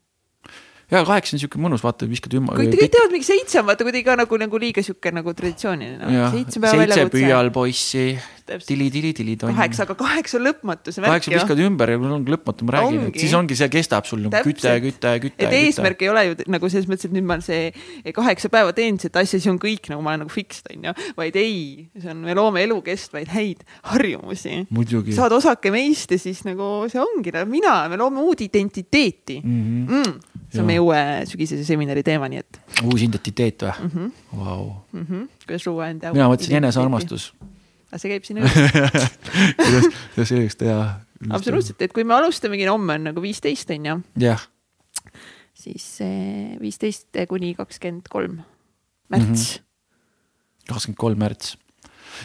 Ja 0.88 1.03
kaheksa 1.03 1.35
on 1.35 1.41
siuke 1.41 1.59
mõnus, 1.59 1.84
vaata, 1.84 2.07
viskad 2.07 2.38
ümber. 2.39 2.55
kui 2.55 2.72
kõik 2.72 2.93
teevad 2.93 3.11
mingi 3.11 3.27
seitse, 3.27 3.59
vaata 3.68 3.84
kuidagi 3.84 4.05
ka 4.07 4.15
nagu, 4.22 4.39
nagu 4.39 4.61
liiga 4.61 4.84
siuke 4.85 5.11
nagu 5.11 5.34
traditsiooniline 5.35 5.99
no.. 5.99 6.30
seitse 6.31 6.61
seitse 6.64 7.07
püüal 7.11 7.51
poissi, 7.55 8.05
tili-tili-tili-tonn. 8.47 9.51
kaheksa, 9.51 9.84
aga 9.84 9.97
kaheksa 9.99 10.39
lõpmatu 10.39 10.93
see 10.95 11.03
värk 11.03 11.09
ju. 11.09 11.11
kaheksa 11.11 11.34
viskad 11.34 11.64
ümber 11.65 11.91
ja 11.91 11.99
ongi 11.99 12.31
lõpmatu, 12.31 12.68
ma 12.68 12.77
räägin, 12.77 13.01
et 13.09 13.19
siis 13.19 13.34
ongi, 13.35 13.57
see 13.59 13.68
kestab 13.73 14.07
sul 14.07 14.22
nagu 14.23 14.43
küte, 14.47 14.77
küte, 14.85 15.11
küte. 15.26 15.43
et 15.43 15.57
eesmärk 15.57 16.05
ei 16.05 16.11
ole 16.14 16.23
ju 16.30 16.38
nagu 16.55 16.72
selles 16.72 16.88
mõttes, 16.88 17.09
et 17.09 17.18
nüüd 17.18 17.27
ma 17.27 17.39
see 17.43 17.68
kaheksa 18.15 18.51
päeva 18.53 18.72
teen 18.77 19.01
seda 19.03 19.26
asja, 19.26 19.41
siis 19.41 19.49
on 19.51 19.59
kõik 19.59 19.91
nagu 19.91 20.05
ma 20.05 20.15
olen 20.15 20.23
nagu 20.23 20.31
fixed 20.31 20.72
on 20.72 20.88
ju, 20.88 20.95
vaid 21.19 21.35
ei, 21.41 21.59
see 21.99 22.14
on, 22.14 22.23
me 22.23 22.38
loome 22.39 22.64
elukestvaid 22.64 23.27
häid 23.35 23.68
harjumusi. 23.91 24.64
saad 25.19 25.35
osake 25.35 25.76
meist 25.76 26.15
ja 26.15 26.22
siis 26.22 26.45
nagu 26.47 26.88
see 26.88 27.03
ongi, 27.03 27.35
mina, 27.51 27.76
me 27.91 27.99
loome 27.99 28.23
uut 28.23 28.47
identiteeti 28.47 29.41
mm. 29.43 29.59
-hmm. 29.68 29.97
Mm 29.97 30.27
see 30.52 30.61
on 30.61 30.68
meie 30.69 30.82
uue 30.84 30.99
sügisese 31.30 31.65
seminari 31.68 32.03
teema, 32.07 32.30
nii 32.32 32.41
et. 32.44 32.60
uus 32.86 33.03
identiteet 33.03 33.65
või 33.65 33.74
mm? 33.74 33.91
-hmm. 33.94 34.40
Wow. 34.40 34.65
Mm 34.94 35.06
-hmm. 35.06 35.28
kuidas 35.45 35.68
luua 35.68 35.90
enda. 35.94 36.14
mina 36.14 36.30
mõtlesin 36.32 36.60
enesearmastus. 36.61 37.34
aga 37.91 38.02
see 38.02 38.11
käib 38.14 38.28
sinna 38.28 38.45
üles 38.45 38.56
kuidas, 39.65 39.90
kuidas 40.15 40.30
selgeks 40.30 40.60
teha? 40.64 40.99
absoluutselt, 41.30 41.82
et 41.82 41.94
kui 41.94 42.03
me 42.03 42.14
alustamegi, 42.14 42.68
homme 42.68 42.94
on 42.94 43.10
nagu 43.11 43.22
viisteist 43.22 43.69
on 43.76 43.86
ju. 43.86 44.02
jah. 44.28 44.48
siis 45.53 45.99
viisteist 46.61 47.07
kuni 47.30 47.56
kakskümmend 47.56 48.07
kolm 48.10 48.41
märts. 49.10 49.60
Mhm. 49.60 50.74
kakskümmend 50.74 50.98
kolm 50.98 51.19
märts 51.19 51.57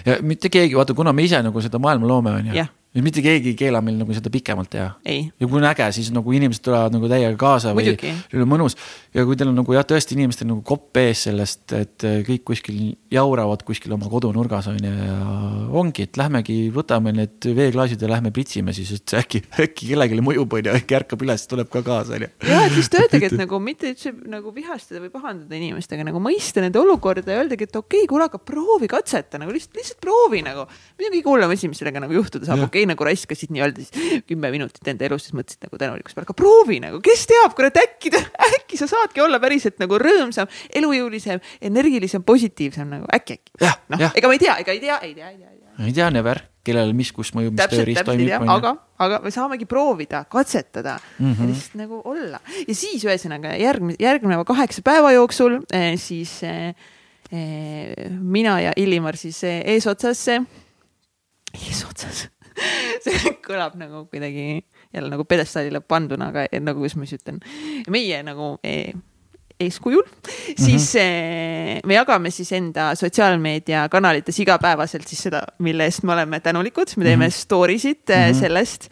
ja 0.07 0.19
mitte 0.23 0.49
keegi, 0.49 0.77
vaata, 0.77 0.95
kuna 0.95 1.13
me 1.13 1.25
ise 1.25 1.43
nagu 1.43 1.61
seda 1.61 1.79
maailma 1.79 2.07
loome, 2.07 2.31
on 2.31 2.47
ju 2.47 2.55
Jah. 2.55 2.71
Ja 2.93 3.03
mitte 3.05 3.23
keegi 3.25 3.53
ei 3.53 3.57
keela 3.57 3.81
meil 3.85 3.97
nagu 3.97 4.13
seda 4.13 4.31
pikemalt 4.33 4.69
teha. 4.73 4.91
ja 5.09 5.47
kui 5.47 5.59
on 5.59 5.65
äge, 5.65 5.87
siis 5.97 6.11
nagu 6.13 6.33
inimesed 6.37 6.61
tulevad 6.65 6.93
nagu 6.93 7.09
täiega 7.09 7.33
kaasa 7.41 7.73
või 7.73 7.87
Muidugi. 7.89 8.13
neil 8.33 8.45
on 8.45 8.51
mõnus. 8.51 8.77
ja 9.17 9.25
kui 9.29 9.39
teil 9.39 9.49
on 9.49 9.57
nagu 9.63 9.77
jah, 9.77 9.87
tõesti 9.89 10.17
inimestel 10.19 10.51
nagu 10.51 10.61
kopp 10.67 11.01
ees 11.01 11.25
sellest, 11.29 11.65
et 11.79 12.05
äh, 12.09 12.19
kõik 12.27 12.45
kuskil 12.53 12.83
jauravad 13.13 13.65
kuskil 13.65 13.95
oma 13.97 14.11
kodunurgas 14.13 14.69
on 14.69 14.77
ju 14.77 14.93
ja 14.93 15.17
ongi, 15.81 16.05
et 16.05 16.21
lähmegi 16.21 16.59
võtame 16.75 17.15
need 17.17 17.49
veeklaasid 17.57 18.03
ja 18.03 18.11
lähme 18.13 18.33
pritsime 18.35 18.75
siis, 18.77 18.93
et 18.99 19.17
äkki, 19.23 19.41
äkki 19.65 19.89
kellelegi 19.95 20.21
mõjub 20.25 20.59
on 20.59 20.69
ju, 20.69 20.77
äkki 20.83 20.99
ärkab 21.01 21.25
üles, 21.25 21.47
tuleb 21.49 21.73
ka 21.73 21.85
kaasa 21.87 22.19
on 22.19 22.27
ju. 22.27 22.31
ja 22.51 22.61
et 22.67 22.77
lihtsalt 22.77 22.99
öeldagi, 23.07 23.31
et 23.31 23.39
nagu 23.45 23.63
mitte 23.65 23.95
üldse 23.95 24.13
nagu 24.37 24.53
vihastada 24.53 25.01
või 25.01 25.13
pahandada 25.15 25.57
inimestega 25.57 26.05
nagu 26.11 26.21
mõista 26.21 26.61
nende 26.61 26.81
olukorda 26.83 27.25
ja 27.25 27.41
öeldagi, 27.41 27.71
et 27.71 27.81
okei 27.81 28.05
okay,, 28.05 28.13
kuule, 28.13 28.29
aga 28.29 28.37
proovi 28.37 28.91
katseta 28.93 29.41
nagu 29.41 29.57
lihtsalt, 29.57 29.81
lihtsalt 29.81 30.05
proovi 30.05 30.45
nagu. 30.45 30.69
mis 31.01 31.09
on 31.09 31.17
kõige 31.17 31.33
hullem 31.33 31.57
asi, 31.57 31.73
mis 31.73 31.81
sellega 31.81 32.05
nagu 32.05 32.21
juhtuda 32.21 32.49
saab, 32.49 32.67
Jah. 32.67 32.82
Okei 32.83 32.87
okay, 32.87 32.93
nagu 32.95 33.07
raiskasid 33.07 33.53
nii-öelda 33.55 33.85
siis 33.87 34.23
kümme 34.29 34.51
minutit 34.55 34.89
enda 34.93 35.07
elust, 35.07 35.29
siis 35.29 35.37
mõtlesid 35.39 35.67
nagu 35.67 35.81
tänulikkuse 35.81 36.17
peale, 36.19 36.29
aga 36.29 36.39
proovi 36.39 36.81
nagu, 36.83 37.01
kes 37.05 37.27
teab, 37.31 37.57
kurat 37.59 37.79
äkki, 37.83 38.13
äkki 38.53 38.81
sa 38.81 38.91
saadki 38.91 39.23
olla 39.25 39.41
päriselt 39.43 39.79
nagu 39.83 39.99
rõõmsam, 40.01 40.51
elujõulisem, 40.75 41.43
energilisem, 41.63 42.25
positiivsem 42.27 42.91
nagu 42.99 43.11
äkki, 43.15 43.41
äkki. 43.41 43.75
noh 43.93 44.09
ega 44.11 44.31
ma 44.31 44.39
ei 44.39 44.43
tea, 44.43 44.57
ega 44.65 44.75
ei 44.75 44.81
tea, 44.83 44.99
ei 45.03 45.15
tea, 45.15 45.29
ei 45.31 45.39
tea, 45.39 45.51
ei 45.51 45.59
tea. 45.59 45.87
Ei 45.87 45.93
tea 45.97 46.09
never, 46.13 46.43
kellel 46.67 46.93
mis 46.97 47.11
kus 47.15 47.33
mõjub, 47.37 47.55
mis 47.57 47.71
tööriist 47.73 48.05
toimib 48.07 48.45
aga, 48.53 48.75
aga 49.03 49.21
me 49.25 49.33
saamegi 49.35 49.67
proovida, 49.69 50.25
katsetada 50.31 50.99
mm 50.99 51.33
-hmm. 51.33 51.41
ja 51.41 51.49
lihtsalt 51.49 51.79
nagu 51.81 52.03
olla. 52.05 52.41
Ja 52.69 52.75
siis 52.75 53.05
ühesõnaga 53.05 53.57
järgmine, 53.59 53.97
järgneva 54.01 54.45
kaheksa 54.45 54.83
päeva 54.85 55.13
jooksul 55.13 55.61
eh, 55.73 55.97
siis 55.97 56.43
eh, 56.43 56.75
eh, 57.33 58.11
mina 58.21 58.61
ja 58.61 58.73
Illimar 58.77 59.17
siis 59.17 59.43
eesotsas, 59.45 60.29
eesotsas 61.55 62.29
see 63.05 63.37
kõlab 63.45 63.79
nagu 63.81 64.07
kuidagi 64.11 64.65
jälle 64.93 65.13
nagu 65.13 65.25
pjedestaalile 65.29 65.81
panduna, 65.81 66.33
aga 66.33 66.47
eh, 66.51 66.61
nagu, 66.61 66.83
kuidas 66.83 66.99
ma 66.99 67.09
siis 67.09 67.23
ütlen, 67.23 67.41
meie 67.93 68.21
nagu 68.27 68.55
eh, 68.67 68.93
eeskujul, 69.63 70.03
siis 70.59 70.95
mm 70.95 71.01
-hmm. 71.01 71.87
me 71.87 71.95
jagame 71.95 72.31
siis 72.31 72.53
enda 72.53 72.95
sotsiaalmeediakanalites 72.95 74.41
igapäevaselt 74.41 75.09
siis 75.09 75.23
seda, 75.23 75.43
mille 75.59 75.85
eest 75.85 76.03
me 76.03 76.13
oleme 76.13 76.41
tänulikud, 76.41 76.87
me 76.97 77.05
teeme 77.05 77.27
mm 77.27 77.29
-hmm. 77.29 77.35
story 77.35 77.79
sid 77.79 77.97
mm 78.09 78.15
-hmm. 78.15 78.41
sellest. 78.41 78.89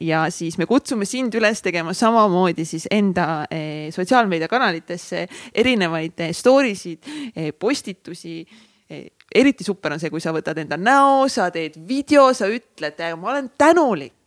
ja 0.00 0.30
siis 0.30 0.58
me 0.58 0.66
kutsume 0.66 1.04
sind 1.04 1.34
üles 1.34 1.62
tegema 1.62 1.92
samamoodi 1.92 2.64
siis 2.64 2.86
enda 2.90 3.46
eh, 3.50 3.92
sotsiaalmeediakanalitesse 3.92 5.28
erinevaid 5.54 6.20
eh, 6.20 6.32
story 6.32 6.74
sid, 6.74 6.98
postitusi 7.58 8.46
eriti 9.34 9.64
super 9.64 9.94
on 9.94 10.02
see, 10.02 10.10
kui 10.12 10.22
sa 10.22 10.34
võtad 10.34 10.58
enda 10.62 10.78
näo, 10.80 11.28
sa 11.32 11.50
teed 11.54 11.78
video, 11.88 12.30
sa 12.36 12.50
ütled, 12.52 13.00
ma 13.20 13.32
olen 13.34 13.52
tänulik 13.58 14.18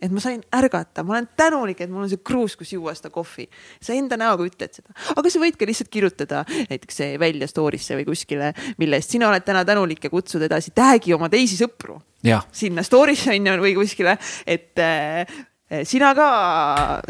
et 0.00 0.12
ma 0.12 0.22
sain 0.22 0.40
ärgata, 0.56 1.04
ma 1.04 1.14
olen 1.16 1.28
tänulik, 1.36 1.82
et 1.84 1.90
mul 1.92 2.06
on 2.06 2.10
see 2.10 2.22
kruus, 2.24 2.56
kus 2.56 2.72
juua 2.72 2.94
seda 2.96 3.10
kohvi. 3.12 3.46
sa 3.84 3.92
enda 3.96 4.16
näoga 4.20 4.46
ütled 4.48 4.72
seda, 4.72 4.94
aga 5.12 5.32
sa 5.32 5.42
võid 5.42 5.58
ka 5.60 5.68
lihtsalt 5.68 5.90
kirjutada 5.92 6.42
näiteks 6.70 7.00
see 7.02 7.18
välja 7.20 7.48
story'sse 7.50 7.98
või 7.98 8.06
kuskile, 8.08 8.54
mille 8.80 9.00
eest 9.00 9.12
sina 9.16 9.28
oled 9.28 9.44
täna 9.44 9.64
tänulik 9.68 10.04
ja 10.04 10.12
kutsud 10.12 10.44
edasi, 10.46 10.72
tag'i 10.76 11.14
oma 11.16 11.28
teisi 11.32 11.60
sõpru 11.60 11.98
jah, 12.26 12.46
sinna 12.52 12.84
story'sse 12.86 13.36
on 13.36 13.52
ju 13.52 13.56
või 13.66 13.76
kuskile, 13.76 14.16
et 14.48 14.80
äh, 14.80 15.38
sina 15.86 16.14
ka, 16.16 16.30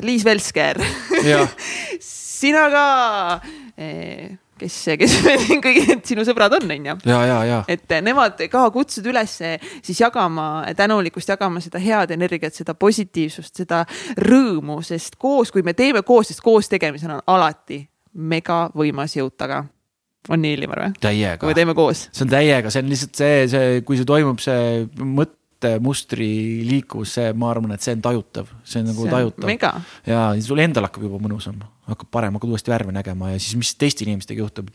Liis 0.05 0.27
Velsker. 0.27 0.82
Sina 2.40 2.62
ka 2.73 2.85
äh,, 3.77 4.39
kes, 4.61 4.78
kes 5.01 5.16
kõik 5.65 5.81
need 5.89 6.05
sinu 6.09 6.24
sõbrad 6.28 6.59
on, 6.61 6.69
on 6.70 6.91
ju 6.91 6.97
ja, 7.11 7.20
ja, 7.27 7.39
ja 7.49 7.61
et 7.70 7.97
nemad 8.05 8.41
ka 8.53 8.66
kutsud 8.74 9.07
üles 9.11 9.37
siis 9.41 10.01
jagama 10.01 10.66
tänulikkust, 10.77 11.32
jagama 11.32 11.62
seda 11.65 11.81
head 11.82 12.15
energiat, 12.16 12.57
seda 12.57 12.74
positiivsust, 12.78 13.62
seda 13.62 13.85
rõõmu, 14.20 14.81
sest 14.87 15.19
koos, 15.20 15.53
kui 15.55 15.65
me 15.66 15.74
teeme 15.78 16.05
koos, 16.07 16.31
sest 16.31 16.45
koos 16.45 16.70
tegemisel 16.70 17.16
on 17.16 17.24
alati 17.31 17.82
megavõimas 18.15 19.16
jõud 19.16 19.37
taga. 19.39 19.65
on 20.28 20.43
nii, 20.43 20.55
Illimar 20.59 20.85
või? 20.85 20.95
kui 20.95 21.07
täiega 21.07 21.47
me, 21.47 21.57
teeme 21.57 21.74
koos. 21.74 22.09
see 22.12 22.24
on 22.27 22.32
täiega, 22.32 22.73
see 22.73 22.82
on 22.82 22.91
lihtsalt 22.93 23.20
see, 23.23 23.45
see, 23.53 23.82
kui 23.87 23.99
see 23.99 24.09
toimub, 24.09 24.43
see 24.43 24.87
mõttemustri 25.01 26.31
liikuvus, 26.69 27.15
see, 27.16 27.31
ma 27.32 27.53
arvan, 27.55 27.73
et 27.77 27.85
see 27.85 27.95
on 27.97 28.05
tajutav, 28.05 28.51
see 28.65 28.82
on 28.82 28.91
nagu 28.93 29.09
tajutav. 29.15 29.49
mega, 29.49 29.73
ja 30.09 30.31
siis 30.37 30.51
sul 30.51 30.61
endal 30.62 30.89
hakkab 30.89 31.07
juba 31.09 31.23
mõnusam, 31.23 31.62
hakkab 31.94 32.10
parem, 32.12 32.36
hakkad 32.38 32.52
uuesti 32.54 32.72
värve 32.72 32.94
nägema 32.94 33.34
ja 33.34 33.40
siis, 33.40 33.56
mis 33.60 33.74
teiste 33.78 34.06
inimestega 34.06 34.42
juhtub. 34.44 34.70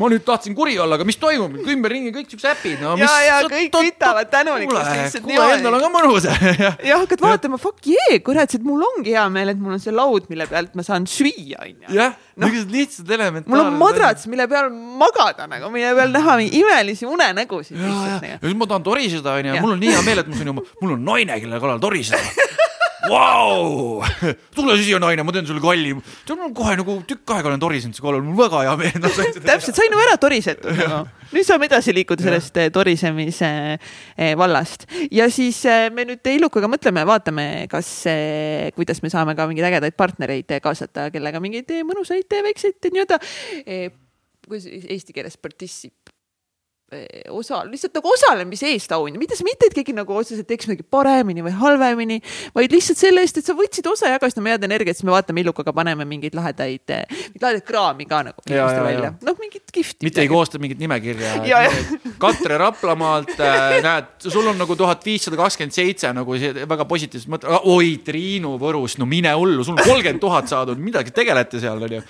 ma 0.00 0.08
nüüd 0.08 0.22
tahtsin 0.24 0.54
kuri 0.56 0.72
olla, 0.80 0.96
aga 0.96 1.04
mis 1.04 1.18
toimub, 1.20 1.52
ümberringi 1.68 2.10
kõik 2.14 2.30
siuksed 2.32 2.48
äpid 2.48 2.80
no,. 2.80 2.94
Ja, 2.96 3.10
ja 3.26 3.34
kõik 3.44 3.74
kütavad 3.76 4.30
tänulikkust 4.32 4.88
lihtsalt 4.88 5.26
kuule, 5.26 5.48
endal 5.58 5.76
on 5.76 5.82
ka 5.84 5.90
mõnus 5.92 6.24
jah, 6.30 7.02
hakkad 7.02 7.20
vaatama, 7.22 7.58
fuck 7.60 7.84
yeah, 7.86 8.16
kurat, 8.24 8.54
et 8.56 8.64
mul 8.64 8.80
ongi 8.86 9.12
hea 9.12 9.26
meel, 9.30 9.52
et 9.52 9.60
mul 9.60 9.76
on 9.76 9.82
see 9.84 9.92
laud, 9.92 10.24
mille 10.32 10.46
pealt 10.50 10.72
ma 10.80 10.86
saan 10.86 11.04
süüa, 11.06 11.60
onju. 11.60 11.92
jah, 11.92 12.16
Noh, 12.40 12.48
niisugused 12.48 12.72
lihtsad 12.72 13.12
elementaarsed. 13.12 13.52
mul 13.52 13.66
on 13.66 13.76
madrats, 13.84 14.24
mille 14.32 14.48
peal 14.48 14.72
magada 14.72 15.46
nagu, 15.52 15.68
mille 15.76 15.92
peal 16.00 16.16
näha 16.16 16.38
mingi 16.40 16.62
imelisi 16.64 17.06
unenägusid 17.06 17.76
ja, 17.76 17.84
ja, 17.84 17.92
lihtsalt 17.92 18.26
ja 18.30 18.32
nagu. 18.38 18.46
siis 18.48 18.58
ma 18.64 18.70
tahan 18.72 18.88
toriseda, 18.88 19.36
onju, 19.42 19.60
mul 19.60 19.76
on 19.76 19.84
nii 19.84 19.92
hea 19.92 20.02
meel, 20.08 20.24
et 20.24 20.32
ma 20.32 20.40
saan 20.40 20.54
juba, 20.54 20.64
mul 20.80 20.96
on 20.96 21.04
naine, 21.12 21.36
kelle 21.44 21.60
kallal 21.60 21.84
toriseda. 21.84 22.48
Vau, 23.10 24.02
tule 24.54 24.76
siia 24.78 25.00
naine, 25.02 25.24
ma 25.26 25.34
teen 25.34 25.46
sulle 25.48 25.62
kalli. 25.62 25.94
tead, 26.26 26.38
mul 26.38 26.52
kohe 26.54 26.76
nagu 26.78 26.98
tükk 27.08 27.34
aega 27.34 27.50
olen 27.50 27.62
torisenud 27.62 27.98
su 27.98 28.04
kallal, 28.04 28.22
mul 28.22 28.38
väga 28.38 28.62
hea 28.66 28.76
meel 28.78 29.00
no,. 29.02 29.10
täpselt, 29.10 29.74
sai 29.74 29.88
nagu 29.90 30.04
ära 30.04 30.14
torisetud 30.22 30.70
nagu. 30.78 31.02
nüüd 31.32 31.48
saame 31.48 31.66
edasi 31.68 31.94
liikuda 31.96 32.26
sellest 32.26 32.60
eh, 32.60 32.70
torisemise 32.74 33.50
eh, 33.74 34.32
vallast 34.38 34.86
ja 35.10 35.26
siis 35.32 35.62
eh, 35.66 35.88
me 35.94 36.04
nüüd 36.08 36.30
Illukaga 36.34 36.70
mõtleme, 36.70 37.04
vaatame, 37.08 37.46
kas, 37.72 37.90
kuidas 38.76 39.02
me 39.02 39.10
saame 39.12 39.34
ka 39.38 39.48
mingeid 39.50 39.70
ägedaid 39.72 39.98
partnereid 39.98 40.58
kaasata, 40.62 41.08
kellega 41.14 41.42
mingeid 41.42 41.72
mõnusaid 41.88 42.38
väikseid 42.48 42.90
nii-öelda, 42.92 43.18
kuidas 44.46 44.68
eesti 44.70 45.16
keeles 45.16 45.40
particip 45.40 46.11
osa, 47.32 47.62
lihtsalt 47.68 47.96
nagu 47.98 48.12
osalemise 48.12 48.70
eest 48.72 48.92
auhinna, 48.94 49.20
mitte, 49.20 49.38
mitte 49.46 49.68
et 49.68 49.76
keegi 49.76 49.94
nagu 49.96 50.16
otseselt 50.16 50.48
teeks 50.48 50.68
midagi 50.70 50.86
paremini 50.90 51.44
või 51.44 51.54
halvemini, 51.56 52.18
vaid 52.56 52.74
lihtsalt 52.74 53.00
selle 53.00 53.24
eest, 53.24 53.40
et 53.40 53.48
sa 53.48 53.56
võtsid 53.58 53.88
osa, 53.90 54.10
jagasid 54.12 54.40
oma 54.42 54.54
head 54.54 54.66
energiat, 54.68 54.98
siis 54.98 55.06
me 55.08 55.14
vaatame 55.14 55.44
Illukaga, 55.44 55.74
paneme 55.76 56.06
mingeid 56.08 56.36
lahedaid, 56.38 56.84
mingit 57.12 57.44
lahedat 57.44 57.66
kraami 57.68 58.08
ka 58.10 58.22
nagu 58.28 58.44
Ja, 58.50 58.66
ja, 58.66 58.82
välja 58.84 59.08
ja., 59.10 59.12
noh, 59.24 59.36
mingit 59.40 59.70
kihvti. 59.72 60.04
mitte 60.06 60.22
ei 60.22 60.30
koosta 60.30 60.58
mingit 60.62 60.80
nimekirja 60.82 61.34
Ja, 61.48 61.62
ja.. 61.66 61.70
Katre 62.22 62.58
Raplamaalt 62.60 63.34
äh, 63.40 63.78
näed, 63.86 64.10
sul 64.26 64.46
on 64.50 64.58
nagu 64.60 64.76
tuhat 64.78 65.04
viissada 65.06 65.38
kakskümmend 65.38 65.74
seitse 65.74 66.10
nagu 66.14 66.36
see 66.40 66.66
väga 66.68 66.86
positiivset 66.90 67.30
mõtet, 67.32 67.50
oi, 67.70 67.96
Triinu 68.04 68.56
Võrus, 68.60 68.98
no 69.00 69.06
mine 69.08 69.32
hullu, 69.38 69.64
sul 69.64 69.76
on 69.76 69.82
kolmkümmend 69.82 70.22
tuhat 70.22 70.50
saadud, 70.50 70.80
midagi 70.82 71.14
tegelete 71.14 71.60
seal 71.62 71.82
onju. 71.82 72.02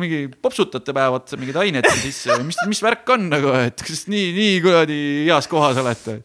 Mingi 0.00 0.20
popsutate 0.42 0.94
päevad 0.96 1.32
mingeid 1.40 1.58
aineid 1.64 1.88
sisse, 2.00 2.36
mis, 2.46 2.58
mis 2.70 2.82
värk 2.84 3.08
on 3.14 3.28
nagu, 3.32 3.52
et 3.66 3.82
kas 3.86 4.04
nii, 4.10 4.19
nii 4.36 4.60
kuradi 4.64 5.00
heas 5.28 5.50
kohas 5.50 5.80
olete? 5.82 6.20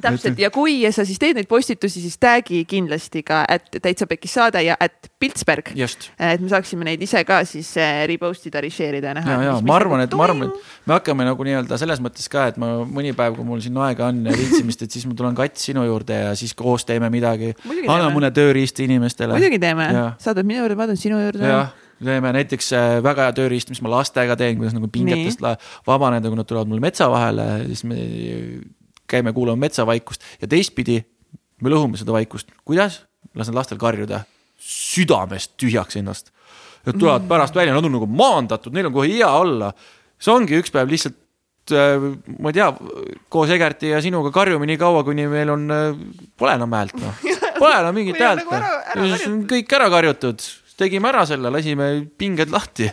täpselt 0.00 0.38
ja 0.40 0.50
kui 0.52 0.80
sa 0.94 1.04
siis 1.08 1.18
teed 1.20 1.38
neid 1.38 1.48
postitusi, 1.50 2.02
siis 2.02 2.16
tag'i 2.20 2.62
kindlasti 2.68 3.22
ka, 3.26 3.42
et 3.50 3.80
täitsa 3.82 4.08
pekis 4.10 4.34
saade 4.38 4.62
ja 4.64 4.76
et 4.80 5.10
Piltsberg. 5.20 5.72
just 5.76 6.08
et 6.16 6.40
me 6.40 6.48
saaksime 6.48 6.86
neid 6.88 7.02
ise 7.04 7.22
ka 7.28 7.42
siis 7.48 7.70
eh, 7.80 8.02
repost 8.08 8.46
ida, 8.48 8.62
reshare 8.64 9.00
ida 9.00 9.12
ja 9.12 9.18
näha. 9.18 9.36
ja, 9.36 9.42
ja 9.50 9.58
ma 9.66 9.76
arvan, 9.76 10.04
et 10.06 10.16
ma 10.16 10.26
arvan, 10.26 10.48
et 10.48 10.88
me 10.88 10.96
hakkame 10.96 11.26
nagu 11.28 11.46
nii-öelda 11.46 11.80
selles 11.80 12.02
mõttes 12.02 12.30
ka, 12.32 12.48
et 12.52 12.60
ma 12.60 12.72
mõni 12.88 13.12
päev, 13.16 13.36
kui 13.38 13.46
mul 13.46 13.60
siin 13.64 13.76
aega 13.84 14.08
on 14.10 14.24
ja 14.30 14.36
viitsimist, 14.36 14.86
et 14.86 14.96
siis 14.96 15.06
ma 15.08 15.16
tulen 15.18 15.36
kats 15.38 15.68
sinu 15.70 15.84
juurde 15.88 16.22
ja 16.24 16.32
siis 16.38 16.56
koos 16.56 16.86
teeme 16.88 17.10
midagi. 17.12 17.52
Anna 17.86 18.08
mõne 18.14 18.32
tööriista 18.34 18.84
inimestele. 18.86 19.36
muidugi 19.36 19.60
teeme 19.62 19.90
Jaa., 19.90 20.10
saadad 20.22 20.48
minu 20.48 20.64
juurde, 20.64 20.78
ma 20.78 20.88
tulen 20.88 21.00
sinu 21.00 21.20
juurde. 21.20 21.54
Teeme 22.08 22.32
näiteks 22.34 22.72
äh, 22.76 22.96
väga 23.04 23.28
hea 23.28 23.36
tööriist, 23.36 23.70
mis 23.72 23.82
ma 23.84 23.92
lastega 23.92 24.36
teen, 24.40 24.58
kuidas 24.60 24.74
nagu 24.76 24.88
pingetest 24.92 25.42
vabaneda, 25.86 26.30
kui 26.30 26.38
nad 26.38 26.48
tulevad 26.48 26.70
mul 26.70 26.82
metsa 26.82 27.10
vahele, 27.12 27.46
siis 27.68 27.84
me 27.88 28.00
käime, 29.10 29.34
kuulame 29.36 29.66
metsavaikust 29.66 30.24
ja 30.40 30.48
teistpidi 30.50 31.00
me 31.60 31.72
lõhume 31.72 32.00
seda 32.00 32.14
vaikust, 32.16 32.52
kuidas? 32.64 33.02
lasen 33.36 33.54
lastel 33.54 33.78
karjuda 33.78 34.24
südamest 34.60 35.52
tühjaks 35.60 35.98
ennast. 36.00 36.32
Nad 36.86 36.96
tulevad 36.98 37.26
pärast 37.28 37.54
välja, 37.54 37.74
nad 37.76 37.84
on 37.84 37.92
nagu 37.94 38.08
maandatud, 38.08 38.72
neil 38.74 38.88
on 38.88 38.94
kohe 38.94 39.10
hea 39.12 39.28
olla. 39.28 39.72
see 40.20 40.32
ongi 40.32 40.58
üks 40.60 40.72
päev 40.72 40.90
lihtsalt 40.90 41.72
äh, 41.72 42.02
ma 42.40 42.50
ei 42.50 42.56
tea, 42.58 42.66
koos 43.32 43.52
Egerti 43.52 43.92
ja 43.92 44.00
sinuga 44.04 44.32
karjume 44.34 44.66
nii 44.68 44.80
kaua, 44.80 45.04
kuni 45.04 45.24
meil 45.30 45.52
on, 45.52 45.68
pole 46.36 46.56
enam 46.58 46.74
häält 46.76 46.96
noh, 47.00 47.22
pole 47.60 47.76
enam 47.78 47.96
mingit 47.96 48.20
häält 48.20 48.44
nagu 48.44 49.06
noh. 49.06 49.24
kõik 49.48 49.72
ära 49.78 49.88
karjutud, 49.92 50.44
tegime 50.80 51.10
ära 51.12 51.26
selle, 51.28 51.52
lasime 51.52 51.90
pinged 52.18 52.52
lahti. 52.52 52.90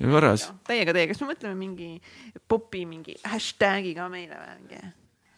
korras. 0.00 0.46
Teiega 0.68 0.94
teie, 0.96 1.08
kas 1.10 1.20
me 1.20 1.28
mõtleme 1.34 1.56
mingi 1.58 1.90
popi 2.48 2.86
mingi 2.88 3.18
hashtag'i 3.28 3.92
ka 3.98 4.08
meile 4.12 4.38
või? 4.40 4.80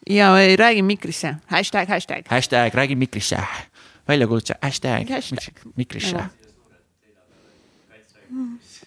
ja 0.09 0.29
või 0.35 0.55
räägi 0.59 0.83
mikrisse, 0.87 1.35
hashtag, 1.51 1.89
hashtag. 1.91 2.27
hashtag 2.31 2.75
räägi 2.75 2.95
mikrisse, 2.95 3.39
väljakutse, 4.07 4.55
hashtag, 4.61 5.09
Hashtag. 5.09 5.59
mikrisse. 5.75 6.25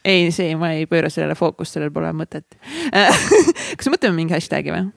ei, 0.04 0.30
see, 0.32 0.56
ma 0.56 0.72
ei 0.72 0.86
pööra 0.86 1.10
sellele 1.12 1.34
fookust, 1.34 1.76
sellel 1.76 1.92
pole 1.92 2.12
mõtet. 2.16 2.56
kas 3.76 3.88
me 3.88 3.96
mõtleme 3.96 4.16
mingi 4.16 4.36
hashtag'i 4.36 4.72
või? 4.72 4.88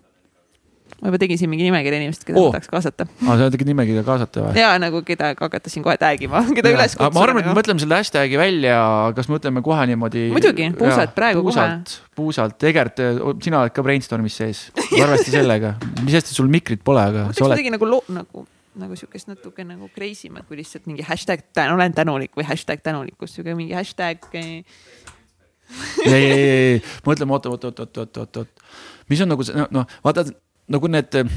Ma 1.00 1.10
juba 1.10 1.20
tegin 1.22 1.40
siin 1.40 1.50
mingi 1.52 1.66
nimekirja 1.68 2.00
inimestest, 2.02 2.26
keda 2.28 2.40
oh. 2.40 2.50
ma 2.50 2.58
tahaks 2.58 2.70
kaasata. 2.72 3.08
Aa, 3.24 3.36
sa 3.40 3.48
tegid 3.54 3.70
nimekirja 3.72 4.04
kaasata 4.08 4.44
või? 4.46 4.60
ja 4.60 4.72
nagu 4.82 5.02
keda 5.08 5.32
hakata 5.40 5.72
siin 5.72 5.86
kohe 5.86 5.96
tag 6.02 6.22
ima, 6.26 6.44
keda 6.58 6.74
üles 6.76 6.96
ma 7.00 7.08
kutsuda 7.08 7.24
arvan, 7.24 7.42
et 7.42 7.50
me 7.50 7.56
mõtleme 7.58 7.84
selle 7.84 8.00
hashtag'i 8.02 8.40
välja, 8.40 8.78
kas 9.18 9.30
me 9.30 9.38
mõtleme 9.38 9.64
kohe 9.66 9.88
niimoodi. 9.92 10.28
Muidugi, 10.36 10.70
puusalt 10.80 11.16
praegu 11.18 11.44
puusalt, 11.46 11.96
puusalt, 12.20 12.68
Egert, 12.70 13.00
sina 13.46 13.64
oled 13.64 13.76
ka 13.76 13.86
brainstorm'is 13.86 14.40
sees, 14.42 14.64
arvesta 15.00 15.34
sellega, 15.34 15.76
mis 16.04 16.18
hästi 16.20 16.36
sul 16.36 16.52
mikrit 16.52 16.84
pole, 16.86 17.06
aga 17.14 17.30
sa 17.32 17.48
oled, 17.48 17.56
midagi 17.56 17.76
nagu 17.78 17.90
loo-, 17.90 18.04
nagu, 18.14 18.46
nagu 18.80 19.00
siukest 19.00 19.32
natuke 19.32 19.64
nagu 19.68 19.88
crazy 19.96 20.32
mat 20.34 20.48
kui 20.50 20.60
lihtsalt 20.60 20.88
mingi 20.90 21.06
hashtag 21.08 21.48
tän- 21.56 21.72
olen 21.76 21.96
tänulik 21.96 22.36
või 22.38 22.48
hashtag 22.50 22.84
tänulikkus, 22.84 23.38
siuke 23.38 23.56
mingi 23.58 23.78
hashtag 23.78 24.28
eh, 24.36 24.66
ei, 26.06 26.14
ei, 26.14 26.30
ei, 26.32 26.52
ei, 26.74 26.84
mõtleme, 27.06 27.36
oot, 27.36 27.50
oot, 27.50 27.66
oot, 27.70 27.82
oot, 27.86 27.98
oot, 28.04 28.22
oot, 28.24 28.44
oot, 28.44 28.70
mis 29.12 29.22
on 29.24 29.32
nagu 29.32 29.46
see, 29.46 29.68
noh, 29.74 29.90
vaata 30.06 30.26
nagu 30.74 30.90
need 30.91 31.18
eh, 31.20 31.32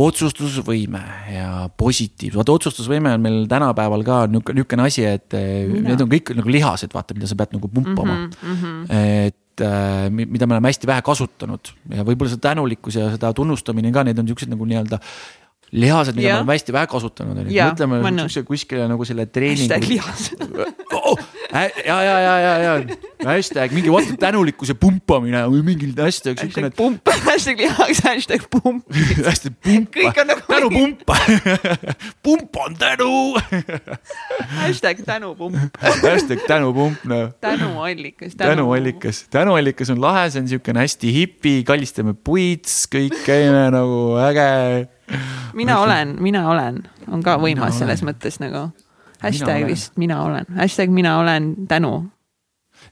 otsustusvõime 0.00 1.02
ja 1.34 1.50
positiivsus, 1.80 2.38
vaata 2.38 2.56
otsustusvõime 2.56 3.12
on 3.16 3.24
meil 3.24 3.42
tänapäeval 3.50 4.04
ka 4.06 4.22
niisugune, 4.30 4.60
niisugune 4.60 4.86
asi, 4.86 5.04
et 5.08 5.36
eh, 5.36 5.66
Mina. 5.68 5.92
need 5.92 6.04
on 6.06 6.12
kõik 6.12 6.32
nagu 6.38 6.54
lihased, 6.56 6.94
vaata, 6.96 7.16
mida 7.18 7.28
sa 7.30 7.38
pead 7.40 7.56
nagu 7.56 7.68
pumpama 7.68 8.16
mm. 8.16 8.30
mm 8.30 8.56
-hmm. 8.56 8.80
-hmm. 8.86 9.26
et 9.26 9.36
mi- 10.10 10.26
mida 10.26 10.46
me 10.46 10.56
oleme 10.56 10.68
hästi 10.68 10.86
vähe 10.86 11.02
kasutanud 11.04 11.74
ja 11.92 12.04
võib-olla 12.04 12.30
see 12.32 12.40
tänulikkus 12.40 12.96
ja 12.96 13.10
seda 13.10 13.32
tunnustamine 13.36 13.92
ka, 13.92 14.04
need 14.04 14.18
on 14.18 14.26
siuksed 14.26 14.48
nagu 14.48 14.64
nii-öelda 14.64 14.98
lihased, 15.72 16.16
mida 16.16 16.28
Jah. 16.28 16.34
me 16.34 16.42
oleme 16.42 16.56
hästi 16.56 16.72
vähe 16.72 16.86
kasutanud, 16.90 17.38
onju. 17.38 17.54
Jah, 17.54 17.70
mõtleme 17.70 18.44
kuskile 18.46 18.88
nagu 18.90 19.04
selle 19.06 19.26
treeningu. 19.26 19.78
lihas 19.88 20.30
oh, 20.96 21.18
ja, 21.52 22.02
ja, 22.02 22.18
ja, 22.20 22.34
ja, 22.40 22.54
ja. 22.62 22.96
Hashtag 23.24 23.72
mingi 23.74 23.90
vaata 23.92 24.14
tänulikkuse 24.20 24.74
pumpamine 24.78 25.42
või 25.50 25.62
mingi 25.66 25.88
hashtag 25.98 26.38
hashtag, 26.40 26.70
pump, 26.76 27.08
hashtag 27.26 27.62
lihas, 27.64 28.02
hashtag 28.06 28.46
pump. 28.52 28.86
kõik 29.96 30.20
on 30.22 30.30
nagu 30.30 30.44
tänu 30.46 30.70
pumpa. 30.74 31.16
Pump 32.24 32.56
on 32.62 32.76
tänu. 32.78 33.10
Hashtag 34.60 35.02
tänupump, 35.06 35.80
hashtag 35.80 36.44
tänupump 36.46 37.04
noh. 37.08 37.32
Tänuallikas. 37.40 38.36
tänuallikas, 38.36 39.24
tänuallikas 39.30 39.90
on 39.90 40.00
lahe, 40.02 40.28
see 40.30 40.44
on 40.44 40.48
siukene 40.50 40.84
hästi 40.84 41.14
hipi, 41.14 41.54
kallistame 41.66 42.14
puid, 42.14 42.68
kõik 42.94 43.16
käime 43.26 43.66
nagu 43.74 44.20
äge. 44.28 44.88
mina 45.54 45.80
olen, 45.80 46.16
mina 46.22 46.46
olen, 46.50 46.84
on 47.10 47.24
ka 47.26 47.36
võimas 47.42 47.80
selles 47.80 48.04
mõttes 48.06 48.38
nagu. 48.42 48.70
Hashtag 49.22 49.66
vist 49.68 49.96
mina 50.00 50.22
olen, 50.24 50.48
hashtag 50.56 50.92
mina 50.92 51.18
olen 51.20 51.54
tänu. 51.68 51.94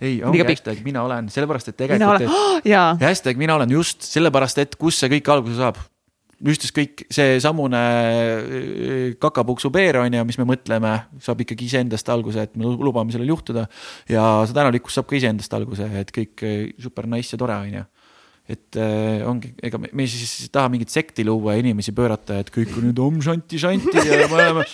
ei, 0.00 0.18
ongi 0.24 0.44
hashtag 0.44 0.82
mina 0.84 1.02
olen, 1.06 1.28
sellepärast 1.32 1.72
et 1.72 1.78
mina 1.80 2.16
tegelikult 2.18 2.34
oh, 2.34 2.58
jaa, 2.74 2.90
hashtag 3.00 3.40
mina 3.40 3.56
olen 3.58 3.70
just 3.78 4.04
sellepärast, 4.08 4.60
et 4.64 4.76
kust 4.80 5.02
see 5.02 5.12
kõik 5.16 5.32
alguse 5.32 5.58
saab. 5.58 5.80
ükskõik 6.38 7.08
seesamune 7.10 7.82
äh, 7.82 9.14
kakapuksu 9.18 9.72
peer 9.74 9.98
on 10.04 10.14
ju, 10.14 10.24
mis 10.28 10.38
me 10.38 10.46
mõtleme, 10.46 10.94
saab 11.24 11.42
ikkagi 11.42 11.66
iseendast 11.66 12.08
alguse, 12.14 12.46
et 12.46 12.56
me 12.56 12.68
lubame 12.68 13.14
sellel 13.14 13.34
juhtuda. 13.34 13.66
ja 14.08 14.30
see 14.46 14.54
tänulikkus 14.56 15.00
saab 15.00 15.08
ka 15.10 15.18
iseendast 15.18 15.54
alguse, 15.58 15.88
et 16.00 16.12
kõik 16.14 16.44
äh, 16.46 16.58
super 16.78 17.10
nice 17.10 17.34
ja 17.34 17.40
tore 17.40 17.58
on 17.58 17.80
ju 17.80 17.86
et 18.48 18.76
äh, 18.80 19.20
ongi, 19.28 19.50
ega 19.60 19.76
me, 19.76 19.90
me 19.92 20.06
siis 20.08 20.30
ei 20.46 20.52
taha 20.52 20.70
mingit 20.72 20.88
sekti 20.88 21.24
luua 21.26 21.52
ja 21.52 21.60
inimesi 21.60 21.92
pöörata, 21.92 22.38
et 22.40 22.48
kõik 22.52 22.70
on 22.80 22.86
nüüd 22.88 23.02
om 23.04 23.18
šanti 23.24 23.60
šanti 23.60 23.92
ja 23.92 24.22
me 24.22 24.38
oleme 24.38 24.64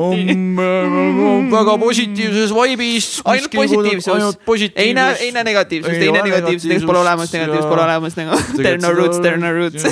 om 0.00 0.62
äh, 0.64 1.50
väga 1.52 1.74
positiivses 1.82 2.54
vaibis. 2.56 3.10
ainult 3.28 3.52
positiivsus 3.52 4.40
positiivsus. 4.46 4.80
ei 4.86 4.94
näe, 4.96 5.18
ei 5.26 5.34
näe 5.36 5.44
negatiivsust, 5.50 5.98
Ei 5.98 6.08
näe 6.08 6.24
negatiivsust, 6.30 6.64
negatiivsust 6.64 6.88
pole 6.88 7.02
olemas, 7.02 7.36
negatiivsust 7.36 7.68
pole 7.68 7.84
olemas 7.84 8.16
nagu. 8.16 8.40
There 8.56 8.72
are 8.72 8.80
no 8.80 8.94
roots, 8.96 9.20
there 9.20 9.36
are 9.36 9.42
no 9.44 9.52
roots. 9.52 9.84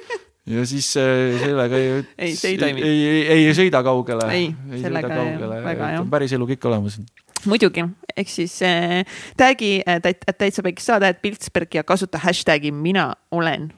ja 0.54 0.66
siis 0.70 0.92
äh, 1.02 1.42
sellega 1.42 1.82
ei. 1.82 1.90
Ei, 2.18 2.34
ei 2.38 2.72
ei, 2.86 3.20
ei, 3.34 3.52
sõida 3.58 3.82
kaugele. 3.82 4.30
Ei, 4.30 4.50
sellega 4.78 5.10
väga, 5.10 5.94
jah. 5.96 6.10
päris 6.14 6.38
elu 6.38 6.46
kõik 6.54 6.70
olemas. 6.70 7.00
muidugi, 7.46 7.84
ehk 8.16 8.30
siis 8.30 8.58
äh, 8.64 9.02
tag'i 9.36 9.80
äh, 9.82 10.00
täit-, 10.02 10.24
täitsa 10.38 10.64
päikest 10.64 10.92
saada, 10.92 11.10
et 11.12 11.22
Piltsberg 11.22 11.74
ja 11.74 11.84
kasuta 11.84 12.20
hashtag'i 12.22 12.72
mina 12.72 13.12
olen. 13.30 13.72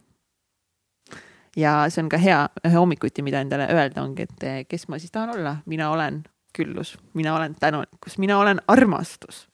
ja 1.57 1.73
see 1.91 2.05
on 2.05 2.09
ka 2.13 2.21
hea 2.23 2.41
ühe 2.65 2.75
hommikuti, 2.77 3.23
mida 3.27 3.41
endale 3.43 3.67
öelda 3.75 4.03
ongi, 4.03 4.29
et 4.29 4.47
eh, 4.47 4.59
kes 4.69 4.89
ma 4.89 4.99
siis 4.99 5.11
tahan 5.11 5.35
olla, 5.35 5.57
mina 5.67 5.91
olen 5.91 6.23
küllus, 6.55 6.97
mina 7.15 7.35
olen 7.35 7.55
tänulikkus, 7.59 8.19
mina 8.19 8.39
olen 8.39 8.61
armastus. 8.69 9.49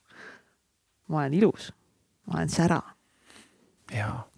ma 1.07 1.17
olen 1.17 1.33
ilus, 1.33 1.73
ma 2.25 2.37
olen 2.39 2.49
sära, 2.49 2.81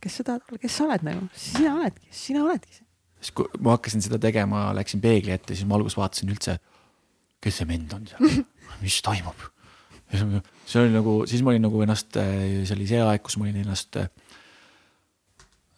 kes 0.01 0.17
sa 0.17 0.23
tahad 0.23 0.41
olla, 0.49 0.59
kes 0.61 0.77
sa 0.77 0.83
oled 0.83 1.07
nagu, 1.07 1.27
sina 1.35 1.75
oledki, 1.75 2.07
sina 2.11 2.43
oledki 2.43 2.87
siis 3.21 3.33
kui 3.35 3.49
ma 3.63 3.75
hakkasin 3.75 4.03
seda 4.05 4.19
tegema, 4.21 4.69
läksin 4.77 5.01
peegli 5.03 5.33
ette, 5.33 5.55
siis 5.55 5.67
ma 5.67 5.77
alguses 5.77 5.97
vaatasin 5.97 6.31
üldse, 6.33 6.57
kes 7.43 7.61
see 7.61 7.69
vend 7.69 7.93
on 7.97 8.07
seal, 8.09 8.41
mis 8.83 8.99
toimub. 9.05 9.47
Ja 10.13 10.41
see- 10.65 10.81
oli 10.83 10.93
nagu, 10.93 11.17
siis 11.27 11.41
ma 11.43 11.53
olin 11.53 11.65
nagu 11.67 11.81
ennast, 11.83 12.13
see 12.15 12.75
oli 12.75 12.87
see 12.89 13.01
aeg, 13.03 13.23
kus 13.23 13.37
ma 13.39 13.47
olin 13.47 13.63
ennast 13.63 13.97
äh, 13.99 14.07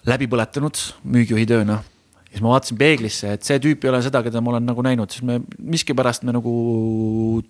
läbi 0.09 0.29
põletanud 0.31 0.77
müügijuhi 1.03 1.47
tööna. 1.49 1.81
ja 2.29 2.35
siis 2.37 2.43
ma 2.45 2.51
vaatasin 2.51 2.77
peeglisse, 2.77 3.31
et 3.33 3.41
see 3.47 3.57
tüüp 3.57 3.83
ei 3.83 3.89
ole 3.89 3.99
seda, 4.05 4.19
keda 4.21 4.37
ma 4.45 4.51
olen 4.51 4.67
nagu 4.69 4.83
näinud, 4.85 5.09
siis 5.09 5.23
me 5.25 5.39
miskipärast 5.57 6.21
me 6.29 6.35
nagu 6.35 6.51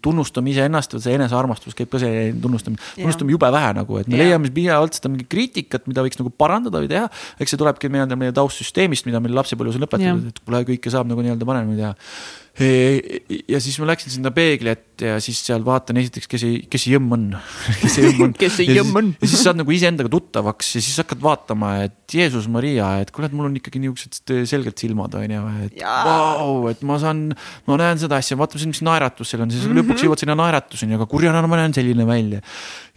tunnustame 0.01 0.53
iseennast, 0.53 0.95
see 1.03 1.17
enesearmastus 1.17 1.75
käib 1.75 1.91
ka 1.91 1.99
see 1.99 2.29
tunnustamine, 2.39 2.79
tunnustame 2.95 3.35
jube 3.35 3.49
vähe 3.51 3.73
nagu, 3.75 3.97
et 3.99 4.07
me 4.07 4.15
Jaa. 4.15 4.29
leiame 4.29 4.51
pidevalt 4.55 4.95
seda 4.95 5.11
mingit 5.11 5.27
kriitikat, 5.27 5.83
mida 5.91 6.05
võiks 6.05 6.21
nagu 6.21 6.31
parandada 6.31 6.79
või 6.79 6.87
teha. 6.93 7.09
eks 7.43 7.51
see 7.51 7.59
tulebki 7.59 7.91
nii-öelda 7.91 8.15
meie 8.23 8.31
taustsüsteemist, 8.39 9.03
mida 9.09 9.19
meil 9.19 9.35
lapsepõlves 9.35 9.75
on 9.75 9.83
õpetatud, 9.89 10.31
et 10.31 10.39
kuule, 10.45 10.63
kõike 10.71 10.95
saab 10.95 11.11
nagu 11.11 11.27
nii-öelda 11.27 11.49
paremini 11.51 11.81
teha. 11.83 11.91
Ja 12.59 13.59
siis 13.63 13.77
ma 13.79 13.87
läksin 13.91 14.11
sinna 14.11 14.31
peegli 14.35 14.71
ette 14.71 15.11
ja 15.13 15.19
siis 15.23 15.39
seal 15.45 15.63
vaatan 15.63 15.99
esiteks, 16.01 16.27
kes 16.27 16.43
see, 16.43 16.57
kes 16.71 16.85
see 16.85 16.95
jõmm 16.95 17.13
on. 17.15 17.25
kes 17.81 17.95
see 17.95 18.07
jõmm 18.09 18.25
on 18.25 18.33
Kes 18.39 18.57
see 18.59 18.67
Ja 18.67 18.79
jõmm 18.81 18.89
siis- 18.91 18.99
on? 18.99 19.11
ja 19.21 19.29
siis 19.31 19.43
saad 19.45 19.59
nagu 19.61 19.75
iseendaga 19.75 20.11
tuttavaks 20.11 20.73
ja 20.75 20.83
siis 20.83 20.99
hakkad 21.03 21.21
vaatama, 21.23 21.71
et 21.87 21.95
Jeesus 22.19 22.49
Maria, 22.51 22.89
et 23.03 23.13
kuule, 23.15 23.29
et 23.29 23.35
mul 23.37 23.47
on 23.47 23.55
ikkagi 23.59 23.81
niisugused 23.83 24.33
selgelt 24.49 24.81
silmad 24.81 25.15
on 25.19 25.35
ju, 25.37 25.45
et 25.69 25.79
vau, 25.85 26.67
et 26.71 26.83
ma 26.87 26.99
saan, 27.01 27.25
ma 27.69 27.79
näen 27.79 28.01
seda 28.01 28.19
asja, 28.19 28.37
vaata, 28.39 28.59
mis 28.65 28.83
naeratus 28.85 29.33
seal 29.33 29.45
on, 29.45 29.51
siis 29.53 29.63
mm. 29.63 29.71
-hmm. 29.71 29.81
lõpuks 29.83 30.05
jõuad 30.07 30.23
sinna 30.25 30.35
naeratuseni, 30.39 30.97
aga 30.99 31.07
kurjana 31.09 31.45
ma 31.47 31.61
näen 31.61 31.73
selline 31.73 32.05
välja. 32.07 32.41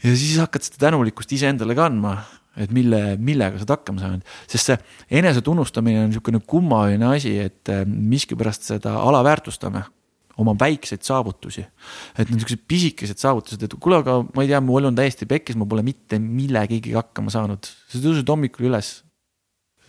ja 0.02 0.16
siis 0.16 0.38
hakkad 0.42 0.66
seda 0.66 0.88
tänulikkust 0.88 1.32
iseendale 1.32 1.74
kandma, 1.78 2.18
et 2.60 2.72
mille, 2.74 3.00
millega 3.16 3.56
sa 3.56 3.64
oled 3.64 3.74
hakkama 3.76 4.02
saanud, 4.02 4.36
sest 4.50 4.70
see 4.70 5.18
enesetunnustamine 5.20 6.02
on 6.02 6.10
niisugune 6.10 6.42
kummaline 6.46 7.08
asi, 7.14 7.38
et 7.46 7.72
äh, 7.72 7.84
miskipärast 7.88 8.68
seda 8.68 8.98
alaväärtustame 9.00 9.86
oma 10.40 10.54
väikseid 10.58 11.04
saavutusi. 11.04 11.64
et 12.16 12.28
need 12.28 12.38
niisugused 12.38 12.64
pisikesed 12.68 13.20
saavutused, 13.20 13.62
et 13.62 13.76
kuule, 13.80 14.00
aga 14.02 14.20
ma 14.34 14.44
ei 14.44 14.50
tea, 14.50 14.60
mu 14.64 14.78
elu 14.80 14.90
on 14.90 14.98
täiesti 14.98 15.28
pekkis, 15.28 15.58
ma 15.60 15.68
pole 15.68 15.84
mitte 15.86 16.18
millegagi 16.22 16.94
hakkama 16.96 17.32
saanud. 17.32 17.68
sa 17.88 18.02
tõusid 18.02 18.28
hommikul 18.28 18.70
üles. 18.70 19.02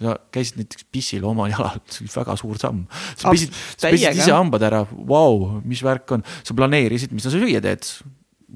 sa 0.03 0.18
käisid 0.35 0.57
näiteks 0.60 0.88
pissil 0.91 1.23
omal 1.27 1.52
jalal, 1.53 1.80
see 1.88 2.03
oli 2.03 2.15
väga 2.15 2.35
suur 2.40 2.60
samm. 2.60 2.84
sa 3.15 3.31
pesid, 3.31 3.53
sa 3.77 3.94
pesid 3.94 4.19
ise 4.19 4.35
hambad 4.35 4.65
ära, 4.68 4.84
vau, 4.91 5.61
mis 5.64 5.84
värk 5.85 6.18
on, 6.18 6.27
sa 6.44 6.56
planeerisid, 6.57 7.15
mis 7.15 7.23
sa 7.27 7.31
süüa 7.34 7.64
teed. 7.64 7.88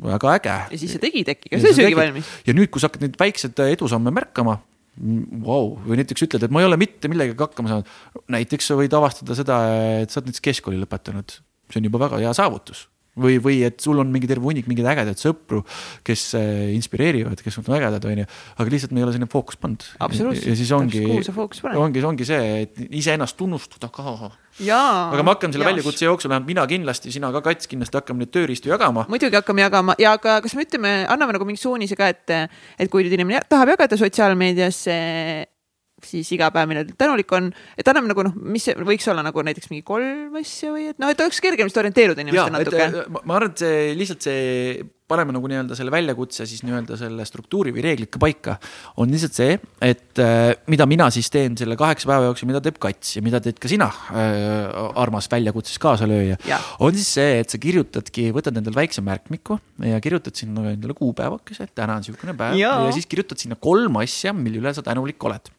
Väga 0.03 0.33
äge. 0.37 0.55
ja 0.71 0.79
siis 0.79 0.95
sa 0.95 1.01
tegid 1.03 1.29
äkki 1.33 1.51
ka 1.51 1.55
Ja 1.55 1.61
see 1.61 1.73
sa 1.73 1.81
söögi 1.81 1.93
tegid. 1.93 2.01
valmis. 2.01 2.33
ja 2.47 2.57
nüüd, 2.57 2.71
kui 2.73 2.83
sa 2.83 2.91
hakkad 2.91 3.05
neid 3.05 3.17
väikseid 3.19 3.63
edusamme 3.67 4.13
märkama, 4.13 4.59
vau, 5.45 5.77
või 5.85 6.01
näiteks 6.01 6.27
ütled, 6.27 6.47
et 6.47 6.53
ma 6.53 6.63
ei 6.63 6.69
ole 6.69 6.77
mitte 6.81 7.09
millegagi 7.11 7.39
hakkama 7.39 7.73
saanud. 7.73 7.95
näiteks 8.37 8.71
sa 8.71 8.77
võid 8.79 8.93
avastada 8.97 9.37
seda, 9.37 9.63
et 10.03 10.13
sa 10.13 10.21
oled 10.21 10.31
näiteks 10.31 10.45
keskkooli 10.49 10.81
lõpetanud, 10.83 11.39
see 11.71 11.81
on 11.81 11.89
juba 11.89 12.05
väga 12.07 12.21
hea 12.25 12.35
saavutus 12.37 12.87
või, 13.17 13.37
või 13.43 13.61
et 13.67 13.81
sul 13.83 13.99
on 14.01 14.11
mingi 14.13 14.29
terve 14.29 14.45
hunnik 14.47 14.67
mingeid 14.69 14.87
ägedaid 14.93 15.21
sõpru, 15.21 15.63
kes 16.07 16.29
äh, 16.37 16.67
inspireerivad, 16.75 17.41
kes 17.43 17.59
on 17.61 17.69
ägedad, 17.77 18.05
onju, 18.05 18.27
aga 18.61 18.73
lihtsalt 18.73 18.93
me 18.95 19.01
ei 19.01 19.07
ole 19.07 19.15
sinna 19.15 19.29
fookust 19.31 19.61
pannud. 19.63 19.85
ja 19.97 20.57
siis 20.57 20.71
ongi, 20.75 21.03
ongi, 21.73 22.03
ongi 22.11 22.27
see, 22.27 22.67
et 22.67 22.83
iseennast 22.87 23.37
tunnustada 23.39 23.89
ka. 23.93 24.31
Aga 25.13 25.23
me 25.23 25.33
hakkame 25.33 25.53
selle 25.53 25.67
väljakutse 25.67 26.07
jooksul, 26.07 26.31
vähemalt 26.31 26.47
mina 26.49 26.65
kindlasti, 26.69 27.11
sina 27.13 27.31
ka, 27.35 27.43
Kats, 27.45 27.69
kindlasti 27.69 27.99
hakkame 27.99 28.23
neid 28.23 28.33
tööriistu 28.33 28.71
jagama. 28.71 29.05
muidugi 29.11 29.37
hakkame 29.37 29.65
jagama. 29.65 29.95
Ja 30.01 30.15
aga 30.17 30.39
kas 30.45 30.55
me 30.57 30.65
ütleme, 30.65 30.93
anname 31.09 31.37
nagu 31.37 31.45
mingi 31.45 31.61
suunise 31.61 31.97
ka, 31.99 32.09
et, 32.13 32.33
et 32.79 32.89
kui 32.91 33.05
nüüd 33.05 33.13
inimene 33.19 33.43
tahab 33.49 33.75
jagada 33.75 33.99
sotsiaalmeedias, 33.99 34.81
siis 36.05 36.29
iga 36.35 36.49
päev, 36.53 36.69
mille 36.69 36.83
tänulik 36.97 37.31
on, 37.33 37.49
et 37.77 37.87
anname 37.89 38.11
nagu 38.11 38.27
noh, 38.27 38.35
mis 38.53 38.67
võiks 38.85 39.07
olla 39.09 39.23
nagu 39.25 39.45
näiteks 39.45 39.71
mingi 39.71 39.85
kolm 39.87 40.35
asja 40.37 40.73
või 40.75 40.91
et 40.91 41.01
noh, 41.01 41.09
et 41.13 41.23
oleks 41.23 41.41
kergem 41.43 41.69
vist 41.69 41.79
orienteeruda 41.81 42.21
ja, 42.21 42.27
inimestel 42.27 42.53
natuke. 42.53 42.85
äh, 42.85 43.17
ma 43.17 43.39
arvan, 43.39 43.55
et 43.55 43.63
see 43.63 43.97
lihtsalt 43.97 44.27
see, 44.27 44.85
paneme 45.07 45.33
nagu 45.33 45.47
nii-öelda 45.49 45.75
selle 45.77 45.91
väljakutse 45.93 46.45
siis 46.49 46.61
nii-öelda 46.67 46.97
selle 46.99 47.25
struktuuri 47.25 47.71
või 47.73 47.85
reeglid 47.85 48.11
ka 48.13 48.21
paika. 48.21 48.57
on 49.01 49.09
lihtsalt 49.13 49.39
see, 49.39 49.57
et 49.81 50.21
äh, 50.21 50.51
mida 50.69 50.85
mina 50.89 51.09
siis 51.13 51.31
teen 51.33 51.57
selle 51.57 51.79
kaheksa 51.79 52.11
päeva 52.11 52.29
jooksul, 52.29 52.51
mida 52.51 52.61
teeb 52.61 52.77
Kats 52.83 53.15
ja 53.17 53.25
mida 53.25 53.41
teed 53.41 53.57
ka 53.63 53.71
sina 53.71 53.89
äh,, 53.89 54.69
armas 55.01 55.31
väljakutses 55.31 55.81
kaasalööja 55.81 56.37
on 56.83 56.93
siis 56.93 57.09
see, 57.17 57.41
et 57.41 57.49
sa 57.49 57.61
kirjutadki, 57.61 58.29
võtad 58.35 58.59
endale 58.59 58.83
väikse 58.83 59.01
märkmiku 59.05 59.57
ja 59.87 59.97
kirjutad 60.03 60.37
sinna 60.37 60.75
endale 60.75 60.93
kuupäevakese, 60.97 61.71
et 61.71 61.77
täna 61.77 61.97
on 61.97 62.05
niisugune 62.05 62.37
päev 62.37 62.59
Jaa. 62.61 62.83
ja 62.85 62.93
siis 62.93 63.09
kirjutad 63.09 63.41
sinna 63.41 63.57
kolm 63.57 63.97
asja, 64.03 64.35
mille 64.35 64.61
üle 64.61 64.75
sa 64.77 64.85
tänulik 64.85 65.23
oled 65.25 65.55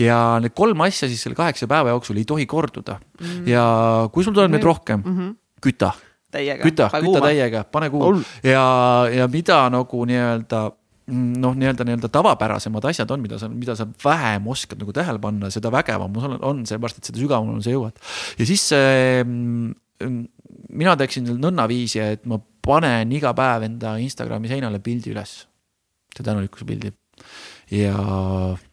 ja 0.00 0.38
need 0.42 0.54
kolm 0.56 0.80
asja 0.86 1.08
siis 1.10 1.22
selle 1.26 1.38
kaheksa 1.38 1.68
päeva 1.70 1.94
jooksul 1.94 2.20
ei 2.20 2.26
tohi 2.28 2.46
korduda. 2.46 2.98
Mm. 3.20 3.46
ja 3.50 3.64
kui 4.12 4.26
sul 4.26 4.36
tuleb 4.36 4.52
neid 4.54 4.66
rohkem 4.66 5.02
mm, 5.02 5.16
-hmm. 5.16 5.34
küta 5.64 5.92
küta, 6.62 6.90
küta 6.92 7.22
täiega, 7.24 7.64
pane 7.72 7.88
kuum 7.90 8.20
ja, 8.44 8.64
ja 9.12 9.28
mida 9.32 9.62
nagu 9.72 10.04
nii-öelda 10.08 10.60
noh, 11.08 11.56
nii-öelda, 11.56 11.86
nii-öelda 11.88 12.10
tavapärasemad 12.12 12.84
asjad 12.90 13.10
on, 13.14 13.22
mida 13.24 13.38
sa, 13.40 13.48
mida 13.48 13.76
sa 13.78 13.86
vähem 14.04 14.46
oskad 14.52 14.80
nagu 14.82 14.92
tähele 14.92 15.20
panna, 15.22 15.50
seda 15.50 15.72
vägevam 15.72 16.16
on, 16.20 16.36
on 16.44 16.62
seepärast, 16.68 17.00
et 17.00 17.10
seda 17.10 17.22
sügavamale 17.22 17.64
sa 17.64 17.72
jõuad. 17.72 17.96
ja 18.38 18.48
siis 18.48 18.68
äh, 18.76 19.22
mina 20.68 20.96
teeksin 21.00 21.32
nõnnaviisi, 21.40 22.02
et 22.04 22.28
ma 22.28 22.40
panen 22.64 23.12
iga 23.16 23.32
päev 23.36 23.64
enda 23.70 23.96
Instagrami 24.02 24.50
seinale 24.50 24.82
pildi 24.84 25.14
üles, 25.14 25.40
see 26.14 26.26
tänulikkuse 26.26 26.68
pildi. 26.68 26.92
Ja 27.72 27.96
Mm, 27.96 28.67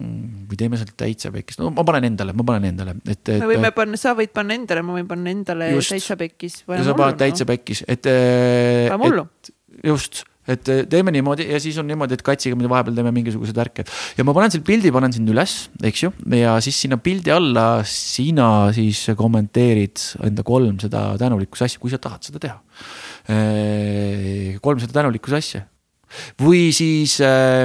või 0.00 0.58
teeme 0.58 0.78
sealt 0.80 0.94
täitsa 0.98 1.30
pekkis, 1.34 1.58
no 1.60 1.70
ma 1.74 1.84
panen 1.86 2.08
endale, 2.10 2.34
ma 2.36 2.46
panen 2.46 2.70
endale, 2.72 2.96
et, 3.04 3.20
et. 3.20 3.36
me 3.42 3.50
võime 3.52 3.70
panna, 3.76 4.00
sa 4.00 4.14
võid 4.18 4.32
panna 4.36 4.56
endale, 4.56 4.82
ma 4.86 4.96
võin 4.96 5.08
panna 5.10 5.32
endale 5.32 5.70
just, 5.74 5.92
täitsa 5.94 6.16
pekkis. 6.20 6.62
ja 6.68 6.82
sa 6.86 6.96
paned 6.98 7.20
täitsa 7.20 7.46
no. 7.46 7.52
pekkis, 7.52 7.84
et. 7.90 8.10
et 8.10 9.54
just, 9.86 10.22
et 10.50 10.70
teeme 10.90 11.12
niimoodi 11.14 11.46
ja 11.50 11.60
siis 11.62 11.78
on 11.80 11.88
niimoodi, 11.88 12.16
et 12.16 12.24
katsiga 12.26 12.58
me 12.58 12.68
vahepeal 12.70 12.96
teeme 12.96 13.12
mingisuguseid 13.14 13.60
värke. 13.60 13.84
ja 14.18 14.26
ma 14.26 14.34
panen 14.36 14.54
selle 14.54 14.66
pildi, 14.66 14.92
panen 14.94 15.14
sinna 15.14 15.34
üles, 15.34 15.56
eks 15.86 16.04
ju, 16.06 16.12
ja 16.36 16.56
siis 16.64 16.80
sinna 16.86 16.98
pildi 17.02 17.34
alla 17.34 17.66
sina 17.88 18.70
siis 18.76 19.06
kommenteerid 19.18 20.00
enda 20.30 20.46
kolm 20.46 20.80
seda 20.82 21.10
tänulikkuse 21.20 21.68
asja, 21.68 21.82
kui 21.82 21.92
sa 21.92 22.00
tahad 22.02 22.24
seda 22.26 22.42
teha. 22.42 22.56
kolm 24.64 24.82
seda 24.82 25.02
tänulikkuse 25.02 25.38
asja 25.38 25.66
või 26.40 26.70
siis 26.74 27.16
äh, 27.24 27.64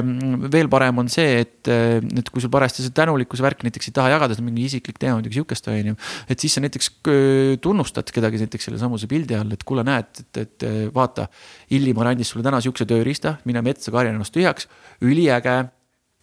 veel 0.52 0.70
parem 0.72 1.02
on 1.04 1.10
see, 1.12 1.42
et, 1.44 1.70
äh, 1.72 1.98
et 2.20 2.30
kui 2.32 2.44
sul 2.44 2.52
parajasti 2.54 2.86
see 2.86 2.96
tänulikkuse 2.96 3.46
värk 3.46 3.66
näiteks 3.66 3.90
ei 3.90 3.96
taha 3.96 4.14
jagada, 4.16 4.38
see 4.38 4.44
on 4.44 4.50
mingi 4.50 4.68
isiklik 4.70 5.00
teema, 5.02 5.20
midagi 5.20 5.40
sihukest 5.40 5.72
on 5.72 5.92
ju. 5.92 5.98
et 6.30 6.42
siis 6.42 6.58
sa 6.58 6.64
näiteks 6.66 6.92
äh, 6.92 7.56
tunnustad 7.64 8.12
kedagi 8.16 8.44
näiteks 8.44 8.70
selle 8.70 8.82
samuse 8.82 9.10
pildi 9.12 9.38
all, 9.38 9.56
et 9.56 9.66
kuule, 9.68 9.86
näed, 9.88 10.12
et, 10.26 10.44
et 10.46 10.68
äh, 10.68 10.78
vaata. 10.96 11.28
Illimar 11.76 12.12
andis 12.12 12.30
sulle 12.34 12.46
täna 12.46 12.62
sihukese 12.62 12.88
tööriista, 12.90 13.38
mine 13.50 13.64
metsa, 13.66 13.92
karja 13.94 14.14
ennast 14.14 14.36
tühjaks, 14.36 14.70
üliäge. 15.06 15.64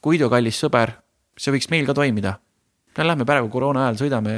Guido, 0.03 0.27
kallis 0.31 0.59
sõber, 0.59 0.97
see 1.39 1.55
võiks 1.55 1.70
meil 1.70 1.86
ka 1.86 1.94
toimida 1.94 2.36
no 2.98 3.06
lähme 3.09 3.24
praegu 3.28 3.48
koroona 3.52 3.86
ajal 3.86 3.98
sõidame 4.02 4.35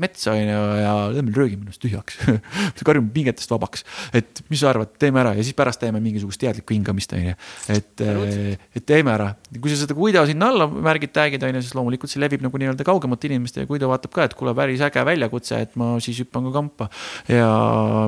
metsa 0.00 0.34
onju 0.34 0.58
ja 0.82 0.92
lähme 1.14 1.32
röögime 1.36 1.64
ennast 1.64 1.80
tühjaks 1.80 2.18
karjume 2.88 3.10
pingetest 3.14 3.50
vabaks, 3.52 3.84
et 4.16 4.42
mis 4.52 4.60
sa 4.60 4.70
arvad, 4.72 4.92
teeme 5.00 5.22
ära 5.22 5.32
ja 5.38 5.44
siis 5.44 5.56
pärast 5.56 5.80
teeme 5.80 6.00
mingisugust 6.04 6.40
teadlikku 6.42 6.76
hingamist 6.76 7.14
onju. 7.16 7.34
et, 7.72 8.04
et 8.04 8.86
teeme 8.88 9.12
ära, 9.14 9.30
kui 9.56 9.72
sa 9.72 9.80
seda 9.82 9.96
Guido 9.96 10.24
sinna 10.28 10.50
alla 10.52 10.68
märgid, 10.68 11.14
tag'id 11.16 11.46
onju, 11.48 11.62
siis 11.64 11.76
loomulikult 11.78 12.12
see 12.12 12.20
levib 12.22 12.44
nagu 12.44 12.60
nii-öelda 12.60 12.86
kaugemate 12.86 13.30
inimeste 13.30 13.64
ja 13.64 13.70
Guido 13.70 13.88
vaatab 13.90 14.12
ka, 14.14 14.28
et 14.28 14.36
kuule, 14.38 14.54
päris 14.58 14.84
äge 14.84 15.04
väljakutse, 15.08 15.62
et 15.64 15.76
ma 15.80 15.94
siis 16.04 16.20
hüppan 16.24 16.48
ka 16.48 16.54
kampa. 16.58 16.90
ja 17.32 17.48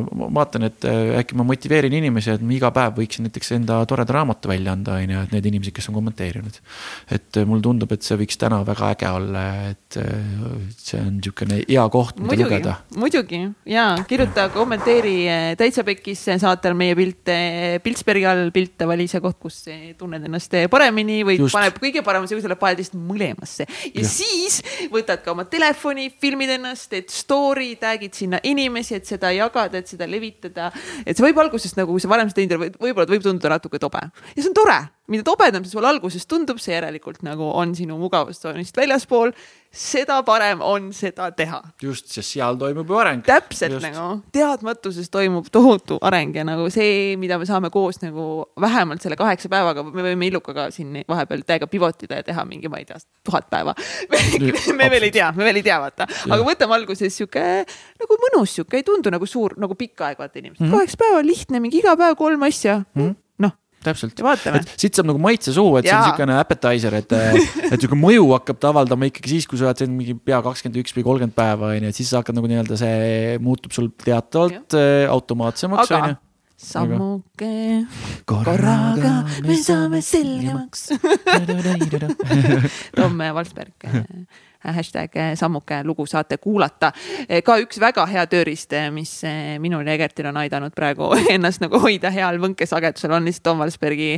ma 0.05 0.31
vaatan, 0.40 0.69
et 0.69 0.89
äkki 1.23 1.40
ma 1.40 1.48
motiveerin 1.48 1.97
inimesi, 2.01 2.35
et 2.36 2.44
ma 2.44 2.57
iga 2.57 2.73
päev 2.74 3.01
võiksin 3.01 3.28
näiteks 3.28 3.55
enda 3.57 3.81
toreda 3.89 4.19
raamatu 4.20 4.52
välja 4.52 4.77
anda 4.77 4.98
onju, 5.01 5.24
et 5.24 5.35
need 5.36 5.51
inimesed, 5.52 5.77
kes 5.77 5.89
on 5.89 5.97
kommenteerinud. 5.97 6.61
et 7.16 7.43
mulle 7.47 7.65
tundub, 7.65 7.97
et 7.97 8.05
see 8.05 8.20
võiks 8.20 8.40
täna 8.40 8.61
väga 8.66 8.93
äge 8.94 9.11
olla 9.16 9.44
et 9.70 9.98
see 10.80 11.01
on 11.01 11.16
niisugune 11.16 11.60
hea 11.62 11.84
koht, 11.92 12.18
mida 12.18 12.30
muidugi, 12.30 12.47
lugeda. 12.47 12.74
muidugi 13.01 13.40
ja 13.70 13.86
kirjuta, 14.09 14.48
kommenteeri 14.55 15.14
täitsa 15.60 15.84
pekkis 15.86 16.24
saatel 16.42 16.76
meie 16.78 16.97
pilte, 16.98 17.36
Piltsbergi 17.84 18.26
all 18.28 18.51
pilte, 18.55 18.88
vali 18.88 19.06
see 19.10 19.22
koht, 19.22 19.38
kus 19.42 19.62
tunned 19.98 20.26
ennast 20.26 20.56
paremini 20.72 21.20
või 21.26 21.38
Just. 21.40 21.56
paneb 21.56 21.80
kõige 21.82 22.05
sa 22.05 22.36
oled 22.36 22.60
paeldist 22.60 22.97
mõlemasse. 22.97 23.66
ja, 23.66 23.90
ja 24.01 24.06
siis 24.09 24.60
võtad 24.92 25.24
ka 25.24 25.34
oma 25.34 25.47
telefoni, 25.51 26.10
filmid 26.20 26.55
ennast, 26.56 26.90
teed 26.92 27.10
story, 27.12 27.74
tag'id 27.80 28.16
sinna 28.16 28.40
inimesi, 28.42 28.97
et 28.98 29.09
seda 29.09 29.32
jagada, 29.34 29.80
et 29.80 29.90
seda 29.90 30.09
levitada. 30.10 30.70
et 31.05 31.16
see 31.16 31.26
võib 31.26 31.42
alguses 31.42 31.76
nagu, 31.78 31.92
kui 31.92 32.02
sa 32.02 32.10
varem 32.10 32.30
seda 32.30 32.42
teinud 32.42 32.56
ei 32.56 32.60
ole, 32.60 32.72
võib-olla 32.80 33.10
võib 33.10 33.26
tunduda 33.26 33.56
natuke 33.56 33.80
tobe 33.82 34.02
ja 34.02 34.40
see 34.40 34.51
on 34.51 34.56
tore 34.56 34.80
mida 35.11 35.27
tobedam 35.27 35.65
see 35.66 35.74
sulle 35.74 35.91
alguses 35.91 36.27
tundub, 36.31 36.61
see 36.62 36.77
järelikult 36.77 37.24
nagu 37.27 37.51
on 37.59 37.74
sinu 37.78 37.99
mugavustsoonist 38.01 38.77
väljaspool, 38.78 39.32
seda 39.70 40.16
parem 40.27 40.62
on 40.66 40.89
seda 40.95 41.28
teha. 41.35 41.61
just, 41.82 42.09
sest 42.11 42.35
seal 42.35 42.59
toimub 42.59 42.89
ju 42.91 42.99
areng. 42.99 43.23
täpselt 43.27 43.77
just. 43.77 43.87
nagu 43.87 44.20
teadmatuses 44.35 45.11
toimub 45.11 45.47
tohutu 45.53 45.99
areng 46.07 46.35
ja 46.35 46.45
nagu 46.47 46.66
see, 46.74 47.15
mida 47.20 47.39
me 47.39 47.47
saame 47.47 47.70
koos 47.74 48.01
nagu 48.03 48.27
vähemalt 48.61 49.03
selle 49.03 49.19
kaheksa 49.20 49.51
päevaga, 49.53 49.85
me 49.87 50.05
võime 50.11 50.31
Illukaga 50.31 50.69
siin 50.74 51.03
vahepeal 51.09 51.47
täiega 51.47 51.70
pivotida 51.70 52.20
ja 52.20 52.27
teha 52.27 52.45
mingi, 52.49 52.70
ma 52.70 52.82
ei 52.82 52.87
tea, 52.89 52.99
tuhat 53.27 53.51
päeva 53.51 53.74
me 54.81 54.91
veel 54.91 55.09
ei 55.09 55.15
tea, 55.15 55.31
me 55.37 55.47
veel 55.47 55.62
ei 55.62 55.66
tea, 55.66 55.78
vaata, 55.82 56.07
aga 56.27 56.43
võtame 56.47 56.78
alguses 56.78 57.15
sihuke 57.15 57.47
nagu 58.01 58.20
mõnus, 58.27 58.59
sihuke 58.59 58.78
ei 58.81 58.87
tundu 58.87 59.15
nagu 59.15 59.27
suur, 59.27 59.55
nagu 59.61 59.78
pikk 59.78 60.07
aeg, 60.07 60.23
vaata 60.23 60.43
inimesed 60.43 60.62
mm 60.62 60.70
-hmm., 60.70 60.78
kaheksa 60.78 61.03
päeva 61.03 61.24
lihtne, 61.27 61.62
mingi 61.62 61.82
iga 61.82 61.95
päev 61.99 62.19
kolm 62.19 62.43
asja 62.47 62.82
mm. 62.82 63.03
-hmm 63.03 63.19
täpselt, 63.85 64.23
siit 64.81 64.97
saab 64.97 65.09
nagu 65.11 65.20
maitse 65.23 65.55
suhu, 65.57 65.78
et 65.81 65.89
Jaa. 65.89 65.90
see 65.90 65.98
on 65.98 66.07
niisugune 66.11 66.39
appetizer, 66.40 66.97
et, 67.01 67.15
et 67.16 67.77
niisugune 67.77 68.01
mõju 68.02 68.27
hakkab 68.35 68.61
ta 68.62 68.73
avaldama 68.74 69.09
ikkagi 69.11 69.36
siis, 69.36 69.47
kui 69.51 69.61
sa 69.61 69.70
oled 69.70 69.82
siin 69.82 69.94
mingi 69.97 70.16
pea 70.16 70.40
kakskümmend 70.44 70.81
üks 70.82 70.97
või 70.97 71.07
kolmkümmend 71.07 71.36
päeva 71.36 71.70
onju, 71.74 71.93
et 71.93 72.01
siis 72.01 72.11
sa 72.12 72.20
hakkad 72.20 72.36
nagu 72.36 72.51
nii-öelda 72.51 72.81
see 72.81 73.39
muutub 73.44 73.77
sul 73.77 73.89
teatavalt 74.05 74.77
äh, 74.78 75.07
automaatsemaks 75.12 75.94
onju. 76.01 76.19
sammuke 76.61 77.52
korraga 78.28 79.15
me 79.47 79.57
saame 79.57 80.02
selgemaks. 80.05 80.90
Tom 82.98 83.19
Valsberg 83.20 83.90
hashtag 84.65 85.16
eh, 85.16 85.32
sammuke 85.39 85.81
lugu 85.85 86.07
saate 86.07 86.39
kuulata. 86.43 86.93
Eh, 87.28 87.43
ka 87.47 87.57
üks 87.62 87.81
väga 87.81 88.05
hea 88.11 88.24
tööriist, 88.31 88.74
mis 88.95 89.12
minul 89.62 89.87
ja 89.87 89.97
Egertil 89.97 90.31
on 90.31 90.41
aidanud 90.43 90.74
praegu 90.77 91.11
ennast 91.35 91.62
nagu 91.65 91.81
hoida 91.82 92.12
heal 92.15 92.41
võnkesagedusel, 92.43 93.15
on 93.16 93.28
lihtsalt 93.28 93.47
Tom 93.51 93.62
Valsbergi 93.62 94.12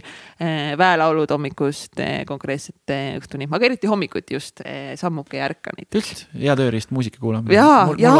väelaulud 0.78 1.30
hommikust 1.30 2.00
konkreetselt 2.26 2.90
õhtuni, 2.92 3.46
aga 3.46 3.68
eriti 3.68 3.90
hommikuti 3.90 4.36
just 4.36 4.60
sammuke 4.98 5.38
ja 5.38 5.46
ärkanid. 5.50 5.88
just, 5.94 6.26
hea 6.34 6.56
tööriist 6.58 6.92
muusika 6.94 7.22
kuulamine. 7.22 7.54
ja, 7.54 7.88
ja 7.98 8.12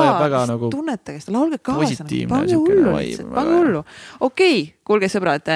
nagu 0.49 0.70
tunnetage 0.73 1.24
seda, 1.24 1.36
laulge 1.36 1.59
kaasa, 1.59 2.07
pange 2.31 2.59
hullu, 2.59 2.97
pange 3.35 3.59
hullu. 3.59 3.85
okei 4.20 4.59
okay,, 4.62 4.66
kuulge 4.86 5.11
sõbrad 5.12 5.51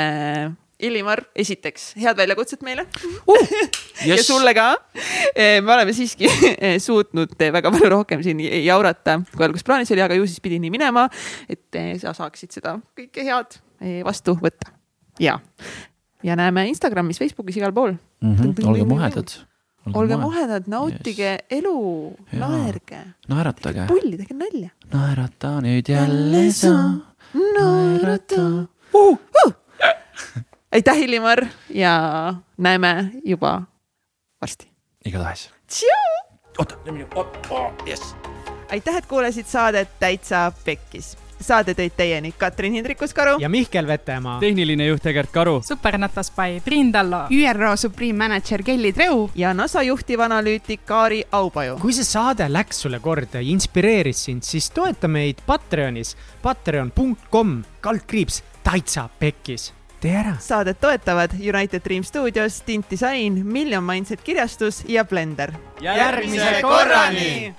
Illimar, 0.76 1.22
esiteks 1.32 1.94
head 1.96 2.18
väljakutset 2.18 2.60
meile 2.64 2.82
uh, 2.84 3.52
yes. 4.04 4.10
ja 4.10 4.16
sulle 4.20 4.52
ka. 4.56 4.66
Eh, 5.32 5.62
me 5.64 5.72
oleme 5.72 5.94
siiski 5.96 6.28
eh, 6.28 6.76
suutnud 6.82 7.32
eh, 7.40 7.52
väga 7.54 7.72
palju 7.72 7.88
rohkem 7.94 8.20
siin 8.24 8.42
jaurata, 8.44 9.18
kui 9.32 9.46
alguses 9.46 9.64
plaanis 9.64 9.92
oli, 9.94 10.04
aga 10.04 10.18
ju 10.18 10.26
siis 10.28 10.42
pidi 10.44 10.60
nii 10.60 10.72
minema, 10.74 11.06
et 11.48 11.80
sa 12.02 12.12
saaksid 12.16 12.58
seda 12.58 12.76
kõike 12.98 13.24
head 13.24 13.56
vastu 14.04 14.36
võtta. 14.40 14.74
ja, 15.20 15.38
ja 16.24 16.36
näeme 16.36 16.66
Instagramis, 16.68 17.22
Facebookis, 17.24 17.56
igal 17.56 17.72
pool 17.72 17.94
mm. 17.96 18.36
-hmm. 18.36 18.68
olge 18.68 18.84
muhedad. 18.84 19.36
olge 19.94 20.16
muhedad, 20.20 20.68
nautige 20.68 21.30
yes. 21.30 21.46
elu, 21.50 22.16
naerge. 22.32 23.00
naeratage. 23.28 23.88
pulli, 23.88 24.16
tehke 24.20 24.36
nalja. 24.36 24.74
naerata 24.92 25.56
nüüd 25.64 25.88
jälle 25.88 26.50
sa, 26.52 26.74
naerata 27.32 28.42
uh,. 28.92 29.16
Uh 29.32 29.52
aitäh, 30.72 30.98
Illimar 30.98 31.47
ja 31.70 32.34
näeme 32.56 33.10
juba 33.24 33.62
varsti. 34.40 34.68
igatahes. 35.05 35.51
oota, 36.59 36.76
lähme 36.84 37.05
nüüd, 37.05 37.14
oh, 37.51 37.72
jess. 37.86 38.16
aitäh, 38.70 38.97
et 38.97 39.06
kuulasid 39.06 39.47
saadet 39.47 39.88
Täitsa 40.01 40.52
Pekkis 40.64 41.16
saade 41.40 41.74
tõid 41.76 41.93
teieni 41.97 42.32
Katrin 42.32 42.72
Hindrikus-Karu 42.72 43.36
ja 43.40 43.48
Mihkel 43.48 43.86
Vetemaa. 43.86 44.38
tehniline 44.40 44.86
juht 44.86 45.06
Egert 45.06 45.30
Karu. 45.30 45.60
supernatas 45.62 46.30
by 46.30 46.60
Priin 46.64 46.93
Tallo. 46.93 47.26
ÜRO 47.30 47.76
Supreme 47.76 48.18
Manager 48.18 48.62
Kelly 48.62 48.93
Treu. 48.93 49.30
ja 49.34 49.55
NASA 49.55 49.82
juhtivanalüütik 49.82 50.86
Kaari 50.86 51.24
Aupaju. 51.32 51.78
kui 51.78 51.93
see 51.93 52.05
saade 52.05 52.52
läks 52.52 52.80
sulle 52.80 53.01
korda 53.01 53.40
ja 53.40 53.48
inspireeris 53.52 54.24
sind, 54.24 54.43
siis 54.43 54.70
toeta 54.70 55.09
meid 55.09 55.36
Patreonis, 55.47 56.16
patreon.com, 56.43 57.62
kaldkriips, 57.80 58.43
täitsa 58.64 59.09
pekkis 59.18 59.72
tee 60.01 60.16
ära. 60.16 60.36
saadet 60.40 60.81
toetavad 60.81 61.31
United 61.40 61.82
Dream 61.85 62.05
Studios, 62.05 62.60
Tint 62.60 62.90
Disain, 62.90 63.47
Million 63.47 63.85
Mindset 63.85 64.23
kirjastus 64.23 64.85
ja 64.89 65.05
Blender. 65.05 65.52
järgmise 65.81 66.59
korrani 66.62 67.55